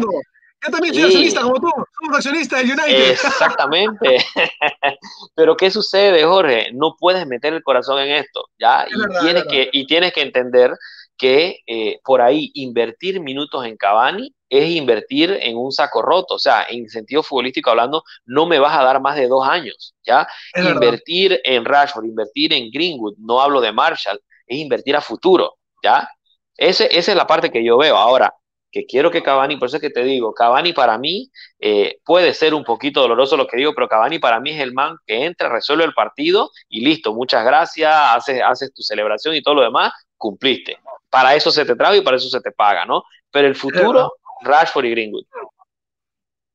Yo 0.65 0.71
también 0.71 0.93
soy 0.93 1.03
accionista 1.03 1.41
como 1.41 1.55
tú, 1.55 1.69
somos 1.99 2.17
accionistas 2.17 2.59
del 2.59 2.71
United. 2.71 3.11
Exactamente. 3.11 4.17
Pero 5.35 5.57
¿qué 5.57 5.69
sucede, 5.71 6.23
Jorge? 6.23 6.71
No 6.73 6.95
puedes 6.97 7.25
meter 7.27 7.53
el 7.53 7.63
corazón 7.63 7.99
en 7.99 8.15
esto, 8.15 8.45
¿ya? 8.57 8.85
Y, 8.87 9.21
tienes, 9.21 9.43
que, 9.45 9.69
y 9.71 9.85
tienes 9.85 10.13
que 10.13 10.21
entender 10.21 10.71
que 11.17 11.59
eh, 11.67 11.99
por 12.03 12.21
ahí 12.21 12.51
invertir 12.53 13.19
minutos 13.19 13.65
en 13.65 13.77
Cavani 13.77 14.33
es 14.49 14.69
invertir 14.69 15.37
en 15.41 15.57
un 15.57 15.71
saco 15.71 16.01
roto, 16.01 16.35
o 16.35 16.39
sea, 16.39 16.65
en 16.69 16.89
sentido 16.89 17.23
futbolístico 17.23 17.69
hablando, 17.69 18.03
no 18.25 18.45
me 18.45 18.59
vas 18.59 18.77
a 18.77 18.83
dar 18.83 19.01
más 19.01 19.15
de 19.15 19.27
dos 19.27 19.47
años, 19.47 19.95
¿ya? 20.05 20.27
invertir 20.55 21.39
en 21.43 21.65
Rashford, 21.65 22.05
invertir 22.05 22.53
en 22.53 22.69
Greenwood, 22.71 23.15
no 23.17 23.41
hablo 23.41 23.61
de 23.61 23.71
Marshall, 23.71 24.19
es 24.45 24.57
invertir 24.57 24.95
a 24.95 25.01
futuro, 25.01 25.55
¿ya? 25.83 26.07
Ese, 26.55 26.85
esa 26.91 27.11
es 27.11 27.17
la 27.17 27.25
parte 27.25 27.51
que 27.51 27.63
yo 27.63 27.77
veo. 27.77 27.97
Ahora, 27.97 28.33
que 28.73 28.87
quiero 28.87 29.11
que 29.11 29.21
Cavani, 29.21 29.55
por 29.57 29.67
eso 29.67 29.77
es 29.77 29.81
que 29.81 29.91
te 29.91 30.03
digo, 30.03 30.33
Cavani 30.33 30.73
para 30.73 30.97
mí 30.97 31.29
eh, 31.59 31.99
puede 32.03 32.33
ser 32.33 32.55
un 32.55 32.63
poquito 32.63 33.01
doloroso 33.01 33.37
lo 33.37 33.45
que 33.45 33.55
digo, 33.55 33.73
pero 33.75 33.87
Cavani 33.87 34.17
para 34.17 34.39
mí 34.39 34.49
es 34.49 34.59
el 34.59 34.73
man 34.73 34.97
que 35.05 35.25
entra, 35.25 35.47
resuelve 35.47 35.83
el 35.85 35.93
partido 35.93 36.49
y 36.67 36.83
listo, 36.83 37.13
muchas 37.13 37.45
gracias, 37.45 37.93
haces, 37.93 38.41
haces 38.41 38.73
tu 38.73 38.81
celebración 38.81 39.35
y 39.35 39.43
todo 39.43 39.53
lo 39.53 39.61
demás, 39.61 39.93
cumpliste. 40.17 40.79
Para 41.11 41.35
eso 41.35 41.51
se 41.51 41.65
te 41.65 41.75
traga 41.75 41.95
y 41.95 42.01
para 42.01 42.17
eso 42.17 42.27
se 42.29 42.41
te 42.41 42.51
paga, 42.51 42.83
¿no? 42.83 43.03
Pero 43.29 43.47
el 43.47 43.55
futuro, 43.55 44.13
Rashford 44.41 44.85
y 44.85 44.89
Greenwood. 44.89 45.25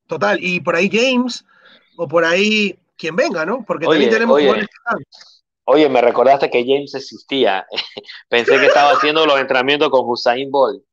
Total, 0.05 0.37
y 0.41 0.59
por 0.59 0.75
ahí 0.75 0.89
James, 0.91 1.45
o 1.95 2.05
por 2.05 2.25
ahí 2.25 2.77
quien 2.97 3.15
venga, 3.15 3.45
¿no? 3.45 3.63
Porque 3.65 3.85
también 3.85 4.09
tenemos 4.09 4.35
oye, 4.35 4.67
Oye, 5.63 5.87
me 5.87 6.01
recordaste 6.01 6.49
que 6.49 6.65
James 6.65 6.93
existía. 6.95 7.65
Pensé 8.27 8.59
que 8.59 8.65
estaba 8.65 8.91
haciendo 8.91 9.25
los 9.25 9.39
entrenamientos 9.39 9.89
con 9.89 10.01
Hussein 10.03 10.51
Bolt. 10.51 10.83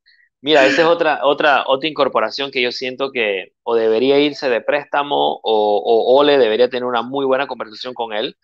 Mira, 0.41 0.65
esa 0.65 0.83
es 0.83 0.87
otra, 0.87 1.21
otra, 1.23 1.63
otra 1.67 1.89
incorporación 1.89 2.51
que 2.51 2.61
yo 2.61 2.71
siento 2.71 3.11
que 3.11 3.53
o 3.63 3.75
debería 3.75 4.19
irse 4.19 4.49
de 4.49 4.61
préstamo 4.61 5.39
o, 5.43 6.19
Ole 6.19 6.37
debería 6.37 6.69
tener 6.69 6.85
una 6.85 7.01
muy 7.01 7.25
buena 7.25 7.47
conversación 7.47 7.93
con 7.93 8.13
él. 8.13 8.37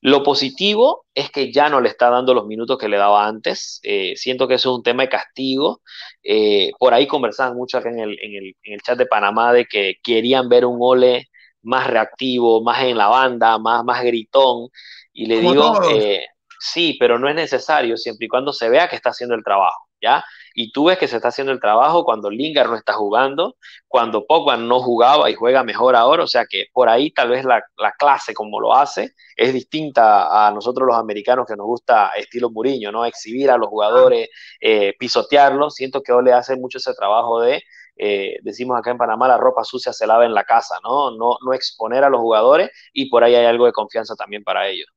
Lo 0.00 0.22
positivo 0.22 1.06
es 1.14 1.30
que 1.30 1.52
ya 1.52 1.68
no 1.68 1.80
le 1.80 1.88
está 1.88 2.10
dando 2.10 2.34
los 2.34 2.46
minutos 2.46 2.78
que 2.78 2.88
le 2.88 2.96
daba 2.96 3.26
antes. 3.26 3.80
Eh, 3.84 4.14
siento 4.16 4.46
que 4.48 4.54
eso 4.54 4.70
es 4.72 4.76
un 4.78 4.82
tema 4.82 5.04
de 5.04 5.08
castigo. 5.08 5.82
Eh, 6.22 6.72
por 6.78 6.92
ahí 6.92 7.06
conversaban 7.06 7.56
mucho 7.56 7.78
acá 7.78 7.90
en 7.90 8.00
el, 8.00 8.18
en, 8.20 8.34
el, 8.34 8.56
en 8.62 8.74
el, 8.74 8.82
chat 8.82 8.98
de 8.98 9.06
Panamá 9.06 9.52
de 9.52 9.66
que 9.66 9.94
querían 10.02 10.48
ver 10.48 10.66
un 10.66 10.78
Ole 10.80 11.28
más 11.62 11.86
reactivo, 11.86 12.62
más 12.62 12.82
en 12.82 12.98
la 12.98 13.08
banda, 13.08 13.58
más, 13.58 13.84
más 13.84 14.02
gritón. 14.02 14.68
Y 15.12 15.26
le 15.26 15.40
digo, 15.40 15.80
eh, 15.90 16.26
sí, 16.60 16.96
pero 17.00 17.18
no 17.18 17.28
es 17.28 17.34
necesario 17.34 17.96
siempre 17.96 18.26
y 18.26 18.28
cuando 18.28 18.52
se 18.52 18.68
vea 18.68 18.88
que 18.88 18.96
está 18.96 19.10
haciendo 19.10 19.34
el 19.34 19.44
trabajo. 19.44 19.86
¿ya? 20.00 20.24
Y 20.58 20.72
tú 20.72 20.86
ves 20.86 20.96
que 20.96 21.06
se 21.06 21.16
está 21.16 21.28
haciendo 21.28 21.52
el 21.52 21.60
trabajo 21.60 22.02
cuando 22.02 22.30
Lingard 22.30 22.70
no 22.70 22.76
está 22.76 22.94
jugando, 22.94 23.56
cuando 23.86 24.26
Pogba 24.26 24.56
no 24.56 24.80
jugaba 24.80 25.28
y 25.30 25.34
juega 25.34 25.62
mejor 25.62 25.94
ahora, 25.94 26.24
o 26.24 26.26
sea 26.26 26.46
que 26.46 26.64
por 26.72 26.88
ahí 26.88 27.10
tal 27.10 27.28
vez 27.28 27.44
la, 27.44 27.62
clase 27.98 28.32
como 28.32 28.58
lo 28.58 28.74
hace 28.74 29.12
es 29.36 29.52
distinta 29.52 30.46
a 30.46 30.50
nosotros 30.50 30.86
los 30.86 30.96
americanos 30.96 31.46
que 31.46 31.56
nos 31.56 31.66
gusta 31.66 32.10
estilo 32.16 32.50
Muriño, 32.50 32.90
¿no? 32.90 33.04
Exhibir 33.04 33.50
a 33.50 33.58
los 33.58 33.68
jugadores, 33.68 34.30
eh, 34.58 34.94
pisotearlos, 34.98 35.74
siento 35.74 36.02
que 36.02 36.12
Ole 36.12 36.32
hace 36.32 36.56
mucho 36.56 36.78
ese 36.78 36.94
trabajo 36.94 37.40
de 37.40 37.62
eh, 37.98 38.38
decimos 38.42 38.78
acá 38.78 38.90
en 38.90 38.98
Panamá, 38.98 39.28
la 39.28 39.36
ropa 39.36 39.62
sucia 39.62 39.92
se 39.92 40.06
lava 40.06 40.24
en 40.24 40.32
la 40.32 40.44
casa, 40.44 40.76
¿no? 40.82 41.10
¿no? 41.10 41.36
No 41.44 41.52
exponer 41.52 42.02
a 42.02 42.08
los 42.08 42.20
jugadores 42.20 42.70
y 42.94 43.10
por 43.10 43.24
ahí 43.24 43.34
hay 43.34 43.44
algo 43.44 43.66
de 43.66 43.72
confianza 43.72 44.14
también 44.16 44.42
para 44.42 44.66
ellos. 44.68 44.88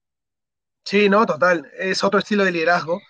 Sí, 0.86 1.10
no, 1.10 1.26
total. 1.26 1.70
Es 1.78 2.02
otro 2.02 2.20
estilo 2.20 2.46
de 2.46 2.54
liderazgo. 2.54 3.02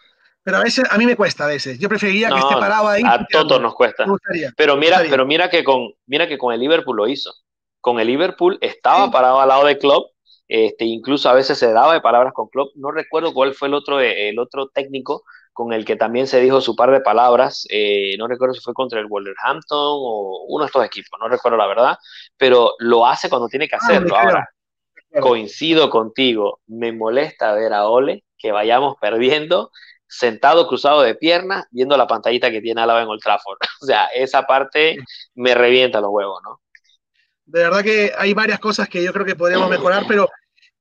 Pero 0.50 0.62
a 0.62 0.64
veces, 0.64 0.86
a 0.90 0.98
mí 0.98 1.06
me 1.06 1.16
cuesta 1.16 1.46
a 1.46 1.48
veces. 1.48 1.78
Yo 1.78 1.88
preferiría 1.88 2.30
que 2.30 2.40
esté 2.40 2.56
parado 2.56 2.88
ahí. 2.88 3.04
A 3.06 3.24
todos 3.30 3.62
nos 3.62 3.76
cuesta. 3.76 4.06
pero 4.58 4.76
mira, 4.78 5.02
pero 5.08 5.26
mira 5.26 5.50
que 5.50 5.64
con, 5.64 5.94
mira 6.08 6.28
que 6.28 6.38
con 6.40 6.54
el 6.54 6.60
Liverpool 6.60 6.98
lo 6.98 7.08
hizo. 7.08 7.32
Con 7.82 8.00
el 8.00 8.08
Liverpool 8.08 8.58
estaba 8.62 9.12
parado 9.12 9.40
al 9.40 9.48
lado 9.48 9.66
de 9.66 9.78
Klopp, 9.78 10.12
este, 10.48 10.86
incluso 10.86 11.30
a 11.30 11.34
veces 11.34 11.58
se 11.58 11.72
daba 11.72 11.94
de 11.94 12.02
palabras 12.02 12.34
con 12.34 12.50
Klopp. 12.50 12.76
No 12.76 12.90
recuerdo 12.92 13.34
cuál 13.34 13.54
fue 13.54 13.68
el 13.68 13.76
otro, 13.76 14.00
el 14.00 14.40
otro 14.40 14.68
técnico 14.70 15.24
con 15.54 15.72
el 15.72 15.86
que 15.86 15.96
también 15.96 16.26
se 16.26 16.42
dijo 16.42 16.62
su 16.62 16.76
par 16.76 16.90
de 16.90 17.02
palabras. 17.02 17.68
Eh, 17.70 18.16
no 18.18 18.28
recuerdo 18.28 18.56
si 18.56 18.62
fue 18.62 18.74
contra 18.74 19.00
el 19.00 19.06
Wolverhampton 19.06 19.78
o 19.78 20.46
uno 20.48 20.64
de 20.64 20.68
estos 20.68 20.84
equipos, 20.84 21.20
no 21.20 21.30
recuerdo 21.30 21.58
la 21.58 21.68
verdad, 21.68 21.98
pero 22.38 22.74
lo 22.80 23.06
hace 23.06 23.30
cuando 23.30 23.48
tiene 23.48 23.68
que 23.68 23.76
ah, 23.76 23.80
hacerlo. 23.82 24.16
Ahora, 24.18 24.50
coincido 25.22 25.90
contigo, 25.90 26.60
me 26.66 26.92
molesta 26.92 27.54
ver 27.54 27.74
a 27.74 27.88
Ole 27.88 28.24
que 28.38 28.52
vayamos 28.52 28.96
perdiendo 29.00 29.72
sentado 30.10 30.68
cruzado 30.68 31.02
de 31.02 31.16
piernas 31.16 31.66
viendo 31.72 31.96
la 31.96 32.08
pantallita 32.08 32.50
que 32.50 32.62
tiene 32.62 32.82
Álava 32.82 33.02
en 33.02 33.08
Old 33.08 33.22
Trafford. 33.22 33.60
o 33.82 33.86
sea, 33.86 34.06
esa 34.08 34.44
parte 34.44 34.98
me 35.36 35.54
revienta 35.54 36.02
los 36.02 36.10
huevos, 36.12 36.42
¿no? 36.44 36.62
De 37.46 37.62
verdad 37.62 37.84
que 37.84 38.12
hay 38.18 38.34
varias 38.34 38.60
cosas 38.60 38.90
que 38.90 39.04
yo 39.04 39.12
creo 39.14 39.26
que 39.26 39.36
podríamos 39.36 39.70
mejorar, 39.70 40.06
pero 40.08 40.30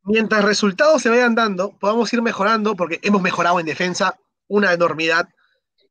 mientras 0.03 0.45
resultados 0.45 1.01
se 1.01 1.09
vayan 1.09 1.35
dando, 1.35 1.71
podamos 1.79 2.13
ir 2.13 2.21
mejorando, 2.21 2.75
porque 2.75 3.01
hemos 3.03 3.23
mejorado 3.23 3.59
en 3.59 3.67
defensa 3.67 4.19
una 4.49 4.73
enormidad. 4.73 5.29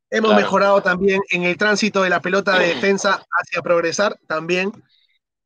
Hemos 0.10 0.36
mejorado 0.36 0.82
también 0.82 1.22
en 1.32 1.44
el 1.44 1.58
tránsito 1.58 2.04
de 2.04 2.10
la 2.10 2.22
pelota 2.22 2.60
de 2.60 2.68
defensa 2.76 3.26
hacia 3.40 3.62
progresar 3.64 4.20
también. 4.28 4.72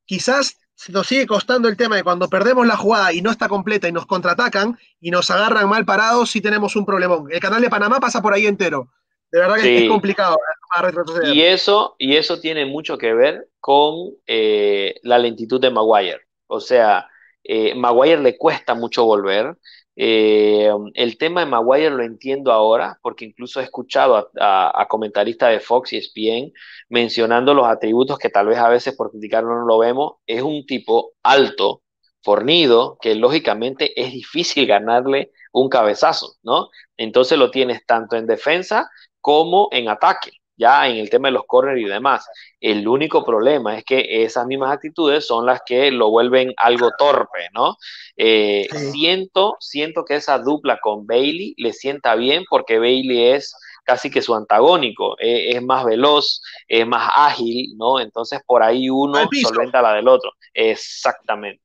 Quizás 0.06 0.58
nos 0.90 1.08
sigue 1.08 1.28
costando 1.28 1.68
el 1.68 1.78
tema 1.78 1.96
de 1.96 2.04
cuando 2.04 2.30
perdemos 2.30 2.66
la 2.66 2.78
jugada 2.78 3.14
y 3.14 3.22
no 3.22 3.32
está 3.32 3.48
completa 3.48 3.88
y 3.88 3.92
nos 3.92 4.06
contraatacan 4.06 4.78
y 5.00 5.12
nos 5.12 5.30
agarran 5.30 5.70
mal 5.70 5.86
parados, 5.86 6.32
si 6.32 6.42
tenemos 6.42 6.76
un 6.76 6.86
problemón. 6.86 7.28
El 7.32 7.40
canal 7.40 7.62
de 7.62 7.70
Panamá 7.70 8.00
pasa 8.00 8.22
por 8.22 8.34
ahí 8.34 8.48
entero. 8.48 8.90
De 9.32 9.40
verdad 9.40 9.56
que 9.56 9.84
es 9.84 9.90
complicado 9.90 10.38
retroceder. 10.82 11.36
Y 11.36 11.42
eso, 11.42 11.96
y 11.98 12.16
eso 12.16 12.40
tiene 12.40 12.66
mucho 12.66 12.98
que 12.98 13.14
ver 13.14 13.50
con 13.60 14.12
eh, 14.28 14.96
la 15.04 15.18
lentitud 15.18 15.60
de 15.60 15.70
Maguire. 15.70 16.22
O 16.48 16.60
sea, 16.60 17.10
eh, 17.44 17.76
Maguire 17.76 18.22
le 18.22 18.38
cuesta 18.38 18.74
mucho 18.74 19.04
volver. 19.06 19.58
Eh, 19.96 20.70
el 20.94 21.18
tema 21.18 21.42
de 21.42 21.48
Maguire 21.48 21.90
lo 21.90 22.04
entiendo 22.04 22.52
ahora, 22.52 22.98
porque 23.02 23.26
incluso 23.26 23.60
he 23.60 23.64
escuchado 23.64 24.32
a, 24.40 24.88
comentaristas 24.90 25.52
de 25.52 25.60
Fox 25.60 25.94
y 25.94 25.98
ESPN 25.98 26.54
mencionando 26.90 27.54
los 27.54 27.68
atributos 27.68 28.18
que 28.18 28.30
tal 28.30 28.48
vez 28.48 28.58
a 28.58 28.70
veces 28.70 28.96
por 28.96 29.12
criticarlo 29.12 29.56
no 29.56 29.66
lo 29.66 29.78
vemos. 29.78 30.14
Es 30.26 30.42
un 30.42 30.66
tipo 30.66 31.14
alto, 31.24 31.84
fornido, 32.24 32.98
que 33.02 33.16
lógicamente 33.16 34.00
es 34.02 34.12
difícil 34.14 34.68
ganarle 34.68 35.32
un 35.52 35.70
cabezazo, 35.70 36.36
¿no? 36.44 36.70
Entonces 36.98 37.38
lo 37.38 37.52
tienes 37.52 37.86
tanto 37.86 38.16
en 38.16 38.28
defensa 38.28 38.90
como 39.22 39.70
en 39.72 39.90
ataque 39.90 40.41
ya 40.62 40.88
en 40.88 40.98
el 40.98 41.10
tema 41.10 41.28
de 41.28 41.34
los 41.34 41.46
corners 41.46 41.82
y 41.82 41.86
demás. 41.86 42.26
El 42.60 42.88
único 42.88 43.26
problema 43.26 43.78
es 43.78 43.84
que 43.84 44.24
esas 44.24 44.46
mismas 44.46 44.72
actitudes 44.72 45.26
son 45.26 45.46
las 45.46 45.62
que 45.66 45.92
lo 45.92 46.10
vuelven 46.10 46.54
algo 46.58 46.92
torpe, 46.98 47.50
¿no? 47.54 47.76
Eh, 48.16 48.68
siento, 48.92 49.58
siento 49.60 50.06
que 50.06 50.16
esa 50.16 50.38
dupla 50.38 50.80
con 50.80 51.08
Bailey 51.08 51.56
le 51.58 51.74
sienta 51.74 52.16
bien 52.16 52.46
porque 52.50 52.78
Bailey 52.78 53.32
es 53.32 53.56
casi 53.84 54.12
que 54.12 54.22
su 54.22 54.36
antagónico, 54.36 55.18
eh, 55.20 55.50
es 55.56 55.64
más 55.64 55.84
veloz, 55.84 56.42
es 56.68 56.86
más 56.86 57.12
ágil, 57.16 57.76
¿no? 57.78 58.00
Entonces 58.00 58.40
por 58.46 58.62
ahí 58.62 58.90
uno 58.90 59.28
solventa 59.42 59.82
la 59.82 59.96
del 59.96 60.08
otro. 60.08 60.32
Exactamente. 60.54 61.64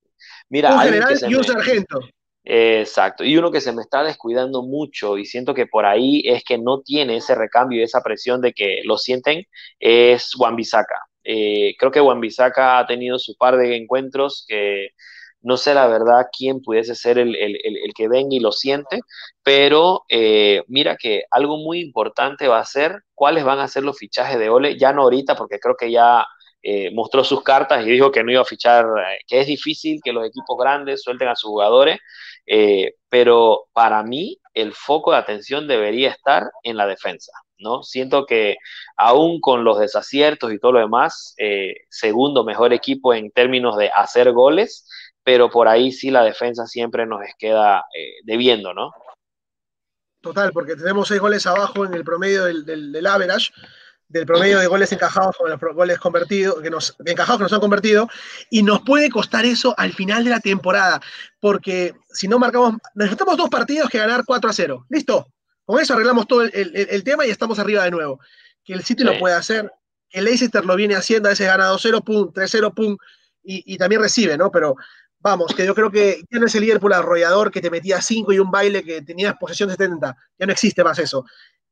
Mira, 0.48 0.74
un 0.74 0.80
general 0.80 1.18
y 1.28 1.34
un 1.34 1.44
sargento. 1.44 2.00
Exacto. 2.48 3.24
Y 3.24 3.36
uno 3.36 3.50
que 3.50 3.60
se 3.60 3.72
me 3.72 3.82
está 3.82 4.04
descuidando 4.04 4.62
mucho 4.62 5.18
y 5.18 5.24
siento 5.24 5.52
que 5.52 5.66
por 5.66 5.84
ahí 5.84 6.22
es 6.24 6.44
que 6.44 6.58
no 6.58 6.80
tiene 6.80 7.16
ese 7.16 7.34
recambio 7.34 7.80
y 7.80 7.82
esa 7.82 8.02
presión 8.02 8.40
de 8.40 8.52
que 8.52 8.82
lo 8.84 8.98
sienten 8.98 9.42
es 9.80 10.30
Wambisaka. 10.38 11.00
Eh, 11.24 11.74
creo 11.76 11.90
que 11.90 12.00
Wambisaka 12.00 12.78
ha 12.78 12.86
tenido 12.86 13.18
su 13.18 13.34
par 13.36 13.56
de 13.56 13.76
encuentros 13.76 14.44
que 14.48 14.90
no 15.40 15.56
sé 15.56 15.74
la 15.74 15.88
verdad 15.88 16.26
quién 16.36 16.60
pudiese 16.62 16.94
ser 16.94 17.18
el, 17.18 17.34
que 17.96 18.08
venga 18.08 18.36
y 18.36 18.40
lo 18.40 18.52
siente, 18.52 19.00
pero 19.42 20.04
eh, 20.08 20.62
mira 20.68 20.96
que 20.96 21.24
algo 21.32 21.56
muy 21.58 21.80
importante 21.80 22.48
va 22.48 22.60
a 22.60 22.64
ser 22.64 23.02
cuáles 23.14 23.44
van 23.44 23.58
a 23.58 23.68
ser 23.68 23.82
los 23.84 23.98
fichajes 23.98 24.38
de 24.38 24.50
Ole, 24.50 24.78
ya 24.78 24.92
no 24.92 25.02
ahorita 25.02 25.36
porque 25.36 25.58
creo 25.58 25.76
que 25.76 25.90
ya 25.90 26.24
eh, 26.68 26.90
mostró 26.92 27.22
sus 27.22 27.44
cartas 27.44 27.86
y 27.86 27.90
dijo 27.90 28.10
que 28.10 28.24
no 28.24 28.32
iba 28.32 28.40
a 28.40 28.44
fichar, 28.44 28.86
que 29.28 29.38
es 29.38 29.46
difícil 29.46 30.00
que 30.02 30.12
los 30.12 30.26
equipos 30.26 30.58
grandes 30.58 31.00
suelten 31.00 31.28
a 31.28 31.36
sus 31.36 31.50
jugadores, 31.50 32.00
eh, 32.44 32.94
pero 33.08 33.68
para 33.72 34.02
mí 34.02 34.40
el 34.52 34.72
foco 34.72 35.12
de 35.12 35.18
atención 35.18 35.68
debería 35.68 36.10
estar 36.10 36.50
en 36.64 36.76
la 36.76 36.88
defensa, 36.88 37.30
¿no? 37.58 37.84
Siento 37.84 38.26
que 38.26 38.56
aún 38.96 39.40
con 39.40 39.62
los 39.62 39.78
desaciertos 39.78 40.52
y 40.52 40.58
todo 40.58 40.72
lo 40.72 40.80
demás, 40.80 41.36
eh, 41.38 41.74
segundo 41.88 42.42
mejor 42.42 42.72
equipo 42.72 43.14
en 43.14 43.30
términos 43.30 43.76
de 43.76 43.92
hacer 43.94 44.32
goles, 44.32 44.88
pero 45.22 45.48
por 45.50 45.68
ahí 45.68 45.92
sí 45.92 46.10
la 46.10 46.24
defensa 46.24 46.66
siempre 46.66 47.06
nos 47.06 47.20
queda 47.38 47.84
eh, 47.96 48.14
debiendo, 48.24 48.74
¿no? 48.74 48.90
Total, 50.20 50.50
porque 50.50 50.74
tenemos 50.74 51.06
seis 51.06 51.20
goles 51.20 51.46
abajo 51.46 51.84
en 51.84 51.94
el 51.94 52.02
promedio 52.02 52.46
del 52.46 53.06
average, 53.06 53.52
del 54.08 54.26
promedio 54.26 54.58
de 54.58 54.66
goles 54.66 54.92
encajados 54.92 55.36
con 55.36 55.50
los 55.50 55.60
goles 55.74 55.98
convertidos, 55.98 56.60
que 56.62 56.70
nos, 56.70 56.96
encajados 57.04 57.38
que 57.38 57.42
nos 57.44 57.52
han 57.52 57.60
convertido, 57.60 58.08
y 58.50 58.62
nos 58.62 58.82
puede 58.82 59.10
costar 59.10 59.44
eso 59.44 59.74
al 59.76 59.92
final 59.92 60.24
de 60.24 60.30
la 60.30 60.40
temporada, 60.40 61.00
porque 61.40 61.94
si 62.08 62.28
no 62.28 62.38
marcamos, 62.38 62.74
necesitamos 62.94 63.36
dos 63.36 63.50
partidos 63.50 63.88
que 63.88 63.98
ganar 63.98 64.24
4 64.24 64.50
a 64.50 64.52
0. 64.52 64.86
Listo, 64.88 65.26
con 65.64 65.80
eso 65.80 65.94
arreglamos 65.94 66.26
todo 66.26 66.42
el, 66.42 67.04
tema 67.04 67.26
y 67.26 67.30
estamos 67.30 67.58
arriba 67.58 67.84
de 67.84 67.90
nuevo. 67.90 68.20
Que 68.64 68.74
el 68.74 68.84
City 68.84 69.02
lo 69.02 69.18
puede 69.18 69.34
hacer, 69.34 69.70
que 70.08 70.20
el 70.20 70.24
Leicester 70.24 70.64
lo 70.64 70.76
viene 70.76 70.94
haciendo, 70.94 71.28
a 71.28 71.30
veces 71.30 71.46
gana 71.46 71.70
2-0, 71.70 72.04
pum, 72.04 72.32
3-0, 72.32 72.74
pum, 72.74 72.96
y, 73.42 73.74
y, 73.74 73.76
también 73.78 74.00
recibe, 74.00 74.36
¿no? 74.36 74.50
Pero 74.50 74.76
vamos, 75.20 75.54
que 75.54 75.64
yo 75.64 75.74
creo 75.74 75.90
que 75.90 76.22
ya 76.30 76.38
no 76.38 76.46
es 76.46 76.54
el 76.54 76.62
Liverpool 76.62 76.92
arrollador 76.92 77.50
que 77.50 77.60
te 77.60 77.70
metía 77.70 78.00
5 78.00 78.32
y 78.32 78.38
un 78.38 78.50
baile 78.50 78.82
que 78.82 79.02
tenías 79.02 79.34
posesión 79.38 79.68
de 79.68 79.76
70, 79.76 80.16
ya 80.38 80.46
no 80.46 80.52
existe 80.52 80.82
más 80.82 80.98
eso 80.98 81.24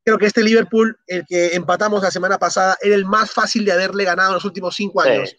creo 0.05 0.19
que 0.19 0.27
este 0.27 0.43
Liverpool, 0.43 0.97
el 1.07 1.25
que 1.27 1.55
empatamos 1.55 2.03
la 2.03 2.11
semana 2.11 2.39
pasada, 2.39 2.77
era 2.83 2.95
el 2.95 3.07
más 3.07 3.31
fácil 3.31 3.65
de 3.65 3.73
haberle 3.73 4.05
ganado 4.05 4.31
en 4.31 4.35
los 4.35 4.45
últimos 4.45 4.75
cinco 4.77 5.01
años. 5.01 5.35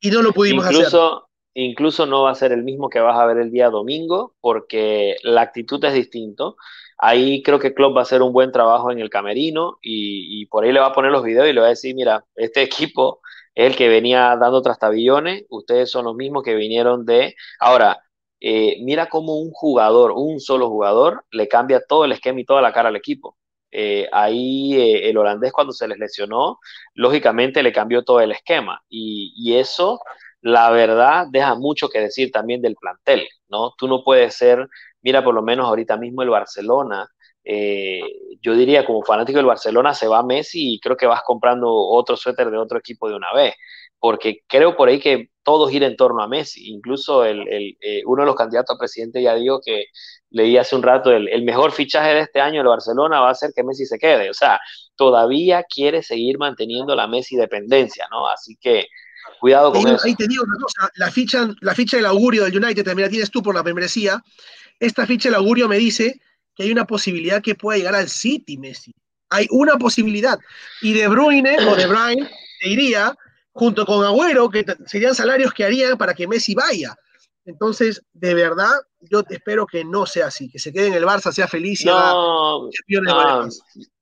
Y 0.00 0.10
no 0.10 0.22
lo 0.22 0.32
pudimos 0.32 0.66
incluso, 0.66 1.06
hacer. 1.06 1.26
Incluso 1.54 2.06
no 2.06 2.24
va 2.24 2.32
a 2.32 2.34
ser 2.34 2.52
el 2.52 2.64
mismo 2.64 2.90
que 2.90 3.00
vas 3.00 3.18
a 3.18 3.26
ver 3.26 3.38
el 3.38 3.50
día 3.50 3.70
domingo, 3.70 4.34
porque 4.40 5.16
la 5.22 5.42
actitud 5.42 5.82
es 5.84 5.94
distinto. 5.94 6.56
Ahí 6.98 7.42
creo 7.42 7.58
que 7.58 7.74
Klopp 7.74 7.96
va 7.96 8.00
a 8.00 8.02
hacer 8.02 8.22
un 8.22 8.32
buen 8.32 8.52
trabajo 8.52 8.90
en 8.90 8.98
el 8.98 9.10
camerino 9.10 9.78
y, 9.82 10.42
y 10.42 10.46
por 10.46 10.64
ahí 10.64 10.72
le 10.72 10.80
va 10.80 10.86
a 10.86 10.92
poner 10.92 11.12
los 11.12 11.22
videos 11.22 11.48
y 11.48 11.52
le 11.52 11.60
va 11.60 11.66
a 11.66 11.70
decir, 11.70 11.94
mira, 11.94 12.24
este 12.34 12.62
equipo 12.62 13.20
es 13.54 13.66
el 13.68 13.76
que 13.76 13.88
venía 13.88 14.36
dando 14.36 14.60
trastabillones, 14.60 15.44
ustedes 15.48 15.90
son 15.90 16.04
los 16.04 16.14
mismos 16.14 16.42
que 16.42 16.54
vinieron 16.54 17.06
de... 17.06 17.34
Ahora, 17.58 18.02
eh, 18.40 18.76
mira 18.82 19.08
cómo 19.08 19.38
un 19.38 19.50
jugador, 19.50 20.12
un 20.12 20.40
solo 20.40 20.68
jugador, 20.68 21.24
le 21.30 21.48
cambia 21.48 21.82
todo 21.86 22.04
el 22.04 22.12
esquema 22.12 22.40
y 22.40 22.44
toda 22.44 22.60
la 22.60 22.72
cara 22.72 22.90
al 22.90 22.96
equipo. 22.96 23.36
Eh, 23.70 24.08
ahí 24.12 24.74
eh, 24.74 25.10
el 25.10 25.18
holandés 25.18 25.52
cuando 25.52 25.72
se 25.72 25.88
les 25.88 25.98
lesionó, 25.98 26.58
lógicamente 26.94 27.62
le 27.62 27.72
cambió 27.72 28.04
todo 28.04 28.20
el 28.20 28.32
esquema 28.32 28.82
y, 28.88 29.54
eso, 29.56 30.00
la 30.40 30.70
verdad, 30.70 31.26
deja 31.30 31.54
mucho 31.54 31.88
que 31.88 32.00
decir 32.00 32.30
también 32.30 32.62
del 32.62 32.76
plantel, 32.76 33.26
¿no? 33.48 33.72
Tú 33.76 33.88
no 33.88 34.02
puedes 34.04 34.34
ser, 34.34 34.66
mira, 35.02 35.22
por 35.24 35.34
lo 35.34 35.42
menos 35.42 35.66
ahorita 35.66 35.96
mismo 35.96 36.22
el 36.22 36.30
Barcelona, 36.30 37.08
eh, 37.44 38.00
yo 38.40 38.54
diría 38.54 38.84
como 38.84 39.02
fanático 39.04 39.38
del 39.38 39.46
Barcelona 39.46 39.94
se 39.94 40.08
va 40.08 40.22
Messi 40.24 40.74
y 40.74 40.80
creo 40.80 40.96
que 40.96 41.06
vas 41.06 41.22
comprando 41.22 41.72
otro 41.72 42.16
suéter 42.16 42.50
de 42.50 42.58
otro 42.58 42.78
equipo 42.78 43.08
de 43.08 43.14
una 43.16 43.32
vez, 43.32 43.54
porque 44.00 44.42
creo 44.46 44.76
por 44.76 44.88
ahí 44.88 45.00
que 45.00 45.30
todo 45.42 45.68
gira 45.68 45.86
en 45.86 45.96
torno 45.96 46.22
a 46.22 46.28
Messi, 46.28 46.68
incluso 46.70 47.24
el, 47.24 47.40
uno 48.04 48.22
de 48.22 48.26
los 48.26 48.34
candidatos 48.34 48.74
a 48.74 48.78
presidente 48.78 49.22
ya 49.22 49.34
dijo 49.36 49.60
que 49.64 49.84
leí 50.30 50.56
hace 50.56 50.74
un 50.74 50.82
rato, 50.82 51.12
el, 51.12 51.44
mejor 51.44 51.72
fichaje 51.72 52.14
de 52.14 52.20
este 52.20 52.40
año 52.40 52.62
de 52.62 52.68
Barcelona 52.68 53.20
va 53.20 53.30
a 53.30 53.34
ser 53.34 53.52
que 53.54 53.62
Messi 53.62 53.86
se 53.86 53.98
quede. 53.98 54.28
O 54.28 54.34
sea, 54.34 54.58
todavía 54.96 55.62
quiere 55.62 56.02
seguir 56.02 56.38
manteniendo 56.38 56.96
la 56.96 57.06
Messi 57.06 57.36
dependencia, 57.36 58.08
¿no? 58.10 58.26
Así 58.28 58.56
que 58.60 58.86
cuidado 59.38 59.72
con 59.72 59.86
eso. 59.86 60.04
Ahí 60.04 60.16
te 60.16 60.26
digo 60.26 60.42
una 60.42 60.58
cosa, 60.60 60.90
la 60.96 61.10
ficha, 61.10 61.48
la 61.60 61.74
ficha 61.74 61.96
del 61.96 62.06
augurio 62.06 62.44
del 62.44 62.56
United, 62.56 62.84
también 62.84 63.06
la 63.06 63.10
tienes 63.10 63.30
tú 63.30 63.40
por 63.42 63.54
la 63.54 63.62
membresía. 63.62 64.20
Esta 64.80 65.06
ficha 65.06 65.28
del 65.28 65.36
augurio 65.36 65.68
me 65.68 65.78
dice 65.78 66.20
que 66.56 66.64
hay 66.64 66.72
una 66.72 66.86
posibilidad 66.86 67.40
que 67.40 67.54
pueda 67.54 67.78
llegar 67.78 67.94
al 67.94 68.08
City 68.08 68.58
Messi. 68.58 68.92
Hay 69.30 69.46
una 69.50 69.76
posibilidad. 69.76 70.38
Y 70.82 70.92
De 70.92 71.06
Bruyne 71.06 71.56
o 71.68 71.76
De 71.76 71.86
Bruyne 71.86 72.28
te 72.60 72.68
iría 72.68 73.14
junto 73.56 73.86
con 73.86 74.04
Agüero, 74.04 74.50
que 74.50 74.64
serían 74.84 75.14
salarios 75.14 75.52
que 75.52 75.64
harían 75.64 75.96
para 75.96 76.14
que 76.14 76.28
Messi 76.28 76.54
vaya. 76.54 76.94
Entonces, 77.46 78.02
de 78.12 78.34
verdad, 78.34 78.72
yo 79.00 79.22
espero 79.30 79.66
que 79.66 79.84
no 79.84 80.04
sea 80.04 80.26
así, 80.26 80.50
que 80.50 80.58
se 80.58 80.72
quede 80.72 80.88
en 80.88 80.94
el 80.94 81.04
Barça, 81.04 81.32
sea 81.32 81.48
feliz 81.48 81.80
y 81.82 81.86
no, 81.86 82.68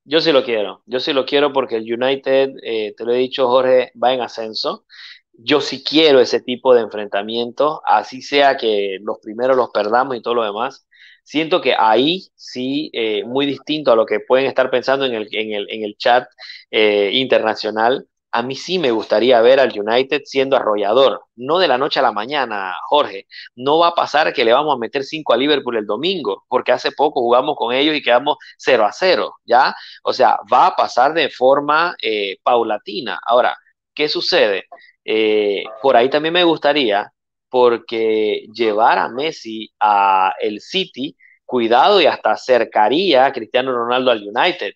Yo 0.05 0.21
sí 0.21 0.33
lo 0.33 0.45
quiero, 0.45 0.83
yo 0.87 0.99
sí 0.99 1.13
lo 1.13 1.25
quiero 1.25 1.53
porque 1.53 1.77
el 1.77 1.93
United, 1.93 2.51
eh, 2.63 2.95
te 2.97 3.05
lo 3.05 3.13
he 3.13 3.19
dicho 3.19 3.47
Jorge, 3.49 3.93
va 4.03 4.13
en 4.13 4.23
ascenso. 4.23 4.87
Yo 5.33 5.61
sí 5.61 5.85
quiero 5.85 6.21
ese 6.21 6.41
tipo 6.41 6.75
de 6.75 6.81
enfrentamiento, 6.81 7.83
así 7.87 8.23
sea 8.23 8.57
que 8.57 8.99
los 9.03 9.19
primeros 9.19 9.57
los 9.57 9.71
perdamos 9.71 10.17
y 10.17 10.23
todo 10.23 10.35
lo 10.35 10.45
demás. 10.45 10.87
Siento 11.23 11.61
que 11.61 11.75
ahí 11.79 12.27
sí, 12.35 12.91
eh, 12.93 13.25
muy 13.25 13.47
distinto 13.47 13.93
a 13.93 13.97
lo 13.97 14.05
que 14.05 14.21
pueden 14.21 14.47
estar 14.47 14.71
pensando 14.71 15.07
en 15.07 15.15
el, 15.15 15.29
en 15.33 15.53
el, 15.53 15.67
en 15.71 15.85
el 15.85 15.97
chat 15.97 16.29
eh, 16.71 17.11
internacional, 17.15 18.07
a 18.35 18.43
mí 18.43 18.57
sí 18.57 18.81
me 18.81 18.91
gustaría 18.91 19.41
ver 19.43 19.61
al 19.61 19.79
United 19.79 20.23
siendo 20.25 20.57
arrollador, 20.57 21.23
no 21.37 21.61
de 21.61 21.69
la 21.69 21.79
noche 21.79 22.01
a 22.01 22.03
la 22.03 22.11
mañana, 22.11 22.75
Jorge. 22.89 23.29
No 23.55 23.79
va 23.79 23.89
a 23.89 23.95
pasar 23.95 24.33
que 24.33 24.45
le 24.45 24.53
vamos 24.53 24.75
a 24.75 24.79
meter 24.79 25.05
5 25.05 25.33
a 25.33 25.37
Liverpool 25.37 25.77
el 25.77 25.87
domingo, 25.87 26.45
porque 26.49 26.73
hace 26.73 26.91
poco 26.91 27.21
jugamos 27.21 27.55
con 27.57 27.73
ellos 27.73 27.95
y 27.95 28.03
quedamos 28.03 28.39
0 28.59 28.87
a 28.87 28.93
0, 28.93 29.37
¿ya? 29.45 29.73
O 30.03 30.13
sea, 30.13 30.39
va 30.53 30.67
a 30.67 30.75
pasar 30.75 31.15
de 31.15 31.31
forma 31.31 31.95
eh, 32.03 32.39
paulatina. 32.43 33.21
Ahora, 33.25 33.57
¿qué 33.95 34.09
sucede? 34.09 34.65
Eh, 35.05 35.63
por 35.81 35.97
ahí 35.97 36.11
también 36.11 36.35
me 36.35 36.43
gustaría, 36.43 37.13
porque 37.49 38.47
llevar 38.53 38.99
a 38.99 39.09
Messi 39.09 39.73
a 39.79 40.33
el 40.41 40.61
City, 40.61 41.17
cuidado 41.45 42.01
y 42.01 42.07
hasta 42.07 42.33
acercaría 42.33 43.27
a 43.27 43.33
Cristiano 43.33 43.73
Ronaldo 43.73 44.11
al 44.11 44.23
United 44.27 44.73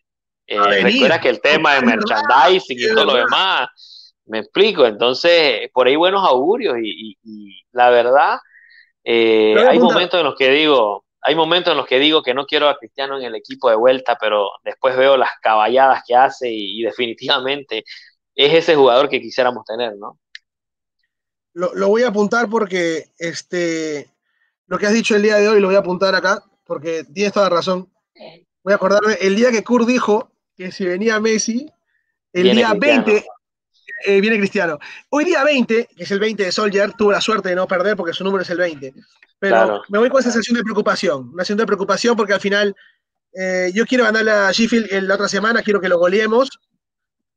eh, 0.48 0.82
recuerda 0.82 1.20
que 1.20 1.28
el 1.28 1.40
tema 1.42 1.74
de 1.74 1.82
merchandising 1.82 2.78
y 2.78 2.94
todo 2.94 3.04
lo 3.04 3.14
demás, 3.14 3.68
me 4.24 4.38
explico, 4.38 4.86
entonces 4.86 5.70
por 5.74 5.86
ahí 5.86 5.96
buenos 5.96 6.26
augurios 6.26 6.76
y, 6.82 7.16
la 7.72 7.90
verdad, 7.90 8.38
eh, 9.04 9.54
hay 9.68 9.78
momentos 9.78 10.18
en 10.18 10.24
los 10.24 10.36
que 10.36 10.50
digo, 10.50 11.04
hay 11.20 11.34
momentos 11.34 11.70
en 11.70 11.76
los 11.76 11.86
que 11.86 11.98
digo 11.98 12.22
que 12.22 12.32
no 12.32 12.46
quiero 12.46 12.68
a 12.68 12.78
Cristiano 12.78 13.18
en 13.18 13.24
el 13.24 13.34
equipo 13.34 13.68
de 13.68 13.76
vuelta, 13.76 14.16
pero 14.18 14.50
después 14.64 14.96
veo 14.96 15.18
las 15.18 15.30
caballadas 15.42 16.02
que 16.06 16.16
hace 16.16 16.50
y, 16.50 16.82
definitivamente 16.82 17.84
es 18.34 18.54
ese 18.54 18.74
jugador 18.74 19.10
que 19.10 19.20
quisiéramos 19.20 19.64
tener, 19.66 19.96
¿no? 19.96 20.18
Lo, 21.52 21.74
lo, 21.74 21.88
voy 21.88 22.04
a 22.04 22.08
apuntar 22.08 22.48
porque 22.48 23.06
este, 23.18 24.08
lo 24.66 24.78
que 24.78 24.86
has 24.86 24.92
dicho 24.92 25.14
el 25.14 25.22
día 25.22 25.36
de 25.36 25.48
hoy 25.48 25.60
lo 25.60 25.66
voy 25.66 25.76
a 25.76 25.80
apuntar 25.80 26.14
acá, 26.14 26.42
porque 26.64 27.04
tienes 27.04 27.32
toda 27.32 27.50
la 27.50 27.56
razón. 27.56 27.92
Voy 28.62 28.72
a 28.72 28.76
acordarme, 28.76 29.14
el 29.20 29.34
día 29.34 29.50
que 29.50 29.64
Kurt 29.64 29.86
dijo 29.86 30.30
que 30.58 30.72
si 30.72 30.84
venía 30.84 31.20
Messi, 31.20 31.70
el 32.32 32.50
día 32.50 32.74
20, 32.74 33.24
eh, 34.06 34.20
viene 34.20 34.38
Cristiano. 34.38 34.76
Hoy 35.08 35.24
día 35.24 35.44
20, 35.44 35.88
que 35.96 36.02
es 36.02 36.10
el 36.10 36.18
20 36.18 36.44
de 36.44 36.52
Soldier, 36.52 36.92
tuvo 36.94 37.12
la 37.12 37.20
suerte 37.20 37.50
de 37.50 37.54
no 37.54 37.68
perder 37.68 37.96
porque 37.96 38.12
su 38.12 38.24
número 38.24 38.42
es 38.42 38.50
el 38.50 38.58
20. 38.58 38.92
Pero 39.38 39.82
me 39.88 40.00
voy 40.00 40.10
con 40.10 40.18
esa 40.18 40.32
sensación 40.32 40.56
de 40.56 40.64
preocupación, 40.64 41.28
una 41.28 41.44
sensación 41.44 41.58
de 41.58 41.66
preocupación 41.66 42.16
porque 42.16 42.34
al 42.34 42.40
final 42.40 42.74
eh, 43.32 43.70
yo 43.72 43.86
quiero 43.86 44.02
ganarle 44.02 44.32
a 44.32 44.50
Sheffield 44.50 44.90
la 45.04 45.14
otra 45.14 45.28
semana, 45.28 45.62
quiero 45.62 45.80
que 45.80 45.88
lo 45.88 45.96
goleemos, 45.96 46.50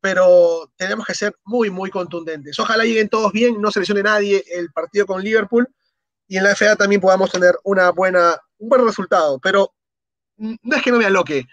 pero 0.01 0.71
tenemos 0.75 1.05
que 1.05 1.13
ser 1.13 1.35
muy, 1.45 1.69
muy 1.69 1.91
contundentes. 1.91 2.57
Ojalá 2.57 2.85
lleguen 2.85 3.07
todos 3.07 3.31
bien, 3.31 3.61
no 3.61 3.69
se 3.69 3.81
lesione 3.81 4.01
nadie 4.01 4.43
el 4.51 4.71
partido 4.71 5.05
con 5.05 5.23
Liverpool 5.23 5.67
y 6.27 6.37
en 6.37 6.43
la 6.43 6.55
FA 6.55 6.75
también 6.75 7.01
podamos 7.01 7.31
tener 7.31 7.53
una 7.63 7.91
buena, 7.91 8.35
un 8.57 8.69
buen 8.69 8.83
resultado. 8.83 9.39
Pero 9.39 9.75
no 10.37 10.75
es 10.75 10.81
que 10.81 10.91
no 10.91 10.97
me 10.97 11.05
aloque, 11.05 11.45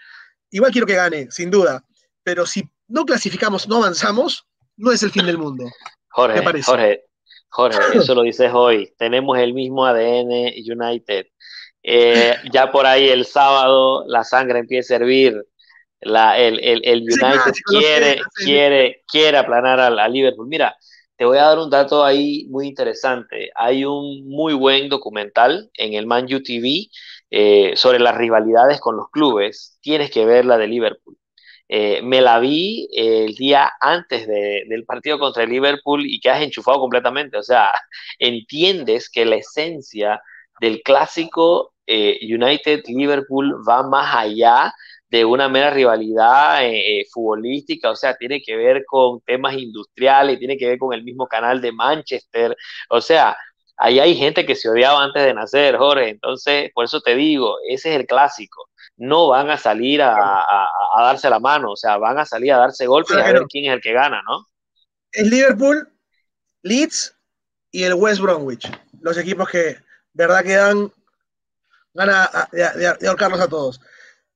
igual 0.51 0.71
quiero 0.71 0.87
que 0.87 0.95
gane, 0.95 1.27
sin 1.31 1.51
duda, 1.51 1.83
pero 2.23 2.45
si 2.45 2.63
no 2.87 3.05
clasificamos, 3.05 3.67
no 3.67 3.77
avanzamos, 3.77 4.47
no 4.77 4.91
es 4.91 5.03
el 5.03 5.11
fin 5.11 5.25
del 5.25 5.37
mundo. 5.37 5.65
Jorge, 6.09 6.63
Jorge, 6.63 7.03
Jorge, 7.49 7.97
eso 7.97 8.15
lo 8.15 8.23
dices 8.23 8.51
hoy. 8.53 8.93
Tenemos 8.97 9.37
el 9.37 9.53
mismo 9.53 9.85
ADN 9.85 10.53
United. 10.57 11.27
Eh, 11.83 12.35
ya 12.51 12.71
por 12.71 12.85
ahí 12.85 13.09
el 13.09 13.25
sábado 13.25 14.03
la 14.07 14.23
sangre 14.23 14.59
empieza 14.59 14.93
a 14.93 14.97
hervir. 14.97 15.45
La, 16.01 16.37
el, 16.37 16.59
el, 16.61 17.01
United 17.01 17.51
quiere, 17.65 18.21
quiere, 18.33 19.03
quiere 19.05 19.37
aplanar 19.37 19.79
a, 19.79 20.07
Liverpool. 20.07 20.47
Mira, 20.47 20.75
te 21.17 21.25
voy 21.25 21.37
a 21.37 21.43
dar 21.43 21.59
un 21.59 21.69
dato 21.69 22.05
ahí 22.05 22.45
muy 22.49 22.67
interesante. 22.67 23.51
Hay 23.55 23.83
un 23.83 24.25
muy 24.25 24.53
buen 24.53 24.87
documental 24.87 25.69
en 25.73 25.93
el 25.93 26.05
Man 26.05 26.25
TV 26.27 26.87
eh, 27.31 27.73
sobre 27.75 27.99
las 27.99 28.15
rivalidades 28.17 28.79
con 28.79 28.97
los 28.97 29.09
clubes. 29.11 29.77
Tienes 29.81 30.11
que 30.11 30.25
ver 30.25 30.45
la 30.45 30.57
de 30.57 30.67
Liverpool. 30.67 31.17
Eh, 31.67 32.01
me 32.01 32.21
la 32.21 32.39
vi 32.39 32.89
el 32.93 33.35
día 33.35 33.71
antes 33.79 34.27
del 34.27 34.85
partido 34.85 35.19
contra 35.19 35.43
el 35.43 35.51
Liverpool 35.51 36.03
y 36.05 36.19
que 36.19 36.29
has 36.29 36.41
enchufado 36.41 36.79
completamente. 36.79 37.37
O 37.37 37.43
sea, 37.43 37.71
entiendes 38.19 39.09
que 39.09 39.25
la 39.25 39.35
esencia 39.37 40.21
del 40.59 40.81
clásico 40.81 41.73
eh, 41.87 42.19
United-Liverpool 42.21 43.63
va 43.67 43.83
más 43.83 44.15
allá 44.15 44.73
de 45.09 45.25
una 45.25 45.49
mera 45.49 45.71
rivalidad 45.71 46.63
eh, 46.65 47.01
eh, 47.01 47.05
futbolística, 47.11 47.89
o 47.89 47.95
sea, 47.95 48.15
tiene 48.15 48.41
que 48.41 48.55
ver 48.55 48.83
con 48.85 49.21
temas 49.21 49.55
industriales, 49.55 50.37
tiene 50.37 50.57
que 50.57 50.67
ver 50.67 50.77
con 50.77 50.93
el 50.93 51.03
mismo 51.03 51.27
canal 51.27 51.61
de 51.61 51.71
Manchester, 51.71 52.55
o 52.89 53.01
sea, 53.01 53.35
ahí 53.79 53.99
hay 53.99 54.15
gente 54.15 54.45
que 54.45 54.55
se 54.55 54.69
odiaba 54.69 55.03
antes 55.03 55.23
de 55.23 55.33
nacer, 55.33 55.77
Jorge, 55.77 56.09
entonces, 56.09 56.69
por 56.73 56.85
eso 56.85 56.99
te 57.01 57.15
digo, 57.15 57.57
ese 57.67 57.89
es 57.89 57.99
el 58.01 58.05
clásico, 58.05 58.69
no 58.97 59.29
van 59.29 59.49
a 59.49 59.57
salir 59.57 60.01
a, 60.01 60.67
darse 60.97 61.29
la 61.29 61.39
mano, 61.39 61.71
o 61.71 61.75
sea, 61.77 61.97
van 61.97 62.19
a 62.19 62.25
salir 62.25 62.51
a 62.51 62.57
darse 62.57 62.85
golpes 62.85 63.17
y 63.17 63.21
a 63.21 63.31
ver 63.31 63.43
quién 63.49 63.65
es 63.65 63.73
el 63.73 63.81
que 63.81 63.93
gana, 63.93 64.21
¿no? 64.27 64.45
Es 65.11 65.27
Liverpool, 65.27 65.89
Leeds 66.61 67.15
y 67.71 67.83
el 67.83 67.93
West 67.93 68.21
Bromwich, 68.21 68.69
los 68.99 69.17
equipos 69.17 69.49
que, 69.49 69.77
verdad, 70.13 70.43
que 70.43 70.55
dan 70.55 70.91
gana 71.93 72.29
de, 72.51 73.07
ahorcarlos 73.07 73.39
a 73.39 73.47
todos. 73.47 73.79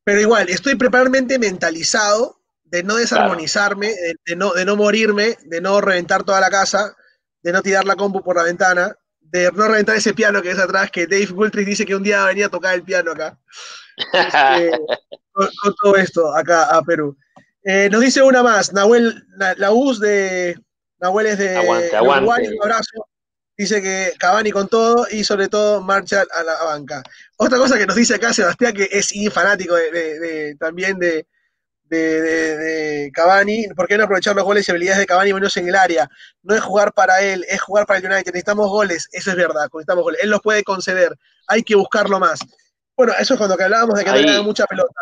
Pero 0.05 0.21
igual, 0.21 0.49
estoy 0.49 0.75
preparamente 0.75 1.37
mentalizado 1.37 2.39
de 2.63 2.83
no 2.83 2.95
desarmonizarme, 2.95 3.93
de, 4.25 4.35
no, 4.35 4.53
de 4.53 4.65
no 4.65 4.75
morirme, 4.75 5.37
de 5.43 5.61
no 5.61 5.79
reventar 5.81 6.23
toda 6.23 6.39
la 6.39 6.49
casa, 6.49 6.95
de 7.41 7.51
no 7.51 7.61
tirar 7.61 7.85
la 7.85 7.95
compu 7.95 8.23
por 8.23 8.37
la 8.37 8.43
ventana, 8.43 8.97
de 9.33 9.51
no 9.51 9.67
reventar 9.67 9.95
ese 9.95 10.13
piano 10.13 10.41
que 10.41 10.51
es 10.51 10.59
atrás, 10.59 10.91
que 10.91 11.07
Dave 11.07 11.25
Gultrich 11.25 11.65
dice 11.65 11.85
que 11.85 11.95
un 11.95 12.03
día 12.03 12.23
venía 12.25 12.45
a 12.45 12.49
tocar 12.49 12.75
el 12.75 12.83
piano 12.83 13.11
acá. 13.11 13.37
Este, 14.13 14.71
con, 15.31 15.49
todo 15.81 15.95
esto 15.95 16.33
acá 16.33 16.65
a 16.65 16.83
Perú. 16.83 17.17
Eh, 17.63 17.89
nos 17.91 18.01
dice 18.01 18.21
una 18.21 18.43
más, 18.43 18.71
Nahuel, 18.73 19.25
la, 19.37 19.71
US 19.71 19.99
de 19.99 20.55
Nahuel 20.99 21.27
es 21.27 21.37
de 21.39 21.59
Uruguay, 21.59 22.47
un 22.47 22.61
abrazo 22.61 23.07
dice 23.57 23.81
que 23.81 24.13
Cavani 24.17 24.51
con 24.51 24.67
todo 24.67 25.07
y 25.09 25.23
sobre 25.23 25.47
todo 25.47 25.81
Marshall 25.81 26.27
a 26.31 26.43
la 26.43 26.63
banca. 26.63 27.03
Otra 27.37 27.57
cosa 27.57 27.77
que 27.77 27.85
nos 27.85 27.95
dice 27.95 28.15
acá 28.15 28.33
Sebastián, 28.33 28.73
que 28.73 28.89
es 28.91 29.13
fanático 29.31 29.75
de, 29.75 30.55
también 30.59 30.97
de, 30.99 31.27
de, 31.97 33.11
Cavani, 33.13 33.67
¿por 33.75 33.87
qué 33.87 33.97
no 33.97 34.03
aprovechar 34.03 34.35
los 34.35 34.45
goles 34.45 34.67
y 34.67 34.71
habilidades 34.71 34.99
de 34.99 35.05
Cavani 35.05 35.33
menos 35.33 35.55
en 35.57 35.67
el 35.67 35.75
área? 35.75 36.09
No 36.41 36.55
es 36.55 36.61
jugar 36.61 36.93
para 36.93 37.21
él, 37.21 37.45
es 37.49 37.61
jugar 37.61 37.85
para 37.85 37.99
el 37.99 38.05
United. 38.05 38.31
Necesitamos 38.31 38.69
goles, 38.69 39.09
eso 39.11 39.31
es 39.31 39.35
verdad, 39.35 39.69
necesitamos 39.73 40.03
goles. 40.03 40.21
Él 40.23 40.29
los 40.29 40.41
puede 40.41 40.63
conceder, 40.63 41.17
hay 41.47 41.63
que 41.63 41.75
buscarlo 41.75 42.19
más. 42.19 42.39
Bueno, 42.95 43.13
eso 43.19 43.33
es 43.33 43.37
cuando 43.37 43.55
hablábamos 43.61 43.97
de 43.97 44.05
que 44.05 44.11
tenía 44.11 44.41
mucha 44.41 44.65
pelota. 44.65 45.01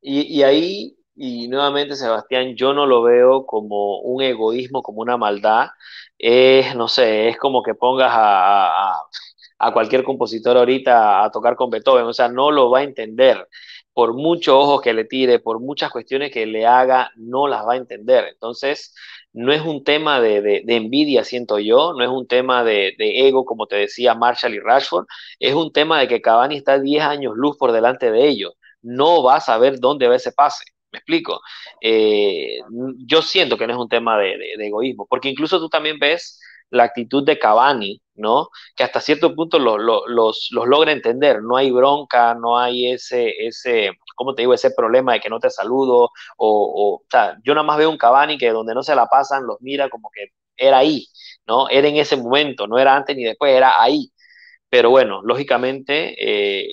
Y, 0.00 0.22
y 0.22 0.42
ahí, 0.42 0.96
y 1.14 1.48
nuevamente 1.48 1.94
Sebastián, 1.96 2.54
yo 2.56 2.72
no 2.72 2.86
lo 2.86 3.02
veo 3.02 3.46
como 3.46 4.00
un 4.00 4.22
egoísmo, 4.22 4.82
como 4.82 5.02
una 5.02 5.16
maldad, 5.16 5.68
es, 6.18 6.74
no 6.74 6.88
sé, 6.88 7.28
es 7.28 7.38
como 7.38 7.62
que 7.62 7.74
pongas 7.74 8.10
a, 8.12 8.94
a, 9.58 9.72
cualquier 9.72 10.04
compositor 10.04 10.56
ahorita 10.56 11.24
a 11.24 11.30
tocar 11.30 11.56
con 11.56 11.70
Beethoven, 11.70 12.04
o 12.04 12.12
sea, 12.12 12.28
no 12.28 12.50
lo 12.50 12.70
va 12.70 12.80
a 12.80 12.84
entender. 12.84 13.46
Por 13.92 14.14
muchos 14.14 14.54
ojos 14.54 14.80
que 14.82 14.92
le 14.94 15.04
tire, 15.04 15.40
por 15.40 15.60
muchas 15.60 15.90
cuestiones 15.90 16.30
que 16.32 16.46
le 16.46 16.66
haga, 16.66 17.10
no 17.16 17.48
las 17.48 17.66
va 17.66 17.74
a 17.74 17.76
entender. 17.76 18.24
Entonces, 18.32 18.94
no 19.32 19.52
es 19.52 19.62
un 19.62 19.84
tema 19.84 20.20
de, 20.20 20.62
envidia, 20.66 21.24
siento 21.24 21.58
yo, 21.58 21.92
no 21.94 22.04
es 22.04 22.10
un 22.10 22.26
tema 22.26 22.64
de, 22.64 22.94
de, 22.98 23.28
ego, 23.28 23.44
como 23.44 23.66
te 23.66 23.76
decía 23.76 24.14
Marshall 24.14 24.54
y 24.54 24.60
Rashford, 24.60 25.06
es 25.38 25.54
un 25.54 25.72
tema 25.72 26.00
de 26.00 26.08
que 26.08 26.20
Cavani 26.22 26.56
está 26.56 26.78
10 26.78 27.02
años 27.02 27.34
luz 27.36 27.56
por 27.56 27.72
delante 27.72 28.10
de 28.10 28.28
ellos. 28.28 28.54
No 28.82 29.22
va 29.22 29.36
a 29.36 29.40
saber 29.40 29.78
dónde 29.80 30.08
va 30.08 30.16
ese 30.16 30.32
pase. 30.32 30.64
¿Me 30.92 30.98
explico? 30.98 31.40
Eh, 31.80 32.58
yo 33.06 33.22
siento 33.22 33.56
que 33.56 33.66
no 33.66 33.74
es 33.74 33.78
un 33.78 33.88
tema 33.88 34.18
de, 34.18 34.36
egoísmo, 34.58 35.06
porque 35.08 35.28
incluso 35.28 35.58
tú 35.60 35.68
también 35.68 35.98
ves 35.98 36.40
la 36.70 36.84
actitud 36.84 37.24
de 37.24 37.38
Cavani, 37.38 38.02
Que 38.76 38.84
hasta 38.84 39.00
cierto 39.00 39.34
punto 39.34 39.58
los, 39.58 40.48
logra 40.52 40.92
entender, 40.92 41.42
no 41.42 41.56
hay 41.56 41.70
bronca, 41.70 42.34
no 42.34 42.58
hay 42.58 42.92
ese, 42.92 43.30
ese, 43.46 43.92
¿cómo 44.16 44.34
te 44.34 44.42
digo? 44.42 44.54
Ese 44.54 44.70
problema 44.72 45.12
de 45.14 45.20
que 45.20 45.28
no 45.30 45.38
te 45.40 45.50
saludo, 45.50 46.04
o, 46.04 46.10
o, 46.38 46.94
o 46.96 47.02
sea, 47.10 47.36
yo 47.44 47.54
nada 47.54 47.66
más 47.66 47.78
veo 47.78 47.90
un 47.90 47.98
Cavani 47.98 48.38
que 48.38 48.50
donde 48.50 48.74
no 48.74 48.82
se 48.82 48.94
la 48.94 49.06
pasan 49.06 49.46
los 49.46 49.60
mira 49.60 49.88
como 49.88 50.10
que 50.10 50.28
era 50.56 50.78
ahí, 50.78 51.06
¿no? 51.46 51.68
Era 51.68 51.88
en 51.88 51.96
ese 51.96 52.16
momento, 52.16 52.66
no 52.66 52.78
era 52.78 52.94
antes 52.96 53.16
ni 53.16 53.24
después, 53.24 53.54
era 53.54 53.80
ahí. 53.82 54.12
Pero 54.68 54.90
bueno, 54.90 55.20
lógicamente, 55.24 56.14
eh, 56.64 56.68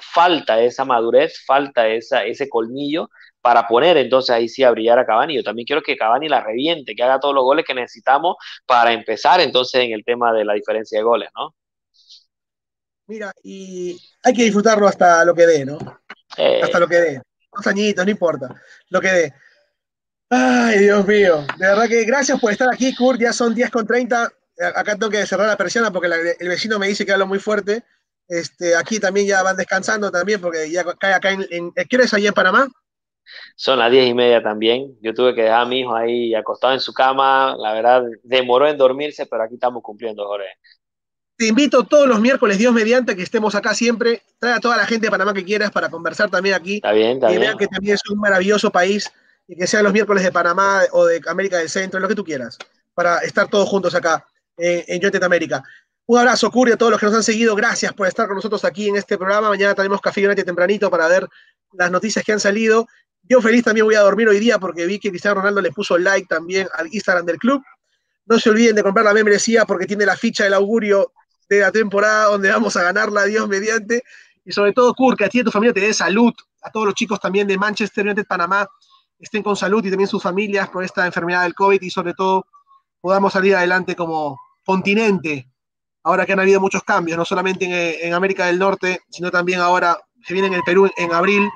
falta 0.00 0.60
esa 0.60 0.84
madurez, 0.84 1.44
falta 1.44 1.88
esa, 1.88 2.24
ese 2.24 2.48
colmillo 2.48 3.10
para 3.40 3.66
poner 3.66 3.96
entonces 3.96 4.30
ahí 4.30 4.48
sí 4.48 4.62
a 4.64 4.70
brillar 4.70 4.98
a 4.98 5.06
Cavani. 5.06 5.36
Yo 5.36 5.42
también 5.42 5.66
quiero 5.66 5.82
que 5.82 5.96
Cavani 5.96 6.28
la 6.28 6.42
reviente, 6.42 6.94
que 6.94 7.02
haga 7.02 7.20
todos 7.20 7.34
los 7.34 7.44
goles 7.44 7.64
que 7.66 7.74
necesitamos 7.74 8.36
para 8.66 8.92
empezar 8.92 9.40
entonces 9.40 9.82
en 9.82 9.92
el 9.92 10.04
tema 10.04 10.32
de 10.32 10.44
la 10.44 10.54
diferencia 10.54 10.98
de 10.98 11.04
goles, 11.04 11.30
¿no? 11.36 11.54
Mira, 13.06 13.32
y 13.42 14.00
hay 14.22 14.32
que 14.32 14.44
disfrutarlo 14.44 14.86
hasta 14.86 15.24
lo 15.24 15.34
que 15.34 15.46
dé, 15.46 15.64
¿no? 15.64 15.78
Eh. 16.36 16.60
Hasta 16.62 16.78
lo 16.78 16.86
que 16.86 16.96
dé. 16.96 17.22
Dos 17.52 17.66
añitos, 17.66 18.04
no 18.04 18.10
importa. 18.10 18.54
Lo 18.88 19.00
que 19.00 19.08
dé. 19.08 19.34
Ay, 20.28 20.78
Dios 20.78 21.04
mío. 21.06 21.44
De 21.58 21.66
verdad 21.66 21.88
que 21.88 22.04
gracias 22.04 22.38
por 22.38 22.52
estar 22.52 22.68
aquí, 22.72 22.94
Kurt. 22.94 23.20
Ya 23.20 23.32
son 23.32 23.52
10 23.52 23.68
con 23.70 23.84
30. 23.84 24.30
Acá 24.76 24.92
tengo 24.94 25.10
que 25.10 25.26
cerrar 25.26 25.48
la 25.48 25.56
persiana 25.56 25.90
porque 25.90 26.08
el 26.38 26.48
vecino 26.48 26.78
me 26.78 26.86
dice 26.86 27.04
que 27.04 27.12
hablo 27.12 27.26
muy 27.26 27.40
fuerte. 27.40 27.82
Este, 28.30 28.76
aquí 28.76 29.00
también 29.00 29.26
ya 29.26 29.42
van 29.42 29.56
descansando 29.56 30.08
también 30.08 30.40
porque 30.40 30.70
ya 30.70 30.84
cae 30.84 31.14
acá 31.14 31.32
en, 31.32 31.44
en 31.50 31.72
¿Quieres 31.88 32.14
allí 32.14 32.28
en 32.28 32.32
Panamá? 32.32 32.68
Son 33.56 33.76
las 33.76 33.90
diez 33.90 34.08
y 34.08 34.14
media 34.14 34.40
también. 34.40 34.96
Yo 35.02 35.12
tuve 35.12 35.34
que 35.34 35.42
dejar 35.42 35.62
a 35.62 35.64
mi 35.64 35.80
hijo 35.80 35.96
ahí 35.96 36.32
acostado 36.34 36.72
en 36.72 36.80
su 36.80 36.92
cama. 36.92 37.56
La 37.58 37.72
verdad, 37.72 38.04
demoró 38.22 38.68
en 38.68 38.78
dormirse, 38.78 39.26
pero 39.26 39.42
aquí 39.42 39.54
estamos 39.54 39.82
cumpliendo, 39.82 40.24
Jorge. 40.26 40.46
Te 41.36 41.48
invito 41.48 41.82
todos 41.82 42.06
los 42.06 42.20
miércoles, 42.20 42.58
Dios 42.58 42.72
mediante, 42.72 43.16
que 43.16 43.22
estemos 43.22 43.56
acá 43.56 43.74
siempre. 43.74 44.22
Trae 44.38 44.54
a 44.54 44.60
toda 44.60 44.76
la 44.76 44.86
gente 44.86 45.08
de 45.08 45.10
Panamá 45.10 45.34
que 45.34 45.44
quieras 45.44 45.72
para 45.72 45.88
conversar 45.88 46.30
también 46.30 46.54
aquí. 46.54 46.76
Está 46.76 46.92
bien, 46.92 47.12
está 47.12 47.32
y 47.32 47.38
vean 47.38 47.58
que 47.58 47.66
también 47.66 47.94
es 47.94 48.10
un 48.10 48.20
maravilloso 48.20 48.70
país 48.70 49.10
y 49.48 49.56
que 49.56 49.66
sean 49.66 49.82
los 49.82 49.92
miércoles 49.92 50.22
de 50.22 50.30
Panamá 50.30 50.82
o 50.92 51.04
de 51.04 51.20
América 51.26 51.58
del 51.58 51.68
Centro, 51.68 51.98
lo 51.98 52.06
que 52.06 52.14
tú 52.14 52.24
quieras, 52.24 52.58
para 52.94 53.18
estar 53.18 53.48
todos 53.48 53.68
juntos 53.68 53.92
acá 53.96 54.24
en, 54.56 54.84
en 54.86 55.02
United 55.02 55.22
América. 55.24 55.64
Un 56.10 56.18
abrazo, 56.18 56.50
Curi, 56.50 56.72
a 56.72 56.76
todos 56.76 56.90
los 56.90 56.98
que 56.98 57.06
nos 57.06 57.14
han 57.14 57.22
seguido. 57.22 57.54
Gracias 57.54 57.92
por 57.92 58.08
estar 58.08 58.26
con 58.26 58.34
nosotros 58.34 58.64
aquí 58.64 58.88
en 58.88 58.96
este 58.96 59.16
programa. 59.16 59.48
Mañana 59.48 59.76
tenemos 59.76 60.00
Café 60.00 60.26
United 60.26 60.44
tempranito 60.44 60.90
para 60.90 61.06
ver 61.06 61.28
las 61.70 61.88
noticias 61.88 62.24
que 62.24 62.32
han 62.32 62.40
salido. 62.40 62.88
Yo 63.22 63.40
feliz 63.40 63.62
también 63.62 63.86
voy 63.86 63.94
a 63.94 64.00
dormir 64.00 64.26
hoy 64.26 64.40
día 64.40 64.58
porque 64.58 64.86
vi 64.86 64.98
que 64.98 65.10
Cristiano 65.10 65.36
Ronaldo 65.36 65.60
le 65.60 65.70
puso 65.70 65.96
like 65.96 66.26
también 66.26 66.66
al 66.74 66.92
Instagram 66.92 67.26
del 67.26 67.38
club. 67.38 67.62
No 68.26 68.40
se 68.40 68.50
olviden 68.50 68.74
de 68.74 68.82
comprar 68.82 69.04
la 69.04 69.14
membresía 69.14 69.64
porque 69.66 69.86
tiene 69.86 70.04
la 70.04 70.16
ficha 70.16 70.42
del 70.42 70.54
augurio 70.54 71.12
de 71.48 71.60
la 71.60 71.70
temporada 71.70 72.24
donde 72.24 72.50
vamos 72.50 72.76
a 72.76 72.82
ganarla, 72.82 73.22
Dios 73.26 73.46
mediante. 73.46 74.02
Y 74.44 74.50
sobre 74.50 74.72
todo, 74.72 74.92
Kurt, 74.94 75.16
que 75.16 75.26
a 75.26 75.28
ti 75.28 75.38
y 75.38 75.42
a 75.42 75.44
tu 75.44 75.52
familia 75.52 75.72
te 75.72 75.78
den 75.78 75.94
salud. 75.94 76.32
A 76.62 76.72
todos 76.72 76.86
los 76.86 76.96
chicos 76.96 77.20
también 77.20 77.46
de 77.46 77.56
Manchester 77.56 78.04
United, 78.04 78.26
Panamá, 78.26 78.68
estén 79.16 79.44
con 79.44 79.54
salud 79.54 79.84
y 79.84 79.90
también 79.90 80.08
sus 80.08 80.20
familias 80.20 80.70
por 80.70 80.82
esta 80.82 81.06
enfermedad 81.06 81.44
del 81.44 81.54
COVID 81.54 81.80
y 81.80 81.90
sobre 81.90 82.14
todo 82.14 82.48
podamos 83.00 83.32
salir 83.32 83.54
adelante 83.54 83.94
como 83.94 84.40
continente 84.66 85.46
ahora 86.02 86.26
que 86.26 86.32
han 86.32 86.40
habido 86.40 86.60
muchos 86.60 86.82
cambios, 86.82 87.18
no 87.18 87.24
solamente 87.24 88.06
en, 88.06 88.14
América 88.14 88.46
del 88.46 88.58
Norte, 88.58 89.00
sino 89.10 89.30
también 89.30 89.60
ahora 89.60 89.98
que 90.26 90.34
viene 90.34 90.48
en 90.48 90.54
el 90.54 90.62
Perú 90.62 90.90
en 90.96 91.12
abril, 91.12 91.48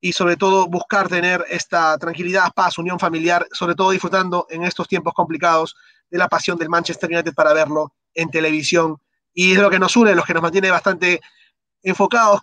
y 0.00 0.12
sobre 0.12 0.36
todo 0.36 0.66
buscar 0.68 1.08
tener 1.08 1.44
esta 1.48 1.96
tranquilidad, 1.98 2.52
paz, 2.54 2.78
unión 2.78 2.98
familiar, 2.98 3.46
sobre 3.52 3.74
todo 3.74 3.90
disfrutando 3.90 4.46
en 4.50 4.62
estos 4.62 4.86
tiempos 4.86 5.14
complicados 5.14 5.74
de 6.10 6.18
la 6.18 6.28
pasión 6.28 6.58
del 6.58 6.68
Manchester 6.68 7.10
United 7.10 7.34
para 7.34 7.52
verlo 7.52 7.94
en 8.14 8.30
televisión. 8.30 8.98
Y 9.32 9.52
es 9.52 9.58
lo 9.58 9.70
que 9.70 9.78
nos 9.78 9.96
une, 9.96 10.14
lo 10.14 10.22
que 10.22 10.34
nos 10.34 10.42
mantiene 10.42 10.70
bastante 10.70 11.20
enfocados 11.82 12.42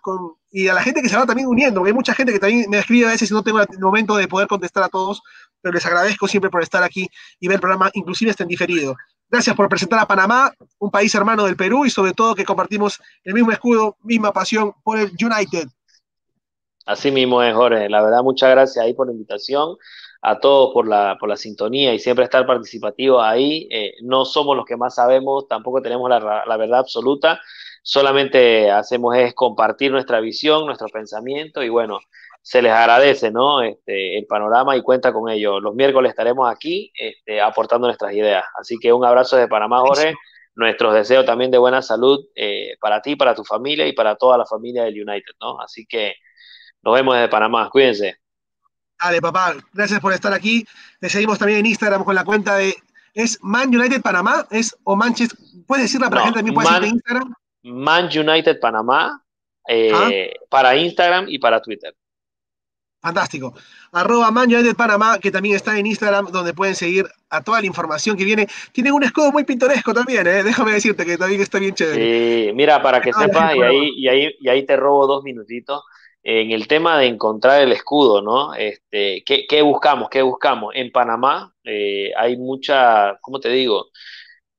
y 0.51 0.67
a 0.67 0.73
la 0.73 0.83
gente 0.83 1.01
que 1.01 1.09
se 1.09 1.17
va 1.17 1.25
también 1.25 1.47
uniendo, 1.47 1.79
porque 1.79 1.89
hay 1.89 1.95
mucha 1.95 2.13
gente 2.13 2.31
que 2.31 2.39
también 2.39 2.69
me 2.69 2.79
escribe 2.79 3.07
a 3.07 3.11
veces 3.11 3.29
y 3.29 3.33
no 3.33 3.43
tengo 3.43 3.59
el 3.59 3.79
momento 3.79 4.15
de 4.15 4.27
poder 4.27 4.47
contestar 4.47 4.83
a 4.83 4.89
todos, 4.89 5.21
pero 5.61 5.73
les 5.73 5.85
agradezco 5.85 6.27
siempre 6.27 6.49
por 6.49 6.61
estar 6.61 6.83
aquí 6.83 7.09
y 7.39 7.47
ver 7.47 7.55
el 7.55 7.61
programa, 7.61 7.89
inclusive 7.93 8.31
está 8.31 8.43
en 8.43 8.49
diferido. 8.49 8.95
Gracias 9.33 9.55
por 9.55 9.67
presentar 9.67 9.97
a 9.97 10.05
Panamá, 10.05 10.53
un 10.77 10.91
país 10.91 11.15
hermano 11.15 11.45
del 11.45 11.55
Perú 11.55 11.87
y 11.87 11.89
sobre 11.89 12.13
todo 12.13 12.35
que 12.35 12.45
compartimos 12.45 13.01
el 13.23 13.33
mismo 13.33 13.51
escudo, 13.51 13.97
misma 14.03 14.31
pasión 14.31 14.73
por 14.83 14.99
el 14.99 15.09
United. 15.19 15.69
Así 16.85 17.09
mismo 17.09 17.41
es, 17.41 17.51
Jorge. 17.55 17.89
La 17.89 18.03
verdad, 18.03 18.21
muchas 18.21 18.51
gracias 18.51 18.85
ahí 18.85 18.93
por 18.93 19.07
la 19.07 19.13
invitación, 19.13 19.75
a 20.21 20.39
todos 20.39 20.71
por 20.71 20.87
la, 20.87 21.17
por 21.19 21.29
la 21.29 21.35
sintonía 21.35 21.95
y 21.95 21.97
siempre 21.97 22.25
estar 22.25 22.45
participativo 22.45 23.23
ahí. 23.23 23.67
Eh, 23.71 23.95
no 24.03 24.23
somos 24.23 24.55
los 24.55 24.67
que 24.67 24.77
más 24.77 24.93
sabemos, 24.93 25.47
tampoco 25.47 25.81
tenemos 25.81 26.07
la, 26.11 26.43
la, 26.45 26.57
verdad 26.57 26.81
absoluta, 26.81 27.41
solamente 27.81 28.69
hacemos 28.69 29.15
es 29.15 29.33
compartir 29.33 29.91
nuestra 29.91 30.19
visión, 30.19 30.67
nuestro 30.67 30.89
pensamiento 30.89 31.63
y 31.63 31.69
bueno, 31.69 31.97
se 32.43 32.61
les 32.61 32.73
agradece 32.73 33.31
¿no? 33.31 33.61
este, 33.61 34.17
el 34.17 34.25
panorama 34.25 34.75
y 34.75 34.81
cuenta 34.81 35.13
con 35.13 35.29
ello. 35.29 35.61
Los 35.61 35.73
miércoles 35.75 36.09
estaremos 36.09 36.51
aquí 36.51 36.91
este, 36.93 37.41
aportando 37.41 37.87
nuestras 37.87 38.13
ideas. 38.13 38.43
Así 38.59 38.77
que 38.77 38.91
un 38.91 39.05
abrazo 39.05 39.37
de 39.37 39.47
Panamá, 39.47 39.79
Jorge. 39.79 40.13
Nuestros 40.55 40.93
deseos 40.93 41.25
también 41.25 41.49
de 41.49 41.57
buena 41.57 41.81
salud 41.81 42.19
eh, 42.35 42.75
para 42.79 43.01
ti, 43.01 43.15
para 43.15 43.33
tu 43.33 43.43
familia 43.43 43.87
y 43.87 43.93
para 43.93 44.15
toda 44.15 44.37
la 44.37 44.45
familia 44.45 44.83
del 44.83 45.01
United, 45.01 45.33
¿no? 45.41 45.59
Así 45.59 45.85
que 45.87 46.15
nos 46.83 46.93
vemos 46.93 47.15
desde 47.15 47.29
Panamá. 47.29 47.69
Cuídense. 47.71 48.17
Dale, 49.01 49.19
papá. 49.19 49.55
Gracias 49.71 49.99
por 49.99 50.13
estar 50.13 50.31
aquí. 50.31 50.63
Te 50.99 51.09
seguimos 51.09 51.39
también 51.39 51.59
en 51.59 51.65
Instagram 51.67 52.03
con 52.03 52.13
la 52.13 52.23
cuenta 52.23 52.57
de. 52.57 52.75
¿Es 53.15 53.39
Man 53.41 53.75
United 53.75 54.01
Panamá? 54.01 54.45
¿Es 54.51 54.75
o 54.83 54.95
Manchester? 54.95 55.39
¿Puedes 55.65 55.85
decirla 55.85 56.09
para 56.09 56.21
la 56.21 56.25
gente 56.25 56.39
también 56.39 56.55
pueda 56.55 56.69
seguir 56.75 56.93
Instagram? 56.93 57.33
Man 57.63 58.05
United 58.05 58.59
Panamá 58.59 59.23
eh, 59.67 60.33
para 60.49 60.75
Instagram 60.75 61.25
y 61.29 61.39
para 61.39 61.61
Twitter. 61.61 61.95
Fantástico. 63.03 63.53
Arroba 63.91 64.31
Man 64.31 64.47
United 64.47 64.77
Panamá, 64.77 65.19
que 65.19 65.29
también 65.29 65.57
está 65.57 65.77
en 65.77 65.85
Instagram, 65.85 66.27
donde 66.31 66.53
pueden 66.53 66.73
seguir 66.73 67.05
a 67.29 67.43
toda 67.43 67.59
la 67.59 67.67
información 67.67 68.15
que 68.15 68.23
viene. 68.23 68.47
Tiene 68.71 68.93
un 68.93 69.03
escudo 69.03 69.29
muy 69.29 69.43
pintoresco 69.43 69.93
también, 69.93 70.25
¿eh? 70.25 70.41
déjame 70.41 70.71
decirte 70.71 71.05
que 71.05 71.17
también 71.17 71.41
está 71.41 71.59
bien 71.59 71.75
chévere. 71.75 72.47
Sí, 72.47 72.53
mira, 72.53 72.81
para 72.81 73.01
que 73.01 73.11
sepas, 73.11 73.57
y 73.57 73.61
ahí, 73.61 73.89
y, 73.97 74.07
ahí, 74.07 74.35
y 74.39 74.47
ahí 74.47 74.65
te 74.65 74.77
robo 74.77 75.05
dos 75.05 75.21
minutitos 75.21 75.83
en 76.23 76.51
el 76.51 76.65
tema 76.69 76.97
de 76.97 77.07
encontrar 77.07 77.61
el 77.61 77.73
escudo, 77.73 78.21
¿no? 78.21 78.53
Este, 78.53 79.21
¿qué, 79.25 79.45
qué 79.49 79.61
buscamos? 79.61 80.09
¿Qué 80.09 80.21
buscamos? 80.21 80.73
En 80.73 80.89
Panamá 80.89 81.53
eh, 81.65 82.11
hay 82.15 82.37
mucha, 82.37 83.17
¿cómo 83.19 83.41
te 83.41 83.49
digo? 83.49 83.87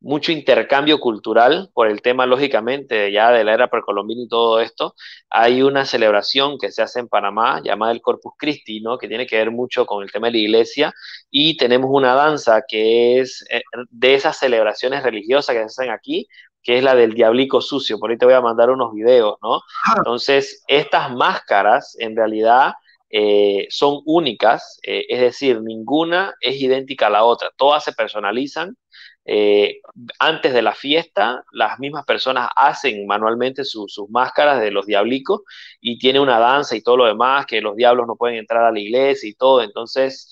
Mucho 0.05 0.33
intercambio 0.33 1.01
cultural 1.01 1.71
por 1.73 1.89
el 1.89 2.03
tema, 2.03 2.27
lógicamente, 2.27 3.11
ya 3.11 3.33
de 3.33 3.43
la 3.43 3.55
era 3.55 3.69
precolombina 3.69 4.23
y 4.23 4.29
todo 4.29 4.61
esto. 4.61 4.95
Hay 5.31 5.63
una 5.63 5.87
celebración 5.87 6.59
que 6.59 6.71
se 6.71 6.83
hace 6.83 7.01
en 7.01 7.09
Panamá 7.09 7.63
llamada 7.65 7.91
el 7.91 8.03
Corpus 8.03 8.35
Christi, 8.37 8.81
¿no? 8.83 8.99
Que 8.99 9.09
tiene 9.09 9.27
que 9.27 9.39
ver 9.39 9.51
mucho 9.51 9.87
con 9.87 10.03
el 10.03 10.13
tema 10.13 10.27
de 10.27 10.33
la 10.33 10.39
iglesia. 10.39 10.95
Y 11.31 11.57
tenemos 11.57 11.89
una 11.91 12.15
danza 12.15 12.63
que 12.69 13.21
es 13.21 13.45
eh, 13.51 13.63
de 13.89 14.15
esas 14.15 14.39
celebraciones 14.39 15.03
religiosas 15.03 15.55
que 15.55 15.61
se 15.61 15.83
hacen 15.83 15.91
aquí, 15.91 16.29
que 16.63 16.79
es 16.79 16.85
la 16.85 16.95
del 16.95 17.15
diablico 17.15 17.63
sucio. 17.63 17.99
Por 17.99 18.11
ahí 18.11 18.19
te 18.19 18.27
voy 18.27 18.35
a 18.35 18.41
mandar 18.43 18.71
unos 18.71 18.93
videos, 18.93 19.37
¿no? 19.43 19.63
Entonces, 19.97 20.63
estas 20.67 21.11
máscaras 21.13 21.97
en 21.99 22.15
realidad 22.15 22.75
eh, 23.17 23.69
son 23.71 24.01
únicas, 24.07 24.81
eh, 24.83 25.07
es 25.09 25.21
decir, 25.21 25.61
ninguna 25.63 26.35
es 26.41 26.61
idéntica 26.61 27.07
a 27.07 27.11
la 27.11 27.23
otra, 27.23 27.53
todas 27.57 27.85
se 27.85 27.93
personalizan. 27.93 28.77
Eh, 29.25 29.81
antes 30.19 30.53
de 30.53 30.63
la 30.63 30.75
fiesta, 30.75 31.45
las 31.53 31.79
mismas 31.79 32.05
personas 32.07 32.49
hacen 32.57 33.07
manualmente 33.07 33.65
sus 33.65 34.11
máscaras 34.11 34.61
de 34.61 34.73
los 34.73 34.87
diablicos 34.87 35.43
y 35.81 35.97
tiene 35.99 36.19
una 36.19 36.41
danza 36.41 36.75
y 36.75 36.83
todo 36.83 36.97
lo 36.97 37.07
demás, 37.07 37.47
que 37.47 37.61
los 37.61 37.77
diablos 37.77 38.09
no 38.09 38.17
pueden 38.17 38.37
entrar 38.39 38.65
a 38.65 38.73
la 38.73 38.81
iglesia 38.81 39.31
y 39.31 39.35
todo. 39.35 39.63
Entonces, 39.63 40.29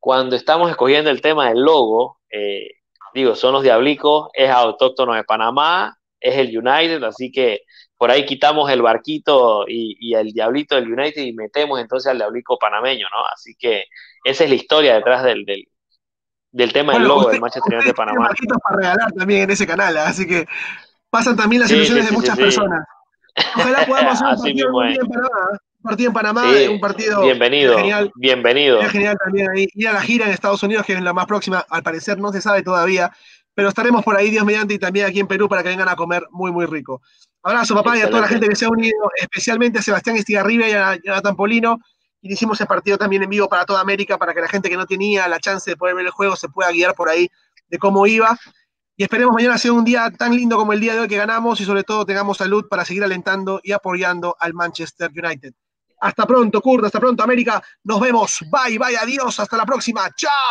cuando 0.00 0.34
estamos 0.34 0.70
escogiendo 0.70 1.10
el 1.10 1.20
tema 1.20 1.50
del 1.50 1.60
logo, 1.60 2.18
digo, 3.14 3.34
son 3.36 3.52
los 3.52 3.62
Diablicos, 3.62 4.30
es 4.32 4.48
autóctono 4.50 5.12
de 5.14 5.24
Panamá, 5.24 5.98
es 6.18 6.36
el 6.36 6.56
United, 6.56 7.02
así 7.04 7.30
que 7.30 7.60
por 8.02 8.10
ahí 8.10 8.26
quitamos 8.26 8.68
el 8.68 8.82
barquito 8.82 9.64
y, 9.68 10.12
el 10.12 10.32
Diablito 10.32 10.74
del 10.74 10.92
United 10.92 11.22
y 11.22 11.32
metemos 11.34 11.78
entonces 11.78 12.10
al 12.10 12.18
Diablico 12.18 12.58
panameño, 12.58 13.06
¿no? 13.14 13.24
Así 13.32 13.54
que 13.56 13.84
esa 14.24 14.42
es 14.42 14.50
la 14.50 14.56
historia 14.56 14.94
detrás 14.96 15.22
del, 15.22 15.44
del, 16.50 16.72
tema 16.72 16.94
del 16.94 17.04
logo 17.04 17.30
del 17.30 17.40
Manchester 17.40 17.74
United 17.74 17.90
de 17.90 17.94
Panamá. 17.94 18.26
barquitos 18.26 18.58
para 18.60 18.76
regalar 18.76 19.12
también 19.12 19.42
en 19.42 19.50
ese 19.52 19.68
canal, 19.68 19.96
así 19.98 20.26
que 20.26 20.46
pasan 21.10 21.36
también 21.36 21.60
las 21.62 21.70
ilusiones 21.70 22.06
de 22.06 22.10
muchas 22.10 22.36
personas. 22.36 22.84
Ojalá 23.54 23.86
podamos 23.86 24.20
hacer 24.20 24.66
un 24.66 24.72
partido 24.72 24.80
bien 24.80 25.06
Panamá 25.06 25.58
partido 25.82 26.08
en 26.08 26.14
Panamá, 26.14 26.44
un 26.70 26.80
partido 26.80 27.22
bienvenido, 27.22 27.76
genial. 27.76 28.12
Bienvenido. 28.16 28.82
genial 28.82 29.16
también 29.22 29.48
ahí. 29.50 29.68
Ir 29.74 29.88
a 29.88 29.92
la 29.92 30.02
gira 30.02 30.26
en 30.26 30.32
Estados 30.32 30.62
Unidos, 30.64 30.84
que 30.86 30.94
es 30.94 31.02
la 31.02 31.12
más 31.12 31.26
próxima, 31.26 31.64
al 31.68 31.82
parecer 31.84 32.18
no 32.18 32.32
se 32.32 32.40
sabe 32.40 32.62
todavía, 32.62 33.12
pero 33.54 33.68
estaremos 33.68 34.02
por 34.02 34.16
ahí, 34.16 34.30
Dios 34.30 34.44
mediante, 34.44 34.74
y 34.74 34.78
también 34.78 35.06
aquí 35.06 35.20
en 35.20 35.26
Perú 35.26 35.48
para 35.48 35.62
que 35.62 35.68
vengan 35.68 35.88
a 35.88 35.96
comer 35.96 36.26
muy, 36.30 36.50
muy 36.50 36.66
rico. 36.66 37.02
Abrazo, 37.42 37.74
papá, 37.74 37.98
y 37.98 38.02
a 38.02 38.08
toda 38.08 38.22
la 38.22 38.28
gente 38.28 38.48
que 38.48 38.56
se 38.56 38.64
ha 38.64 38.68
unido, 38.68 39.10
especialmente 39.16 39.78
a 39.78 39.82
Sebastián 39.82 40.16
Estigarribia 40.16 40.68
y 40.68 40.72
a 40.72 40.98
Jonathan 41.02 41.36
Polino. 41.36 41.78
Y 42.20 42.32
hicimos 42.32 42.58
ese 42.58 42.66
partido 42.66 42.96
también 42.96 43.24
en 43.24 43.30
vivo 43.30 43.48
para 43.48 43.64
toda 43.64 43.80
América, 43.80 44.16
para 44.16 44.32
que 44.32 44.40
la 44.40 44.48
gente 44.48 44.70
que 44.70 44.76
no 44.76 44.86
tenía 44.86 45.26
la 45.26 45.40
chance 45.40 45.68
de 45.68 45.76
poder 45.76 45.96
ver 45.96 46.06
el 46.06 46.12
juego 46.12 46.36
se 46.36 46.48
pueda 46.48 46.70
guiar 46.70 46.94
por 46.94 47.08
ahí 47.08 47.28
de 47.68 47.78
cómo 47.78 48.06
iba. 48.06 48.38
Y 48.96 49.02
esperemos 49.02 49.34
mañana 49.34 49.58
sea 49.58 49.72
un 49.72 49.84
día 49.84 50.10
tan 50.16 50.36
lindo 50.36 50.56
como 50.56 50.72
el 50.72 50.80
día 50.80 50.94
de 50.94 51.00
hoy 51.00 51.08
que 51.08 51.16
ganamos 51.16 51.60
y 51.60 51.64
sobre 51.64 51.82
todo 51.82 52.06
tengamos 52.06 52.38
salud 52.38 52.68
para 52.68 52.84
seguir 52.84 53.02
alentando 53.02 53.60
y 53.64 53.72
apoyando 53.72 54.36
al 54.38 54.54
Manchester 54.54 55.10
United. 55.10 55.52
Hasta 56.00 56.26
pronto, 56.26 56.60
Kurt, 56.60 56.84
hasta 56.84 57.00
pronto, 57.00 57.22
América. 57.22 57.62
Nos 57.84 58.00
vemos. 58.00 58.38
Bye, 58.50 58.78
bye, 58.78 58.96
adiós. 58.96 59.40
Hasta 59.40 59.56
la 59.56 59.66
próxima. 59.66 60.08
Chao. 60.14 60.32